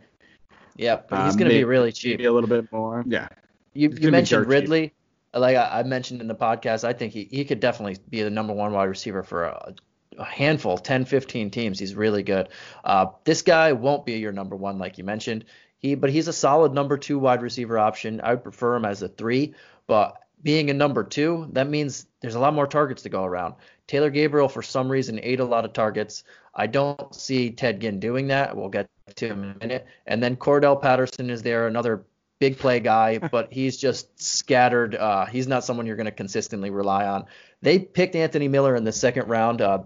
Yeah, 0.76 1.00
but 1.08 1.24
he's 1.24 1.34
um, 1.34 1.38
going 1.38 1.50
to 1.50 1.56
be 1.56 1.64
really 1.64 1.92
cheap. 1.92 2.18
Maybe 2.18 2.24
a 2.26 2.32
little 2.32 2.48
bit 2.48 2.70
more. 2.72 3.04
Yeah. 3.06 3.28
You, 3.74 3.92
you 4.00 4.10
mentioned 4.10 4.46
Ridley. 4.46 4.88
Cheap 4.88 4.94
like 5.34 5.56
I, 5.56 5.80
I, 5.80 5.82
mentioned 5.84 6.20
in 6.20 6.28
the 6.28 6.34
podcast, 6.34 6.84
I 6.84 6.92
think 6.92 7.12
he, 7.12 7.28
he 7.30 7.44
could 7.44 7.60
definitely 7.60 7.98
be 8.08 8.22
the 8.22 8.30
number 8.30 8.52
one 8.52 8.72
wide 8.72 8.84
receiver 8.84 9.22
for 9.22 9.44
a, 9.44 9.74
a 10.18 10.24
handful, 10.24 10.76
10, 10.76 11.04
15 11.04 11.50
teams. 11.50 11.78
He's 11.78 11.94
really 11.94 12.22
good. 12.22 12.48
Uh, 12.84 13.06
this 13.24 13.42
guy 13.42 13.72
won't 13.72 14.06
be 14.06 14.18
your 14.18 14.32
number 14.32 14.56
one, 14.56 14.78
like 14.78 14.98
you 14.98 15.04
mentioned. 15.04 15.44
He, 15.78 15.94
but 15.94 16.10
he's 16.10 16.28
a 16.28 16.32
solid 16.32 16.74
number 16.74 16.98
two 16.98 17.18
wide 17.18 17.42
receiver 17.42 17.78
option. 17.78 18.20
I 18.22 18.34
would 18.34 18.42
prefer 18.42 18.76
him 18.76 18.84
as 18.84 19.02
a 19.02 19.08
three, 19.08 19.54
but 19.86 20.20
being 20.42 20.70
a 20.70 20.74
number 20.74 21.04
two, 21.04 21.48
that 21.52 21.68
means 21.68 22.06
there's 22.20 22.34
a 22.34 22.40
lot 22.40 22.54
more 22.54 22.66
targets 22.66 23.02
to 23.02 23.08
go 23.08 23.24
around. 23.24 23.54
Taylor 23.86 24.10
Gabriel, 24.10 24.48
for 24.48 24.62
some 24.62 24.90
reason, 24.90 25.20
ate 25.22 25.40
a 25.40 25.44
lot 25.44 25.64
of 25.64 25.72
targets. 25.72 26.24
I 26.54 26.66
don't 26.66 27.14
see 27.14 27.50
Ted 27.50 27.80
Ginn 27.80 28.00
doing 28.00 28.28
that. 28.28 28.56
We'll 28.56 28.68
get 28.68 28.88
to 29.16 29.26
him 29.26 29.42
in 29.42 29.50
a 29.50 29.58
minute. 29.58 29.86
And 30.06 30.22
then 30.22 30.36
Cordarrelle 30.36 30.80
Patterson 30.80 31.30
is 31.30 31.42
there, 31.42 31.66
another 31.66 32.04
big 32.40 32.58
play 32.58 32.80
guy, 32.80 33.18
but 33.18 33.52
he's 33.52 33.76
just 33.76 34.20
scattered. 34.20 34.96
Uh, 34.96 35.26
he's 35.26 35.46
not 35.46 35.62
someone 35.62 35.86
you're 35.86 35.96
going 35.96 36.06
to 36.06 36.10
consistently 36.10 36.70
rely 36.70 37.06
on. 37.06 37.26
They 37.62 37.78
picked 37.78 38.16
Anthony 38.16 38.48
Miller 38.48 38.74
in 38.74 38.82
the 38.82 38.92
second 38.92 39.28
round 39.28 39.60
uh, 39.60 39.80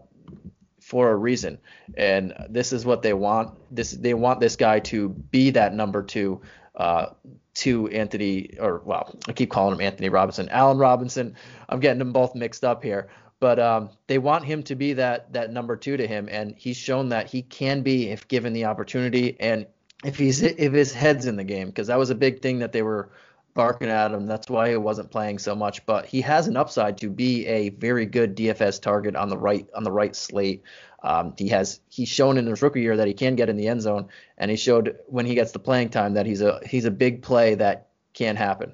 for 0.80 1.10
a 1.10 1.16
reason, 1.16 1.58
and 1.96 2.32
this 2.48 2.72
is 2.72 2.86
what 2.86 3.02
they 3.02 3.12
want. 3.12 3.58
This 3.74 3.90
they 3.90 4.14
want 4.14 4.40
this 4.40 4.56
guy 4.56 4.80
to 4.80 5.10
be 5.10 5.50
that 5.50 5.74
number 5.74 6.02
two. 6.02 6.40
Uh, 6.74 7.06
to 7.54 7.86
Anthony, 7.86 8.58
or 8.58 8.82
well, 8.84 9.16
I 9.28 9.32
keep 9.32 9.48
calling 9.48 9.74
him 9.74 9.80
Anthony 9.80 10.08
Robinson, 10.08 10.48
Allen 10.48 10.76
Robinson. 10.76 11.36
I'm 11.68 11.78
getting 11.78 12.00
them 12.00 12.12
both 12.12 12.34
mixed 12.34 12.64
up 12.64 12.82
here, 12.82 13.10
but 13.38 13.60
um, 13.60 13.90
they 14.08 14.18
want 14.18 14.44
him 14.44 14.64
to 14.64 14.74
be 14.74 14.94
that 14.94 15.32
that 15.34 15.52
number 15.52 15.76
two 15.76 15.96
to 15.96 16.04
him, 16.04 16.28
and 16.28 16.56
he's 16.56 16.76
shown 16.76 17.10
that 17.10 17.30
he 17.30 17.42
can 17.42 17.82
be 17.82 18.10
if 18.10 18.26
given 18.26 18.52
the 18.52 18.64
opportunity. 18.64 19.36
And 19.38 19.66
if 20.04 20.16
he's 20.16 20.42
if 20.42 20.72
his 20.72 20.92
head's 20.92 21.26
in 21.26 21.36
the 21.36 21.44
game 21.44 21.68
because 21.68 21.86
that 21.88 21.98
was 21.98 22.10
a 22.10 22.14
big 22.14 22.42
thing 22.42 22.58
that 22.58 22.72
they 22.72 22.82
were 22.82 23.10
barking 23.54 23.88
at 23.88 24.12
him. 24.12 24.26
That's 24.26 24.50
why 24.50 24.70
he 24.70 24.76
wasn't 24.76 25.10
playing 25.10 25.38
so 25.38 25.54
much. 25.54 25.86
But 25.86 26.06
he 26.06 26.20
has 26.22 26.48
an 26.48 26.56
upside 26.56 26.98
to 26.98 27.08
be 27.08 27.46
a 27.46 27.70
very 27.70 28.04
good 28.04 28.36
DFS 28.36 28.82
target 28.82 29.16
on 29.16 29.28
the 29.28 29.38
right 29.38 29.66
on 29.74 29.84
the 29.84 29.92
right 29.92 30.14
slate. 30.14 30.62
Um, 31.02 31.34
he 31.38 31.48
has 31.48 31.80
he's 31.88 32.08
shown 32.08 32.36
in 32.36 32.46
his 32.46 32.60
rookie 32.62 32.82
year 32.82 32.96
that 32.96 33.06
he 33.06 33.14
can 33.14 33.36
get 33.36 33.48
in 33.48 33.56
the 33.56 33.68
end 33.68 33.82
zone, 33.82 34.08
and 34.36 34.50
he 34.50 34.56
showed 34.56 34.98
when 35.06 35.26
he 35.26 35.34
gets 35.34 35.52
the 35.52 35.58
playing 35.58 35.90
time 35.90 36.14
that 36.14 36.26
he's 36.26 36.40
a 36.40 36.60
he's 36.66 36.84
a 36.84 36.90
big 36.90 37.22
play 37.22 37.54
that 37.54 37.88
can 38.12 38.36
happen. 38.36 38.72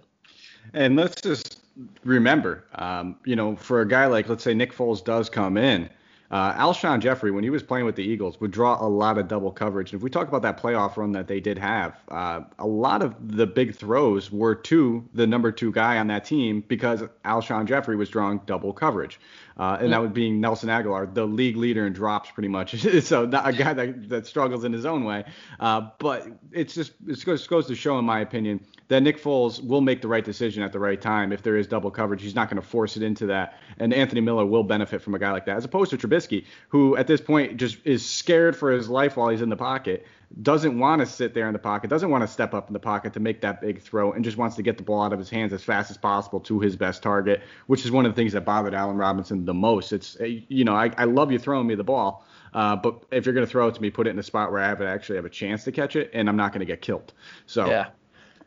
And 0.72 0.96
let's 0.96 1.20
just 1.20 1.60
remember, 2.04 2.64
um, 2.74 3.16
you 3.24 3.36
know, 3.36 3.56
for 3.56 3.80
a 3.80 3.88
guy 3.88 4.06
like 4.06 4.28
let's 4.28 4.44
say 4.44 4.54
Nick 4.54 4.72
Foles 4.72 5.04
does 5.04 5.28
come 5.28 5.56
in 5.56 5.90
uh, 6.30 6.54
Alshon 6.54 7.00
Jeffery, 7.00 7.32
when 7.32 7.42
he 7.42 7.50
was 7.50 7.62
playing 7.62 7.86
with 7.86 7.96
the 7.96 8.04
Eagles, 8.04 8.40
would 8.40 8.52
draw 8.52 8.80
a 8.80 8.86
lot 8.86 9.18
of 9.18 9.26
double 9.26 9.50
coverage. 9.50 9.92
And 9.92 9.98
if 9.98 10.04
we 10.04 10.10
talk 10.10 10.28
about 10.28 10.42
that 10.42 10.60
playoff 10.60 10.96
run 10.96 11.10
that 11.12 11.26
they 11.26 11.40
did 11.40 11.58
have, 11.58 11.96
uh, 12.08 12.42
a 12.58 12.66
lot 12.66 13.02
of 13.02 13.14
the 13.36 13.46
big 13.46 13.74
throws 13.74 14.30
were 14.30 14.54
to 14.54 15.08
the 15.12 15.26
number 15.26 15.50
two 15.50 15.72
guy 15.72 15.98
on 15.98 16.06
that 16.06 16.24
team 16.24 16.64
because 16.68 17.02
Alshon 17.24 17.66
Jeffery 17.66 17.96
was 17.96 18.08
drawing 18.08 18.40
double 18.46 18.72
coverage. 18.72 19.18
Uh, 19.60 19.76
and 19.78 19.92
that 19.92 20.00
would 20.00 20.14
be 20.14 20.30
Nelson 20.30 20.70
Agholor, 20.70 21.12
the 21.12 21.26
league 21.26 21.54
leader 21.54 21.86
in 21.86 21.92
drops, 21.92 22.30
pretty 22.30 22.48
much. 22.48 22.80
so 23.02 23.26
not 23.26 23.46
a 23.46 23.52
guy 23.52 23.74
that, 23.74 24.08
that 24.08 24.26
struggles 24.26 24.64
in 24.64 24.72
his 24.72 24.86
own 24.86 25.04
way. 25.04 25.22
Uh, 25.60 25.90
but 25.98 26.26
it's 26.50 26.74
just 26.74 26.92
it 27.06 27.22
goes, 27.26 27.46
goes 27.46 27.66
to 27.66 27.74
show, 27.74 27.98
in 27.98 28.06
my 28.06 28.20
opinion, 28.20 28.64
that 28.88 29.02
Nick 29.02 29.22
Foles 29.22 29.62
will 29.62 29.82
make 29.82 30.00
the 30.00 30.08
right 30.08 30.24
decision 30.24 30.62
at 30.62 30.72
the 30.72 30.78
right 30.78 30.98
time. 30.98 31.30
If 31.30 31.42
there 31.42 31.58
is 31.58 31.66
double 31.66 31.90
coverage, 31.90 32.22
he's 32.22 32.34
not 32.34 32.48
going 32.48 32.58
to 32.60 32.66
force 32.66 32.96
it 32.96 33.02
into 33.02 33.26
that. 33.26 33.58
And 33.76 33.92
Anthony 33.92 34.22
Miller 34.22 34.46
will 34.46 34.64
benefit 34.64 35.02
from 35.02 35.14
a 35.14 35.18
guy 35.18 35.30
like 35.30 35.44
that, 35.44 35.58
as 35.58 35.66
opposed 35.66 35.90
to 35.90 35.98
Trubisky, 35.98 36.46
who 36.70 36.96
at 36.96 37.06
this 37.06 37.20
point 37.20 37.58
just 37.58 37.76
is 37.84 38.02
scared 38.02 38.56
for 38.56 38.70
his 38.70 38.88
life 38.88 39.18
while 39.18 39.28
he's 39.28 39.42
in 39.42 39.50
the 39.50 39.58
pocket 39.58 40.06
doesn't 40.42 40.78
want 40.78 41.00
to 41.00 41.06
sit 41.06 41.34
there 41.34 41.48
in 41.48 41.52
the 41.52 41.58
pocket, 41.58 41.90
doesn't 41.90 42.10
want 42.10 42.22
to 42.22 42.28
step 42.28 42.54
up 42.54 42.68
in 42.68 42.72
the 42.72 42.78
pocket 42.78 43.12
to 43.14 43.20
make 43.20 43.40
that 43.40 43.60
big 43.60 43.82
throw, 43.82 44.12
and 44.12 44.24
just 44.24 44.36
wants 44.36 44.56
to 44.56 44.62
get 44.62 44.76
the 44.76 44.82
ball 44.82 45.02
out 45.02 45.12
of 45.12 45.18
his 45.18 45.28
hands 45.28 45.52
as 45.52 45.62
fast 45.62 45.90
as 45.90 45.96
possible 45.96 46.38
to 46.40 46.60
his 46.60 46.76
best 46.76 47.02
target, 47.02 47.42
which 47.66 47.84
is 47.84 47.90
one 47.90 48.06
of 48.06 48.12
the 48.12 48.16
things 48.16 48.32
that 48.32 48.44
bothered 48.44 48.74
Allen 48.74 48.96
Robinson 48.96 49.44
the 49.44 49.54
most. 49.54 49.92
It's, 49.92 50.16
eh, 50.20 50.40
you 50.48 50.64
know, 50.64 50.74
I, 50.74 50.92
I 50.96 51.04
love 51.04 51.32
you 51.32 51.38
throwing 51.38 51.66
me 51.66 51.74
the 51.74 51.84
ball, 51.84 52.24
uh, 52.54 52.76
but 52.76 53.02
if 53.10 53.26
you're 53.26 53.34
going 53.34 53.46
to 53.46 53.50
throw 53.50 53.68
it 53.68 53.74
to 53.74 53.82
me, 53.82 53.90
put 53.90 54.06
it 54.06 54.10
in 54.10 54.18
a 54.18 54.22
spot 54.22 54.52
where 54.52 54.62
I 54.62 54.68
have 54.68 54.80
actually 54.80 55.16
have 55.16 55.24
a 55.24 55.30
chance 55.30 55.64
to 55.64 55.72
catch 55.72 55.96
it, 55.96 56.10
and 56.14 56.28
I'm 56.28 56.36
not 56.36 56.52
going 56.52 56.60
to 56.60 56.66
get 56.66 56.80
killed. 56.80 57.12
So, 57.46 57.66
yeah. 57.66 57.88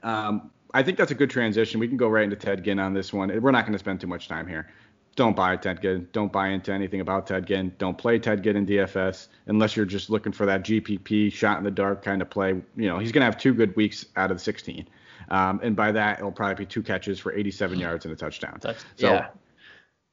Um, 0.03 0.51
I 0.73 0.83
think 0.83 0.97
that's 0.97 1.11
a 1.11 1.15
good 1.15 1.29
transition. 1.29 1.79
We 1.79 1.87
can 1.87 1.97
go 1.97 2.07
right 2.07 2.23
into 2.23 2.35
Ted 2.35 2.63
Ginn 2.63 2.79
on 2.79 2.93
this 2.93 3.13
one. 3.13 3.29
We're 3.41 3.51
not 3.51 3.65
going 3.65 3.73
to 3.73 3.79
spend 3.79 4.01
too 4.01 4.07
much 4.07 4.27
time 4.27 4.47
here 4.47 4.69
don't 5.15 5.35
buy 5.35 5.55
Ted 5.57 5.81
Ginn. 5.81 6.07
Don't 6.11 6.31
buy 6.31 6.49
into 6.49 6.71
anything 6.71 7.01
about 7.01 7.27
Ted 7.27 7.45
Ginn. 7.45 7.73
Don't 7.77 7.97
play 7.97 8.17
Ted 8.17 8.43
Ginn 8.43 8.55
in 8.55 8.65
DFS 8.65 9.27
unless 9.45 9.75
you're 9.75 9.85
just 9.85 10.09
looking 10.09 10.31
for 10.31 10.45
that 10.45 10.63
GPP 10.63 11.31
shot 11.31 11.57
in 11.57 11.63
the 11.63 11.71
dark 11.71 12.03
kind 12.03 12.21
of 12.21 12.29
play. 12.29 12.49
You 12.75 12.87
know, 12.87 12.97
he's 12.97 13.11
going 13.11 13.21
to 13.21 13.25
have 13.25 13.37
two 13.37 13.53
good 13.53 13.75
weeks 13.75 14.05
out 14.15 14.31
of 14.31 14.37
the 14.37 14.43
16. 14.43 14.87
Um, 15.29 15.59
and 15.63 15.75
by 15.75 15.91
that, 15.91 16.19
it'll 16.19 16.31
probably 16.31 16.65
be 16.65 16.65
two 16.65 16.83
catches 16.83 17.19
for 17.19 17.31
87 17.31 17.79
yards 17.79 18.05
and 18.05 18.13
a 18.13 18.17
touchdown. 18.17 18.59
so, 18.61 18.73
yeah. 18.99 19.27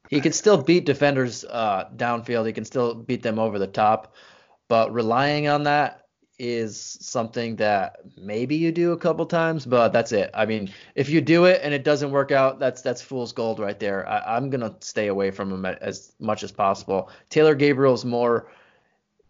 He 0.09 0.21
can 0.21 0.33
still 0.33 0.61
beat 0.61 0.87
defenders 0.87 1.45
uh, 1.45 1.89
downfield. 1.97 2.47
He 2.47 2.53
can 2.53 2.65
still 2.65 2.95
beat 2.95 3.23
them 3.23 3.39
over 3.39 3.59
the 3.59 3.67
top. 3.67 4.15
But 4.69 4.93
relying 4.93 5.49
on 5.49 5.65
that 5.65 6.00
is 6.41 6.97
something 7.03 7.55
that 7.57 8.01
maybe 8.17 8.57
you 8.57 8.73
do 8.73 8.93
a 8.93 8.97
couple 8.97 9.27
times, 9.27 9.67
but 9.67 9.91
that's 9.93 10.11
it. 10.11 10.31
I 10.33 10.47
mean, 10.47 10.73
if 10.95 11.11
you 11.11 11.21
do 11.21 11.45
it 11.45 11.61
and 11.63 11.75
it 11.75 11.85
doesn't 11.85 12.11
work 12.11 12.33
out, 12.33 12.59
that's 12.59 12.81
that's 12.81 13.03
fool's 13.03 13.33
gold 13.33 13.59
right 13.61 13.79
there. 13.79 14.09
I, 14.09 14.39
am 14.39 14.49
gonna 14.49 14.75
stay 14.81 15.09
away 15.09 15.31
from 15.31 15.53
him 15.53 15.67
as 15.67 16.13
much 16.19 16.43
as 16.43 16.51
possible. 16.51 17.11
Taylor 17.29 17.55
Gabriel's 17.55 18.07
more. 18.07 18.51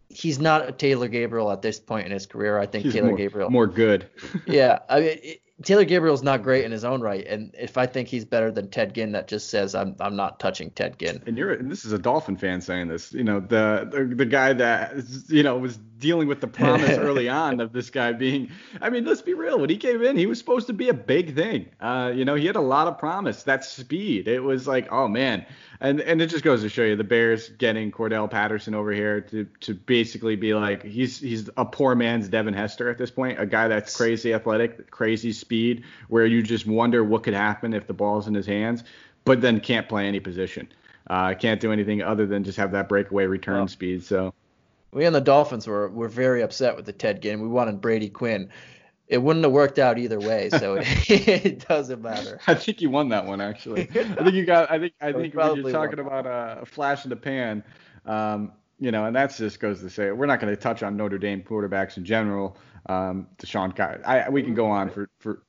He's 0.07 0.39
not 0.39 0.67
a 0.67 0.71
Taylor 0.71 1.09
Gabriel 1.09 1.51
at 1.51 1.61
this 1.61 1.79
point 1.79 2.05
in 2.05 2.13
his 2.13 2.25
career. 2.25 2.57
I 2.57 2.65
think 2.65 2.85
he's 2.85 2.93
Taylor 2.93 3.09
more, 3.09 3.17
Gabriel 3.17 3.49
more 3.49 3.67
good. 3.67 4.07
yeah, 4.47 4.79
I 4.89 4.99
mean, 5.01 5.19
it, 5.21 5.41
Taylor 5.63 5.85
Gabriel's 5.85 6.23
not 6.23 6.43
great 6.43 6.65
in 6.65 6.71
his 6.71 6.83
own 6.83 7.01
right, 7.01 7.25
and 7.27 7.53
if 7.57 7.77
I 7.77 7.85
think 7.85 8.07
he's 8.07 8.25
better 8.25 8.51
than 8.51 8.69
Ted 8.69 8.93
Ginn, 8.93 9.11
that 9.13 9.27
just 9.27 9.49
says 9.49 9.75
I'm 9.75 9.95
I'm 9.99 10.15
not 10.15 10.39
touching 10.39 10.71
Ted 10.71 10.97
Ginn. 10.99 11.21
And 11.25 11.37
you're 11.37 11.53
and 11.53 11.71
this 11.71 11.85
is 11.85 11.91
a 11.91 11.99
Dolphin 11.99 12.37
fan 12.37 12.61
saying 12.61 12.87
this. 12.87 13.13
You 13.13 13.23
know 13.23 13.39
the 13.39 13.87
the, 13.91 14.15
the 14.15 14.25
guy 14.25 14.53
that 14.53 14.93
you 15.27 15.43
know 15.43 15.57
was 15.57 15.77
dealing 16.01 16.27
with 16.27 16.41
the 16.41 16.47
promise 16.61 16.97
early 16.97 17.29
on 17.29 17.61
of 17.61 17.71
this 17.71 17.89
guy 17.89 18.11
being. 18.11 18.51
I 18.81 18.89
mean, 18.89 19.05
let's 19.05 19.21
be 19.21 19.33
real. 19.33 19.59
When 19.59 19.69
he 19.69 19.77
came 19.77 20.03
in, 20.03 20.17
he 20.17 20.25
was 20.25 20.39
supposed 20.39 20.67
to 20.67 20.73
be 20.73 20.89
a 20.89 20.93
big 20.93 21.35
thing. 21.35 21.69
Uh, 21.79 22.11
you 22.13 22.25
know, 22.25 22.35
he 22.35 22.47
had 22.47 22.57
a 22.57 22.61
lot 22.61 22.87
of 22.87 22.97
promise. 22.97 23.43
That 23.43 23.63
speed, 23.63 24.27
it 24.27 24.41
was 24.41 24.67
like, 24.67 24.91
oh 24.91 25.07
man, 25.07 25.45
and 25.79 26.01
and 26.01 26.21
it 26.21 26.27
just 26.27 26.43
goes 26.43 26.61
to 26.61 26.69
show 26.69 26.83
you 26.83 26.95
the 26.95 27.03
Bears 27.03 27.49
getting 27.49 27.91
Cordarrelle 27.91 28.29
Patterson 28.29 28.75
over 28.75 28.91
here 28.91 29.21
to 29.21 29.45
to 29.61 29.73
basically 29.73 30.35
be 30.35 30.53
like 30.53 30.83
he's 30.83 31.19
he's 31.19 31.49
a 31.55 31.65
poor 31.65 31.95
man's 31.95 32.27
Devin 32.27 32.53
Hester 32.53 32.89
at 32.89 32.97
this 32.97 33.11
point, 33.11 33.39
a 33.39 33.45
guy 33.45 33.67
that's 33.67 33.95
crazy 33.95 34.33
athletic, 34.33 34.91
crazy 34.91 35.31
speed, 35.31 35.50
where 36.09 36.25
you 36.25 36.41
just 36.41 36.65
wonder 36.65 37.03
what 37.03 37.23
could 37.23 37.33
happen 37.33 37.73
if 37.73 37.87
the 37.87 37.93
ball's 37.93 38.27
in 38.27 38.33
his 38.33 38.45
hands, 38.45 38.83
but 39.25 39.41
then 39.41 39.59
can't 39.59 39.87
play 39.87 40.07
any 40.07 40.19
position. 40.19 40.67
Uh, 41.07 41.33
can't 41.33 41.59
do 41.59 41.71
anything 41.71 42.01
other 42.01 42.25
than 42.25 42.43
just 42.43 42.57
have 42.57 42.71
that 42.71 42.87
breakaway 42.87 43.25
return 43.25 43.67
speed. 43.67 44.03
So 44.03 44.33
we 44.91 45.05
and 45.05 45.15
the 45.15 45.21
Dolphins 45.21 45.67
were 45.67 45.89
were 45.89 46.07
very 46.07 46.41
upset 46.41 46.75
with 46.75 46.85
the 46.85 46.93
Ted 46.93 47.21
Ginn. 47.21 47.41
We 47.41 47.47
wanted 47.47 47.81
Brady 47.81 48.09
Quinn 48.09 48.49
it 49.11 49.21
wouldn't 49.21 49.43
have 49.43 49.51
worked 49.51 49.77
out 49.77 49.99
either 49.99 50.19
way, 50.19 50.49
so 50.49 50.77
it 50.81 51.67
doesn't 51.67 52.01
matter. 52.01 52.39
I 52.47 52.55
think 52.55 52.81
you 52.81 52.89
won 52.89 53.09
that 53.09 53.25
one 53.25 53.41
actually. 53.41 53.81
I 53.81 54.23
think 54.23 54.33
you 54.33 54.45
got. 54.45 54.71
I 54.71 54.79
think 54.79 54.93
I 55.01 55.11
think 55.11 55.35
when 55.35 55.57
you're 55.57 55.71
talking 55.71 55.99
about 55.99 56.25
a 56.25 56.65
flash 56.65 57.03
in 57.03 57.09
the 57.09 57.17
pan, 57.17 57.61
um, 58.05 58.53
you 58.81 58.91
know, 58.91 59.05
and 59.05 59.15
that 59.15 59.33
just 59.33 59.59
goes 59.59 59.79
to 59.79 59.89
say 59.89 60.11
we're 60.11 60.25
not 60.25 60.39
going 60.41 60.53
to 60.53 60.59
touch 60.59 60.81
on 60.81 60.97
Notre 60.97 61.19
Dame 61.19 61.43
quarterbacks 61.43 61.97
in 61.97 62.03
general. 62.03 62.57
Um, 62.87 63.27
Deshaun, 63.37 63.79
I, 64.05 64.27
we 64.27 64.41
can 64.41 64.55
go 64.55 64.65
on 64.65 64.89
for 64.89 65.07
for 65.19 65.43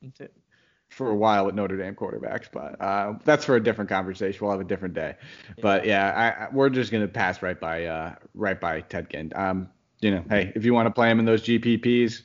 for 0.91 1.09
a 1.09 1.17
while 1.17 1.47
with 1.47 1.55
Notre 1.55 1.79
Dame 1.79 1.95
quarterbacks, 1.95 2.49
but 2.53 2.79
uh, 2.79 3.15
that's 3.25 3.47
for 3.47 3.57
a 3.57 3.63
different 3.63 3.89
conversation. 3.89 4.39
We'll 4.43 4.53
have 4.53 4.61
a 4.61 4.69
different 4.69 4.93
day. 4.93 5.15
But 5.63 5.87
yeah, 5.87 6.11
I, 6.11 6.45
I, 6.45 6.49
we're 6.53 6.69
just 6.69 6.93
gonna 6.93 7.09
pass 7.09 7.41
right 7.41 7.59
by 7.59 7.87
uh, 7.87 8.15
right 8.35 8.61
by 8.61 8.83
Ted 8.83 9.09
Ginn. 9.09 9.33
Um, 9.35 9.71
you 10.01 10.11
know, 10.11 10.23
hey, 10.29 10.53
if 10.55 10.67
you 10.67 10.75
want 10.75 10.87
to 10.87 10.91
play 10.93 11.11
him 11.11 11.19
in 11.19 11.25
those 11.25 11.43
GPPs, 11.43 12.21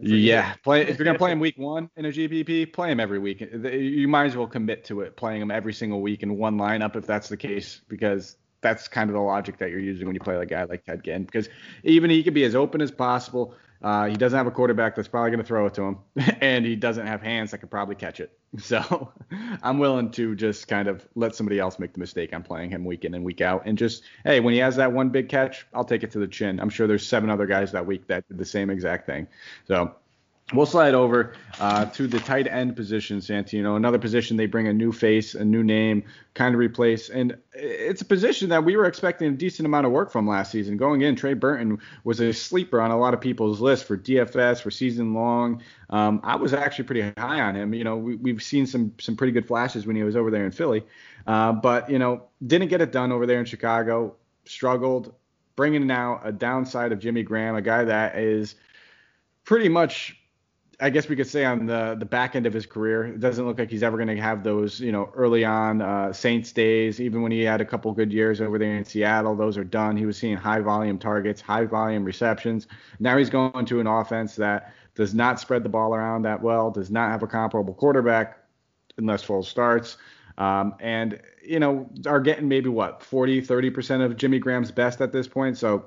yeah, 0.00 0.54
play 0.64 0.82
if 0.82 0.98
you're 0.98 1.04
gonna 1.04 1.18
play 1.18 1.30
him 1.30 1.38
week 1.40 1.56
one 1.56 1.88
in 1.96 2.06
a 2.06 2.08
GPP, 2.08 2.72
play 2.72 2.90
him 2.90 2.98
every 2.98 3.20
week. 3.20 3.40
You 3.40 4.08
might 4.08 4.24
as 4.24 4.36
well 4.36 4.48
commit 4.48 4.84
to 4.86 5.02
it, 5.02 5.16
playing 5.16 5.40
him 5.40 5.52
every 5.52 5.72
single 5.72 6.00
week 6.00 6.24
in 6.24 6.36
one 6.36 6.58
lineup 6.58 6.96
if 6.96 7.06
that's 7.06 7.28
the 7.28 7.36
case, 7.36 7.80
because 7.86 8.38
that's 8.62 8.88
kind 8.88 9.10
of 9.10 9.14
the 9.14 9.20
logic 9.20 9.58
that 9.58 9.70
you're 9.70 9.80
using 9.80 10.06
when 10.06 10.14
you 10.14 10.20
play 10.20 10.36
a 10.36 10.46
guy 10.46 10.64
like 10.64 10.84
Ted 10.84 11.04
Ginn. 11.04 11.24
Because 11.24 11.48
even 11.82 12.10
he 12.10 12.22
could 12.22 12.34
be 12.34 12.44
as 12.44 12.54
open 12.54 12.80
as 12.80 12.90
possible. 12.90 13.54
Uh, 13.82 14.06
he 14.06 14.14
doesn't 14.14 14.36
have 14.36 14.46
a 14.46 14.50
quarterback 14.50 14.94
that's 14.94 15.08
probably 15.08 15.30
going 15.30 15.40
to 15.40 15.46
throw 15.46 15.66
it 15.66 15.74
to 15.74 15.82
him, 15.82 15.98
and 16.40 16.64
he 16.64 16.76
doesn't 16.76 17.06
have 17.06 17.20
hands 17.20 17.50
that 17.50 17.58
could 17.58 17.70
probably 17.70 17.96
catch 17.96 18.20
it. 18.20 18.32
So 18.58 19.10
I'm 19.62 19.78
willing 19.78 20.10
to 20.10 20.36
just 20.36 20.68
kind 20.68 20.86
of 20.86 21.08
let 21.14 21.34
somebody 21.34 21.58
else 21.58 21.78
make 21.78 21.94
the 21.94 21.98
mistake 21.98 22.34
on 22.34 22.42
playing 22.42 22.68
him 22.68 22.84
week 22.84 23.06
in 23.06 23.14
and 23.14 23.24
week 23.24 23.40
out, 23.40 23.62
and 23.64 23.78
just 23.78 24.02
hey, 24.24 24.40
when 24.40 24.52
he 24.52 24.60
has 24.60 24.76
that 24.76 24.92
one 24.92 25.08
big 25.08 25.30
catch, 25.30 25.66
I'll 25.72 25.86
take 25.86 26.02
it 26.02 26.10
to 26.12 26.18
the 26.18 26.28
chin. 26.28 26.60
I'm 26.60 26.68
sure 26.68 26.86
there's 26.86 27.06
seven 27.06 27.30
other 27.30 27.46
guys 27.46 27.72
that 27.72 27.86
week 27.86 28.06
that 28.08 28.28
did 28.28 28.36
the 28.36 28.44
same 28.44 28.68
exact 28.68 29.06
thing. 29.06 29.26
So 29.66 29.94
We'll 30.52 30.66
slide 30.66 30.92
over 30.92 31.32
uh, 31.60 31.86
to 31.86 32.06
the 32.06 32.20
tight 32.20 32.46
end 32.46 32.76
position, 32.76 33.20
Santino. 33.20 33.74
Another 33.76 33.98
position 33.98 34.36
they 34.36 34.44
bring 34.44 34.68
a 34.68 34.72
new 34.72 34.92
face, 34.92 35.34
a 35.34 35.44
new 35.44 35.64
name, 35.64 36.04
kind 36.34 36.54
of 36.54 36.58
replace. 36.58 37.08
And 37.08 37.38
it's 37.54 38.02
a 38.02 38.04
position 38.04 38.50
that 38.50 38.62
we 38.62 38.76
were 38.76 38.84
expecting 38.84 39.28
a 39.28 39.36
decent 39.36 39.64
amount 39.64 39.86
of 39.86 39.92
work 39.92 40.12
from 40.12 40.28
last 40.28 40.52
season. 40.52 40.76
Going 40.76 41.00
in, 41.00 41.16
Trey 41.16 41.32
Burton 41.32 41.78
was 42.04 42.20
a 42.20 42.34
sleeper 42.34 42.82
on 42.82 42.90
a 42.90 42.98
lot 42.98 43.14
of 43.14 43.20
people's 43.20 43.62
list 43.62 43.84
for 43.84 43.96
DFS 43.96 44.60
for 44.60 44.70
season 44.70 45.14
long. 45.14 45.62
Um, 45.88 46.20
I 46.22 46.36
was 46.36 46.52
actually 46.52 46.84
pretty 46.84 47.12
high 47.16 47.40
on 47.40 47.54
him. 47.56 47.72
You 47.72 47.84
know, 47.84 47.96
we, 47.96 48.30
have 48.30 48.42
seen 48.42 48.66
some 48.66 48.92
some 48.98 49.16
pretty 49.16 49.32
good 49.32 49.46
flashes 49.46 49.86
when 49.86 49.96
he 49.96 50.02
was 50.02 50.16
over 50.16 50.30
there 50.30 50.44
in 50.44 50.52
Philly, 50.52 50.84
uh, 51.26 51.52
but 51.52 51.88
you 51.88 51.98
know, 51.98 52.24
didn't 52.46 52.68
get 52.68 52.82
it 52.82 52.92
done 52.92 53.10
over 53.10 53.24
there 53.24 53.38
in 53.38 53.46
Chicago. 53.46 54.16
Struggled, 54.44 55.14
bringing 55.56 55.86
now 55.86 56.20
a 56.22 56.32
downside 56.32 56.92
of 56.92 56.98
Jimmy 56.98 57.22
Graham, 57.22 57.54
a 57.54 57.62
guy 57.62 57.84
that 57.84 58.16
is 58.16 58.54
pretty 59.44 59.68
much 59.68 60.18
I 60.82 60.90
guess 60.90 61.08
we 61.08 61.14
could 61.14 61.28
say 61.28 61.44
on 61.44 61.66
the 61.66 61.94
the 61.96 62.04
back 62.04 62.34
end 62.34 62.44
of 62.44 62.52
his 62.52 62.66
career, 62.66 63.04
it 63.04 63.20
doesn't 63.20 63.46
look 63.46 63.56
like 63.56 63.70
he's 63.70 63.84
ever 63.84 63.96
going 63.96 64.08
to 64.08 64.20
have 64.20 64.42
those, 64.42 64.80
you 64.80 64.90
know, 64.90 65.12
early 65.14 65.44
on 65.44 65.80
uh, 65.80 66.12
Saints 66.12 66.50
days. 66.50 67.00
Even 67.00 67.22
when 67.22 67.30
he 67.30 67.42
had 67.42 67.60
a 67.60 67.64
couple 67.64 67.92
good 67.92 68.12
years 68.12 68.40
over 68.40 68.58
there 68.58 68.76
in 68.76 68.84
Seattle, 68.84 69.36
those 69.36 69.56
are 69.56 69.62
done. 69.62 69.96
He 69.96 70.06
was 70.06 70.16
seeing 70.16 70.36
high 70.36 70.58
volume 70.58 70.98
targets, 70.98 71.40
high 71.40 71.66
volume 71.66 72.04
receptions. 72.04 72.66
Now 72.98 73.16
he's 73.16 73.30
going 73.30 73.64
to 73.66 73.78
an 73.78 73.86
offense 73.86 74.34
that 74.36 74.74
does 74.96 75.14
not 75.14 75.38
spread 75.38 75.62
the 75.62 75.68
ball 75.68 75.94
around 75.94 76.22
that 76.22 76.42
well, 76.42 76.72
does 76.72 76.90
not 76.90 77.10
have 77.12 77.22
a 77.22 77.28
comparable 77.28 77.74
quarterback 77.74 78.38
unless 78.98 79.24
Foles 79.24 79.44
starts, 79.44 79.96
um, 80.36 80.74
and 80.80 81.20
you 81.44 81.60
know 81.60 81.88
are 82.06 82.20
getting 82.20 82.48
maybe 82.48 82.68
what 82.68 83.04
40, 83.04 83.40
30 83.40 83.70
percent 83.70 84.02
of 84.02 84.16
Jimmy 84.16 84.40
Graham's 84.40 84.72
best 84.72 85.00
at 85.00 85.12
this 85.12 85.28
point. 85.28 85.58
So 85.58 85.84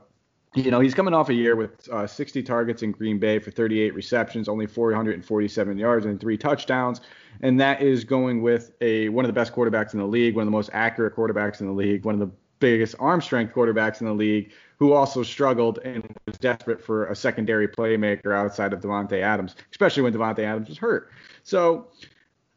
you 0.55 0.71
know, 0.71 0.79
he's 0.79 0.93
coming 0.93 1.13
off 1.13 1.29
a 1.29 1.33
year 1.33 1.55
with 1.55 1.87
uh, 1.89 2.07
60 2.07 2.41
targets 2.43 2.81
in 2.81 2.91
Green 2.91 3.19
Bay 3.19 3.39
for 3.39 3.51
38 3.51 3.93
receptions, 3.93 4.47
only 4.47 4.65
447 4.65 5.77
yards 5.77 6.05
and 6.05 6.19
three 6.19 6.37
touchdowns, 6.37 7.01
and 7.41 7.59
that 7.59 7.81
is 7.81 8.03
going 8.03 8.41
with 8.41 8.71
a 8.81 9.09
one 9.09 9.25
of 9.25 9.29
the 9.29 9.33
best 9.33 9.53
quarterbacks 9.53 9.93
in 9.93 9.99
the 9.99 10.07
league, 10.07 10.35
one 10.35 10.43
of 10.43 10.47
the 10.47 10.51
most 10.51 10.69
accurate 10.73 11.15
quarterbacks 11.15 11.59
in 11.59 11.67
the 11.67 11.73
league, 11.73 12.05
one 12.05 12.13
of 12.13 12.19
the 12.19 12.31
biggest 12.59 12.95
arm 12.99 13.21
strength 13.21 13.53
quarterbacks 13.53 13.99
in 13.99 14.07
the 14.07 14.13
league, 14.13 14.51
who 14.79 14.93
also 14.93 15.23
struggled 15.23 15.79
and 15.79 16.07
was 16.25 16.37
desperate 16.37 16.81
for 16.81 17.07
a 17.07 17.15
secondary 17.15 17.67
playmaker 17.67 18.33
outside 18.33 18.71
of 18.71 18.79
Davante 18.79 19.21
Adams, 19.21 19.55
especially 19.71 20.03
when 20.03 20.13
Davante 20.13 20.39
Adams 20.39 20.69
was 20.69 20.77
hurt. 20.77 21.11
So 21.43 21.87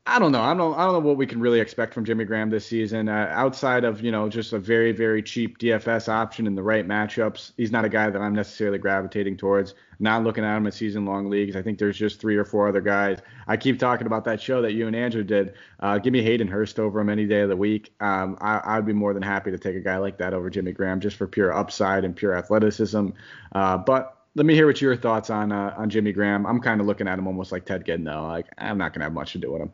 I 0.09 0.19
don't 0.19 0.33
know. 0.33 0.41
I 0.41 0.55
don't. 0.55 0.75
I 0.75 0.85
don't 0.87 0.95
know 0.95 1.07
what 1.07 1.19
we 1.19 1.27
can 1.27 1.39
really 1.39 1.61
expect 1.61 1.93
from 1.93 2.07
Jimmy 2.07 2.25
Graham 2.25 2.49
this 2.49 2.65
season. 2.65 3.11
Uh, 3.11 3.29
outside 3.31 3.85
of 3.85 4.01
you 4.01 4.11
know 4.11 4.27
just 4.31 4.55
a 4.55 4.59
very 4.59 4.91
very 4.91 5.23
cheap 5.23 5.59
DFS 5.59 6.09
option 6.09 6.47
in 6.47 6.55
the 6.55 6.63
right 6.63 6.89
matchups, 6.89 7.53
he's 7.59 7.71
not 7.71 7.85
a 7.85 7.91
guy 7.91 8.09
that 8.09 8.21
I'm 8.21 8.35
necessarily 8.35 8.79
gravitating 8.79 9.37
towards. 9.37 9.75
Not 10.01 10.25
looking 10.25 10.45
at 10.45 10.57
him 10.57 10.65
in 10.65 10.73
season 10.73 11.05
long 11.05 11.29
leagues. 11.29 11.57
I 11.57 11.63
think 11.63 11.79
there's 11.79 11.99
just 11.99 12.21
three 12.21 12.37
or 12.37 12.47
four 12.47 12.69
other 12.69 12.81
guys. 12.81 13.19
I 13.47 13.59
keep 13.59 13.79
talking 13.79 14.07
about 14.07 14.25
that 14.25 14.41
show 14.41 14.63
that 14.63 14.73
you 14.73 14.87
and 14.87 14.97
Andrew 14.97 15.25
did. 15.25 15.55
Uh, 15.79 15.99
give 15.99 16.15
me 16.15 16.23
Hayden 16.23 16.49
Hurst 16.49 16.81
over 16.81 17.01
him 17.01 17.11
any 17.11 17.27
day 17.27 17.41
of 17.41 17.51
the 17.51 17.57
week. 17.57 17.93
Um, 18.01 18.39
I, 18.41 18.77
would 18.77 18.87
be 18.87 18.95
more 18.95 19.13
than 19.13 19.23
happy 19.23 19.51
to 19.51 19.59
take 19.59 19.77
a 19.77 19.81
guy 19.81 19.99
like 19.99 20.17
that 20.19 20.33
over 20.33 20.49
Jimmy 20.49 20.73
Graham 20.73 21.01
just 21.01 21.17
for 21.17 21.27
pure 21.27 21.53
upside 21.53 22.05
and 22.05 22.17
pure 22.17 22.35
athleticism. 22.35 23.09
Uh, 23.53 23.77
but 23.77 24.17
let 24.37 24.47
me 24.47 24.55
hear 24.55 24.67
what 24.67 24.81
your 24.81 24.97
thoughts 24.97 25.29
on 25.29 25.53
uh, 25.53 25.75
on 25.77 25.91
Jimmy 25.91 26.13
Graham. 26.13 26.47
I'm 26.47 26.61
kind 26.61 26.81
of 26.81 26.87
looking 26.87 27.09
at 27.09 27.19
him 27.19 27.27
almost 27.27 27.53
like 27.53 27.67
Ted 27.67 27.85
Ginn 27.85 28.05
though. 28.05 28.27
Like 28.27 28.47
I'm 28.57 28.79
not 28.79 28.95
gonna 28.95 29.05
have 29.05 29.13
much 29.13 29.33
to 29.33 29.39
do 29.39 29.53
with 29.53 29.61
him 29.61 29.73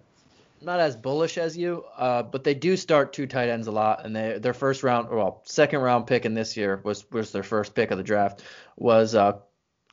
not 0.65 0.81
as 0.81 0.97
bullish 0.97 1.39
as 1.39 1.57
you, 1.57 1.85
uh, 1.97 2.23
but 2.23 2.45
they 2.45 2.55
do 2.55 2.77
start 2.77 3.13
two 3.13 3.27
tight 3.27 3.49
ends 3.49 3.67
a 3.67 3.73
lot, 3.73 4.05
and 4.05 4.15
they 4.15 4.39
their 4.39 4.55
first 4.55 4.83
round, 4.83 5.09
well, 5.11 5.43
second 5.45 5.81
round 5.81 6.07
pick 6.07 6.25
in 6.25 6.35
this 6.35 6.57
year 6.57 6.81
was 6.85 7.11
was 7.11 7.33
their 7.33 7.43
first 7.43 7.75
pick 7.75 7.91
of 7.91 7.99
the 7.99 8.05
draft 8.05 8.43
was 8.77 9.15
uh, 9.15 9.39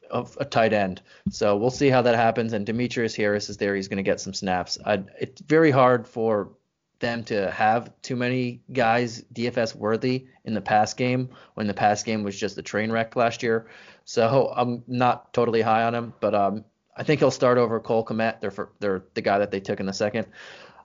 a, 0.09 0.25
a 0.39 0.45
tight 0.45 0.73
end. 0.73 1.01
So 1.29 1.57
we'll 1.57 1.71
see 1.71 1.89
how 1.89 2.03
that 2.03 2.15
happens. 2.15 2.53
And 2.53 2.65
Demetrius 2.65 3.15
Harris 3.15 3.49
is 3.49 3.57
there; 3.57 3.75
he's 3.75 3.87
going 3.87 3.97
to 3.97 4.03
get 4.03 4.19
some 4.19 4.33
snaps. 4.33 4.77
I, 4.85 5.03
it's 5.19 5.41
very 5.41 5.71
hard 5.71 6.07
for 6.07 6.51
them 6.99 7.23
to 7.25 7.51
have 7.51 7.91
too 8.01 8.15
many 8.15 8.61
guys 8.71 9.23
DFS 9.33 9.75
worthy 9.75 10.27
in 10.45 10.53
the 10.53 10.61
pass 10.61 10.93
game 10.93 11.29
when 11.55 11.67
the 11.67 11.73
pass 11.73 12.03
game 12.03 12.23
was 12.23 12.39
just 12.39 12.57
a 12.57 12.61
train 12.61 12.91
wreck 12.91 13.15
last 13.15 13.43
year. 13.43 13.67
So 14.05 14.53
I'm 14.55 14.83
not 14.87 15.33
totally 15.33 15.61
high 15.61 15.83
on 15.83 15.93
him, 15.95 16.13
but 16.19 16.33
um, 16.33 16.65
I 16.95 17.03
think 17.03 17.19
he'll 17.19 17.31
start 17.31 17.57
over 17.57 17.79
Cole 17.79 18.05
Kmet. 18.05 18.41
They're, 18.41 18.51
for, 18.51 18.69
they're 18.79 19.03
the 19.13 19.21
guy 19.21 19.39
that 19.39 19.51
they 19.51 19.59
took 19.59 19.79
in 19.79 19.85
the 19.85 19.93
second. 19.93 20.27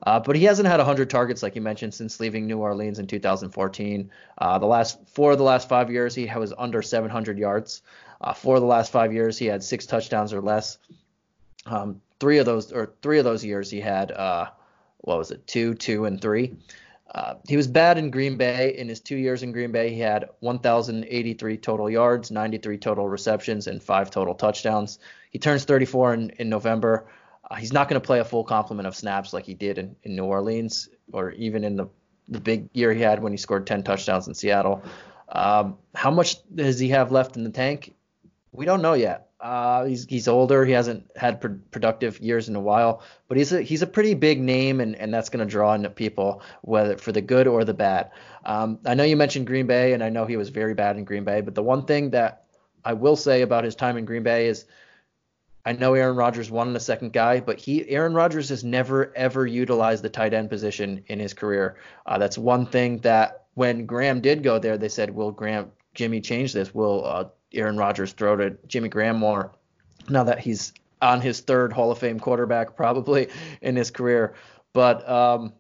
Uh, 0.05 0.21
but 0.21 0.37
he 0.37 0.45
hasn't 0.45 0.69
had 0.69 0.79
100 0.79 1.09
targets, 1.09 1.43
like 1.43 1.57
you 1.57 1.63
mentioned, 1.63 1.95
since 1.95 2.21
leaving 2.21 2.47
New 2.47 2.59
Orleans 2.59 2.99
in 2.99 3.07
2014. 3.07 4.11
Uh, 4.39 4.59
the 4.59 4.67
last 4.67 4.99
four 5.09 5.33
of 5.33 5.39
the 5.39 5.45
last 5.45 5.69
five 5.69 5.91
years, 5.91 6.15
he 6.15 6.27
was 6.27 6.53
under 6.57 6.83
700 6.83 7.39
yards. 7.39 7.83
Uh, 8.21 8.33
four 8.33 8.57
of 8.57 8.61
the 8.61 8.67
last 8.67 8.93
five 8.93 9.13
years, 9.13 9.39
he 9.39 9.47
had 9.47 9.63
six 9.63 9.87
touchdowns 9.87 10.33
or 10.33 10.41
less. 10.41 10.79
Um, 11.65 12.01
three 12.21 12.39
of 12.39 12.47
those, 12.47 12.73
or 12.73 12.95
three 13.03 13.19
of 13.19 13.25
those 13.25 13.45
years, 13.45 13.71
he 13.71 13.81
had 13.81 14.13
uh, 14.13 14.51
what 14.99 15.19
was 15.19 15.31
it, 15.31 15.47
two, 15.47 15.75
two, 15.75 16.05
and 16.05 16.21
three. 16.21 16.57
Uh, 17.15 17.35
he 17.49 17.57
was 17.57 17.67
bad 17.69 17.99
in 17.99 18.11
Green 18.11 18.37
Bay. 18.37 18.77
In 18.77 18.89
his 18.89 19.01
two 19.01 19.17
years 19.17 19.43
in 19.43 19.53
Green 19.53 19.71
Bay, 19.71 19.95
he 19.95 20.01
had 20.01 20.29
1,083 20.41 21.57
total 21.59 21.89
yards, 21.89 22.31
93 22.31 22.79
total 22.79 23.09
receptions, 23.09 23.69
and 23.69 23.83
five 23.83 24.11
total 24.11 24.35
touchdowns. 24.35 24.99
He 25.37 25.39
turns 25.39 25.65
34 25.65 26.15
in, 26.15 26.31
in 26.39 26.49
November. 26.49 27.09
Uh, 27.51 27.57
he's 27.57 27.71
not 27.71 27.91
going 27.91 28.01
to 28.01 28.07
play 28.07 28.21
a 28.21 28.25
full 28.25 28.43
complement 28.43 28.87
of 28.87 28.97
snaps 28.97 29.35
like 29.35 29.45
he 29.45 29.53
did 29.53 29.77
in, 29.77 29.95
in 30.03 30.17
New 30.17 30.25
Orleans 30.25 30.89
or 31.13 31.33
even 31.33 31.63
in 31.63 31.77
the, 31.77 31.89
the 32.27 32.41
big 32.41 32.71
year 32.73 32.95
he 32.95 33.03
had 33.03 33.23
when 33.23 33.35
he 33.35 33.37
scored 33.37 33.67
10 33.67 33.83
touchdowns 33.83 34.29
in 34.29 34.33
Seattle. 34.33 34.83
Um, 35.29 35.77
how 35.95 36.11
much 36.11 36.37
does 36.55 36.79
he 36.79 36.89
have 36.89 37.13
left 37.13 37.37
in 37.37 37.45
the 37.45 37.51
tank? 37.51 37.95
We 38.51 38.65
don't 38.65 38.81
know 38.81 38.95
yet. 38.95 39.29
Uh, 39.39 39.85
he's 39.85 40.07
he's 40.07 40.27
older. 40.27 40.65
He 40.65 40.73
hasn't 40.73 41.11
had 41.15 41.43
pro- 41.43 41.61
productive 41.71 42.19
years 42.21 42.49
in 42.49 42.57
a 42.57 42.61
while, 42.61 43.03
but 43.29 43.37
he's 43.37 43.53
a 43.53 43.61
he's 43.61 43.83
a 43.83 43.87
pretty 43.87 44.15
big 44.15 44.41
name, 44.41 44.81
and, 44.81 44.97
and 44.97 45.13
that's 45.13 45.29
going 45.29 45.47
to 45.47 45.51
draw 45.51 45.75
in 45.75 45.87
people, 45.91 46.41
whether 46.63 46.97
for 46.97 47.13
the 47.13 47.21
good 47.21 47.47
or 47.47 47.63
the 47.63 47.75
bad. 47.75 48.11
Um, 48.47 48.79
I 48.87 48.95
know 48.95 49.05
you 49.05 49.19
mentioned 49.19 49.47
Green 49.47 49.67
Bay, 49.67 49.93
and 49.93 50.03
I 50.03 50.09
know 50.09 50.25
he 50.25 50.39
was 50.39 50.49
very 50.49 50.73
bad 50.73 50.97
in 50.97 51.05
Green 51.05 51.25
Bay, 51.25 51.43
but 51.43 51.55
the 51.55 51.63
one 51.63 51.85
thing 51.85 52.13
that 52.13 52.45
I 52.83 52.95
will 52.95 53.17
say 53.17 53.43
about 53.43 53.65
his 53.65 53.75
time 53.75 53.99
in 53.99 54.07
Green 54.07 54.23
Bay 54.23 54.47
is 54.47 54.65
I 55.67 55.73
know 55.73 55.95
Aaron 55.95 56.17
Rodgers 56.17 56.51
wanted 56.51 56.77
a 56.77 56.81
second 56.81 57.13
guy, 57.13 57.41
but 57.41 57.59
he 57.59 57.89
Aaron 57.91 58.15
Rodgers 58.15 58.49
has 58.51 58.63
never 58.63 59.13
ever 59.17 59.45
utilized 59.47 60.05
the 60.05 60.09
tight 60.09 60.33
end 60.33 60.49
position 60.49 61.03
in 61.09 61.19
his 61.19 61.35
career. 61.35 61.77
Uh, 62.07 62.19
that's 62.19 62.39
one 62.39 62.67
thing 62.67 62.99
that 62.99 63.47
when 63.55 63.85
Graham 63.85 64.21
did 64.21 64.45
go 64.45 64.61
there, 64.61 64.79
they 64.79 64.89
said, 64.89 65.15
"Will 65.15 65.33
Graham 65.33 65.73
Jimmy 65.95 66.21
change 66.21 66.53
this? 66.53 66.73
Will 66.73 67.05
uh, 67.05 67.25
Aaron 67.53 67.77
Rodgers 67.77 68.13
throw 68.13 68.37
to 68.37 68.57
Jimmy 68.69 68.89
Graham 68.89 69.17
more 69.17 69.53
now 70.09 70.23
that 70.23 70.39
he's 70.39 70.73
on 71.03 71.21
his 71.21 71.41
third 71.41 71.73
Hall 71.73 71.91
of 71.91 71.99
Fame 71.99 72.21
quarterback 72.21 72.77
probably 72.77 73.29
in 73.61 73.75
his 73.75 73.91
career. 73.91 74.35
But 74.73 75.09
um, 75.09 75.53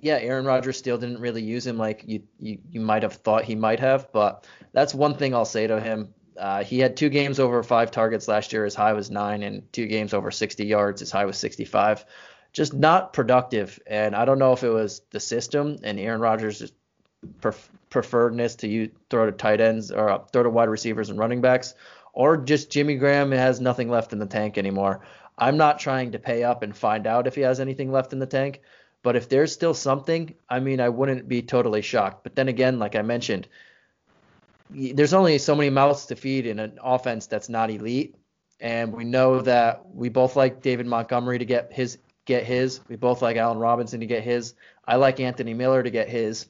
yeah, 0.00 0.18
Aaron 0.18 0.46
Rodgers 0.46 0.76
still 0.76 0.98
didn't 0.98 1.20
really 1.20 1.42
use 1.42 1.66
him 1.66 1.78
like 1.78 2.04
you, 2.06 2.22
you, 2.40 2.58
you 2.70 2.80
might 2.80 3.02
have 3.02 3.14
thought 3.14 3.44
he 3.44 3.54
might 3.54 3.80
have. 3.80 4.12
But 4.12 4.46
that's 4.72 4.94
one 4.94 5.16
thing 5.16 5.34
I'll 5.34 5.44
say 5.44 5.66
to 5.66 5.80
him. 5.80 6.14
Uh, 6.38 6.64
he 6.64 6.78
had 6.78 6.96
two 6.96 7.08
games 7.08 7.40
over 7.40 7.62
five 7.62 7.90
targets 7.90 8.28
last 8.28 8.52
year. 8.52 8.64
His 8.64 8.74
high 8.74 8.92
was 8.92 9.10
nine, 9.10 9.42
and 9.42 9.70
two 9.72 9.86
games 9.86 10.14
over 10.14 10.30
60 10.30 10.64
yards. 10.64 11.00
His 11.00 11.10
high 11.10 11.24
was 11.24 11.36
65. 11.38 12.04
Just 12.52 12.72
not 12.72 13.12
productive. 13.12 13.78
And 13.86 14.14
I 14.14 14.24
don't 14.24 14.38
know 14.38 14.52
if 14.52 14.62
it 14.64 14.70
was 14.70 15.02
the 15.10 15.20
system 15.20 15.78
and 15.82 15.98
Aaron 15.98 16.20
Rodgers' 16.20 16.72
pref- 17.40 17.70
preferredness 17.90 18.58
to 18.58 18.68
you 18.68 18.90
throw 19.10 19.26
to 19.26 19.32
tight 19.32 19.60
ends 19.60 19.90
or 19.90 20.08
uh, 20.10 20.18
throw 20.32 20.42
to 20.42 20.50
wide 20.50 20.68
receivers 20.68 21.10
and 21.10 21.18
running 21.18 21.40
backs, 21.40 21.74
or 22.12 22.36
just 22.36 22.70
Jimmy 22.70 22.96
Graham 22.96 23.32
has 23.32 23.60
nothing 23.60 23.88
left 23.88 24.12
in 24.12 24.18
the 24.18 24.26
tank 24.26 24.58
anymore. 24.58 25.00
I'm 25.36 25.56
not 25.56 25.78
trying 25.78 26.12
to 26.12 26.18
pay 26.18 26.42
up 26.42 26.62
and 26.62 26.76
find 26.76 27.06
out 27.06 27.26
if 27.26 27.34
he 27.34 27.42
has 27.42 27.60
anything 27.60 27.92
left 27.92 28.12
in 28.12 28.18
the 28.18 28.26
tank, 28.26 28.60
but 29.02 29.14
if 29.14 29.28
there's 29.28 29.52
still 29.52 29.74
something, 29.74 30.34
I 30.48 30.58
mean, 30.60 30.80
I 30.80 30.88
wouldn't 30.88 31.28
be 31.28 31.42
totally 31.42 31.82
shocked. 31.82 32.24
But 32.24 32.34
then 32.34 32.48
again, 32.48 32.78
like 32.78 32.96
I 32.96 33.02
mentioned, 33.02 33.46
there's 34.70 35.14
only 35.14 35.38
so 35.38 35.54
many 35.54 35.70
mouths 35.70 36.06
to 36.06 36.16
feed 36.16 36.46
in 36.46 36.58
an 36.58 36.78
offense 36.82 37.26
that's 37.26 37.48
not 37.48 37.70
elite. 37.70 38.16
And 38.60 38.92
we 38.92 39.04
know 39.04 39.40
that 39.42 39.86
we 39.94 40.08
both 40.08 40.36
like 40.36 40.62
David 40.62 40.86
Montgomery 40.86 41.38
to 41.38 41.44
get 41.44 41.72
his 41.72 41.98
get 42.24 42.44
his. 42.44 42.80
We 42.88 42.96
both 42.96 43.22
like 43.22 43.36
Allen 43.36 43.58
Robinson 43.58 44.00
to 44.00 44.06
get 44.06 44.22
his. 44.22 44.54
I 44.86 44.96
like 44.96 45.20
Anthony 45.20 45.54
Miller 45.54 45.82
to 45.82 45.90
get 45.90 46.08
his. 46.08 46.46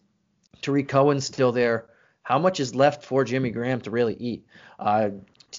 Tarik 0.60 0.88
Cohen's 0.88 1.24
still 1.24 1.52
there. 1.52 1.86
How 2.22 2.38
much 2.38 2.60
is 2.60 2.74
left 2.74 3.04
for 3.04 3.24
Jimmy 3.24 3.50
Graham 3.50 3.80
to 3.82 3.90
really 3.90 4.14
eat? 4.14 4.44
Uh, 4.78 5.10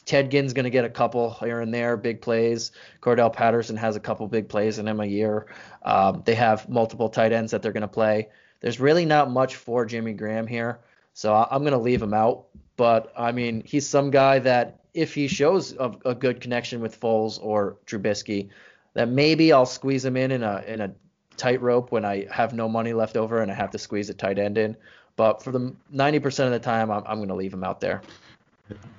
Ted 0.06 0.30
Ginn's 0.30 0.53
going 0.53 0.65
to 0.65 0.69
get 0.69 0.86
a 0.86 0.90
couple 0.90 1.31
here 1.31 1.61
and 1.61 1.73
there, 1.73 1.98
big 1.98 2.22
plays. 2.22 2.72
Cordarrelle 3.02 3.34
Patterson 3.34 3.76
has 3.77 3.95
a 3.95 3.99
couple 3.99 4.27
big 4.27 4.48
plays 4.48 4.77
in 4.77 4.88
him 4.88 4.99
a 4.99 5.06
year. 5.06 5.48
Um, 5.84 6.22
they 6.26 6.36
have 6.36 6.69
multiple 6.69 7.10
tight 7.10 7.31
ends 7.31 7.52
that 7.52 7.61
they're 7.61 7.72
going 7.72 7.81
to 7.81 7.88
play. 7.88 8.30
There's 8.60 8.80
really 8.80 9.06
not 9.06 9.31
much 9.31 9.56
for 9.56 9.86
Jimmy 9.86 10.14
Graham 10.14 10.45
here, 10.45 10.80
so 11.20 11.36
I'm 11.36 11.64
going 11.64 11.74
to 11.74 11.78
leave 11.78 12.02
him 12.02 12.14
out. 12.14 12.46
But 12.78 13.12
I 13.18 13.34
mean, 13.34 13.62
he's 13.66 13.86
some 13.86 14.10
guy 14.10 14.40
that 14.40 14.80
if 14.94 15.14
he 15.14 15.28
shows 15.28 15.74
a, 15.74 15.91
a 16.06 16.16
good 16.16 16.40
connection 16.40 16.80
with 16.80 16.98
Foles 16.98 17.44
or 17.44 17.76
Trubisky, 17.86 18.48
that 18.94 19.10
maybe 19.10 19.52
I'll 19.52 19.66
squeeze 19.66 20.06
him 20.06 20.16
in 20.16 20.32
in 20.32 20.44
a 20.44 20.64
in 20.66 20.80
a 20.80 20.94
tightrope 21.36 21.91
when 21.91 22.06
I 22.06 22.26
have 22.32 22.54
no 22.54 22.70
money 22.70 22.94
left 22.94 23.18
over 23.18 23.41
and 23.41 23.52
I 23.52 23.54
have 23.54 23.72
to 23.72 23.78
squeeze 23.78 24.10
a 24.10 24.14
tight 24.14 24.40
end 24.40 24.58
in. 24.58 24.78
But 25.18 25.44
for 25.44 25.52
the 25.52 25.76
90% 25.94 26.46
of 26.46 26.52
the 26.52 26.60
time, 26.60 26.90
I'm, 26.90 27.04
I'm 27.06 27.18
going 27.18 27.28
to 27.28 27.36
leave 27.36 27.54
him 27.54 27.66
out 27.66 27.82
there. 27.82 28.02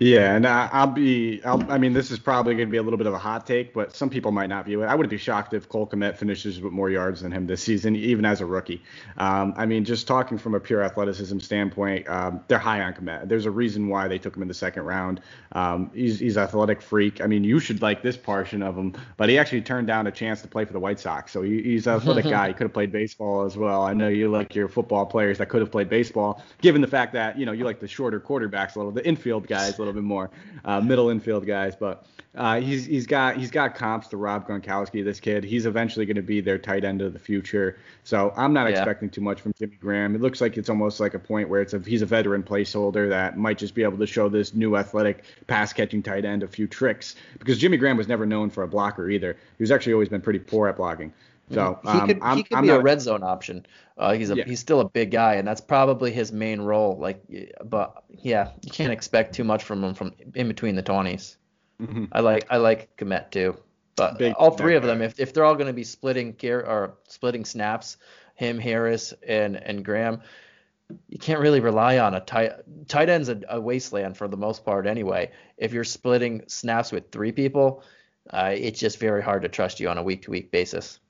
Yeah, 0.02 0.34
and 0.34 0.46
I, 0.46 0.84
will 0.84 0.92
be. 0.92 1.42
I'll, 1.44 1.70
i 1.70 1.76
mean, 1.76 1.92
this 1.92 2.10
is 2.10 2.18
probably 2.18 2.54
going 2.54 2.68
to 2.68 2.70
be 2.70 2.78
a 2.78 2.82
little 2.82 2.96
bit 2.96 3.06
of 3.06 3.12
a 3.12 3.18
hot 3.18 3.46
take, 3.46 3.74
but 3.74 3.94
some 3.94 4.08
people 4.08 4.32
might 4.32 4.48
not 4.48 4.64
view 4.64 4.82
it. 4.82 4.86
I 4.86 4.94
wouldn't 4.94 5.10
be 5.10 5.18
shocked 5.18 5.52
if 5.52 5.68
Cole 5.68 5.86
Kmet 5.86 6.16
finishes 6.16 6.58
with 6.58 6.72
more 6.72 6.88
yards 6.88 7.20
than 7.20 7.30
him 7.30 7.46
this 7.46 7.62
season, 7.62 7.94
even 7.94 8.24
as 8.24 8.40
a 8.40 8.46
rookie. 8.46 8.82
Um, 9.18 9.52
I 9.58 9.66
mean, 9.66 9.84
just 9.84 10.06
talking 10.06 10.38
from 10.38 10.54
a 10.54 10.60
pure 10.60 10.82
athleticism 10.82 11.40
standpoint, 11.40 12.08
um, 12.08 12.40
they're 12.48 12.58
high 12.58 12.80
on 12.80 12.94
Kmet. 12.94 13.28
There's 13.28 13.44
a 13.44 13.50
reason 13.50 13.88
why 13.88 14.08
they 14.08 14.18
took 14.18 14.34
him 14.34 14.40
in 14.40 14.48
the 14.48 14.54
second 14.54 14.84
round. 14.84 15.20
Um, 15.52 15.90
he's 15.94 16.18
he's 16.18 16.38
athletic 16.38 16.80
freak. 16.80 17.20
I 17.20 17.26
mean, 17.26 17.44
you 17.44 17.60
should 17.60 17.82
like 17.82 18.02
this 18.02 18.16
portion 18.16 18.62
of 18.62 18.76
him, 18.76 18.94
but 19.18 19.28
he 19.28 19.38
actually 19.38 19.62
turned 19.62 19.86
down 19.86 20.06
a 20.06 20.12
chance 20.12 20.40
to 20.42 20.48
play 20.48 20.64
for 20.64 20.72
the 20.72 20.80
White 20.80 20.98
Sox, 20.98 21.30
so 21.30 21.42
he, 21.42 21.62
he's 21.62 21.86
an 21.86 21.96
athletic 21.96 22.24
guy. 22.30 22.48
He 22.48 22.54
could 22.54 22.64
have 22.64 22.72
played 22.72 22.90
baseball 22.90 23.44
as 23.44 23.56
well. 23.56 23.82
I 23.82 23.92
know 23.92 24.08
you 24.08 24.30
like 24.30 24.54
your 24.54 24.68
football 24.68 25.04
players 25.04 25.36
that 25.38 25.50
could 25.50 25.60
have 25.60 25.70
played 25.70 25.90
baseball, 25.90 26.42
given 26.62 26.80
the 26.80 26.88
fact 26.88 27.12
that 27.12 27.38
you 27.38 27.44
know 27.44 27.52
you 27.52 27.64
like 27.64 27.80
the 27.80 27.88
shorter 27.88 28.18
quarterbacks 28.18 28.76
a 28.76 28.78
little, 28.78 28.92
the 28.92 29.06
infield 29.06 29.46
guys 29.46 29.59
a 29.68 29.78
little 29.78 29.92
bit 29.92 30.02
more 30.02 30.30
uh, 30.64 30.80
middle 30.80 31.10
infield 31.10 31.46
guys. 31.46 31.74
But 31.76 32.06
uh, 32.34 32.60
he's 32.60 32.86
he's 32.86 33.06
got 33.06 33.36
he's 33.36 33.50
got 33.50 33.74
comps 33.74 34.08
to 34.08 34.16
Rob 34.16 34.46
Gronkowski. 34.46 35.04
This 35.04 35.18
kid, 35.18 35.42
he's 35.42 35.66
eventually 35.66 36.06
going 36.06 36.16
to 36.16 36.22
be 36.22 36.40
their 36.40 36.58
tight 36.58 36.84
end 36.84 37.02
of 37.02 37.12
the 37.12 37.18
future. 37.18 37.78
So 38.04 38.32
I'm 38.36 38.52
not 38.52 38.70
yeah. 38.70 38.76
expecting 38.76 39.10
too 39.10 39.20
much 39.20 39.40
from 39.40 39.52
Jimmy 39.58 39.76
Graham. 39.76 40.14
It 40.14 40.20
looks 40.20 40.40
like 40.40 40.56
it's 40.56 40.68
almost 40.68 41.00
like 41.00 41.14
a 41.14 41.18
point 41.18 41.48
where 41.48 41.60
it's 41.60 41.74
a 41.74 41.80
he's 41.80 42.02
a 42.02 42.06
veteran 42.06 42.42
placeholder 42.42 43.08
that 43.08 43.36
might 43.36 43.58
just 43.58 43.74
be 43.74 43.82
able 43.82 43.98
to 43.98 44.06
show 44.06 44.28
this 44.28 44.54
new 44.54 44.76
athletic 44.76 45.24
pass 45.48 45.72
catching 45.72 46.02
tight 46.02 46.24
end 46.24 46.42
a 46.42 46.48
few 46.48 46.66
tricks 46.66 47.16
because 47.38 47.58
Jimmy 47.58 47.76
Graham 47.76 47.96
was 47.96 48.08
never 48.08 48.26
known 48.26 48.48
for 48.48 48.62
a 48.62 48.68
blocker 48.68 49.10
either. 49.10 49.36
He 49.58 49.62
was 49.62 49.70
actually 49.70 49.94
always 49.94 50.08
been 50.08 50.22
pretty 50.22 50.38
poor 50.38 50.68
at 50.68 50.76
blocking. 50.76 51.12
So 51.50 51.80
um, 51.84 52.00
he 52.00 52.14
could, 52.14 52.22
he 52.36 52.42
could 52.44 52.62
be 52.62 52.68
not, 52.68 52.80
a 52.80 52.82
red 52.82 53.00
zone 53.00 53.22
option. 53.22 53.66
Uh, 53.98 54.12
he's 54.12 54.30
a 54.30 54.36
yeah. 54.36 54.44
he's 54.46 54.60
still 54.60 54.80
a 54.80 54.88
big 54.88 55.10
guy, 55.10 55.34
and 55.34 55.46
that's 55.46 55.60
probably 55.60 56.12
his 56.12 56.32
main 56.32 56.60
role. 56.60 56.96
Like, 56.96 57.22
but 57.64 58.04
yeah, 58.08 58.52
you 58.62 58.70
can't 58.70 58.92
expect 58.92 59.34
too 59.34 59.44
much 59.44 59.64
from 59.64 59.82
him 59.82 59.94
from 59.94 60.12
in 60.34 60.48
between 60.48 60.76
the 60.76 60.82
20s. 60.82 61.36
Mm-hmm. 61.82 62.04
I 62.12 62.20
like 62.20 62.46
I 62.50 62.58
like 62.58 62.96
Kmet 62.96 63.30
too, 63.30 63.56
but 63.96 64.18
big 64.18 64.34
all 64.34 64.52
three 64.52 64.76
of 64.76 64.84
them, 64.84 65.02
if 65.02 65.18
if 65.18 65.34
they're 65.34 65.44
all 65.44 65.54
going 65.54 65.66
to 65.66 65.72
be 65.72 65.84
splitting 65.84 66.32
gear 66.32 66.60
or 66.60 66.94
splitting 67.08 67.44
snaps, 67.44 67.96
him, 68.34 68.58
Harris, 68.58 69.12
and 69.26 69.56
and 69.56 69.84
Graham, 69.84 70.22
you 71.08 71.18
can't 71.18 71.40
really 71.40 71.60
rely 71.60 71.98
on 71.98 72.14
a 72.14 72.20
tight 72.20 72.52
tight 72.86 73.08
end's 73.08 73.28
a, 73.28 73.40
a 73.48 73.60
wasteland 73.60 74.16
for 74.16 74.28
the 74.28 74.36
most 74.36 74.64
part 74.64 74.86
anyway. 74.86 75.30
If 75.56 75.72
you're 75.72 75.84
splitting 75.84 76.42
snaps 76.46 76.92
with 76.92 77.10
three 77.10 77.32
people, 77.32 77.82
uh, 78.30 78.54
it's 78.54 78.78
just 78.78 78.98
very 78.98 79.22
hard 79.22 79.42
to 79.42 79.48
trust 79.48 79.80
you 79.80 79.88
on 79.88 79.98
a 79.98 80.02
week 80.02 80.22
to 80.22 80.30
week 80.30 80.50
basis. 80.50 81.00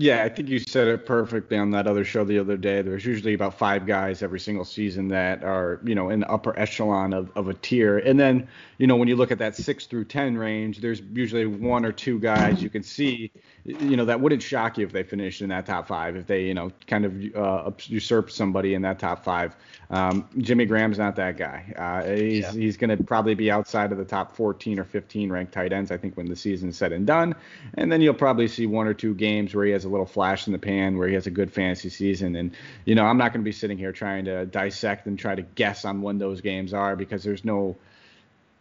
Yeah, 0.00 0.22
I 0.22 0.28
think 0.28 0.48
you 0.48 0.60
said 0.60 0.86
it 0.86 1.06
perfectly 1.06 1.58
on 1.58 1.72
that 1.72 1.88
other 1.88 2.04
show 2.04 2.22
the 2.22 2.38
other 2.38 2.56
day. 2.56 2.82
There's 2.82 3.04
usually 3.04 3.34
about 3.34 3.58
five 3.58 3.84
guys 3.84 4.22
every 4.22 4.38
single 4.38 4.64
season 4.64 5.08
that 5.08 5.42
are, 5.42 5.80
you 5.82 5.96
know, 5.96 6.10
in 6.10 6.20
the 6.20 6.30
upper 6.30 6.56
echelon 6.56 7.12
of, 7.12 7.36
of 7.36 7.48
a 7.48 7.54
tier. 7.54 7.98
And 7.98 8.18
then, 8.18 8.46
you 8.78 8.86
know, 8.86 8.94
when 8.94 9.08
you 9.08 9.16
look 9.16 9.32
at 9.32 9.38
that 9.38 9.56
six 9.56 9.86
through 9.86 10.04
10 10.04 10.38
range, 10.38 10.78
there's 10.78 11.02
usually 11.12 11.46
one 11.46 11.84
or 11.84 11.90
two 11.90 12.20
guys 12.20 12.62
you 12.62 12.70
can 12.70 12.84
see, 12.84 13.32
you 13.64 13.96
know, 13.96 14.04
that 14.04 14.20
wouldn't 14.20 14.40
shock 14.40 14.78
you 14.78 14.86
if 14.86 14.92
they 14.92 15.02
finished 15.02 15.42
in 15.42 15.48
that 15.48 15.66
top 15.66 15.88
five, 15.88 16.14
if 16.14 16.28
they, 16.28 16.44
you 16.44 16.54
know, 16.54 16.70
kind 16.86 17.04
of 17.04 17.34
uh, 17.34 17.72
usurp 17.86 18.30
somebody 18.30 18.74
in 18.74 18.82
that 18.82 19.00
top 19.00 19.24
five. 19.24 19.56
Um, 19.90 20.28
Jimmy 20.38 20.64
Graham's 20.64 20.98
not 20.98 21.16
that 21.16 21.36
guy. 21.36 21.74
Uh, 21.76 22.14
he's 22.14 22.42
yeah. 22.44 22.52
he's 22.52 22.76
going 22.76 22.96
to 22.96 23.02
probably 23.02 23.34
be 23.34 23.50
outside 23.50 23.90
of 23.90 23.98
the 23.98 24.04
top 24.04 24.36
14 24.36 24.78
or 24.78 24.84
15 24.84 25.32
ranked 25.32 25.52
tight 25.52 25.72
ends, 25.72 25.90
I 25.90 25.96
think, 25.96 26.16
when 26.16 26.26
the 26.26 26.36
season's 26.36 26.76
said 26.76 26.92
and 26.92 27.06
done. 27.06 27.34
And 27.74 27.90
then 27.90 28.00
you'll 28.00 28.14
probably 28.14 28.46
see 28.46 28.66
one 28.66 28.86
or 28.86 28.94
two 28.94 29.14
games 29.14 29.54
where 29.54 29.64
he 29.64 29.72
has 29.72 29.86
a 29.88 29.90
little 29.90 30.06
flash 30.06 30.46
in 30.46 30.52
the 30.52 30.58
pan 30.58 30.96
where 30.98 31.08
he 31.08 31.14
has 31.14 31.26
a 31.26 31.30
good 31.30 31.52
fantasy 31.52 31.88
season. 31.88 32.36
And, 32.36 32.54
you 32.84 32.94
know, 32.94 33.04
I'm 33.04 33.18
not 33.18 33.32
going 33.32 33.42
to 33.42 33.48
be 33.48 33.52
sitting 33.52 33.78
here 33.78 33.92
trying 33.92 34.24
to 34.26 34.46
dissect 34.46 35.06
and 35.06 35.18
try 35.18 35.34
to 35.34 35.42
guess 35.42 35.84
on 35.84 36.02
when 36.02 36.18
those 36.18 36.40
games 36.40 36.72
are 36.72 36.96
because 36.96 37.22
there's 37.24 37.44
no, 37.44 37.76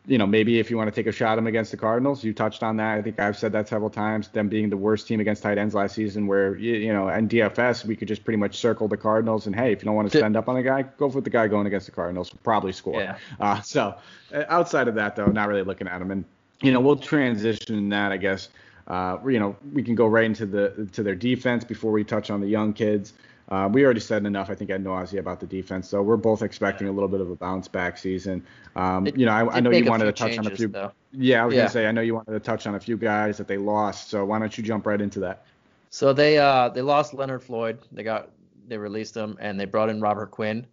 you 0.08 0.18
know, 0.18 0.26
maybe 0.26 0.58
if 0.58 0.72
you 0.72 0.78
want 0.78 0.88
to 0.88 0.96
take 0.96 1.08
a 1.08 1.12
shot 1.12 1.34
at 1.34 1.36
them 1.36 1.48
against 1.48 1.72
the 1.72 1.78
Cardinals, 1.78 2.24
you 2.24 2.34
touched 2.34 2.64
on 2.64 2.78
that. 2.78 2.98
I 2.98 3.02
think 3.02 3.20
I've 3.20 3.38
said 3.38 3.52
that 3.52 3.68
several 3.68 3.90
times, 3.90 4.30
them 4.30 4.48
being 4.48 4.70
the 4.70 4.78
worst 4.78 5.06
team 5.06 5.20
against 5.20 5.44
tight 5.44 5.58
ends 5.58 5.76
last 5.76 5.96
season, 5.96 6.28
where, 6.28 6.56
you, 6.56 6.76
you 6.76 6.94
know, 6.94 7.10
and 7.10 7.30
DFS, 7.30 7.84
we 7.84 7.96
could 7.96 8.08
just 8.08 8.24
pretty 8.24 8.38
much 8.38 8.58
circle 8.58 8.88
the 8.88 8.96
Cardinals 8.96 9.48
and, 9.48 9.56
hey, 9.56 9.74
if 9.74 9.82
you 9.82 9.86
don't 9.86 9.96
want 9.96 10.10
to 10.10 10.18
spend 10.18 10.38
up 10.38 10.48
on 10.48 10.56
a 10.56 10.64
guy, 10.64 10.84
go 10.84 11.10
for 11.10 11.20
the 11.20 11.30
guy 11.30 11.48
going 11.48 11.68
against 11.68 11.88
the 11.88 11.92
Cardinals. 11.92 12.32
Probably 12.44 12.72
score. 12.72 13.02
Yeah. 13.02 13.18
Uh, 13.38 13.60
so 13.62 13.96
uh, 14.34 14.46
outside 14.48 14.88
of 14.88 14.96
that, 14.96 15.18
though, 15.18 15.26
not 15.26 15.50
really 15.50 15.64
looking 15.64 15.90
at 15.90 16.02
him. 16.02 16.10
And, 16.12 16.24
you 16.62 16.72
know, 16.72 16.80
we'll 16.80 16.96
transition 16.96 17.90
that, 17.90 18.14
I 18.14 18.18
guess, 18.18 18.48
uh, 18.88 19.18
you 19.28 19.40
know, 19.40 19.56
we 19.74 19.84
can 19.84 19.96
go 19.96 20.08
right 20.08 20.26
into 20.26 20.46
the 20.46 20.88
to 20.94 21.04
their 21.04 21.16
defense 21.16 21.64
before 21.64 21.92
we 21.92 22.04
touch 22.04 22.30
on 22.30 22.42
the 22.42 22.48
young 22.48 22.74
kids. 22.74 23.14
Uh, 23.50 23.70
we 23.72 23.86
already 23.86 24.02
said 24.02 24.26
enough, 24.26 24.50
I 24.50 24.56
think, 24.56 24.70
at 24.72 24.82
nausea 24.82 25.22
about 25.22 25.40
the 25.40 25.46
defense. 25.46 25.88
So 25.88 26.02
we're 26.02 26.18
both 26.18 26.42
expecting 26.42 26.90
a 26.90 26.92
little 26.92 27.08
bit 27.08 27.22
of 27.22 27.30
a 27.30 27.36
bounce 27.36 27.70
back 27.70 27.98
season. 27.98 28.46
Um, 28.76 29.08
it, 29.08 29.18
you 29.18 29.26
know, 29.26 29.32
I, 29.32 29.58
I 29.58 29.60
know 29.62 29.72
you 29.72 29.86
wanted 29.86 30.06
to 30.06 30.12
touch 30.12 30.34
changes, 30.34 30.48
on 30.48 30.54
a 30.54 30.56
few. 30.56 30.68
Though. 30.68 30.92
Yeah, 31.14 31.44
I 31.44 31.46
was 31.46 31.56
yeah. 31.56 31.62
gonna 31.62 31.70
say 31.70 31.88
I 31.88 31.92
know 31.92 32.02
you 32.02 32.16
wanted 32.16 32.32
to 32.32 32.40
touch 32.40 32.68
on 32.68 32.76
a 32.76 32.80
few 32.80 32.98
guys 32.98 33.38
that 33.38 33.48
they 33.48 33.58
lost. 33.58 34.10
So 34.10 34.26
why 34.26 34.40
don't 34.40 34.58
you 34.58 34.64
jump 34.64 34.86
right 34.86 35.00
into 35.00 35.20
that? 35.22 35.46
So 35.90 36.12
they 36.12 36.38
uh 36.38 36.70
they 36.70 36.82
lost 36.82 37.14
Leonard 37.14 37.44
Floyd. 37.44 37.80
They 37.92 38.04
got 38.04 38.30
they 38.68 38.78
released 38.78 39.16
him 39.16 39.38
and 39.40 39.60
they 39.60 39.66
brought 39.66 39.90
in 39.90 40.02
Robert 40.02 40.32
Quinn. 40.32 40.68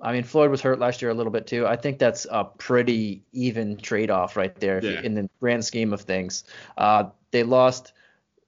I 0.00 0.12
mean, 0.12 0.24
Floyd 0.24 0.50
was 0.50 0.60
hurt 0.60 0.80
last 0.80 1.00
year 1.00 1.12
a 1.12 1.14
little 1.14 1.30
bit 1.30 1.46
too. 1.46 1.64
I 1.64 1.76
think 1.76 2.00
that's 2.00 2.26
a 2.28 2.42
pretty 2.44 3.22
even 3.32 3.76
trade-off 3.76 4.36
right 4.36 4.54
there 4.56 4.84
yeah. 4.84 4.90
you, 4.90 4.98
in 4.98 5.14
the 5.14 5.30
grand 5.38 5.64
scheme 5.64 5.92
of 5.92 6.00
things. 6.00 6.42
Uh, 6.76 7.04
they 7.32 7.42
lost 7.42 7.92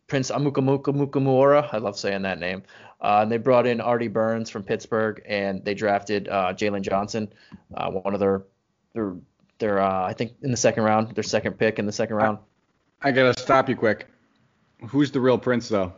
Prince 0.06 0.30
Amukamara. 0.30 1.68
I 1.72 1.78
love 1.78 1.98
saying 1.98 2.22
that 2.22 2.38
name. 2.38 2.62
Uh, 3.00 3.20
and 3.22 3.32
they 3.32 3.36
brought 3.36 3.66
in 3.66 3.80
Artie 3.80 4.08
Burns 4.08 4.48
from 4.48 4.62
Pittsburgh, 4.62 5.20
and 5.26 5.64
they 5.64 5.74
drafted 5.74 6.28
uh, 6.28 6.54
Jaylon 6.54 6.82
Johnson, 6.82 7.30
uh, 7.74 7.90
one 7.90 8.14
of 8.14 8.20
their 8.20 8.44
their 8.94 9.14
their 9.58 9.80
uh, 9.80 10.06
I 10.06 10.12
think 10.12 10.32
in 10.42 10.50
the 10.50 10.56
second 10.56 10.84
round, 10.84 11.14
their 11.14 11.24
second 11.24 11.58
pick 11.58 11.78
in 11.78 11.86
the 11.86 11.92
second 11.92 12.16
round. 12.16 12.38
I, 13.02 13.08
I 13.08 13.12
gotta 13.12 13.38
stop 13.38 13.68
you 13.68 13.76
quick. 13.76 14.06
Who's 14.88 15.10
the 15.10 15.20
real 15.20 15.38
Prince 15.38 15.68
though? 15.68 15.92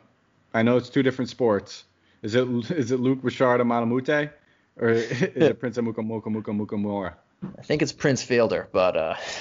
I 0.54 0.62
know 0.62 0.76
it's 0.76 0.88
two 0.88 1.02
different 1.02 1.28
sports. 1.28 1.84
Is 2.22 2.34
it 2.34 2.48
is 2.70 2.90
it 2.90 2.98
Luke 2.98 3.20
Richard 3.22 3.64
Malamute? 3.64 4.30
Or 4.78 4.88
is 4.90 5.12
it 5.22 5.60
Prince 5.60 5.76
Amuka 5.76 7.14
I 7.58 7.62
think 7.62 7.82
it's 7.82 7.92
Prince 7.92 8.22
Fielder, 8.22 8.68
but 8.72 8.96
uh, 8.96 9.14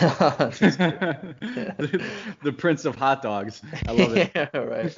the, 0.59 2.03
the, 2.43 2.51
Prince 2.51 2.85
of 2.85 2.95
hot 2.95 3.21
dogs. 3.21 3.61
I 3.87 3.91
love 3.93 4.15
it. 4.17 4.31
yeah, 4.35 4.49
right. 4.53 4.93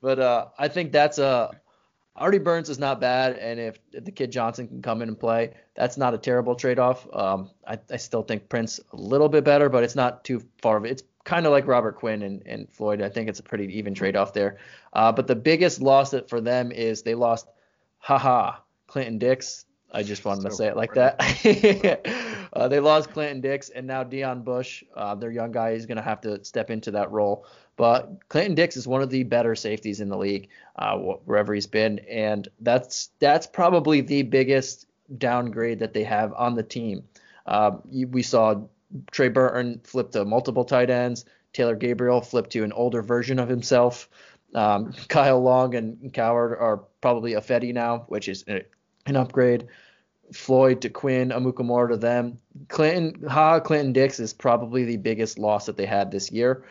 but 0.00 0.18
uh, 0.18 0.46
I 0.58 0.68
think 0.68 0.92
that's 0.92 1.18
a 1.18 1.26
uh, 1.26 1.50
Artie 2.18 2.38
Burns 2.38 2.68
is 2.68 2.78
not 2.78 3.00
bad, 3.00 3.36
and 3.38 3.60
if, 3.60 3.78
if, 3.92 4.04
the 4.04 4.10
kid 4.10 4.32
Johnson 4.32 4.66
can 4.66 4.82
come 4.82 5.02
in 5.02 5.08
and 5.08 5.18
play, 5.18 5.54
that's 5.76 5.96
not 5.96 6.14
a 6.14 6.18
terrible 6.18 6.54
trade-off. 6.56 7.06
Um, 7.12 7.50
I, 7.66 7.78
I, 7.90 7.96
still 7.96 8.22
think 8.22 8.48
Prince 8.48 8.80
a 8.92 8.96
little 8.96 9.28
bit 9.28 9.44
better, 9.44 9.68
but 9.68 9.84
it's 9.84 9.94
not 9.94 10.24
too 10.24 10.42
far. 10.60 10.84
It's 10.84 11.04
kind 11.24 11.46
of 11.46 11.52
like 11.52 11.66
Robert 11.66 11.96
Quinn 11.96 12.22
and, 12.22 12.42
and, 12.44 12.68
Floyd. 12.72 13.02
I 13.02 13.08
think 13.08 13.28
it's 13.28 13.38
a 13.38 13.42
pretty 13.44 13.78
even 13.78 13.94
trade-off 13.94 14.32
there. 14.32 14.58
Uh, 14.92 15.12
but 15.12 15.26
the 15.26 15.36
biggest 15.36 15.80
loss 15.80 16.12
for 16.28 16.40
them 16.40 16.72
is 16.72 17.02
they 17.02 17.14
lost, 17.14 17.46
haha, 17.98 18.56
Clinton 18.88 19.18
Dix. 19.18 19.64
I 19.90 20.02
just 20.02 20.24
wanted 20.24 20.42
so 20.42 20.48
to 20.48 20.54
say 20.54 20.66
it 20.68 20.76
like 20.76 20.94
that. 20.94 21.16
uh, 22.52 22.68
they 22.68 22.80
lost 22.80 23.10
Clinton 23.10 23.40
Dix, 23.40 23.70
and 23.70 23.86
now 23.86 24.04
Deon 24.04 24.44
Bush, 24.44 24.84
uh, 24.94 25.14
their 25.14 25.30
young 25.30 25.50
guy, 25.50 25.70
is 25.70 25.86
going 25.86 25.96
to 25.96 26.02
have 26.02 26.20
to 26.22 26.44
step 26.44 26.70
into 26.70 26.90
that 26.92 27.10
role. 27.10 27.46
But 27.76 28.28
Clinton 28.28 28.54
Dix 28.54 28.76
is 28.76 28.86
one 28.86 29.02
of 29.02 29.10
the 29.10 29.22
better 29.22 29.54
safeties 29.54 30.00
in 30.00 30.08
the 30.08 30.18
league, 30.18 30.48
uh, 30.76 30.96
wherever 30.98 31.54
he's 31.54 31.66
been, 31.66 32.00
and 32.00 32.48
that's 32.60 33.10
that's 33.18 33.46
probably 33.46 34.00
the 34.00 34.22
biggest 34.22 34.86
downgrade 35.16 35.78
that 35.78 35.94
they 35.94 36.04
have 36.04 36.32
on 36.34 36.54
the 36.54 36.62
team. 36.62 37.04
Uh, 37.46 37.78
we 37.90 38.22
saw 38.22 38.60
Trey 39.10 39.28
Burton 39.28 39.80
flip 39.84 40.10
to 40.12 40.24
multiple 40.24 40.64
tight 40.64 40.90
ends. 40.90 41.24
Taylor 41.52 41.76
Gabriel 41.76 42.20
flip 42.20 42.48
to 42.50 42.62
an 42.62 42.72
older 42.72 43.00
version 43.00 43.38
of 43.38 43.48
himself. 43.48 44.08
Um, 44.54 44.92
Kyle 45.08 45.40
Long 45.40 45.74
and 45.74 46.12
Coward 46.12 46.58
are 46.58 46.78
probably 47.00 47.32
Ifedi 47.32 47.72
now, 47.72 48.04
which 48.08 48.28
is 48.28 48.44
an 49.08 49.16
upgrade. 49.16 49.66
Floyd 50.32 50.82
to 50.82 50.90
Quinn, 50.90 51.30
Amukamara 51.30 51.88
to 51.90 51.96
them. 51.96 52.38
Clinton, 52.68 53.28
Ha 53.28 53.60
Clinton 53.60 53.92
Dix 53.92 54.20
is 54.20 54.34
probably 54.34 54.84
the 54.84 54.98
biggest 54.98 55.38
loss 55.38 55.66
that 55.66 55.76
they 55.76 55.86
had 55.86 56.10
this 56.10 56.30
year, 56.30 56.64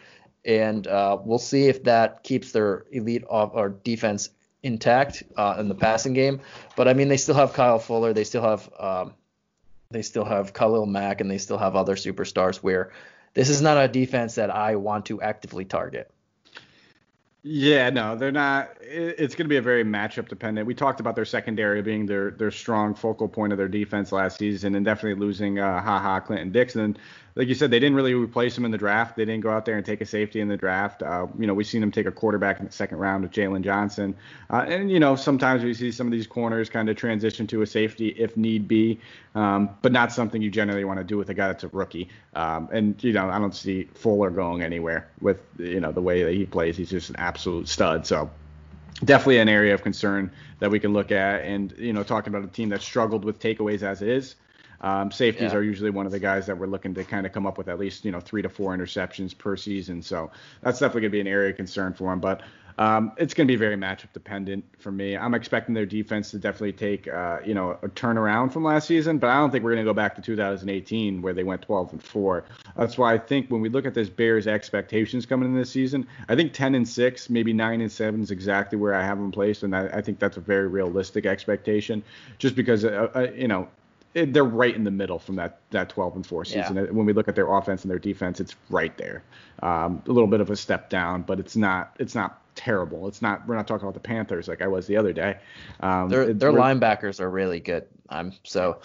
and 0.45 0.85
uh, 0.85 1.17
we'll 1.23 1.39
see 1.39 1.67
if 1.67 1.83
that 1.83 2.23
keeps 2.23 2.51
their 2.51 2.85
elite 2.91 3.23
off, 3.27 3.51
or 3.53 3.69
defense 3.69 4.29
intact 4.61 5.23
uh, 5.37 5.55
in 5.59 5.69
the 5.69 5.75
passing 5.75 6.13
game. 6.13 6.39
But 6.75 6.87
I 6.87 6.93
mean, 6.93 7.07
they 7.07 7.17
still 7.17 7.35
have 7.35 7.53
Kyle 7.53 7.79
Fuller, 7.79 8.13
they 8.13 8.23
still 8.25 8.43
have 8.43 8.69
um, 8.79 9.13
They 9.89 10.01
still 10.01 10.25
have 10.25 10.53
Khalil 10.53 10.85
Mack 10.85 11.21
and 11.21 11.31
they 11.31 11.37
still 11.37 11.57
have 11.57 11.75
other 11.75 11.95
superstars 11.95 12.57
where 12.57 12.91
this 13.33 13.49
is 13.49 13.61
not 13.61 13.77
a 13.77 13.87
defense 13.87 14.35
that 14.35 14.49
I 14.49 14.75
want 14.75 15.05
to 15.05 15.21
actively 15.21 15.65
target. 15.65 16.11
Yeah, 17.43 17.89
no, 17.91 18.15
they're 18.17 18.31
not. 18.31 18.75
It's 18.81 19.35
going 19.35 19.45
to 19.45 19.49
be 19.49 19.57
a 19.57 19.61
very 19.61 19.83
matchup 19.83 20.27
dependent. 20.27 20.67
We 20.67 20.73
talked 20.73 20.99
about 20.99 21.15
their 21.15 21.23
secondary 21.25 21.81
being 21.81 22.05
their 22.05 22.31
their 22.31 22.51
strong 22.51 22.93
focal 22.93 23.29
point 23.29 23.53
of 23.53 23.57
their 23.57 23.69
defense 23.69 24.11
last 24.11 24.37
season, 24.39 24.75
and 24.75 24.83
definitely 24.83 25.19
losing 25.19 25.59
uh, 25.59 25.81
Ha 25.81 25.99
Ha 25.99 26.19
Clinton 26.19 26.51
Dixon 26.51 26.97
like 27.37 27.47
you 27.47 27.53
said, 27.53 27.69
they 27.69 27.79
didn't 27.79 27.95
really 27.95 28.15
replace 28.15 28.57
him 28.57 28.65
in 28.65 28.71
the 28.71 28.79
draft. 28.79 29.15
They 29.15 29.23
didn't 29.23 29.43
go 29.43 29.51
out 29.51 29.63
there 29.63 29.77
and 29.77 29.85
take 29.85 30.01
a 30.01 30.07
safety 30.07 30.41
in 30.41 30.47
the 30.47 30.57
draft. 30.57 31.03
Uh, 31.03 31.27
you 31.37 31.45
know, 31.45 31.53
we've 31.53 31.67
seen 31.67 31.81
them 31.81 31.91
take 31.91 32.07
a 32.07 32.11
quarterback 32.11 32.59
in 32.59 32.65
the 32.65 32.71
second 32.71 32.97
round 32.97 33.21
with 33.21 33.31
Jaylon 33.31 33.61
Johnson. 33.61 34.15
Uh, 34.49 34.65
and, 34.67 34.89
you 34.89 34.99
know, 34.99 35.15
sometimes 35.15 35.63
we 35.63 35.75
see 35.75 35.91
some 35.91 36.07
of 36.07 36.11
these 36.11 36.25
corners 36.25 36.67
kind 36.67 36.89
of 36.89 36.95
transition 36.95 37.45
to 37.45 37.61
a 37.61 37.67
safety 37.67 38.07
if 38.17 38.35
need 38.37 38.67
be, 38.67 38.99
um, 39.35 39.69
but 39.83 39.91
not 39.91 40.11
something 40.11 40.41
you 40.41 40.49
generally 40.49 40.83
want 40.83 40.97
to 40.97 41.03
do 41.03 41.15
with 41.15 41.29
a 41.29 41.33
guy 41.35 41.45
that's 41.45 41.63
a 41.63 41.67
rookie. 41.67 42.09
Um, 42.33 42.69
and, 42.71 43.03
you 43.03 43.13
know, 43.13 43.29
I 43.29 43.37
don't 43.37 43.53
see 43.53 43.83
Fuller 43.93 44.31
going 44.31 44.63
anywhere 44.63 45.07
with, 45.21 45.39
you 45.59 45.79
know, 45.79 45.91
the 45.91 46.01
way 46.01 46.23
that 46.23 46.33
he 46.33 46.47
plays. 46.47 46.75
He's 46.75 46.89
just 46.89 47.11
an 47.11 47.17
absolute 47.17 47.67
stud. 47.67 48.07
So, 48.07 48.31
definitely 49.05 49.37
an 49.37 49.49
area 49.49 49.75
of 49.75 49.83
concern 49.83 50.31
that 50.57 50.71
we 50.71 50.79
can 50.79 50.91
look 50.91 51.11
at. 51.11 51.43
And, 51.43 51.71
you 51.77 51.93
know, 51.93 52.01
talking 52.01 52.33
about 52.33 52.49
a 52.49 52.51
team 52.51 52.69
that 52.69 52.81
struggled 52.81 53.23
with 53.23 53.39
takeaways 53.39 53.83
as 53.83 54.01
is. 54.01 54.35
Um, 54.81 55.11
safeties 55.11 55.51
yeah. 55.51 55.57
are 55.57 55.63
usually 55.63 55.89
one 55.89 56.05
of 56.05 56.11
the 56.11 56.19
guys 56.19 56.45
that 56.47 56.57
we're 56.57 56.67
looking 56.67 56.93
to 56.95 57.03
kind 57.03 57.25
of 57.25 57.31
come 57.31 57.45
up 57.45 57.57
with 57.57 57.67
at 57.67 57.79
least 57.79 58.05
you 58.05 58.11
know 58.11 58.19
three 58.19 58.41
to 58.41 58.49
four 58.49 58.75
interceptions 58.75 59.37
per 59.37 59.55
season. 59.55 60.01
So 60.01 60.31
that's 60.61 60.79
definitely 60.79 61.01
going 61.01 61.11
to 61.11 61.15
be 61.15 61.21
an 61.21 61.27
area 61.27 61.49
of 61.51 61.55
concern 61.55 61.93
for 61.93 62.13
him. 62.13 62.19
But 62.19 62.41
um, 62.79 63.13
it's 63.17 63.33
going 63.33 63.47
to 63.47 63.51
be 63.51 63.55
very 63.55 63.75
matchup 63.75 64.13
dependent 64.13 64.63
for 64.77 64.91
me. 64.91 65.17
I'm 65.17 65.33
expecting 65.33 65.73
their 65.73 65.87
defense 65.87 66.29
to 66.31 66.37
definitely 66.37 66.73
take 66.73 67.07
uh, 67.07 67.39
you 67.43 67.55
know 67.55 67.71
a 67.81 67.87
turnaround 67.87 68.53
from 68.53 68.63
last 68.63 68.87
season, 68.87 69.17
but 69.17 69.29
I 69.29 69.37
don't 69.37 69.49
think 69.49 69.63
we're 69.63 69.73
going 69.73 69.85
to 69.85 69.89
go 69.89 69.95
back 69.95 70.15
to 70.15 70.21
2018 70.21 71.21
where 71.21 71.33
they 71.33 71.43
went 71.43 71.63
12 71.63 71.93
and 71.93 72.03
four. 72.03 72.45
That's 72.75 72.97
why 72.97 73.13
I 73.15 73.17
think 73.17 73.49
when 73.49 73.61
we 73.61 73.69
look 73.69 73.87
at 73.87 73.95
this 73.95 74.09
Bears 74.09 74.45
expectations 74.45 75.25
coming 75.25 75.49
in 75.49 75.55
this 75.55 75.71
season, 75.71 76.05
I 76.29 76.35
think 76.35 76.53
10 76.53 76.75
and 76.75 76.87
six, 76.87 77.31
maybe 77.31 77.51
nine 77.51 77.81
and 77.81 77.91
seven 77.91 78.21
is 78.21 78.29
exactly 78.29 78.77
where 78.77 78.93
I 78.93 79.03
have 79.03 79.17
them 79.17 79.31
placed, 79.31 79.63
and 79.63 79.75
I, 79.75 79.87
I 79.87 80.01
think 80.01 80.19
that's 80.19 80.37
a 80.37 80.41
very 80.41 80.67
realistic 80.67 81.25
expectation, 81.25 82.03
just 82.37 82.55
because 82.55 82.85
uh, 82.85 83.09
uh, 83.15 83.27
you 83.35 83.47
know 83.47 83.67
they're 84.25 84.43
right 84.43 84.75
in 84.75 84.83
the 84.83 84.91
middle 84.91 85.19
from 85.19 85.35
that 85.35 85.59
that 85.71 85.89
12 85.89 86.15
and 86.15 86.25
4 86.25 86.45
season. 86.45 86.75
Yeah. 86.75 86.83
When 86.83 87.05
we 87.05 87.13
look 87.13 87.27
at 87.27 87.35
their 87.35 87.51
offense 87.53 87.83
and 87.83 87.91
their 87.91 87.99
defense, 87.99 88.39
it's 88.39 88.55
right 88.69 88.97
there. 88.97 89.23
Um, 89.63 90.01
a 90.07 90.11
little 90.11 90.27
bit 90.27 90.41
of 90.41 90.49
a 90.49 90.55
step 90.55 90.89
down, 90.89 91.21
but 91.23 91.39
it's 91.39 91.55
not 91.55 91.95
it's 91.99 92.15
not 92.15 92.41
terrible. 92.55 93.07
It's 93.07 93.21
not 93.21 93.47
we're 93.47 93.55
not 93.55 93.67
talking 93.67 93.87
about 93.87 93.93
the 93.93 94.07
Panthers 94.07 94.47
like 94.47 94.61
I 94.61 94.67
was 94.67 94.87
the 94.87 94.97
other 94.97 95.13
day. 95.13 95.37
Um, 95.81 96.09
their 96.09 96.33
their 96.33 96.51
linebackers 96.51 97.19
are 97.19 97.29
really 97.29 97.59
good. 97.59 97.85
I'm 98.09 98.33
so, 98.43 98.79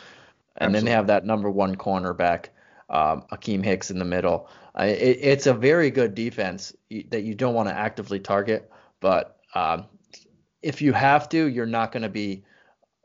and 0.57 0.75
absolutely. 0.75 0.79
then 0.79 0.85
they 0.85 0.91
have 0.93 1.07
that 1.09 1.25
number 1.25 1.51
one 1.51 1.77
cornerback, 1.77 2.47
um, 2.91 3.25
Akiem 3.33 3.65
Hicks 3.65 3.91
in 3.91 3.99
the 3.99 4.05
middle. 4.05 4.49
Uh, 4.79 4.85
it, 4.85 5.19
it's 5.21 5.47
a 5.47 5.55
very 5.55 5.91
good 5.91 6.15
defense 6.15 6.75
that 7.09 7.23
you 7.23 7.35
don't 7.35 7.55
want 7.55 7.69
to 7.69 7.75
actively 7.75 8.21
target, 8.21 8.71
but 9.01 9.39
um, 9.55 9.87
if 10.63 10.81
you 10.81 10.93
have 10.93 11.29
to, 11.31 11.47
you're 11.47 11.67
not 11.67 11.93
going 11.93 12.03
to 12.03 12.09
be 12.09 12.43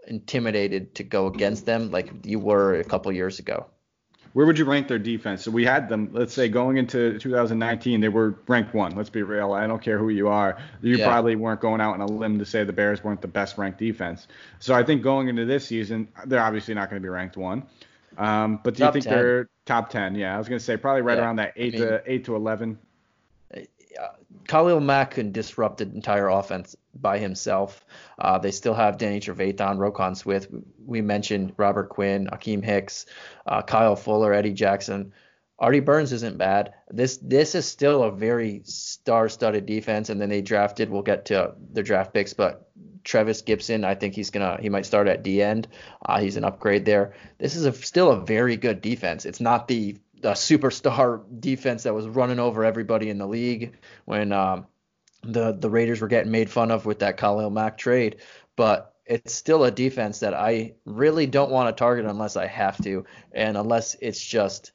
intimidated 0.08 0.96
to 0.96 1.04
go 1.04 1.28
against 1.28 1.66
them 1.66 1.92
like 1.92 2.26
you 2.26 2.40
were 2.40 2.80
a 2.80 2.84
couple 2.84 3.12
years 3.12 3.40
ago. 3.40 3.66
Where 4.34 4.46
would 4.46 4.60
you 4.60 4.66
rank 4.66 4.88
their 4.88 5.00
defense? 5.00 5.44
So 5.44 5.50
we 5.50 5.66
had 5.66 5.90
them, 5.90 6.10
let's 6.12 6.34
say, 6.34 6.48
going 6.48 6.78
into 6.78 7.18
2019, 7.18 8.02
they 8.02 8.08
were 8.08 8.36
ranked 8.48 8.74
one. 8.74 8.96
Let's 8.96 9.10
be 9.10 9.24
real. 9.24 9.54
I 9.54 9.66
don't 9.66 9.82
care 9.82 9.98
who 9.98 10.10
you 10.10 10.28
are. 10.28 10.60
You 10.82 10.98
yeah. 10.98 11.08
probably 11.08 11.36
weren't 11.36 11.60
going 11.60 11.82
out 11.82 11.96
on 11.96 12.02
a 12.02 12.06
limb 12.06 12.38
to 12.38 12.46
say 12.46 12.64
the 12.64 12.74
Bears 12.74 13.04
weren't 13.04 13.22
the 13.22 13.28
best 13.28 13.58
ranked 13.58 13.80
defense. 13.80 14.28
So 14.60 14.76
I 14.76 14.84
think 14.84 15.02
going 15.02 15.28
into 15.28 15.46
this 15.46 15.66
season, 15.66 16.08
they're 16.26 16.44
obviously 16.44 16.76
not 16.76 16.90
going 16.90 17.02
to 17.02 17.04
be 17.04 17.10
ranked 17.10 17.36
one. 17.36 17.64
Um, 18.18 18.60
but 18.64 18.76
do 18.76 18.84
top 18.84 18.96
you 18.96 19.02
think 19.02 19.06
10. 19.06 19.14
they're 19.14 19.50
top 19.66 19.90
10? 19.90 20.16
Yeah, 20.16 20.36
I 20.36 20.38
was 20.38 20.48
going 20.48 20.60
to 20.60 20.64
say 20.64 20.78
probably 20.78 21.02
right 21.02 21.18
yeah. 21.18 21.24
around 21.24 21.38
that 21.38 21.54
eight 21.56 21.76
I 21.76 21.80
mean, 21.80 21.88
to 21.88 22.04
eight 22.06 22.26
to 22.26 22.36
11. 22.36 22.78
Khalil 24.48 24.80
Mack 24.80 25.12
can 25.12 25.32
disrupt 25.32 25.80
the 25.80 25.84
entire 25.84 26.30
offense 26.30 26.76
by 26.96 27.20
himself. 27.20 27.86
Uh, 28.18 28.38
they 28.38 28.52
still 28.52 28.74
have 28.74 28.98
Danny 28.98 29.20
Trevathan, 29.20 29.78
Roquan 29.78 30.16
Smith. 30.16 30.48
We 30.86 31.02
mentioned 31.02 31.54
Robert 31.58 31.90
Quinn, 31.90 32.30
Akiem 32.32 32.64
Hicks, 32.64 33.06
uh, 33.46 33.62
Kyle 33.62 33.96
Fuller, 33.96 34.34
Eddie 34.34 34.54
Jackson. 34.54 35.14
Artie 35.60 35.80
Burns 35.80 36.14
isn't 36.14 36.38
bad. 36.38 36.74
This 36.90 37.18
this 37.18 37.56
is 37.56 37.66
still 37.66 38.04
a 38.04 38.12
very 38.12 38.62
star-studded 38.64 39.66
defense, 39.66 40.10
and 40.10 40.22
then 40.22 40.30
they 40.30 40.42
drafted. 40.42 40.90
We'll 40.90 41.02
get 41.02 41.26
to 41.26 41.56
their 41.72 41.84
draft 41.84 42.14
picks, 42.14 42.34
but 42.34 42.70
Trevis 43.04 43.42
Gipson, 43.42 43.84
I 43.84 43.96
think 43.96 44.14
he's 44.14 44.30
gonna 44.30 44.58
he 44.62 44.70
might 44.70 44.86
start 44.86 45.08
at 45.08 45.24
D 45.24 45.42
end. 45.42 45.68
Uh, 46.06 46.20
he's 46.20 46.38
an 46.38 46.44
upgrade 46.44 46.86
there. 46.86 47.14
This 47.40 47.56
is 47.56 47.66
a, 47.66 47.74
still 47.74 48.12
a 48.12 48.22
very 48.22 48.56
good 48.56 48.82
defense. 48.82 49.26
It's 49.26 49.40
not 49.40 49.68
the 49.68 49.98
the 50.22 50.32
superstar 50.32 51.24
defense 51.40 51.84
that 51.84 51.94
was 51.94 52.08
running 52.08 52.40
over 52.40 52.64
everybody 52.64 53.10
in 53.10 53.18
the 53.18 53.28
league 53.28 53.78
when 54.06 54.32
um, 54.32 54.68
the 55.24 55.54
the 55.54 55.70
Raiders 55.70 56.02
were 56.02 56.08
getting 56.08 56.32
made 56.32 56.50
fun 56.50 56.72
of 56.72 56.86
with 56.86 57.00
that 57.00 57.18
Khalil 57.18 57.50
Mack 57.50 57.78
trade, 57.78 58.18
but 58.56 58.94
it's 59.06 59.34
still 59.34 59.64
a 59.64 59.72
defense 59.72 60.20
that 60.20 60.34
I 60.34 60.74
really 60.86 61.26
don't 61.26 61.52
want 61.52 61.70
to 61.70 61.80
target 61.80 62.06
unless 62.06 62.36
I 62.36 62.46
have 62.48 62.82
to, 62.84 63.06
and 63.32 63.58
unless 63.58 63.96
it's 64.02 64.24
just 64.24 64.72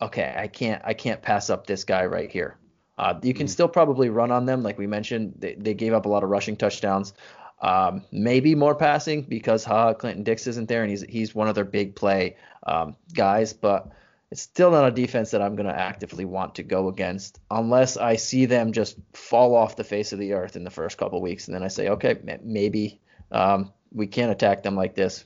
okay, 0.00 0.34
I 0.36 0.48
can't 0.48 0.82
I 0.84 0.94
can't 0.94 1.22
pass 1.22 1.50
up 1.50 1.66
this 1.66 1.84
guy 1.84 2.04
right 2.06 2.30
here. 2.30 2.58
Uh, 2.96 3.14
you 3.22 3.34
can 3.34 3.46
mm-hmm. 3.46 3.52
still 3.52 3.68
probably 3.68 4.08
run 4.08 4.30
on 4.30 4.46
them, 4.46 4.62
like 4.62 4.78
we 4.78 4.86
mentioned. 4.86 5.34
They, 5.38 5.54
they 5.54 5.74
gave 5.74 5.92
up 5.92 6.06
a 6.06 6.08
lot 6.08 6.22
of 6.22 6.30
rushing 6.30 6.56
touchdowns. 6.56 7.12
Um, 7.60 8.04
maybe 8.12 8.54
more 8.54 8.74
passing 8.74 9.22
because 9.22 9.64
Ha 9.64 9.94
Clinton 9.94 10.22
Dix 10.22 10.46
isn't 10.46 10.68
there, 10.68 10.82
and 10.82 10.90
he's 10.90 11.02
he's 11.02 11.34
one 11.34 11.48
of 11.48 11.54
their 11.54 11.64
big 11.64 11.96
play 11.96 12.36
um, 12.66 12.96
guys, 13.14 13.52
but 13.52 13.90
it's 14.34 14.42
still 14.42 14.72
not 14.72 14.84
a 14.84 14.90
defense 14.90 15.30
that 15.30 15.40
I'm 15.40 15.54
going 15.54 15.68
to 15.68 15.78
actively 15.78 16.24
want 16.24 16.56
to 16.56 16.64
go 16.64 16.88
against 16.88 17.38
unless 17.52 17.96
I 17.96 18.16
see 18.16 18.46
them 18.46 18.72
just 18.72 18.96
fall 19.12 19.54
off 19.54 19.76
the 19.76 19.84
face 19.84 20.12
of 20.12 20.18
the 20.18 20.32
earth 20.32 20.56
in 20.56 20.64
the 20.64 20.72
first 20.72 20.98
couple 20.98 21.22
weeks, 21.22 21.46
and 21.46 21.54
then 21.54 21.62
I 21.62 21.68
say, 21.68 21.90
okay, 21.90 22.18
maybe 22.42 22.98
um, 23.30 23.72
we 23.92 24.08
can't 24.08 24.32
attack 24.32 24.64
them 24.64 24.74
like 24.74 24.96
this. 24.96 25.24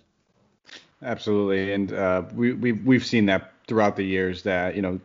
Absolutely, 1.03 1.73
and 1.73 1.91
uh, 1.91 2.25
we, 2.35 2.53
we 2.53 2.73
we've 2.73 3.07
seen 3.07 3.25
that 3.27 3.55
throughout 3.67 3.97
the 3.97 4.05
years 4.05 4.43
that 4.43 4.77
you 4.77 4.83
know 4.83 5.01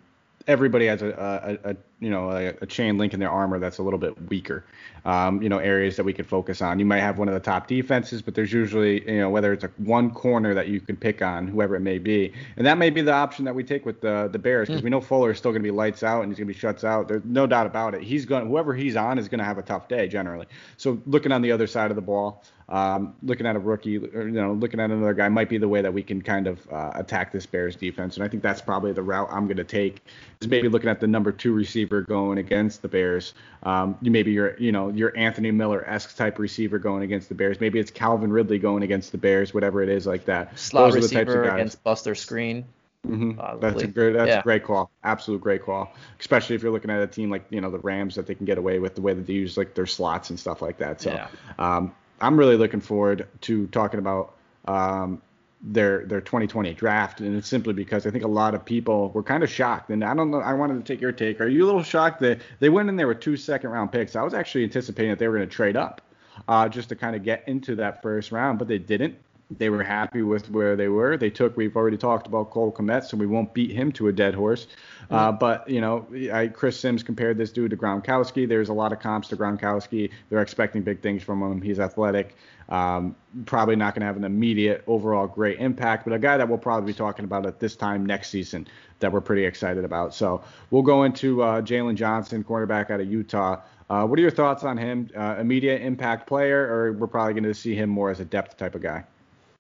everybody 0.48 0.88
has 0.88 1.02
a, 1.02 1.60
a, 1.66 1.72
a 1.72 1.76
you 2.00 2.10
know 2.10 2.32
a, 2.32 2.48
a, 2.62 2.66
chain 2.66 2.98
link 2.98 3.14
in 3.14 3.20
their 3.20 3.30
armor 3.30 3.60
that's 3.60 3.78
a 3.78 3.84
little 3.84 4.00
bit 4.00 4.30
weaker. 4.30 4.66
Um, 5.06 5.42
you 5.42 5.50
know 5.50 5.58
areas 5.58 5.96
that 5.98 6.04
we 6.04 6.14
could 6.14 6.28
focus 6.28 6.62
on. 6.62 6.80
You 6.80 6.86
might 6.86 7.00
have 7.00 7.18
one 7.18 7.28
of 7.28 7.34
the 7.34 7.40
top 7.40 7.68
defenses, 7.68 8.22
but 8.22 8.36
there's 8.36 8.52
usually 8.52 9.10
you 9.10 9.20
know 9.20 9.30
whether 9.30 9.54
it's 9.54 9.64
a 9.64 9.72
one 9.78 10.12
corner 10.12 10.54
that 10.54 10.68
you 10.68 10.80
can 10.80 10.96
pick 10.96 11.22
on, 11.22 11.48
whoever 11.48 11.76
it 11.76 11.82
may 11.82 11.98
be, 11.98 12.34
and 12.58 12.66
that 12.66 12.78
may 12.78 12.90
be 12.90 13.02
the 13.02 13.14
option 13.14 13.46
that 13.46 13.56
we 13.56 13.64
take 13.64 13.86
with 13.86 14.02
the 14.02 14.30
the 14.32 14.40
Bears 14.40 14.68
because 14.68 14.82
mm. 14.82 14.86
we 14.86 14.90
know 14.90 15.02
Fuller 15.02 15.32
is 15.32 15.38
still 15.38 15.52
going 15.52 15.62
to 15.62 15.68
be 15.68 15.72
lights 15.72 16.04
out 16.04 16.24
and 16.24 16.32
he's 16.32 16.38
going 16.38 16.48
to 16.48 16.54
be 16.54 16.60
shuts 16.60 16.84
out. 16.84 17.08
There's 17.08 17.24
no 17.26 17.48
doubt 17.48 17.68
about 17.68 17.96
it. 17.96 18.02
He's 18.04 18.26
going 18.26 18.48
whoever 18.48 18.74
he's 18.74 18.96
on 18.96 19.18
is 19.18 19.28
going 19.30 19.40
to 19.40 19.46
have 19.46 19.58
a 19.58 19.64
tough 19.64 19.88
day 19.88 20.08
generally. 20.08 20.48
So 20.78 21.02
looking 21.06 21.32
on 21.32 21.42
the 21.42 21.52
other 21.52 21.68
side 21.68 21.92
of 21.92 21.96
the 21.96 22.02
ball, 22.02 22.44
um, 22.74 23.14
looking 23.22 23.46
at 23.46 23.56
a 23.56 23.60
rookie, 23.60 23.98
or, 23.98 24.24
you 24.24 24.32
know, 24.32 24.52
looking 24.54 24.80
at 24.80 24.90
another 24.90 25.14
guy 25.14 25.30
might 25.30 25.48
be 25.48 25.60
the 25.60 25.68
way 25.68 25.84
that 25.84 25.94
we 25.94 26.02
can 26.02 26.24
kind 26.24 26.48
of 26.48 26.68
uh, 26.72 26.92
attack 26.96 27.32
this 27.32 27.46
Bears 27.46 27.76
defense. 27.76 28.18
And 28.18 28.26
I 28.26 28.28
think 28.28 28.42
that's 28.42 28.62
probably 28.62 28.92
the 28.94 29.04
route 29.04 29.30
I'm 29.32 29.46
going 29.46 29.58
to 29.58 29.64
take. 29.64 30.04
Is 30.42 30.48
maybe 30.48 30.68
looking 30.70 30.90
at 30.90 31.00
the 31.00 31.06
number 31.06 31.32
two 31.32 31.54
receiver 31.54 32.02
going 32.02 32.40
against 32.40 32.82
the 32.82 32.88
Bears. 32.88 33.36
Um, 33.62 33.96
you 34.02 34.10
maybe 34.10 34.32
your, 34.32 34.58
you 34.58 34.72
know, 34.72 34.90
your 34.90 35.16
Anthony 35.16 35.52
Miller 35.52 35.88
esque 35.88 36.16
type 36.18 36.40
receiver 36.40 36.80
going 36.80 37.04
against 37.04 37.30
the 37.30 37.36
Bears. 37.36 37.62
Maybe 37.62 37.78
it's 37.78 37.92
Calvin 37.92 38.34
Ridley 38.34 38.58
going 38.58 38.82
against 38.82 39.12
the 39.12 39.20
Bears, 39.20 39.54
whatever 39.54 39.84
it 39.84 39.90
is 39.90 40.08
like 40.08 40.26
that. 40.26 40.58
Slot 40.58 40.94
Those 40.94 41.04
receiver 41.04 41.44
against 41.44 41.84
Buster 41.84 42.16
Skrine. 42.16 42.64
Mm-hmm. 43.08 43.60
That's 43.60 43.84
a 43.84 43.88
great. 43.88 44.14
That's 44.14 44.30
yeah. 44.30 44.40
a 44.40 44.44
great 44.44 44.64
call. 44.64 44.90
Absolute 45.04 45.42
great 45.42 45.62
call. 45.62 45.94
Especially 46.20 46.56
if 46.56 46.64
you're 46.64 46.72
looking 46.72 46.90
at 46.90 47.02
a 47.02 47.08
team 47.08 47.30
like 47.30 47.46
you 47.52 47.62
know 47.62 47.70
the 47.70 47.80
Rams 47.80 48.16
that 48.16 48.26
they 48.26 48.34
can 48.34 48.46
get 48.46 48.58
away 48.58 48.80
with 48.80 48.96
the 48.96 49.02
way 49.02 49.14
that 49.14 49.28
they 49.28 49.34
use 49.34 49.58
like 49.58 49.76
their 49.76 49.86
slots 49.86 50.32
and 50.32 50.40
stuff 50.40 50.62
like 50.62 50.78
that. 50.78 51.02
So 51.02 51.12
yeah. 51.12 51.28
um, 51.60 51.94
I'm 52.24 52.38
really 52.38 52.56
looking 52.56 52.80
forward 52.80 53.28
to 53.42 53.68
talking 53.68 54.00
about 54.00 54.36
um, 54.66 55.22
their 55.62 56.06
their 56.06 56.22
2020 56.22 56.74
draft, 56.74 57.20
and 57.20 57.36
it's 57.36 57.48
simply 57.48 57.74
because 57.74 58.08
I 58.08 58.12
think 58.12 58.24
a 58.24 58.30
lot 58.30 58.56
of 58.56 58.64
people 58.64 59.10
were 59.12 59.24
kind 59.24 59.44
of 59.44 59.50
shocked. 59.50 59.90
And 59.90 60.04
I 60.04 60.14
don't 60.14 60.32
know. 60.32 60.40
I 60.40 60.54
wanted 60.54 60.86
to 60.86 60.94
take 60.94 61.02
your 61.02 61.12
take. 61.12 61.42
Are 61.42 61.48
you 61.48 61.66
a 61.66 61.68
little 61.68 61.84
shocked 61.84 62.22
that 62.22 62.40
they 62.60 62.70
went 62.70 62.90
in 62.90 62.96
there 62.96 63.08
with 63.08 63.20
two 63.20 63.36
second 63.36 63.72
round 63.72 63.92
picks? 63.92 64.16
I 64.16 64.24
was 64.24 64.34
actually 64.34 64.64
anticipating 64.64 65.12
that 65.12 65.20
they 65.20 65.28
were 65.28 65.38
going 65.38 65.50
to 65.50 65.56
trade 65.56 65.76
up 65.76 66.02
uh, 66.48 66.70
just 66.70 66.90
to 66.90 66.96
kind 66.96 67.16
of 67.16 67.24
get 67.24 67.48
into 67.48 67.76
that 67.76 68.02
first 68.02 68.32
round, 68.32 68.58
but 68.58 68.68
they 68.68 68.78
didn't. 68.78 69.18
They 69.58 69.70
were 69.70 69.84
happy 69.84 70.22
with 70.22 70.50
where 70.50 70.76
they 70.76 70.88
were. 70.88 71.18
They 71.18 71.30
took. 71.30 71.56
We've 71.58 71.76
already 71.76 71.98
talked 71.98 72.28
about 72.28 72.52
Cole 72.52 72.72
Kmet, 72.72 73.06
so 73.06 73.18
we 73.18 73.28
won't 73.28 73.54
beat 73.54 73.72
him 73.72 73.92
to 73.94 74.08
a 74.08 74.14
dead 74.14 74.36
horse. 74.36 74.68
Uh, 75.10 75.32
but 75.32 75.70
you 75.70 75.82
know, 75.82 76.08
I, 76.32 76.48
Chris 76.48 76.80
Sims 76.80 77.04
compared 77.04 77.38
this 77.38 77.52
dude 77.52 77.72
to 77.72 77.78
Gronkowski. 77.78 78.48
There's 78.48 78.70
a 78.70 78.74
lot 78.74 78.92
of 78.92 79.00
comps 79.00 79.28
to 79.30 79.38
Gronkowski. 79.38 80.12
They're 80.30 80.42
expecting 80.42 80.82
big 80.82 81.02
things 81.02 81.24
from 81.24 81.42
him. 81.42 81.62
He's 81.62 81.80
athletic. 81.80 82.36
Um, 82.70 83.16
probably 83.46 83.76
not 83.76 83.94
going 83.94 84.02
to 84.02 84.06
have 84.06 84.18
an 84.18 84.24
immediate 84.24 84.84
overall 84.88 85.28
great 85.28 85.60
impact, 85.60 86.06
but 86.06 86.14
a 86.14 86.20
guy 86.20 86.38
that 86.38 86.48
we'll 86.48 86.58
probably 86.58 86.92
be 86.92 86.98
talking 86.98 87.26
about 87.26 87.46
at 87.46 87.60
this 87.60 87.76
time 87.76 88.06
next 88.06 88.30
season 88.30 88.68
that 89.00 89.12
we're 89.12 89.22
pretty 89.22 89.46
excited 89.46 89.84
about. 89.84 90.14
So 90.14 90.44
we'll 90.72 90.82
go 90.82 91.04
into 91.04 91.44
uh, 91.44 91.62
Jaylon 91.62 91.96
Johnson, 91.96 92.44
cornerback 92.44 92.90
out 92.90 93.02
of 93.02 93.12
Utah. 93.12 93.62
Uh, 93.90 94.08
what 94.08 94.18
are 94.18 94.22
your 94.22 94.32
thoughts 94.32 94.64
on 94.64 94.78
him? 94.78 95.10
Uh, 95.16 95.36
immediate 95.40 95.82
impact 95.82 96.26
player, 96.26 96.74
or 96.74 96.94
we're 96.94 97.08
probably 97.08 97.34
going 97.34 97.44
to 97.44 97.54
see 97.54 97.76
him 97.76 97.90
more 97.90 98.10
as 98.10 98.20
a 98.20 98.26
depth 98.26 98.58
type 98.58 98.76
of 98.76 98.82
guy? 98.82 99.04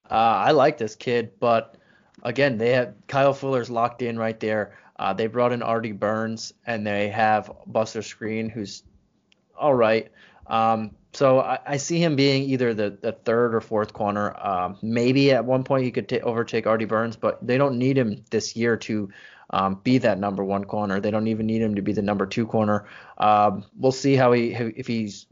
Uh, 0.09 0.13
I 0.13 0.51
like 0.51 0.77
this 0.77 0.95
kid, 0.95 1.31
but 1.39 1.77
again, 2.23 2.57
they 2.57 2.71
have 2.71 2.93
Kyle 3.07 3.33
Fuller's 3.33 3.69
locked 3.69 4.01
in 4.01 4.17
right 4.17 4.39
there. 4.39 4.77
Uh, 4.97 5.13
they 5.13 5.27
brought 5.27 5.53
in 5.53 5.63
Artie 5.63 5.91
Burns 5.91 6.53
and 6.65 6.85
they 6.85 7.09
have 7.09 7.51
Buster 7.65 8.01
Skrine, 8.01 8.51
who's 8.51 8.83
all 9.57 9.73
right. 9.73 10.11
Um, 10.47 10.91
so 11.13 11.39
I, 11.39 11.59
I, 11.65 11.77
see 11.77 11.99
him 11.99 12.15
being 12.15 12.43
either 12.43 12.73
the, 12.73 12.97
the 13.01 13.11
third 13.11 13.55
or 13.55 13.61
fourth 13.61 13.93
corner. 13.93 14.35
Um, 14.37 14.77
maybe 14.81 15.31
at 15.31 15.45
one 15.45 15.63
point 15.63 15.85
he 15.85 15.91
could 15.91 16.09
t- 16.09 16.19
overtake 16.19 16.67
Artie 16.67 16.85
Burns, 16.85 17.15
but 17.15 17.45
they 17.45 17.57
don't 17.57 17.77
need 17.77 17.97
him 17.97 18.23
this 18.29 18.55
year 18.55 18.75
to 18.77 19.09
um, 19.51 19.79
be 19.83 19.99
that 19.99 20.19
number 20.19 20.43
one 20.43 20.65
corner. 20.65 20.99
They 20.99 21.11
don't 21.11 21.27
even 21.27 21.45
need 21.45 21.61
him 21.61 21.75
to 21.75 21.81
be 21.81 21.93
the 21.93 22.01
number 22.01 22.25
two 22.25 22.45
corner. 22.45 22.87
Um, 23.17 23.63
we'll 23.77 23.91
see 23.91 24.15
how 24.15 24.31
he 24.31 24.53
if 24.53 24.87
he's 24.87 25.27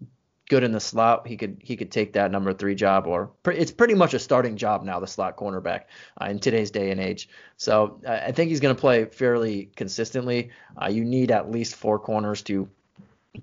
good 0.51 0.65
in 0.65 0.73
the 0.73 0.81
slot, 0.81 1.25
he 1.25 1.37
could 1.37 1.61
he 1.63 1.77
could 1.77 1.89
take 1.89 2.11
that 2.11 2.29
number 2.29 2.51
three 2.51 2.75
job, 2.75 3.07
or 3.07 3.31
it's 3.45 3.71
pretty 3.71 3.93
much 3.93 4.13
a 4.13 4.19
starting 4.19 4.57
job 4.57 4.83
now, 4.83 4.99
the 4.99 5.07
slot 5.07 5.37
cornerback 5.37 5.83
uh, 6.19 6.25
in 6.25 6.39
today's 6.39 6.71
day 6.71 6.91
and 6.91 6.99
age. 6.99 7.29
So 7.55 8.01
uh, 8.05 8.19
I 8.27 8.33
think 8.33 8.49
he's 8.49 8.59
going 8.59 8.75
to 8.75 8.79
play 8.79 9.05
fairly 9.05 9.71
consistently. 9.77 10.49
Uh, 10.79 10.89
you 10.89 11.05
need 11.05 11.31
at 11.31 11.49
least 11.49 11.75
four 11.75 11.99
corners 11.99 12.41
to 12.43 12.67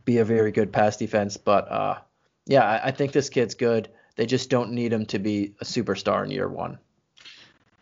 be 0.05 0.19
a 0.19 0.25
very 0.25 0.53
good 0.53 0.71
pass 0.71 0.99
defense, 0.99 1.39
but 1.39 1.73
uh, 1.73 1.99
yeah, 2.45 2.65
I, 2.65 2.89
I 2.89 2.91
think 2.91 3.13
this 3.13 3.31
kid's 3.31 3.55
good. 3.55 3.89
They 4.17 4.27
just 4.27 4.51
don't 4.51 4.73
need 4.73 4.93
him 4.93 5.07
to 5.07 5.19
be 5.19 5.55
a 5.63 5.65
superstar 5.65 6.23
in 6.25 6.31
year 6.31 6.49
one. 6.49 6.79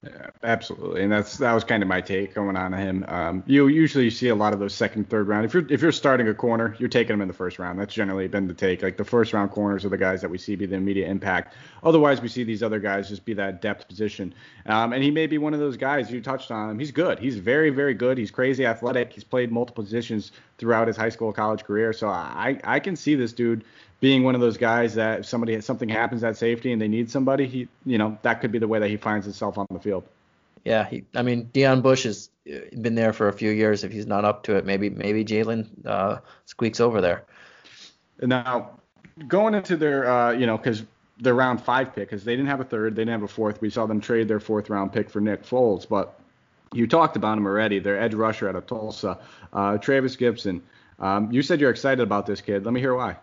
Yeah, 0.03 0.31
absolutely, 0.43 1.03
and 1.03 1.11
that's 1.11 1.39
that 1.39 1.53
was 1.53 1.65
kind 1.65 1.83
of 1.83 1.89
my 1.89 2.01
take 2.01 2.35
going 2.35 2.55
on 2.55 2.71
to 2.73 2.77
him. 2.77 3.05
Um, 3.09 3.43
you 3.47 3.67
usually 3.67 4.11
see 4.11 4.29
a 4.29 4.35
lot 4.35 4.53
of 4.53 4.61
those 4.61 4.75
second, 4.75 5.09
third 5.09 5.27
round. 5.27 5.47
If 5.47 5.55
you're 5.55 5.67
if 5.73 5.81
you're 5.81 5.91
starting 5.91 6.29
a 6.29 6.35
corner, 6.35 6.77
you're 6.79 6.91
taking 6.91 7.15
them 7.15 7.23
in 7.23 7.29
the 7.29 7.35
first 7.35 7.59
round. 7.59 7.81
That's 7.81 7.95
generally 7.95 8.29
been 8.29 8.47
the 8.47 8.55
take. 8.55 8.83
Like 8.83 8.99
the 8.99 9.05
first 9.05 9.33
round 9.33 9.51
corners 9.51 9.85
are 9.85 9.89
the 9.89 9.97
guys 9.97 10.21
that 10.21 10.29
we 10.29 10.39
see 10.39 10.55
be 10.55 10.67
the 10.67 10.77
immediate 10.77 11.09
impact. 11.09 11.55
Otherwise, 11.83 12.21
we 12.21 12.29
see 12.29 12.45
these 12.45 12.63
other 12.63 12.79
guys 12.79 13.09
just 13.09 13.25
be 13.25 13.33
that 13.35 13.63
depth 13.63 13.89
position. 13.89 14.35
Um, 14.67 14.93
and 14.93 15.03
he 15.03 15.11
may 15.11 15.27
be 15.27 15.39
one 15.39 15.55
of 15.55 15.61
those 15.61 15.77
guys 15.77 16.11
you 16.11 16.21
touched 16.21 16.51
on 16.51 16.71
him. 16.71 16.79
He's 16.79 16.93
good. 16.93 17.19
He's 17.19 17.39
very 17.39 17.71
very 17.71 17.95
good. 17.95 18.17
He's 18.19 18.31
crazy 18.31 18.67
athletic. 18.67 19.13
He's 19.13 19.25
played 19.25 19.51
multiple 19.51 19.83
positions 19.83 20.31
throughout 20.59 20.87
his 20.87 20.97
high 20.97 21.09
school 21.11 21.33
college 21.33 21.65
career. 21.65 21.93
So 21.93 22.09
I 22.09 22.61
I 22.63 22.81
can 22.81 22.97
see 22.97 23.15
this 23.15 23.33
dude 23.33 23.65
being 24.01 24.25
one 24.25 24.35
of 24.35 24.41
those 24.41 24.57
guys 24.57 24.95
that 24.95 25.21
if 25.21 25.27
somebody 25.27 25.61
something 25.61 25.89
happens 25.89 26.23
at 26.23 26.37
safety 26.37 26.73
and 26.73 26.81
they 26.81 26.89
need 26.89 27.11
somebody, 27.11 27.47
he 27.47 27.69
you 27.85 27.99
know 27.99 28.19
that 28.23 28.41
could 28.41 28.53
be 28.53 28.59
the 28.59 28.69
way 28.69 28.79
that 28.79 28.89
he 28.89 28.97
finds 28.97 29.25
himself 29.27 29.59
on 29.59 29.67
the 29.71 29.81
field. 29.81 30.05
Yeah, 30.65 30.85
he, 30.89 31.05
I 31.15 31.23
mean 31.23 31.51
Deon 31.53 31.83
Bush 31.83 32.05
has 32.05 32.31
uh, 32.51 32.59
been 32.81 32.95
there 32.95 33.13
for 33.13 33.29
a 33.29 33.33
few 33.33 33.51
years. 33.51 33.85
If 33.85 33.93
he's 33.93 34.07
not 34.07 34.25
up 34.25 34.43
to 34.45 34.57
it, 34.57 34.67
maybe 34.67 34.91
maybe 34.91 35.25
Jaylon 35.25 35.69
uh, 35.85 36.19
squeaks 36.45 36.81
over 36.81 37.01
there. 37.01 37.25
Now 38.21 38.79
going 39.29 39.55
into 39.55 39.77
their 39.77 40.11
uh, 40.11 40.33
you 40.33 40.47
know 40.47 40.57
because 40.57 40.83
their 41.19 41.35
round 41.35 41.63
five 41.63 41.95
pick 41.95 42.11
because 42.11 42.25
they 42.25 42.37
didn't 42.37 42.49
have 42.49 42.61
a 42.61 42.65
third, 42.65 42.95
they 42.95 43.03
didn't 43.03 43.21
have 43.21 43.23
a 43.23 43.33
fourth. 43.33 43.61
We 43.61 43.71
saw 43.71 43.87
them 43.87 44.01
trade 44.01 44.29
their 44.29 44.41
fourth 44.41 44.69
round 44.69 44.93
pick 44.93 45.09
for 45.09 45.21
Nick 45.21 45.45
Foles, 45.45 45.89
but 45.89 46.19
you 46.75 46.87
talked 46.87 47.17
about 47.17 47.39
him 47.39 47.47
already. 47.47 47.79
Their 47.79 47.99
edge 47.99 48.13
rusher 48.13 48.49
out 48.49 48.57
of 48.57 48.67
Tulsa, 48.67 49.19
uh, 49.53 49.79
Trevis 49.79 50.17
Gipson. 50.17 50.61
Um, 50.99 51.31
you 51.33 51.43
said 51.43 51.61
you're 51.61 51.71
excited 51.71 52.03
about 52.03 52.27
this 52.27 52.41
kid. 52.41 52.65
Let 52.65 52.75
me 52.75 52.81
hear 52.81 52.95
why. 52.95 53.17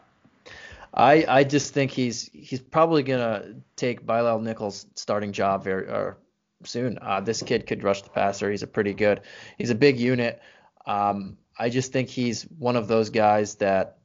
I 0.93 1.25
I 1.27 1.43
just 1.43 1.73
think 1.73 1.91
he's 1.91 2.29
he's 2.33 2.59
probably 2.59 3.03
gonna 3.03 3.55
take 3.75 4.05
Bilal 4.05 4.39
Nichols' 4.39 4.85
starting 4.95 5.31
job 5.31 5.63
very 5.63 5.87
or 5.87 6.17
soon. 6.65 6.99
Uh, 7.01 7.19
this 7.19 7.41
kid 7.41 7.65
could 7.65 7.83
rush 7.83 8.01
the 8.03 8.09
passer. 8.09 8.51
He's 8.51 8.63
a 8.63 8.67
pretty 8.67 8.93
good. 8.93 9.21
He's 9.57 9.71
a 9.71 9.75
big 9.75 9.99
unit. 9.99 10.41
Um, 10.85 11.37
I 11.57 11.69
just 11.69 11.91
think 11.91 12.09
he's 12.09 12.43
one 12.43 12.75
of 12.75 12.87
those 12.87 13.09
guys 13.09 13.55
that 13.55 13.97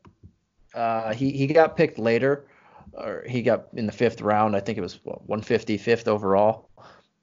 uh, 0.75 1.13
he 1.13 1.31
he 1.31 1.47
got 1.47 1.77
picked 1.77 1.99
later, 1.99 2.47
or 2.95 3.25
he 3.29 3.43
got 3.43 3.69
in 3.75 3.87
the 3.87 3.93
fifth 3.93 4.23
round. 4.23 4.57
I 4.57 4.61
think 4.61 4.79
it 4.79 4.83
was 4.83 4.99
what, 5.05 5.27
155th 5.29 6.09
overall. 6.09 6.71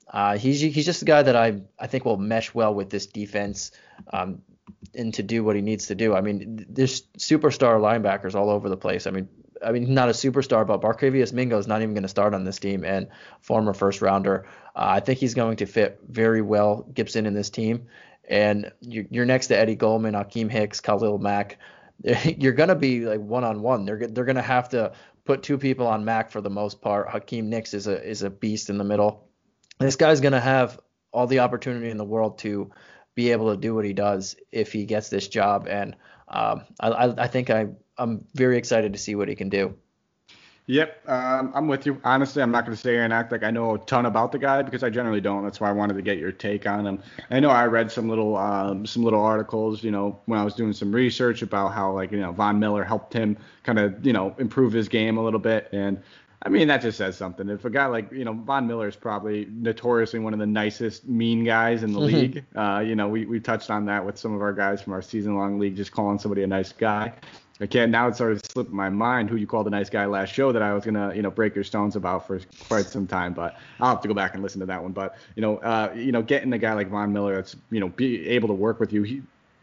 Uh, 0.08 0.38
he's 0.38 0.62
he's 0.62 0.86
just 0.86 1.02
a 1.02 1.06
guy 1.06 1.24
that 1.24 1.36
I 1.36 1.62
I 1.80 1.88
think 1.88 2.06
will 2.06 2.18
mesh 2.18 2.54
well 2.54 2.74
with 2.74 2.90
this 2.90 3.08
defense. 3.08 3.72
Um, 4.14 4.42
and 4.94 5.14
to 5.14 5.24
do 5.24 5.44
what 5.44 5.56
he 5.56 5.62
needs 5.62 5.88
to 5.88 5.96
do. 5.96 6.16
I 6.16 6.22
mean, 6.22 6.66
there's 6.70 7.02
superstar 7.18 7.80
linebackers 7.80 8.34
all 8.36 8.50
over 8.50 8.70
the 8.70 8.78
place. 8.78 9.08
I 9.08 9.12
mean, 9.12 9.28
I 9.64 9.72
mean, 9.72 9.94
not 9.94 10.10
a 10.10 10.14
superstar, 10.14 10.66
but 10.66 10.82
Barkevious 10.82 11.34
Mingo 11.34 11.58
is 11.58 11.68
not 11.68 11.82
even 11.82 11.94
going 11.94 12.04
to 12.04 12.10
start 12.10 12.34
on 12.34 12.44
this 12.44 12.60
team, 12.60 12.84
and 12.84 13.08
former 13.42 13.74
first 13.74 14.02
rounder. 14.02 14.48
Uh, 14.76 14.88
I 14.88 15.00
think 15.00 15.20
he's 15.20 15.34
going 15.34 15.58
to 15.58 15.66
fit 15.66 16.00
very 16.08 16.42
well 16.42 16.86
Gipson 16.94 17.26
in 17.26 17.34
this 17.34 17.50
team. 17.50 17.88
And 18.28 18.72
you're, 18.82 19.26
next 19.26 19.48
to 19.48 19.58
Eddie 19.58 19.76
Goldman, 19.76 20.16
Akiem 20.16 20.50
Hicks, 20.50 20.82
Khalil 20.82 21.20
Mack. 21.20 21.60
You're 22.26 22.54
going 22.54 22.70
to 22.70 22.76
be 22.76 23.06
like 23.06 23.20
one 23.20 23.44
on 23.44 23.62
one. 23.62 23.86
They're 23.86 24.08
they're 24.08 24.26
going 24.26 24.36
to 24.36 24.42
have 24.42 24.70
to 24.70 24.94
put 25.26 25.44
two 25.44 25.58
people 25.60 25.86
on 25.86 26.06
Mack 26.06 26.32
for 26.32 26.42
the 26.42 26.50
most 26.50 26.82
part. 26.82 27.10
Akiem 27.10 27.54
Hicks 27.54 27.74
is 27.74 27.86
a 27.86 28.04
is 28.04 28.24
a 28.24 28.30
beast 28.32 28.70
in 28.70 28.80
the 28.80 28.84
middle. 28.84 29.30
This 29.80 29.96
guy's 29.96 30.22
going 30.22 30.34
to 30.34 30.40
have 30.40 30.80
all 31.12 31.28
the 31.28 31.40
opportunity 31.40 31.90
in 31.90 31.98
the 31.98 32.06
world 32.06 32.40
to 32.40 32.72
be 33.14 33.32
able 33.32 33.52
to 33.52 33.58
do 33.58 33.74
what 33.74 33.86
he 33.86 33.94
does 33.94 34.36
if 34.52 34.74
he 34.74 34.86
gets 34.86 35.10
this 35.10 35.28
job. 35.28 35.68
And 35.70 35.96
um, 36.28 36.64
I, 36.80 37.14
I 37.18 37.28
think 37.28 37.50
I 37.50 37.68
I'm 37.98 38.26
very 38.34 38.58
excited 38.58 38.94
to 38.94 39.00
see 39.00 39.16
what 39.16 39.28
he 39.28 39.36
can 39.36 39.50
do. 39.50 39.76
Yep, 40.68 41.08
um, 41.08 41.52
I'm 41.54 41.68
with 41.68 41.86
you. 41.86 42.02
Honestly, 42.04 42.42
I'm 42.42 42.50
not 42.50 42.66
going 42.66 42.76
to 42.76 42.82
say 42.82 42.98
and 42.98 43.14
act 43.14 43.32
like 43.32 43.44
I 43.44 43.52
know 43.52 43.76
a 43.76 43.78
ton 43.78 44.08
about 44.08 44.32
the 44.32 44.40
guy 44.40 44.64
because 44.64 44.84
I 44.84 44.90
generally 44.90 45.22
don't. 45.22 45.44
That's 45.44 45.60
why 45.60 45.70
I 45.70 45.72
wanted 45.72 45.94
to 45.94 46.02
get 46.02 46.18
your 46.18 46.32
take 46.32 46.66
on 46.66 46.88
him. 46.88 47.04
I 47.30 47.40
know 47.40 47.52
I 47.52 47.68
read 47.68 47.92
some 47.92 48.10
little 48.10 48.36
um, 48.36 48.84
some 48.88 49.04
little 49.04 49.22
articles, 49.22 49.84
you 49.84 49.92
know, 49.92 50.20
when 50.26 50.40
I 50.40 50.44
was 50.44 50.56
doing 50.56 50.74
some 50.74 50.92
research 50.92 51.44
about 51.44 51.74
how 51.74 51.92
like 51.92 52.12
you 52.12 52.20
know 52.20 52.32
Von 52.32 52.60
Miller 52.60 52.84
helped 52.84 53.14
him 53.14 53.38
kind 53.62 53.78
of 53.78 54.04
you 54.04 54.12
know 54.12 54.36
improve 54.40 54.74
his 54.74 54.90
game 54.90 55.18
a 55.18 55.24
little 55.24 55.40
bit, 55.40 55.70
and 55.72 56.02
I 56.42 56.50
mean 56.50 56.68
that 56.70 56.82
just 56.82 56.98
says 56.98 57.16
something. 57.16 57.48
If 57.48 57.64
a 57.66 57.70
guy 57.70 57.86
like 57.86 58.12
you 58.12 58.26
know 58.26 58.34
Von 58.34 58.66
Miller 58.66 58.88
is 58.88 58.96
probably 58.96 59.48
notoriously 59.52 60.18
one 60.18 60.34
of 60.34 60.40
the 60.40 60.48
nicest 60.48 61.08
mean 61.08 61.44
guys 61.44 61.84
in 61.84 61.94
the 61.94 62.00
mm-hmm. 62.00 62.16
league. 62.16 62.46
Uh, 62.56 62.80
you 62.80 62.96
know, 62.96 63.08
we 63.08 63.28
we 63.28 63.40
touched 63.40 63.70
on 63.70 63.86
that 63.86 64.04
with 64.04 64.18
some 64.18 64.34
of 64.34 64.42
our 64.42 64.54
guys 64.54 64.82
from 64.82 64.94
our 64.94 65.04
season 65.04 65.36
long 65.36 65.60
league, 65.60 65.76
just 65.76 65.92
calling 65.92 66.18
somebody 66.18 66.42
a 66.42 66.48
nice 66.48 66.72
guy. 66.72 67.14
I 67.62 67.68
can't 67.68 67.90
now 67.90 68.08
It's 68.08 68.16
it 68.16 68.18
started 68.18 68.46
slipping 68.52 68.76
my 68.76 68.90
mind 68.90 69.30
who 69.30 69.38
you 69.38 69.48
called 69.48 69.66
a 69.68 69.70
nice 69.70 69.90
guy 69.90 70.06
last 70.06 70.34
show 70.34 70.52
that 70.52 70.62
I 70.62 70.74
was 70.74 70.84
gonna 70.84 71.14
you 71.16 71.22
know 71.22 71.32
break 71.32 71.56
your 71.56 71.64
stones 71.64 71.96
about 71.96 72.28
for 72.28 72.40
quite 72.68 72.90
some 72.90 73.08
time, 73.08 73.34
but 73.34 73.56
I'll 73.80 73.90
have 73.90 74.02
to 74.02 74.08
go 74.08 74.14
back 74.14 74.34
and 74.34 74.44
listen 74.44 74.60
to 74.60 74.66
that 74.66 74.84
one. 74.84 74.92
But 74.92 75.16
you 75.36 75.42
know 75.42 75.58
uh, 75.58 75.94
you 75.96 76.12
know 76.12 76.22
getting 76.22 76.52
a 76.52 76.58
guy 76.58 76.74
like 76.74 76.90
Von 76.90 77.14
Miller 77.14 77.36
that's 77.36 77.56
you 77.72 77.80
know 77.80 77.90
be 77.90 78.28
able 78.28 78.50
to 78.50 78.54
work 78.54 78.80
with 78.80 78.92
you. 78.92 79.04
He, 79.04 79.22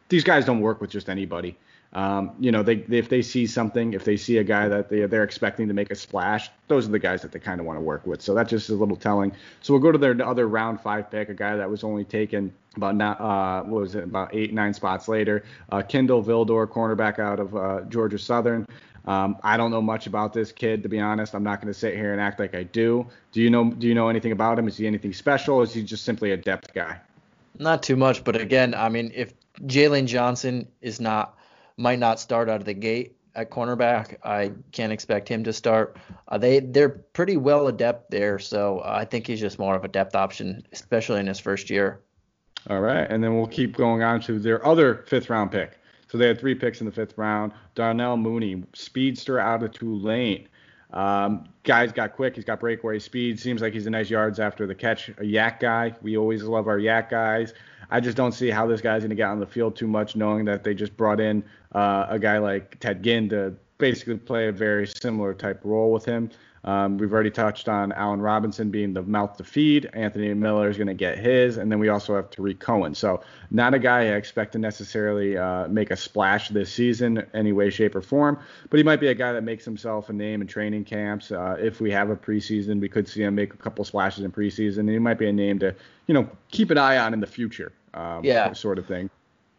these 0.08 0.24
guys 0.24 0.44
don't 0.44 0.60
work 0.60 0.80
with 0.80 0.90
just 0.90 1.10
anybody. 1.10 1.56
Um, 1.94 2.32
you 2.40 2.52
know, 2.52 2.62
they, 2.62 2.76
they, 2.76 2.98
if 2.98 3.10
they 3.10 3.20
see 3.20 3.46
something, 3.46 3.92
if 3.92 4.04
they 4.04 4.16
see 4.16 4.38
a 4.38 4.44
guy 4.44 4.68
that 4.68 4.88
they 4.88 5.04
they're 5.04 5.24
expecting 5.24 5.68
to 5.68 5.74
make 5.74 5.90
a 5.90 5.94
splash, 5.94 6.50
those 6.68 6.88
are 6.88 6.90
the 6.90 6.98
guys 6.98 7.20
that 7.20 7.32
they 7.32 7.38
kind 7.38 7.60
of 7.60 7.66
want 7.66 7.76
to 7.76 7.82
work 7.82 8.06
with. 8.06 8.22
So 8.22 8.32
that's 8.32 8.48
just 8.48 8.70
a 8.70 8.74
little 8.74 8.96
telling. 8.96 9.32
So 9.60 9.74
we'll 9.74 9.82
go 9.82 9.92
to 9.92 9.98
their 9.98 10.16
other 10.26 10.48
round 10.48 10.80
five 10.80 11.10
pick, 11.10 11.28
a 11.28 11.34
guy 11.34 11.56
that 11.56 11.68
was 11.68 11.84
only 11.84 12.04
taken 12.04 12.52
about 12.76 12.96
not, 12.96 13.20
uh, 13.20 13.62
what 13.64 13.82
was 13.82 13.94
it, 13.94 14.04
about 14.04 14.34
eight 14.34 14.54
nine 14.54 14.72
spots 14.72 15.06
later. 15.06 15.44
Uh, 15.70 15.82
Kindle 15.82 16.24
Vildor, 16.24 16.66
cornerback 16.66 17.18
out 17.18 17.38
of 17.38 17.54
uh, 17.54 17.80
Georgia 17.82 18.18
Southern. 18.18 18.66
Um, 19.04 19.36
I 19.42 19.56
don't 19.56 19.70
know 19.70 19.82
much 19.82 20.06
about 20.06 20.32
this 20.32 20.52
kid, 20.52 20.84
to 20.84 20.88
be 20.88 21.00
honest. 21.00 21.34
I'm 21.34 21.42
not 21.42 21.60
going 21.60 21.72
to 21.72 21.78
sit 21.78 21.94
here 21.94 22.12
and 22.12 22.20
act 22.20 22.38
like 22.38 22.54
I 22.54 22.62
do. 22.62 23.06
Do 23.32 23.42
you 23.42 23.50
know 23.50 23.70
Do 23.70 23.86
you 23.86 23.94
know 23.94 24.08
anything 24.08 24.32
about 24.32 24.58
him? 24.58 24.66
Is 24.66 24.78
he 24.78 24.86
anything 24.86 25.12
special? 25.12 25.60
Is 25.60 25.74
he 25.74 25.82
just 25.82 26.04
simply 26.04 26.30
a 26.30 26.38
depth 26.38 26.72
guy? 26.72 27.00
Not 27.58 27.82
too 27.82 27.96
much, 27.96 28.24
but 28.24 28.40
again, 28.40 28.74
I 28.74 28.88
mean, 28.88 29.12
if 29.14 29.34
Jaylon 29.60 30.06
Johnson 30.06 30.68
is 30.80 31.00
not 31.00 31.36
might 31.76 31.98
not 31.98 32.20
start 32.20 32.48
out 32.48 32.60
of 32.60 32.64
the 32.64 32.74
gate 32.74 33.16
at 33.34 33.50
cornerback. 33.50 34.16
I 34.22 34.52
can't 34.72 34.92
expect 34.92 35.28
him 35.28 35.44
to 35.44 35.52
start. 35.52 35.96
Uh, 36.28 36.38
they 36.38 36.60
they're 36.60 36.88
pretty 36.88 37.36
well 37.36 37.66
adept 37.66 38.10
there, 38.10 38.38
so 38.38 38.78
uh, 38.80 38.94
I 38.94 39.04
think 39.04 39.26
he's 39.26 39.40
just 39.40 39.58
more 39.58 39.74
of 39.74 39.84
a 39.84 39.88
depth 39.88 40.14
option, 40.14 40.66
especially 40.72 41.20
in 41.20 41.26
his 41.26 41.40
first 41.40 41.70
year. 41.70 42.00
All 42.68 42.80
right, 42.80 43.10
and 43.10 43.22
then 43.22 43.36
we'll 43.36 43.46
keep 43.46 43.76
going 43.76 44.02
on 44.02 44.20
to 44.22 44.38
their 44.38 44.64
other 44.66 45.04
fifth 45.08 45.30
round 45.30 45.50
pick. 45.50 45.78
So 46.08 46.18
they 46.18 46.28
had 46.28 46.38
three 46.38 46.54
picks 46.54 46.80
in 46.80 46.86
the 46.86 46.92
fifth 46.92 47.16
round. 47.16 47.52
Darnell 47.74 48.18
Mooney, 48.18 48.64
speedster 48.74 49.38
out 49.38 49.62
of 49.62 49.72
Tulane. 49.72 50.46
Um, 50.92 51.48
guy's 51.64 51.92
got 51.92 52.14
quick. 52.14 52.36
He's 52.36 52.44
got 52.44 52.60
breakaway 52.60 52.98
speed. 52.98 53.40
Seems 53.40 53.62
like 53.62 53.72
he's 53.72 53.86
a 53.86 53.90
nice 53.90 54.10
yards 54.10 54.38
after 54.38 54.66
the 54.66 54.74
catch. 54.74 55.08
A 55.08 55.22
YAC 55.22 55.60
guy. 55.60 55.94
We 56.02 56.16
always 56.16 56.42
love 56.42 56.68
our 56.68 56.78
YAC 56.78 57.10
guys. 57.10 57.54
I 57.90 58.00
just 58.00 58.16
don't 58.16 58.32
see 58.32 58.50
how 58.50 58.66
this 58.66 58.80
guy's 58.80 59.02
going 59.02 59.10
to 59.10 59.16
get 59.16 59.28
on 59.28 59.38
the 59.38 59.46
field 59.46 59.76
too 59.76 59.86
much, 59.86 60.16
knowing 60.16 60.44
that 60.46 60.64
they 60.64 60.74
just 60.74 60.96
brought 60.96 61.20
in 61.20 61.44
uh, 61.74 62.06
a 62.08 62.18
guy 62.18 62.38
like 62.38 62.78
Ted 62.80 63.02
Ginn 63.02 63.28
to 63.30 63.54
basically 63.78 64.16
play 64.16 64.48
a 64.48 64.52
very 64.52 64.86
similar 64.86 65.34
type 65.34 65.60
role 65.64 65.92
with 65.92 66.04
him. 66.04 66.30
Um, 66.64 66.96
we've 66.96 67.12
already 67.12 67.30
touched 67.30 67.68
on 67.68 67.90
Allen 67.92 68.20
Robinson 68.20 68.70
being 68.70 68.92
the 68.92 69.02
mouth 69.02 69.36
to 69.38 69.44
feed. 69.44 69.90
Anthony 69.92 70.32
Miller 70.34 70.68
is 70.68 70.76
going 70.76 70.86
to 70.86 70.94
get 70.94 71.18
his, 71.18 71.56
and 71.56 71.72
then 71.72 71.80
we 71.80 71.88
also 71.88 72.14
have 72.14 72.30
Tarik 72.30 72.60
Cohen. 72.60 72.94
So 72.94 73.22
not 73.50 73.74
a 73.74 73.78
guy 73.78 74.02
I 74.02 74.14
expect 74.14 74.52
to 74.52 74.58
necessarily 74.58 75.36
uh, 75.36 75.66
make 75.68 75.90
a 75.90 75.96
splash 75.96 76.50
this 76.50 76.72
season, 76.72 77.26
any 77.34 77.52
way, 77.52 77.70
shape, 77.70 77.96
or 77.96 78.02
form. 78.02 78.38
But 78.70 78.76
he 78.76 78.84
might 78.84 79.00
be 79.00 79.08
a 79.08 79.14
guy 79.14 79.32
that 79.32 79.42
makes 79.42 79.64
himself 79.64 80.08
a 80.08 80.12
name 80.12 80.40
in 80.40 80.46
training 80.46 80.84
camps. 80.84 81.32
Uh, 81.32 81.56
if 81.58 81.80
we 81.80 81.90
have 81.90 82.10
a 82.10 82.16
preseason, 82.16 82.80
we 82.80 82.88
could 82.88 83.08
see 83.08 83.22
him 83.22 83.34
make 83.34 83.52
a 83.54 83.56
couple 83.56 83.84
splashes 83.84 84.24
in 84.24 84.30
preseason, 84.30 84.80
and 84.80 84.90
he 84.90 84.98
might 85.00 85.18
be 85.18 85.28
a 85.28 85.32
name 85.32 85.58
to, 85.58 85.74
you 86.06 86.14
know, 86.14 86.28
keep 86.50 86.70
an 86.70 86.78
eye 86.78 86.98
on 86.98 87.12
in 87.12 87.20
the 87.20 87.26
future 87.26 87.72
um, 87.94 88.24
yeah. 88.24 88.52
sort 88.52 88.78
of 88.78 88.86
thing. 88.86 89.10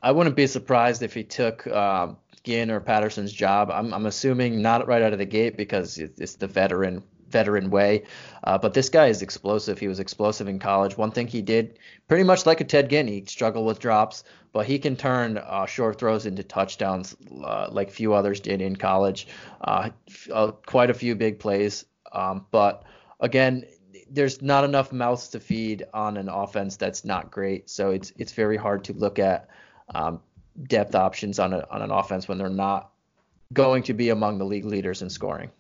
I 0.02 0.12
wouldn't 0.12 0.36
be 0.36 0.48
surprised 0.48 1.02
if 1.02 1.14
he 1.14 1.24
took 1.24 1.66
um, 1.68 2.18
Ginn 2.44 2.72
or 2.72 2.80
Patterson's 2.80 3.32
job. 3.32 3.72
I'm, 3.72 3.94
I'm 3.94 4.06
assuming 4.06 4.62
not 4.62 4.88
right 4.88 5.02
out 5.02 5.14
of 5.14 5.20
the 5.20 5.26
gate 5.26 5.58
because 5.58 5.98
it's 5.98 6.36
the 6.36 6.48
veteran 6.48 7.04
veteran 7.34 7.70
way. 7.72 8.04
Uh, 8.44 8.58
but 8.58 8.74
this 8.74 8.90
guy 8.90 9.08
is 9.08 9.22
explosive. 9.22 9.80
He 9.80 9.88
was 9.88 10.00
explosive 10.00 10.48
in 10.48 10.60
college. 10.60 10.98
One 10.98 11.12
thing 11.12 11.28
he 11.28 11.42
did, 11.42 11.80
pretty 12.08 12.24
much 12.24 12.46
like 12.46 12.62
a 12.62 12.64
Ted 12.64 12.90
Ginn, 12.90 13.08
he 13.08 13.26
struggled 13.26 13.66
with 13.66 13.80
drops, 13.80 14.24
but 14.54 14.68
he 14.68 14.78
can 14.78 14.96
turn 14.96 15.38
uh, 15.38 15.66
short 15.66 15.98
throws 16.00 16.26
into 16.26 16.44
touchdowns 16.44 17.16
uh, 17.44 17.68
like 17.72 17.90
few 17.90 18.14
others 18.14 18.40
did 18.40 18.62
in 18.62 18.76
college. 18.76 19.28
Uh, 19.60 19.90
uh, 20.32 20.52
quite 20.52 20.92
a 20.92 20.94
few 20.94 21.16
big 21.16 21.40
plays. 21.40 21.86
Um, 22.12 22.46
but 22.52 22.84
again, 23.20 23.66
there's 24.10 24.42
not 24.44 24.64
enough 24.64 24.92
mouths 24.92 25.30
to 25.30 25.40
feed 25.40 25.86
on 25.92 26.18
an 26.18 26.30
offense 26.30 26.78
that's 26.78 27.04
not 27.04 27.32
great. 27.32 27.70
So 27.70 27.90
it's 27.90 28.14
it's 28.16 28.32
very 28.34 28.58
hard 28.58 28.84
to 28.86 28.94
look 28.94 29.18
at 29.18 29.50
um, 29.94 30.22
depth 30.68 30.96
options 30.96 31.40
on 31.40 31.54
a, 31.54 31.66
on 31.70 31.82
an 31.82 31.92
offense 31.92 32.28
when 32.28 32.38
they're 32.38 32.50
not 32.50 32.92
going 33.54 33.84
to 33.84 33.94
be 33.94 34.10
among 34.10 34.38
the 34.38 34.46
league 34.46 34.66
leaders 34.66 35.02
in 35.02 35.10
scoring. 35.10 35.52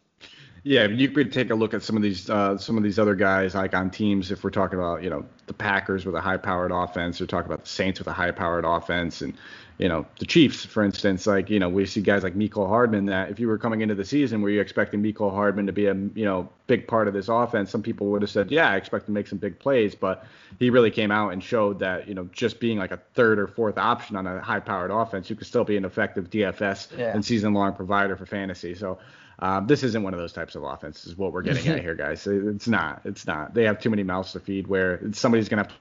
Yeah, 0.65 0.88
you 0.88 1.10
could 1.10 1.34
take 1.34 1.49
a 1.49 1.56
look 1.56 1.73
at 1.73 1.84
some 1.84 1.98
of 1.98 2.02
these 2.02 2.30
uh, 2.30 2.57
some 2.57 2.77
of 2.77 2.84
these 2.84 2.98
other 2.98 3.15
guys 3.15 3.53
like 3.53 3.76
on 3.76 3.91
teams. 3.91 4.31
If 4.31 4.45
we're 4.45 4.49
talking 4.49 4.80
about 4.80 5.03
you 5.03 5.10
know 5.10 5.26
the 5.45 5.53
Packers 5.53 6.06
with 6.06 6.15
a 6.15 6.22
high-powered 6.22 6.72
offense, 6.72 7.19
or 7.19 7.26
talking 7.26 7.52
about 7.52 7.64
the 7.64 7.69
Saints 7.69 7.99
with 7.99 8.07
a 8.07 8.14
high-powered 8.14 8.64
offense, 8.64 9.22
and 9.22 9.34
you 9.77 9.90
know 9.90 10.06
the 10.19 10.26
Chiefs, 10.26 10.64
for 10.64 10.81
instance, 10.81 11.27
like 11.27 11.49
you 11.49 11.60
know 11.60 11.68
we 11.68 11.85
see 11.85 11.99
guys 11.99 12.23
like 12.23 12.35
Mecole 12.35 12.69
Hardman. 12.69 13.07
That 13.07 13.30
if 13.30 13.41
you 13.41 13.49
were 13.49 13.57
coming 13.57 13.81
into 13.81 13.94
the 13.94 14.06
season, 14.06 14.41
were 14.41 14.52
you 14.52 14.61
expecting 14.61 15.03
Mecole 15.03 15.34
Hardman 15.34 15.65
to 15.65 15.73
be 15.73 15.88
a 15.88 15.94
you 15.94 16.23
know 16.23 16.48
big 16.68 16.88
part 16.88 17.10
of 17.10 17.14
this 17.14 17.27
offense? 17.27 17.69
Some 17.69 17.84
people 17.84 18.07
would 18.07 18.22
have 18.22 18.31
said, 18.31 18.49
yeah, 18.49 18.69
I 18.69 18.77
expect 18.77 19.07
to 19.07 19.11
make 19.11 19.27
some 19.27 19.40
big 19.40 19.60
plays, 19.60 19.95
but 19.95 20.26
he 20.60 20.69
really 20.69 20.91
came 20.91 21.11
out 21.11 21.34
and 21.34 21.44
showed 21.44 21.80
that 21.80 22.07
you 22.07 22.14
know 22.14 22.30
just 22.31 22.61
being 22.61 22.77
like 22.77 22.91
a 22.91 23.02
third 23.15 23.38
or 23.38 23.48
fourth 23.48 23.77
option 23.77 24.15
on 24.15 24.26
a 24.27 24.40
high-powered 24.40 24.91
offense, 24.91 25.30
you 25.30 25.35
could 25.35 25.48
still 25.48 25.65
be 25.65 25.76
an 25.76 25.84
effective 25.84 26.30
DFS 26.30 26.98
yeah. 26.98 27.14
and 27.14 27.26
season-long 27.26 27.73
provider 27.73 28.15
for 28.15 28.26
fantasy. 28.26 28.76
So 28.76 28.98
um, 29.39 29.68
this 29.68 29.84
isn't 29.84 30.03
one 30.03 30.14
of 30.14 30.19
those 30.19 30.34
types 30.34 30.55
of 30.55 30.64
offenses. 30.64 31.18
What 31.18 31.34
we're 31.34 31.41
getting 31.41 31.68
at 31.68 31.81
here, 31.81 31.95
guys. 31.95 32.27
It's 32.27 32.68
not. 32.68 33.01
It's 33.05 33.26
not. 33.26 33.53
They 33.53 33.64
have 33.64 33.80
too 33.80 33.89
many 33.89 34.03
mouths 34.03 34.31
to 34.34 34.39
feed. 34.39 34.68
Where 34.68 34.99
somebody's 35.11 35.49
gonna 35.49 35.64
have. 35.64 35.69
To... 35.69 35.76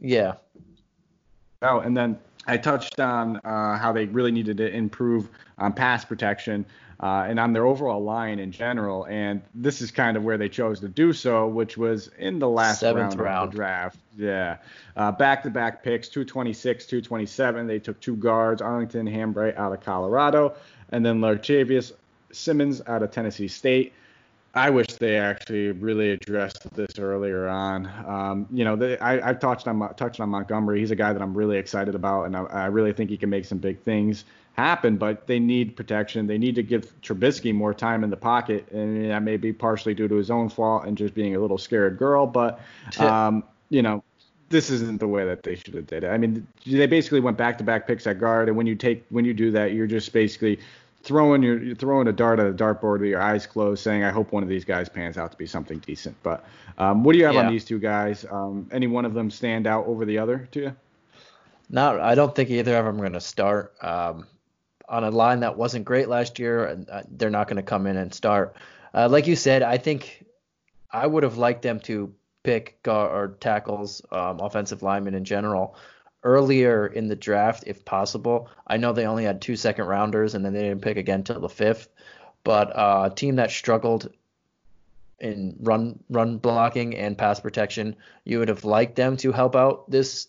Yeah. 0.00 0.34
Oh, 1.62 1.80
and 1.80 1.96
then 1.96 2.18
I 2.46 2.56
touched 2.58 3.00
on 3.00 3.36
uh, 3.38 3.78
how 3.78 3.92
they 3.92 4.04
really 4.06 4.30
needed 4.30 4.58
to 4.58 4.70
improve 4.70 5.28
on 5.58 5.72
pass 5.72 6.04
protection 6.04 6.66
uh, 7.00 7.26
and 7.28 7.38
on 7.40 7.52
their 7.52 7.66
overall 7.66 8.02
line 8.02 8.38
in 8.38 8.52
general. 8.52 9.06
And 9.06 9.42
this 9.54 9.80
is 9.80 9.90
kind 9.90 10.16
of 10.16 10.24
where 10.24 10.38
they 10.38 10.48
chose 10.48 10.80
to 10.80 10.88
do 10.88 11.12
so, 11.12 11.46
which 11.46 11.76
was 11.76 12.08
in 12.18 12.38
the 12.38 12.48
last 12.48 12.80
Seventh 12.80 13.16
round, 13.16 13.20
round. 13.20 13.44
of 13.44 13.50
the 13.50 13.56
draft. 13.56 13.98
Yeah. 14.16 14.56
Back 14.96 15.42
to 15.44 15.50
back 15.50 15.82
picks 15.82 16.08
226, 16.08 16.86
227. 16.86 17.66
They 17.66 17.78
took 17.78 18.00
two 18.00 18.16
guards, 18.16 18.62
Arlington 18.62 19.06
Hambright 19.06 19.56
out 19.56 19.72
of 19.72 19.80
Colorado, 19.80 20.54
and 20.90 21.04
then 21.04 21.20
Lachavious 21.20 21.92
Simmons 22.32 22.82
out 22.86 23.02
of 23.02 23.10
Tennessee 23.10 23.48
State. 23.48 23.92
I 24.56 24.70
wish 24.70 24.86
they 24.86 25.16
actually 25.16 25.72
really 25.72 26.10
addressed 26.10 26.72
this 26.74 26.98
earlier 26.98 27.48
on. 27.48 27.86
Um, 28.06 28.46
you 28.52 28.64
know, 28.64 28.76
they, 28.76 28.96
I, 28.98 29.20
have 29.26 29.40
touched 29.40 29.66
on 29.66 29.80
touched 29.96 30.20
on 30.20 30.28
Montgomery. 30.28 30.78
He's 30.78 30.92
a 30.92 30.96
guy 30.96 31.12
that 31.12 31.20
I'm 31.20 31.34
really 31.34 31.58
excited 31.58 31.96
about, 31.96 32.24
and 32.24 32.36
I, 32.36 32.44
I 32.44 32.66
really 32.66 32.92
think 32.92 33.10
he 33.10 33.16
can 33.16 33.30
make 33.30 33.46
some 33.46 33.58
big 33.58 33.80
things 33.80 34.24
happen, 34.54 34.96
but 34.96 35.26
they 35.26 35.38
need 35.38 35.76
protection. 35.76 36.26
They 36.26 36.38
need 36.38 36.54
to 36.54 36.62
give 36.62 37.00
Trubisky 37.02 37.54
more 37.54 37.74
time 37.74 38.02
in 38.04 38.10
the 38.10 38.16
pocket, 38.16 38.70
and 38.70 39.10
that 39.10 39.22
may 39.22 39.36
be 39.36 39.52
partially 39.52 39.94
due 39.94 40.08
to 40.08 40.14
his 40.14 40.30
own 40.30 40.48
fault 40.48 40.86
and 40.86 40.96
just 40.96 41.14
being 41.14 41.36
a 41.36 41.40
little 41.40 41.58
scared 41.58 41.98
girl. 41.98 42.26
But 42.26 42.60
um, 42.98 43.44
you 43.68 43.82
know, 43.82 44.02
this 44.48 44.70
isn't 44.70 45.00
the 45.00 45.08
way 45.08 45.24
that 45.24 45.42
they 45.42 45.56
should 45.56 45.74
have 45.74 45.86
did 45.86 46.04
it. 46.04 46.08
I 46.08 46.18
mean, 46.18 46.46
they 46.64 46.86
basically 46.86 47.20
went 47.20 47.36
back 47.36 47.58
to 47.58 47.64
back 47.64 47.86
picks 47.86 48.06
at 48.06 48.20
guard, 48.20 48.48
and 48.48 48.56
when 48.56 48.66
you 48.66 48.76
take 48.76 49.04
when 49.10 49.24
you 49.24 49.34
do 49.34 49.50
that, 49.50 49.72
you're 49.72 49.88
just 49.88 50.12
basically 50.12 50.60
throwing 51.02 51.42
your 51.42 51.60
you're 51.60 51.74
throwing 51.74 52.06
a 52.06 52.12
dart 52.12 52.38
at 52.38 52.46
a 52.46 52.52
dartboard 52.52 53.00
with 53.00 53.08
your 53.08 53.20
eyes 53.20 53.46
closed, 53.46 53.82
saying, 53.82 54.04
"I 54.04 54.10
hope 54.10 54.30
one 54.30 54.44
of 54.44 54.48
these 54.48 54.64
guys 54.64 54.88
pans 54.88 55.18
out 55.18 55.32
to 55.32 55.36
be 55.36 55.46
something 55.46 55.80
decent." 55.80 56.16
But 56.22 56.44
um, 56.78 57.02
what 57.02 57.14
do 57.14 57.18
you 57.18 57.24
have 57.24 57.34
yeah. 57.34 57.46
on 57.46 57.52
these 57.52 57.64
two 57.64 57.80
guys? 57.80 58.24
Um, 58.30 58.68
any 58.70 58.86
one 58.86 59.04
of 59.04 59.14
them 59.14 59.32
stand 59.32 59.66
out 59.66 59.86
over 59.86 60.04
the 60.04 60.18
other 60.18 60.48
to 60.52 60.60
you? 60.60 60.76
No, 61.70 62.00
I 62.00 62.14
don't 62.14 62.34
think 62.34 62.50
either 62.50 62.76
of 62.76 62.84
them 62.84 62.96
are 62.96 63.00
going 63.00 63.14
to 63.14 63.20
start. 63.20 63.74
Um, 63.82 64.26
on 64.88 65.04
a 65.04 65.10
line 65.10 65.40
that 65.40 65.56
wasn't 65.56 65.84
great 65.84 66.08
last 66.08 66.38
year, 66.38 66.66
and 66.66 66.88
uh, 66.88 67.02
they're 67.10 67.30
not 67.30 67.48
going 67.48 67.56
to 67.56 67.62
come 67.62 67.86
in 67.86 67.96
and 67.96 68.12
start. 68.12 68.56
Uh, 68.92 69.08
like 69.08 69.26
you 69.26 69.36
said, 69.36 69.62
I 69.62 69.78
think 69.78 70.24
I 70.90 71.06
would 71.06 71.22
have 71.22 71.38
liked 71.38 71.62
them 71.62 71.80
to 71.80 72.14
pick 72.42 72.82
guard 72.82 73.40
tackles, 73.40 74.02
um, 74.12 74.40
offensive 74.40 74.82
linemen 74.82 75.14
in 75.14 75.24
general, 75.24 75.76
earlier 76.22 76.86
in 76.86 77.08
the 77.08 77.16
draft 77.16 77.64
if 77.66 77.84
possible. 77.84 78.48
I 78.66 78.76
know 78.76 78.92
they 78.92 79.06
only 79.06 79.24
had 79.24 79.40
two 79.40 79.56
second 79.56 79.86
rounders, 79.86 80.34
and 80.34 80.44
then 80.44 80.52
they 80.52 80.62
didn't 80.62 80.82
pick 80.82 80.96
again 80.96 81.24
till 81.24 81.40
the 81.40 81.48
fifth. 81.48 81.88
But 82.44 82.76
uh, 82.76 83.08
a 83.10 83.14
team 83.14 83.36
that 83.36 83.50
struggled 83.50 84.10
in 85.18 85.56
run 85.60 85.98
run 86.10 86.38
blocking 86.38 86.94
and 86.96 87.16
pass 87.16 87.40
protection, 87.40 87.96
you 88.24 88.38
would 88.38 88.48
have 88.48 88.64
liked 88.64 88.96
them 88.96 89.16
to 89.18 89.32
help 89.32 89.56
out 89.56 89.90
this 89.90 90.28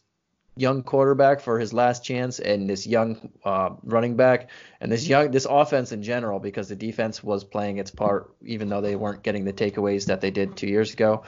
young 0.56 0.84
quarterback 0.84 1.42
for 1.42 1.60
his 1.60 1.74
last 1.74 2.04
chance 2.04 2.40
and 2.40 2.70
this 2.70 2.88
young 2.88 3.30
uh, 3.44 3.72
running 3.84 4.16
back 4.16 4.50
and 4.80 4.92
this 4.92 5.08
young 5.08 5.32
this 5.32 5.46
offense 5.50 5.92
in 5.92 6.02
general 6.02 6.40
because 6.40 6.70
the 6.70 6.76
defense 6.76 7.22
was 7.24 7.44
playing 7.44 7.78
its 7.78 7.92
part 7.92 8.34
even 8.42 8.70
though 8.70 8.82
they 8.82 8.96
weren't 8.96 9.22
getting 9.22 9.44
the 9.44 9.54
takeaways 9.54 10.06
that 10.06 10.22
they 10.22 10.32
did 10.32 10.56
two 10.56 10.68
years 10.68 10.94
ago. 10.94 11.24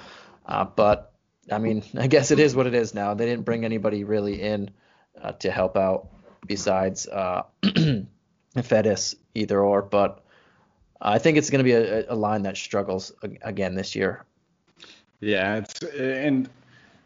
Uh, 0.46 0.64
but 0.64 1.14
I 1.52 1.58
mean, 1.58 1.84
I 1.98 2.08
guess 2.08 2.32
it 2.32 2.40
is 2.40 2.56
what 2.56 2.68
it 2.68 2.74
is 2.74 2.94
now. 2.94 3.14
They 3.14 3.26
didn't 3.26 3.46
bring 3.46 3.66
anybody 3.66 4.04
really 4.04 4.42
in 4.42 4.72
uh, 5.22 5.34
to 5.34 5.52
help 5.52 5.78
out 5.78 6.08
besides 6.46 7.08
uh, 7.08 7.44
either 9.34 9.60
or. 9.60 9.82
But 9.82 10.24
I 11.02 11.20
think 11.20 11.38
it's 11.38 11.50
going 11.50 11.60
to 11.60 11.64
be 11.64 11.74
a, 11.74 12.12
a 12.12 12.16
line 12.16 12.44
that 12.44 12.58
struggles 12.58 13.12
again 13.42 13.76
this 13.76 13.96
year. 13.96 14.26
Yeah, 15.20 15.58
it's 15.58 15.82
and 15.82 16.50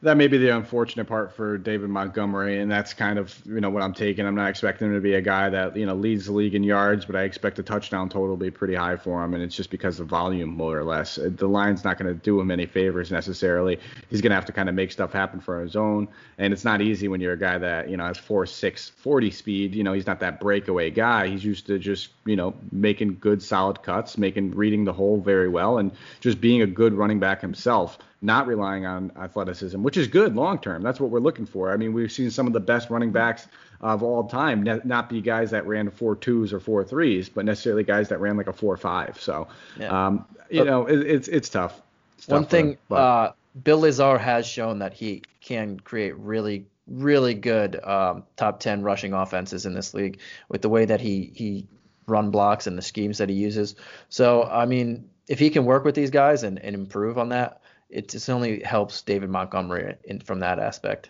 that 0.04 0.18
may 0.18 0.28
be 0.28 0.40
the 0.40 0.50
unfortunate 0.50 1.06
part 1.06 1.32
for 1.32 1.60
David 1.60 1.90
Montgomery, 1.90 2.60
and 2.60 2.72
that's 2.72 2.92
kind 2.94 3.20
of 3.20 3.40
you 3.46 3.62
know 3.62 3.70
what 3.70 3.84
I'm 3.84 3.94
taking. 3.94 4.26
I'm 4.26 4.34
not 4.34 4.50
expecting 4.50 4.88
him 4.88 4.96
to 4.96 5.00
be 5.00 5.14
a 5.14 5.22
guy 5.22 5.50
that 5.50 5.78
you 5.78 5.86
know 5.86 5.94
leads 5.94 6.26
the 6.26 6.32
league 6.32 6.56
in 6.56 6.64
yards, 6.64 7.06
but 7.06 7.16
I 7.16 7.24
expect 7.24 7.58
the 7.58 7.64
touchdown 7.64 8.10
total 8.10 8.36
to 8.36 8.44
be 8.44 8.50
pretty 8.50 8.74
high 8.74 8.96
for 8.96 9.24
him, 9.24 9.36
and 9.36 9.44
it's 9.44 9.56
just 9.56 9.70
because 9.70 10.00
of 10.00 10.08
volume 10.08 10.50
more 10.50 10.78
or 10.78 10.84
less. 10.84 11.20
Uh, 11.20 11.30
the 11.36 11.48
line's 11.48 11.84
not 11.84 12.00
going 12.00 12.12
to 12.12 12.20
do 12.20 12.40
him 12.40 12.50
any 12.50 12.66
favors 12.66 13.12
necessarily. 13.12 13.80
He's 14.10 14.22
going 14.22 14.32
to 14.32 14.36
have 14.36 14.46
to 14.46 14.52
kind 14.52 14.70
of 14.70 14.76
make 14.76 14.92
stuff 14.92 15.14
happen 15.14 15.40
for 15.40 15.62
his 15.62 15.76
own, 15.76 16.08
and 16.40 16.52
it's 16.52 16.66
not 16.66 16.82
easy 16.82 17.08
when 17.08 17.22
you're 17.22 17.34
a 17.34 17.40
guy 17.40 17.60
that 17.60 17.88
you 17.88 17.96
know 17.96 18.06
has 18.06 18.18
four 18.18 18.48
six 18.48 18.90
forty 18.90 19.30
speed. 19.30 19.76
You 19.76 19.84
know 19.84 19.94
he's 19.94 20.08
not 20.08 20.20
that 20.22 20.40
breakaway 20.40 20.90
guy. 20.90 21.28
He's 21.28 21.46
used 21.46 21.68
to 21.68 21.78
just 21.78 22.10
you 22.26 22.36
know 22.36 22.56
making 22.72 23.18
good 23.20 23.44
solid 23.44 23.84
cuts, 23.84 24.18
making 24.18 24.52
reading 24.52 24.84
the 24.84 24.94
hole 24.94 25.22
very 25.22 25.48
well, 25.48 25.78
and 25.78 25.92
just 26.22 26.42
being 26.42 26.64
a 26.64 26.68
good 26.68 26.94
running 26.94 27.20
back 27.20 27.40
himself 27.40 28.00
not 28.22 28.46
relying 28.48 28.86
on 28.86 29.12
athleticism, 29.20 29.82
which 29.82 29.98
is 29.98 30.08
good 30.08 30.36
long 30.36 30.60
term. 30.60 30.82
That's 30.84 31.00
what 31.00 31.10
we're 31.10 31.20
looking 31.20 31.46
for. 31.46 31.72
I 31.72 31.78
mean, 31.78 31.94
we've 31.94 32.12
seen 32.12 32.30
some 32.30 32.46
of 32.48 32.54
the 32.54 32.60
best 32.60 32.90
running 32.90 33.12
backs 33.12 33.48
of 33.82 34.04
all 34.04 34.28
time 34.28 34.64
not 34.84 35.10
be 35.10 35.22
guys 35.22 35.50
that 35.52 35.66
ran 35.66 35.90
four 35.90 36.16
twos 36.16 36.54
or 36.54 36.60
four 36.60 36.84
threes, 36.84 37.30
but 37.30 37.46
necessarily 37.46 37.84
guys 37.84 38.10
that 38.10 38.20
ran 38.20 38.38
like 38.38 38.48
a 38.48 38.54
four 38.54 38.78
five. 38.78 39.20
So, 39.20 39.48
yeah. 39.80 40.08
um, 40.08 40.26
you 40.50 40.60
but 40.60 40.68
know, 40.68 40.86
it, 40.86 41.00
it's 41.00 41.28
it's 41.28 41.50
tough. 41.50 41.82
It's 42.18 42.28
one 42.28 42.44
tough 42.44 42.52
thing, 42.52 42.70
him, 42.70 42.78
uh, 42.92 43.32
Bill 43.64 43.82
Lazor 43.82 44.20
has 44.20 44.46
shown 44.46 44.80
that 44.80 44.94
he 44.94 45.24
can 45.42 45.80
create 45.80 46.16
really 46.18 46.66
really 46.88 47.34
good 47.34 47.82
um, 47.84 48.24
top 48.36 48.60
10 48.60 48.82
rushing 48.82 49.14
offenses 49.14 49.66
in 49.66 49.74
this 49.74 49.94
league 49.94 50.20
with 50.50 50.62
the 50.62 50.70
way 50.70 50.86
that 50.86 51.00
he 51.00 51.32
he 51.34 51.66
run 52.08 52.30
blocks 52.32 52.68
and 52.68 52.78
the 52.78 52.82
schemes 52.82 53.18
that 53.18 53.30
he 53.30 53.36
uses. 53.36 53.76
So, 54.10 54.44
I 54.44 54.66
mean, 54.66 55.10
if 55.28 55.40
he 55.40 55.50
can 55.50 55.66
work 55.66 55.86
with 55.86 55.96
these 55.96 56.10
guys 56.10 56.44
and, 56.44 56.60
and 56.60 56.76
improve 56.76 57.18
on 57.18 57.30
that, 57.30 57.61
it 57.92 58.10
just 58.10 58.30
only 58.30 58.62
helps 58.64 59.02
David 59.02 59.30
Montgomery 59.30 59.96
in, 60.06 60.20
from 60.20 60.40
that 60.40 60.60
aspect. 60.60 61.10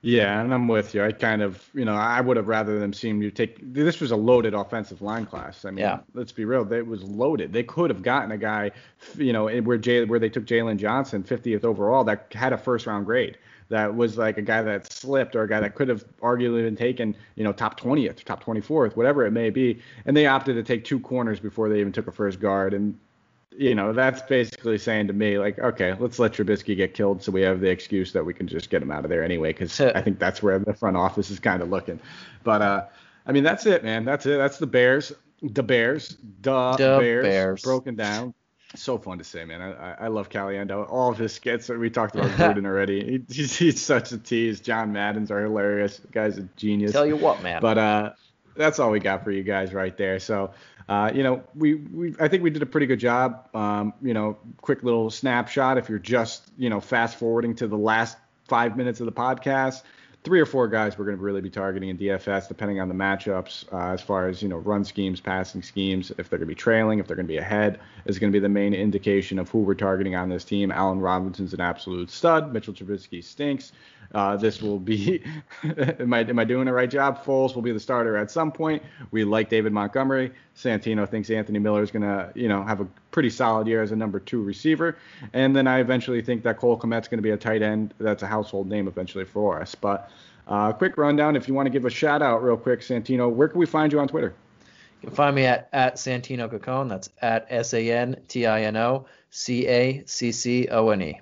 Yeah, 0.00 0.40
and 0.40 0.54
I'm 0.54 0.68
with 0.68 0.94
you. 0.94 1.02
I 1.02 1.10
kind 1.10 1.42
of, 1.42 1.68
you 1.74 1.84
know, 1.84 1.94
I 1.94 2.20
would 2.20 2.36
have 2.36 2.46
rather 2.46 2.78
them 2.78 2.92
seen 2.92 3.20
you 3.20 3.32
take. 3.32 3.58
This 3.60 4.00
was 4.00 4.12
a 4.12 4.16
loaded 4.16 4.54
offensive 4.54 5.02
line 5.02 5.26
class. 5.26 5.64
I 5.64 5.70
mean, 5.70 5.78
yeah. 5.78 6.00
let's 6.14 6.30
be 6.30 6.44
real. 6.44 6.72
It 6.72 6.86
was 6.86 7.02
loaded. 7.02 7.52
They 7.52 7.64
could 7.64 7.90
have 7.90 8.02
gotten 8.02 8.30
a 8.30 8.38
guy, 8.38 8.70
you 9.16 9.32
know, 9.32 9.48
where 9.48 9.76
Jay, 9.76 10.04
where 10.04 10.20
they 10.20 10.28
took 10.28 10.44
Jaylon 10.44 10.76
Johnson, 10.76 11.24
50th 11.24 11.64
overall, 11.64 12.04
that 12.04 12.32
had 12.32 12.52
a 12.52 12.58
first 12.58 12.86
round 12.86 13.06
grade. 13.06 13.38
That 13.70 13.96
was 13.96 14.16
like 14.16 14.38
a 14.38 14.42
guy 14.42 14.62
that 14.62 14.90
slipped 14.90 15.34
or 15.34 15.42
a 15.42 15.48
guy 15.48 15.60
that 15.60 15.74
could 15.74 15.88
have 15.88 16.04
arguably 16.20 16.62
been 16.62 16.76
taken, 16.76 17.14
you 17.34 17.42
know, 17.42 17.52
top 17.52 17.78
20th, 17.78 18.22
top 18.22 18.42
24th, 18.42 18.96
whatever 18.96 19.26
it 19.26 19.32
may 19.32 19.50
be. 19.50 19.80
And 20.06 20.16
they 20.16 20.26
opted 20.26 20.54
to 20.54 20.62
take 20.62 20.84
two 20.84 21.00
corners 21.00 21.40
before 21.40 21.68
they 21.68 21.80
even 21.80 21.92
took 21.92 22.06
a 22.06 22.12
first 22.12 22.40
guard. 22.40 22.72
And 22.72 22.98
you 23.56 23.74
know, 23.74 23.92
that's 23.92 24.22
basically 24.22 24.78
saying 24.78 25.08
to 25.08 25.12
me, 25.12 25.38
like, 25.38 25.58
okay, 25.58 25.94
let's 25.98 26.18
let 26.18 26.32
Trubisky 26.32 26.76
get 26.76 26.94
killed 26.94 27.22
so 27.22 27.32
we 27.32 27.42
have 27.42 27.60
the 27.60 27.68
excuse 27.68 28.12
that 28.12 28.24
we 28.24 28.34
can 28.34 28.46
just 28.46 28.70
get 28.70 28.82
him 28.82 28.90
out 28.90 29.04
of 29.04 29.10
there 29.10 29.24
anyway, 29.24 29.52
because 29.52 29.80
I 29.80 30.00
think 30.02 30.18
that's 30.18 30.42
where 30.42 30.58
the 30.58 30.74
front 30.74 30.96
office 30.96 31.30
is 31.30 31.40
kind 31.40 31.62
of 31.62 31.68
looking. 31.68 31.98
But, 32.44 32.62
uh, 32.62 32.84
I 33.26 33.32
mean, 33.32 33.44
that's 33.44 33.66
it, 33.66 33.82
man. 33.84 34.04
That's 34.04 34.26
it. 34.26 34.38
That's 34.38 34.58
the 34.58 34.66
Bears. 34.66 35.12
The 35.42 35.62
Bears. 35.62 36.16
The, 36.40 36.74
Bears, 36.78 37.24
Bears. 37.24 37.62
Broken 37.62 37.94
down. 37.94 38.34
So 38.74 38.98
fun 38.98 39.18
to 39.18 39.24
say, 39.24 39.44
man. 39.44 39.62
I, 39.62 39.94
I 40.04 40.08
love 40.08 40.28
Caliendo. 40.28 40.90
All 40.90 41.10
of 41.10 41.16
his 41.16 41.32
skits. 41.32 41.68
We 41.68 41.88
talked 41.88 42.14
about 42.14 42.30
Gruden 42.32 42.66
already. 42.66 43.24
He, 43.28 43.34
he's, 43.34 43.56
he's 43.56 43.82
such 43.82 44.12
a 44.12 44.18
tease. 44.18 44.60
John 44.60 44.92
Madden's 44.92 45.30
are 45.30 45.42
hilarious. 45.42 45.98
The 45.98 46.08
guy's 46.08 46.38
a 46.38 46.42
genius. 46.56 46.92
Tell 46.92 47.06
you 47.06 47.16
what, 47.16 47.42
man. 47.42 47.62
But 47.62 47.78
uh, 47.78 48.12
that's 48.56 48.78
all 48.78 48.90
we 48.90 49.00
got 49.00 49.24
for 49.24 49.30
you 49.30 49.42
guys 49.42 49.72
right 49.72 49.96
there. 49.96 50.18
So 50.18 50.50
uh, 50.88 51.10
you 51.14 51.22
know, 51.22 51.42
we, 51.54 51.74
we 51.74 52.14
I 52.18 52.28
think 52.28 52.42
we 52.42 52.50
did 52.50 52.62
a 52.62 52.66
pretty 52.66 52.86
good 52.86 52.98
job. 53.00 53.48
Um, 53.54 53.92
you 54.00 54.14
know, 54.14 54.38
quick 54.62 54.82
little 54.82 55.10
snapshot. 55.10 55.76
If 55.76 55.88
you're 55.88 55.98
just 55.98 56.50
you 56.56 56.70
know 56.70 56.80
fast 56.80 57.18
forwarding 57.18 57.54
to 57.56 57.66
the 57.66 57.76
last 57.76 58.16
five 58.46 58.76
minutes 58.76 59.00
of 59.00 59.06
the 59.06 59.12
podcast, 59.12 59.82
three 60.24 60.40
or 60.40 60.46
four 60.46 60.68
guys 60.68 60.98
we're 60.98 61.04
going 61.04 61.16
to 61.16 61.22
really 61.22 61.40
be 61.40 61.50
targeting 61.50 61.88
in 61.88 61.96
DFS, 61.96 62.48
depending 62.48 62.80
on 62.80 62.88
the 62.88 62.94
matchups, 62.94 63.72
uh, 63.72 63.92
as 63.92 64.02
far 64.02 64.28
as 64.28 64.42
you 64.42 64.48
know, 64.48 64.58
run 64.58 64.84
schemes, 64.84 65.20
passing 65.20 65.62
schemes. 65.62 66.10
If 66.18 66.28
they're 66.28 66.38
going 66.38 66.48
to 66.48 66.54
be 66.54 66.54
trailing, 66.54 66.98
if 66.98 67.06
they're 67.06 67.16
going 67.16 67.26
to 67.26 67.32
be 67.32 67.38
ahead, 67.38 67.80
is 68.04 68.18
going 68.18 68.32
to 68.32 68.36
be 68.36 68.40
the 68.40 68.48
main 68.48 68.74
indication 68.74 69.38
of 69.38 69.48
who 69.48 69.60
we're 69.60 69.74
targeting 69.74 70.16
on 70.16 70.28
this 70.28 70.44
team. 70.44 70.70
Allen 70.70 71.00
Robinson's 71.00 71.54
an 71.54 71.60
absolute 71.60 72.10
stud. 72.10 72.52
Mitchell 72.52 72.74
Trubisky 72.74 73.22
stinks. 73.22 73.72
Uh, 74.14 74.36
this 74.36 74.62
will 74.62 74.78
be, 74.78 75.22
am 75.98 76.14
I 76.14 76.20
am 76.20 76.38
I 76.38 76.44
doing 76.44 76.64
the 76.64 76.72
right 76.72 76.88
job? 76.88 77.22
Foles 77.22 77.54
will 77.54 77.62
be 77.62 77.72
the 77.72 77.80
starter 77.80 78.16
at 78.16 78.30
some 78.30 78.50
point. 78.50 78.82
We 79.10 79.24
like 79.24 79.50
David 79.50 79.72
Montgomery. 79.72 80.32
Santino 80.56 81.08
thinks 81.08 81.30
Anthony 81.30 81.58
Miller 81.58 81.82
is 81.82 81.90
going 81.90 82.02
to, 82.02 82.32
you 82.34 82.48
know, 82.48 82.62
have 82.64 82.80
a 82.80 82.86
pretty 83.10 83.30
solid 83.30 83.66
year 83.66 83.82
as 83.82 83.92
a 83.92 83.96
number 83.96 84.18
two 84.18 84.42
receiver. 84.42 84.96
And 85.32 85.54
then 85.54 85.66
I 85.66 85.80
eventually 85.80 86.22
think 86.22 86.42
that 86.44 86.56
Cole 86.56 86.78
Kmet's 86.78 87.06
going 87.06 87.18
to 87.18 87.22
be 87.22 87.30
a 87.30 87.36
tight 87.36 87.62
end. 87.62 87.94
That's 87.98 88.22
a 88.22 88.26
household 88.26 88.66
name 88.66 88.88
eventually 88.88 89.24
for 89.24 89.60
us. 89.60 89.74
But 89.74 90.10
uh, 90.48 90.72
quick 90.72 90.96
rundown. 90.96 91.36
If 91.36 91.46
you 91.46 91.54
want 91.54 91.66
to 91.66 91.70
give 91.70 91.84
a 91.84 91.90
shout 91.90 92.22
out 92.22 92.42
real 92.42 92.56
quick, 92.56 92.80
Santino, 92.80 93.30
where 93.30 93.48
can 93.48 93.58
we 93.58 93.66
find 93.66 93.92
you 93.92 94.00
on 94.00 94.08
Twitter? 94.08 94.34
You 95.00 95.08
can 95.08 95.16
find 95.16 95.36
me 95.36 95.44
at, 95.44 95.68
at 95.72 95.96
Santino 95.96 96.50
Caccone. 96.50 96.88
That's 96.88 97.10
at 97.22 97.46
S 97.50 97.74
A 97.74 97.90
N 97.90 98.16
T 98.26 98.46
I 98.46 98.62
N 98.62 98.76
O 98.76 99.06
C 99.30 99.68
A 99.68 100.02
C 100.06 100.32
C 100.32 100.68
O 100.68 100.88
N 100.90 101.02
E. 101.02 101.20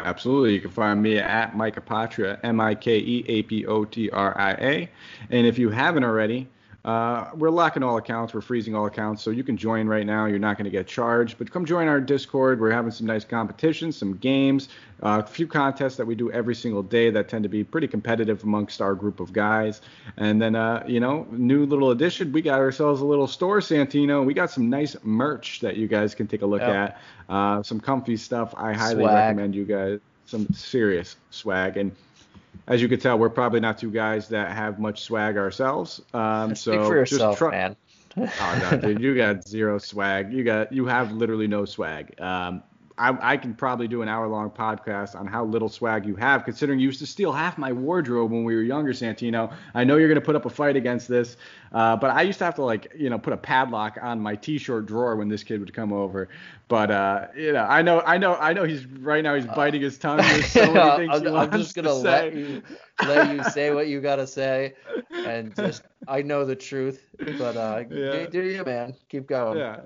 Absolutely. 0.00 0.54
You 0.54 0.60
can 0.60 0.70
find 0.70 1.02
me 1.02 1.18
at 1.18 1.56
Mike 1.56 1.74
Apotria, 1.74 2.38
M 2.44 2.60
I 2.60 2.74
K 2.74 2.98
E 2.98 3.24
A 3.26 3.42
P 3.42 3.66
O 3.66 3.84
T 3.84 4.10
R 4.10 4.38
I 4.38 4.52
A. 4.52 4.90
And 5.30 5.46
if 5.46 5.58
you 5.58 5.70
haven't 5.70 6.04
already, 6.04 6.48
uh, 6.88 7.28
we're 7.34 7.50
locking 7.50 7.82
all 7.82 7.98
accounts. 7.98 8.32
We're 8.32 8.40
freezing 8.40 8.74
all 8.74 8.86
accounts. 8.86 9.22
So 9.22 9.30
you 9.30 9.44
can 9.44 9.58
join 9.58 9.86
right 9.86 10.06
now. 10.06 10.24
You're 10.24 10.38
not 10.38 10.56
going 10.56 10.64
to 10.64 10.70
get 10.70 10.86
charged. 10.86 11.36
But 11.36 11.50
come 11.50 11.66
join 11.66 11.86
our 11.86 12.00
Discord. 12.00 12.58
We're 12.58 12.70
having 12.70 12.90
some 12.90 13.06
nice 13.06 13.26
competitions, 13.26 13.94
some 13.98 14.16
games, 14.16 14.70
uh, 15.02 15.20
a 15.22 15.28
few 15.28 15.46
contests 15.46 15.96
that 15.96 16.06
we 16.06 16.14
do 16.14 16.32
every 16.32 16.54
single 16.54 16.82
day 16.82 17.10
that 17.10 17.28
tend 17.28 17.42
to 17.42 17.50
be 17.50 17.62
pretty 17.62 17.88
competitive 17.88 18.42
amongst 18.42 18.80
our 18.80 18.94
group 18.94 19.20
of 19.20 19.34
guys. 19.34 19.82
And 20.16 20.40
then, 20.40 20.56
uh, 20.56 20.82
you 20.88 20.98
know, 20.98 21.26
new 21.30 21.66
little 21.66 21.90
addition. 21.90 22.32
We 22.32 22.40
got 22.40 22.58
ourselves 22.58 23.02
a 23.02 23.04
little 23.04 23.26
store, 23.26 23.60
Santino. 23.60 24.24
We 24.24 24.32
got 24.32 24.50
some 24.50 24.70
nice 24.70 24.96
merch 25.02 25.60
that 25.60 25.76
you 25.76 25.88
guys 25.88 26.14
can 26.14 26.26
take 26.26 26.40
a 26.40 26.46
look 26.46 26.62
yep. 26.62 26.70
at. 26.70 27.00
Uh, 27.28 27.62
some 27.62 27.80
comfy 27.80 28.16
stuff. 28.16 28.54
I 28.56 28.72
highly 28.72 29.02
swag. 29.02 29.14
recommend 29.14 29.54
you 29.54 29.66
guys 29.66 30.00
some 30.24 30.46
serious 30.54 31.16
swag. 31.28 31.76
And 31.76 31.92
as 32.68 32.82
you 32.82 32.88
can 32.88 33.00
tell, 33.00 33.18
we're 33.18 33.30
probably 33.30 33.60
not 33.60 33.78
two 33.78 33.90
guys 33.90 34.28
that 34.28 34.52
have 34.54 34.78
much 34.78 35.02
swag 35.02 35.36
ourselves. 35.36 36.00
Um, 36.12 36.54
so 36.54 36.72
Speak 36.72 36.86
for 36.86 36.96
yourself, 36.96 37.32
just 37.32 37.38
try. 37.38 37.50
man. 37.50 37.76
oh 38.16 38.68
no, 38.70 38.78
dude, 38.78 39.00
you 39.00 39.16
got 39.16 39.46
zero 39.48 39.78
swag. 39.78 40.32
You 40.32 40.44
got 40.44 40.72
you 40.72 40.86
have 40.86 41.12
literally 41.12 41.46
no 41.46 41.64
swag. 41.64 42.20
Um, 42.20 42.62
I, 42.98 43.32
I 43.32 43.36
can 43.36 43.54
probably 43.54 43.88
do 43.88 44.02
an 44.02 44.08
hour 44.08 44.26
long 44.26 44.50
podcast 44.50 45.14
on 45.14 45.26
how 45.26 45.44
little 45.44 45.68
swag 45.68 46.06
you 46.06 46.16
have, 46.16 46.44
considering 46.44 46.78
you 46.78 46.86
used 46.86 46.98
to 47.00 47.06
steal 47.06 47.32
half 47.32 47.58
my 47.58 47.72
wardrobe 47.72 48.30
when 48.30 48.44
we 48.44 48.54
were 48.54 48.62
younger, 48.62 48.92
Santino. 48.92 49.54
I 49.74 49.84
know 49.84 49.96
you're 49.96 50.08
going 50.08 50.20
to 50.20 50.24
put 50.24 50.36
up 50.36 50.46
a 50.46 50.50
fight 50.50 50.76
against 50.76 51.08
this, 51.08 51.36
uh, 51.72 51.96
but 51.96 52.10
I 52.10 52.22
used 52.22 52.38
to 52.38 52.44
have 52.44 52.54
to 52.56 52.62
like 52.62 52.92
you 52.96 53.10
know 53.10 53.18
put 53.18 53.32
a 53.32 53.36
padlock 53.36 53.98
on 54.00 54.20
my 54.20 54.34
t-shirt 54.34 54.86
drawer 54.86 55.16
when 55.16 55.28
this 55.28 55.42
kid 55.42 55.60
would 55.60 55.72
come 55.72 55.92
over. 55.92 56.28
But 56.68 56.90
uh, 56.90 57.28
you 57.36 57.52
know, 57.52 57.64
I 57.64 57.82
know, 57.82 58.02
I 58.02 58.18
know, 58.18 58.34
I 58.36 58.52
know. 58.52 58.64
He's 58.64 58.84
right 58.86 59.22
now. 59.22 59.34
He's 59.34 59.46
uh, 59.46 59.54
biting 59.54 59.80
his 59.80 59.98
tongue. 59.98 60.18
There's 60.22 60.46
so 60.46 60.72
many 60.72 61.06
things 61.06 61.14
I'm, 61.14 61.24
he 61.24 61.30
wants 61.30 61.54
I'm 61.54 61.60
just 61.60 61.74
gonna 61.74 61.92
let 61.92 62.32
say. 62.32 62.38
you 62.38 62.62
let 63.06 63.34
you 63.34 63.44
say 63.44 63.72
what 63.72 63.88
you 63.88 64.00
gotta 64.00 64.26
say, 64.26 64.74
and 65.12 65.54
just 65.54 65.82
I 66.06 66.22
know 66.22 66.44
the 66.44 66.56
truth. 66.56 67.02
But 67.18 67.56
uh, 67.56 67.84
yeah. 67.90 68.26
do 68.26 68.42
you, 68.42 68.64
man? 68.64 68.94
Keep 69.08 69.28
going. 69.28 69.58
Yeah. 69.58 69.80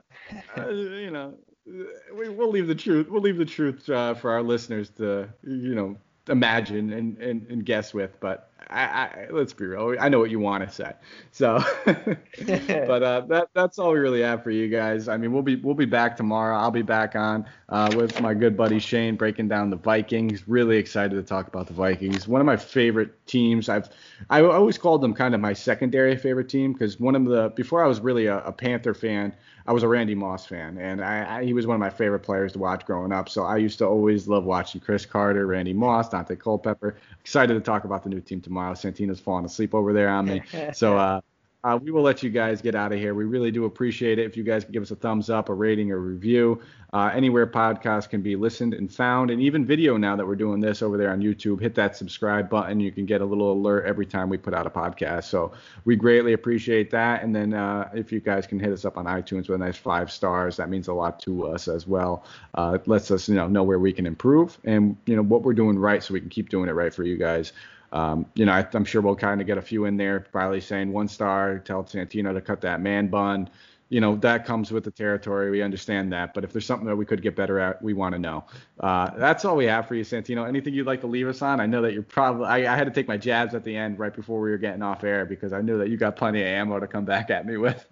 Uh, 0.56 0.70
you 0.70 1.10
know, 1.10 1.34
we, 1.66 2.28
will 2.28 2.50
leave 2.50 2.66
the 2.66 2.74
truth. 2.74 3.08
We'll 3.08 3.22
leave 3.22 3.38
the 3.38 3.44
truth 3.44 3.88
uh, 3.88 4.14
for 4.14 4.30
our 4.30 4.42
listeners 4.42 4.90
to, 4.98 5.28
you 5.42 5.74
know, 5.74 5.96
imagine 6.28 6.92
and, 6.92 7.18
and, 7.18 7.46
and 7.48 7.64
guess 7.64 7.94
with. 7.94 8.18
But 8.20 8.51
I, 8.72 8.84
I, 8.84 9.26
let's 9.30 9.52
be 9.52 9.66
real. 9.66 9.96
I 10.00 10.08
know 10.08 10.18
what 10.18 10.30
you 10.30 10.38
want 10.38 10.66
to 10.66 10.74
say. 10.74 10.92
So, 11.30 11.62
but 11.84 13.02
uh, 13.02 13.20
that 13.28 13.48
that's 13.54 13.78
all 13.78 13.92
we 13.92 13.98
really 13.98 14.22
have 14.22 14.42
for 14.42 14.50
you 14.50 14.68
guys. 14.68 15.08
I 15.08 15.16
mean, 15.16 15.32
we'll 15.32 15.42
be 15.42 15.56
we'll 15.56 15.74
be 15.74 15.84
back 15.84 16.16
tomorrow. 16.16 16.56
I'll 16.56 16.70
be 16.70 16.82
back 16.82 17.14
on 17.14 17.46
uh, 17.68 17.92
with 17.96 18.20
my 18.20 18.34
good 18.34 18.56
buddy 18.56 18.78
Shane 18.78 19.16
breaking 19.16 19.48
down 19.48 19.70
the 19.70 19.76
Vikings. 19.76 20.48
Really 20.48 20.78
excited 20.78 21.14
to 21.16 21.22
talk 21.22 21.48
about 21.48 21.66
the 21.66 21.74
Vikings. 21.74 22.26
One 22.26 22.40
of 22.40 22.46
my 22.46 22.56
favorite 22.56 23.26
teams. 23.26 23.68
I've 23.68 23.90
I 24.30 24.42
always 24.42 24.78
called 24.78 25.02
them 25.02 25.14
kind 25.14 25.34
of 25.34 25.40
my 25.40 25.52
secondary 25.52 26.16
favorite 26.16 26.48
team 26.48 26.72
because 26.72 26.98
one 26.98 27.14
of 27.14 27.24
the 27.26 27.52
before 27.54 27.84
I 27.84 27.86
was 27.86 28.00
really 28.00 28.26
a, 28.26 28.38
a 28.38 28.52
Panther 28.52 28.94
fan. 28.94 29.34
I 29.64 29.72
was 29.72 29.84
a 29.84 29.88
Randy 29.88 30.14
Moss 30.14 30.44
fan, 30.44 30.76
and 30.78 31.04
I, 31.04 31.38
I, 31.38 31.44
he 31.44 31.52
was 31.52 31.68
one 31.68 31.76
of 31.76 31.80
my 31.80 31.90
favorite 31.90 32.20
players 32.20 32.52
to 32.54 32.58
watch 32.58 32.84
growing 32.84 33.12
up. 33.12 33.28
So 33.28 33.44
I 33.44 33.58
used 33.58 33.78
to 33.78 33.86
always 33.86 34.26
love 34.26 34.44
watching 34.44 34.80
Cris 34.80 35.06
Carter, 35.06 35.46
Randy 35.46 35.72
Moss, 35.72 36.08
Daunte 36.08 36.38
Culpepper. 36.38 36.96
Excited 37.20 37.54
to 37.54 37.60
talk 37.60 37.84
about 37.84 38.02
the 38.02 38.08
new 38.08 38.20
team 38.20 38.40
tomorrow. 38.40 38.61
Santino's 38.70 39.20
falling 39.20 39.44
asleep 39.44 39.74
over 39.74 39.92
there 39.92 40.08
on 40.08 40.26
me. 40.26 40.42
So 40.72 40.96
uh, 40.96 41.20
uh, 41.64 41.78
we 41.80 41.92
will 41.92 42.02
let 42.02 42.24
you 42.24 42.30
guys 42.30 42.60
get 42.60 42.74
out 42.74 42.92
of 42.92 42.98
here. 42.98 43.14
We 43.14 43.24
really 43.24 43.52
do 43.52 43.66
appreciate 43.66 44.18
it 44.18 44.26
if 44.26 44.36
you 44.36 44.42
guys 44.42 44.64
can 44.64 44.72
give 44.72 44.82
us 44.82 44.90
a 44.90 44.96
thumbs 44.96 45.30
up, 45.30 45.48
a 45.48 45.54
rating, 45.54 45.92
or 45.92 45.98
review. 45.98 46.60
Uh, 46.92 47.10
anywhere 47.14 47.46
podcasts 47.46 48.10
can 48.10 48.20
be 48.20 48.34
listened 48.34 48.74
and 48.74 48.92
found, 48.92 49.30
and 49.30 49.40
even 49.40 49.64
video 49.64 49.96
now 49.96 50.16
that 50.16 50.26
we're 50.26 50.34
doing 50.34 50.60
this 50.60 50.82
over 50.82 50.98
there 50.98 51.12
on 51.12 51.20
YouTube. 51.20 51.60
Hit 51.60 51.76
that 51.76 51.96
subscribe 51.96 52.50
button. 52.50 52.80
You 52.80 52.90
can 52.90 53.06
get 53.06 53.20
a 53.20 53.24
little 53.24 53.52
alert 53.52 53.86
every 53.86 54.04
time 54.04 54.28
we 54.28 54.38
put 54.38 54.54
out 54.54 54.66
a 54.66 54.70
podcast. 54.70 55.24
So 55.24 55.52
we 55.84 55.94
greatly 55.94 56.32
appreciate 56.32 56.90
that. 56.90 57.22
And 57.22 57.34
then 57.34 57.54
uh, 57.54 57.88
if 57.94 58.10
you 58.10 58.18
guys 58.18 58.44
can 58.44 58.58
hit 58.58 58.72
us 58.72 58.84
up 58.84 58.96
on 58.98 59.04
iTunes 59.06 59.48
with 59.48 59.50
a 59.50 59.58
nice 59.58 59.76
five 59.76 60.10
stars, 60.10 60.56
that 60.56 60.68
means 60.68 60.88
a 60.88 60.92
lot 60.92 61.20
to 61.20 61.46
us 61.46 61.68
as 61.68 61.86
well. 61.86 62.24
Uh, 62.54 62.72
it 62.74 62.88
lets 62.88 63.12
us 63.12 63.28
you 63.28 63.36
know 63.36 63.46
know 63.46 63.62
where 63.62 63.78
we 63.78 63.92
can 63.92 64.04
improve 64.04 64.58
and 64.64 64.96
you 65.06 65.14
know 65.14 65.22
what 65.22 65.42
we're 65.42 65.54
doing 65.54 65.78
right, 65.78 66.02
so 66.02 66.12
we 66.12 66.20
can 66.20 66.28
keep 66.28 66.48
doing 66.48 66.68
it 66.68 66.72
right 66.72 66.92
for 66.92 67.04
you 67.04 67.16
guys. 67.16 67.52
Um, 67.92 68.26
you 68.34 68.46
know, 68.46 68.52
I, 68.52 68.66
am 68.74 68.84
sure 68.84 69.02
we'll 69.02 69.14
kind 69.14 69.40
of 69.40 69.46
get 69.46 69.58
a 69.58 69.62
few 69.62 69.84
in 69.84 69.96
there, 69.96 70.20
probably 70.20 70.60
saying 70.60 70.92
one 70.92 71.08
star, 71.08 71.58
tell 71.58 71.84
Santino 71.84 72.32
to 72.32 72.40
cut 72.40 72.60
that 72.62 72.80
man 72.80 73.08
bun. 73.08 73.50
You 73.90 74.00
know, 74.00 74.16
that 74.16 74.46
comes 74.46 74.72
with 74.72 74.84
the 74.84 74.90
territory. 74.90 75.50
We 75.50 75.60
understand 75.60 76.10
that. 76.14 76.32
But 76.32 76.44
if 76.44 76.52
there's 76.52 76.64
something 76.64 76.86
that 76.86 76.96
we 76.96 77.04
could 77.04 77.20
get 77.20 77.36
better 77.36 77.58
at, 77.58 77.82
we 77.82 77.92
want 77.92 78.14
to 78.14 78.18
know. 78.18 78.44
Uh, 78.80 79.10
that's 79.18 79.44
all 79.44 79.54
we 79.54 79.66
have 79.66 79.86
for 79.86 79.94
you, 79.94 80.02
Santino. 80.02 80.48
Anything 80.48 80.72
you'd 80.72 80.86
like 80.86 81.02
to 81.02 81.06
leave 81.06 81.28
us 81.28 81.42
on? 81.42 81.60
I 81.60 81.66
know 81.66 81.82
that 81.82 81.92
you're 81.92 82.02
probably, 82.02 82.46
I, 82.46 82.72
I 82.72 82.74
had 82.74 82.84
to 82.84 82.90
take 82.90 83.06
my 83.06 83.18
jabs 83.18 83.54
at 83.54 83.64
the 83.64 83.76
end 83.76 83.98
right 83.98 84.14
before 84.14 84.40
we 84.40 84.50
were 84.50 84.56
getting 84.56 84.82
off 84.82 85.04
air 85.04 85.26
because 85.26 85.52
I 85.52 85.60
knew 85.60 85.76
that 85.76 85.90
you 85.90 85.98
got 85.98 86.16
plenty 86.16 86.40
of 86.40 86.46
ammo 86.46 86.80
to 86.80 86.86
come 86.86 87.04
back 87.04 87.28
at 87.28 87.44
me 87.44 87.58
with. 87.58 87.86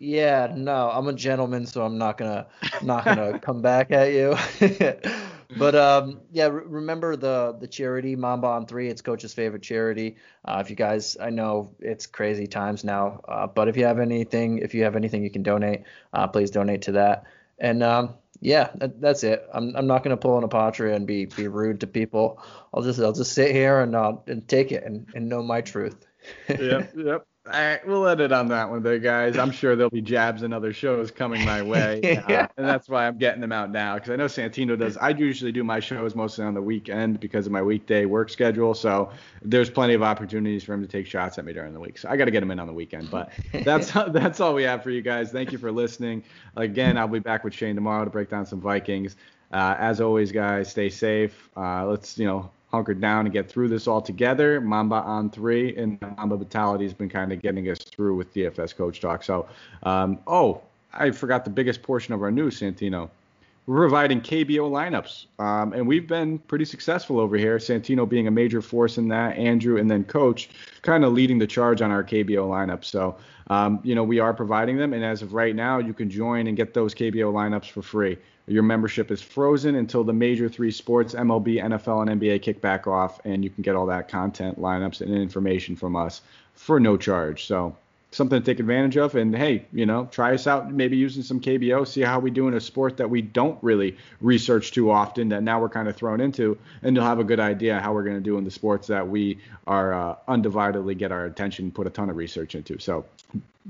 Yeah, 0.00 0.52
no, 0.54 0.90
I'm 0.90 1.08
a 1.08 1.12
gentleman, 1.12 1.66
so 1.66 1.84
I'm 1.84 1.98
not 1.98 2.18
gonna 2.18 2.46
not 2.82 3.04
gonna 3.04 3.38
come 3.42 3.62
back 3.62 3.90
at 3.90 4.12
you. 4.12 4.36
but 5.56 5.74
um, 5.74 6.20
yeah, 6.30 6.46
re- 6.48 6.64
remember 6.66 7.16
the 7.16 7.56
the 7.58 7.66
charity 7.66 8.16
Mamba 8.16 8.48
on 8.48 8.66
three. 8.66 8.88
It's 8.88 9.00
Coach's 9.00 9.32
favorite 9.32 9.62
charity. 9.62 10.16
Uh, 10.44 10.58
if 10.60 10.70
you 10.70 10.76
guys, 10.76 11.16
I 11.20 11.30
know 11.30 11.74
it's 11.80 12.06
crazy 12.06 12.46
times 12.46 12.84
now, 12.84 13.20
uh, 13.28 13.46
but 13.46 13.68
if 13.68 13.76
you 13.76 13.84
have 13.84 13.98
anything, 13.98 14.58
if 14.58 14.74
you 14.74 14.84
have 14.84 14.96
anything 14.96 15.22
you 15.22 15.30
can 15.30 15.42
donate, 15.42 15.84
uh, 16.12 16.26
please 16.28 16.50
donate 16.50 16.82
to 16.82 16.92
that. 16.92 17.24
And 17.58 17.82
um, 17.82 18.14
yeah, 18.40 18.70
that, 18.76 19.00
that's 19.00 19.24
it. 19.24 19.48
I'm 19.52 19.74
I'm 19.76 19.86
not 19.86 20.02
gonna 20.02 20.16
pull 20.16 20.38
an 20.38 20.48
apotria 20.48 20.94
and 20.94 21.06
be 21.06 21.26
be 21.26 21.48
rude 21.48 21.80
to 21.80 21.86
people. 21.86 22.42
I'll 22.74 22.82
just 22.82 23.00
I'll 23.00 23.12
just 23.12 23.32
sit 23.32 23.52
here 23.52 23.80
and 23.80 23.96
uh, 23.96 24.16
and 24.26 24.46
take 24.46 24.72
it 24.72 24.84
and, 24.84 25.06
and 25.14 25.28
know 25.28 25.42
my 25.42 25.60
truth. 25.60 26.06
yep, 26.48 26.92
yep. 26.96 27.26
All 27.50 27.58
right, 27.58 27.86
we'll 27.86 28.06
edit 28.06 28.30
on 28.30 28.48
that 28.48 28.68
one 28.68 28.82
there, 28.82 28.98
guys. 28.98 29.38
I'm 29.38 29.50
sure 29.50 29.74
there'll 29.74 29.88
be 29.88 30.02
jabs 30.02 30.42
and 30.42 30.52
other 30.52 30.70
shows 30.70 31.10
coming 31.10 31.42
my 31.46 31.62
way, 31.62 32.00
yeah. 32.28 32.42
uh, 32.42 32.48
and 32.58 32.66
that's 32.66 32.90
why 32.90 33.06
I'm 33.06 33.16
getting 33.16 33.40
them 33.40 33.52
out 33.52 33.70
now 33.70 33.94
because 33.94 34.10
I 34.10 34.16
know 34.16 34.26
Santino 34.26 34.78
does. 34.78 34.98
I 34.98 35.10
usually 35.10 35.50
do 35.50 35.64
my 35.64 35.80
shows 35.80 36.14
mostly 36.14 36.44
on 36.44 36.52
the 36.52 36.60
weekend 36.60 37.20
because 37.20 37.46
of 37.46 37.52
my 37.52 37.62
weekday 37.62 38.04
work 38.04 38.28
schedule, 38.28 38.74
so 38.74 39.10
there's 39.40 39.70
plenty 39.70 39.94
of 39.94 40.02
opportunities 40.02 40.62
for 40.62 40.74
him 40.74 40.82
to 40.82 40.88
take 40.88 41.06
shots 41.06 41.38
at 41.38 41.46
me 41.46 41.54
during 41.54 41.72
the 41.72 41.80
week. 41.80 41.96
So 41.96 42.10
I 42.10 42.18
got 42.18 42.26
to 42.26 42.30
get 42.30 42.42
him 42.42 42.50
in 42.50 42.60
on 42.60 42.66
the 42.66 42.72
weekend. 42.74 43.10
But 43.10 43.32
that's 43.64 43.92
that's 44.08 44.40
all 44.40 44.52
we 44.52 44.64
have 44.64 44.82
for 44.82 44.90
you 44.90 45.00
guys. 45.00 45.32
Thank 45.32 45.50
you 45.50 45.56
for 45.56 45.72
listening. 45.72 46.24
Again, 46.56 46.98
I'll 46.98 47.08
be 47.08 47.18
back 47.18 47.44
with 47.44 47.54
Shane 47.54 47.76
tomorrow 47.76 48.04
to 48.04 48.10
break 48.10 48.28
down 48.28 48.44
some 48.44 48.60
Vikings. 48.60 49.16
Uh, 49.50 49.74
as 49.78 50.02
always, 50.02 50.32
guys, 50.32 50.70
stay 50.70 50.90
safe. 50.90 51.48
Uh, 51.56 51.86
let's 51.86 52.18
you 52.18 52.26
know 52.26 52.50
hunkered 52.70 53.00
down 53.00 53.26
and 53.26 53.32
get 53.32 53.50
through 53.50 53.68
this 53.68 53.86
all 53.86 54.02
together. 54.02 54.60
Mamba 54.60 54.96
on 54.96 55.30
three, 55.30 55.76
and 55.76 55.98
Mamba 56.16 56.36
Mentality 56.36 56.84
has 56.84 56.92
been 56.92 57.08
kind 57.08 57.32
of 57.32 57.40
getting 57.42 57.68
us 57.68 57.78
through 57.78 58.16
with 58.16 58.32
DFS 58.34 58.76
Coach 58.76 59.00
Talk. 59.00 59.24
So, 59.24 59.48
um, 59.82 60.18
oh, 60.26 60.60
I 60.92 61.10
forgot 61.10 61.44
the 61.44 61.50
biggest 61.50 61.82
portion 61.82 62.14
of 62.14 62.22
our 62.22 62.30
news, 62.30 62.60
Santino. 62.60 63.08
We're 63.66 63.76
providing 63.76 64.22
KBO 64.22 64.70
lineups, 64.70 65.26
um, 65.38 65.74
and 65.74 65.86
we've 65.86 66.06
been 66.06 66.38
pretty 66.38 66.64
successful 66.64 67.20
over 67.20 67.36
here. 67.36 67.58
Santino 67.58 68.08
being 68.08 68.26
a 68.26 68.30
major 68.30 68.62
force 68.62 68.96
in 68.96 69.08
that, 69.08 69.36
Andrew, 69.36 69.76
and 69.76 69.90
then 69.90 70.04
Coach 70.04 70.48
kind 70.80 71.04
of 71.04 71.12
leading 71.12 71.38
the 71.38 71.46
charge 71.46 71.82
on 71.82 71.90
our 71.90 72.02
KBO 72.02 72.48
lineups. 72.48 72.86
So, 72.86 73.16
um, 73.48 73.80
you 73.82 73.94
know, 73.94 74.04
we 74.04 74.20
are 74.20 74.32
providing 74.32 74.78
them, 74.78 74.94
and 74.94 75.04
as 75.04 75.20
of 75.20 75.34
right 75.34 75.54
now, 75.54 75.78
you 75.78 75.92
can 75.92 76.08
join 76.08 76.46
and 76.46 76.56
get 76.56 76.72
those 76.72 76.94
KBO 76.94 77.30
lineups 77.30 77.70
for 77.70 77.82
free. 77.82 78.16
Your 78.48 78.62
membership 78.62 79.10
is 79.10 79.22
frozen 79.22 79.74
until 79.74 80.04
the 80.04 80.12
major 80.12 80.48
three 80.48 80.70
sports, 80.70 81.14
MLB, 81.14 81.62
NFL, 81.62 82.08
and 82.08 82.20
NBA 82.20 82.42
kick 82.42 82.60
back 82.60 82.86
off, 82.86 83.20
and 83.24 83.44
you 83.44 83.50
can 83.50 83.62
get 83.62 83.76
all 83.76 83.86
that 83.86 84.08
content, 84.08 84.60
lineups, 84.60 85.00
and 85.00 85.14
information 85.14 85.76
from 85.76 85.96
us 85.96 86.22
for 86.54 86.80
no 86.80 86.96
charge. 86.96 87.46
So 87.46 87.76
something 88.10 88.40
to 88.40 88.44
take 88.44 88.60
advantage 88.60 88.96
of. 88.96 89.14
And 89.14 89.36
hey, 89.36 89.66
you 89.72 89.86
know, 89.86 90.08
try 90.10 90.34
us 90.34 90.46
out, 90.46 90.72
maybe 90.72 90.96
using 90.96 91.22
some 91.22 91.40
KBO, 91.40 91.86
see 91.86 92.00
how 92.00 92.18
we 92.18 92.30
do 92.30 92.48
in 92.48 92.54
a 92.54 92.60
sport 92.60 92.96
that 92.96 93.10
we 93.10 93.22
don't 93.22 93.58
really 93.62 93.96
research 94.20 94.72
too 94.72 94.90
often, 94.90 95.28
that 95.28 95.42
now 95.42 95.60
we're 95.60 95.68
kind 95.68 95.88
of 95.88 95.96
thrown 95.96 96.20
into, 96.20 96.58
and 96.82 96.96
you'll 96.96 97.04
have 97.04 97.18
a 97.18 97.24
good 97.24 97.40
idea 97.40 97.80
how 97.80 97.92
we're 97.92 98.04
going 98.04 98.16
to 98.16 98.22
do 98.22 98.38
in 98.38 98.44
the 98.44 98.50
sports 98.50 98.86
that 98.88 99.06
we 99.06 99.38
are 99.66 99.92
uh, 99.92 100.16
undividedly 100.28 100.96
get 100.96 101.12
our 101.12 101.26
attention, 101.26 101.70
put 101.70 101.86
a 101.86 101.90
ton 101.90 102.08
of 102.10 102.16
research 102.16 102.54
into. 102.54 102.78
So 102.78 103.04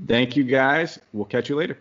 thank 0.07 0.35
you 0.35 0.43
guys. 0.43 0.99
We'll 1.11 1.25
catch 1.25 1.49
you 1.49 1.55
later. 1.55 1.77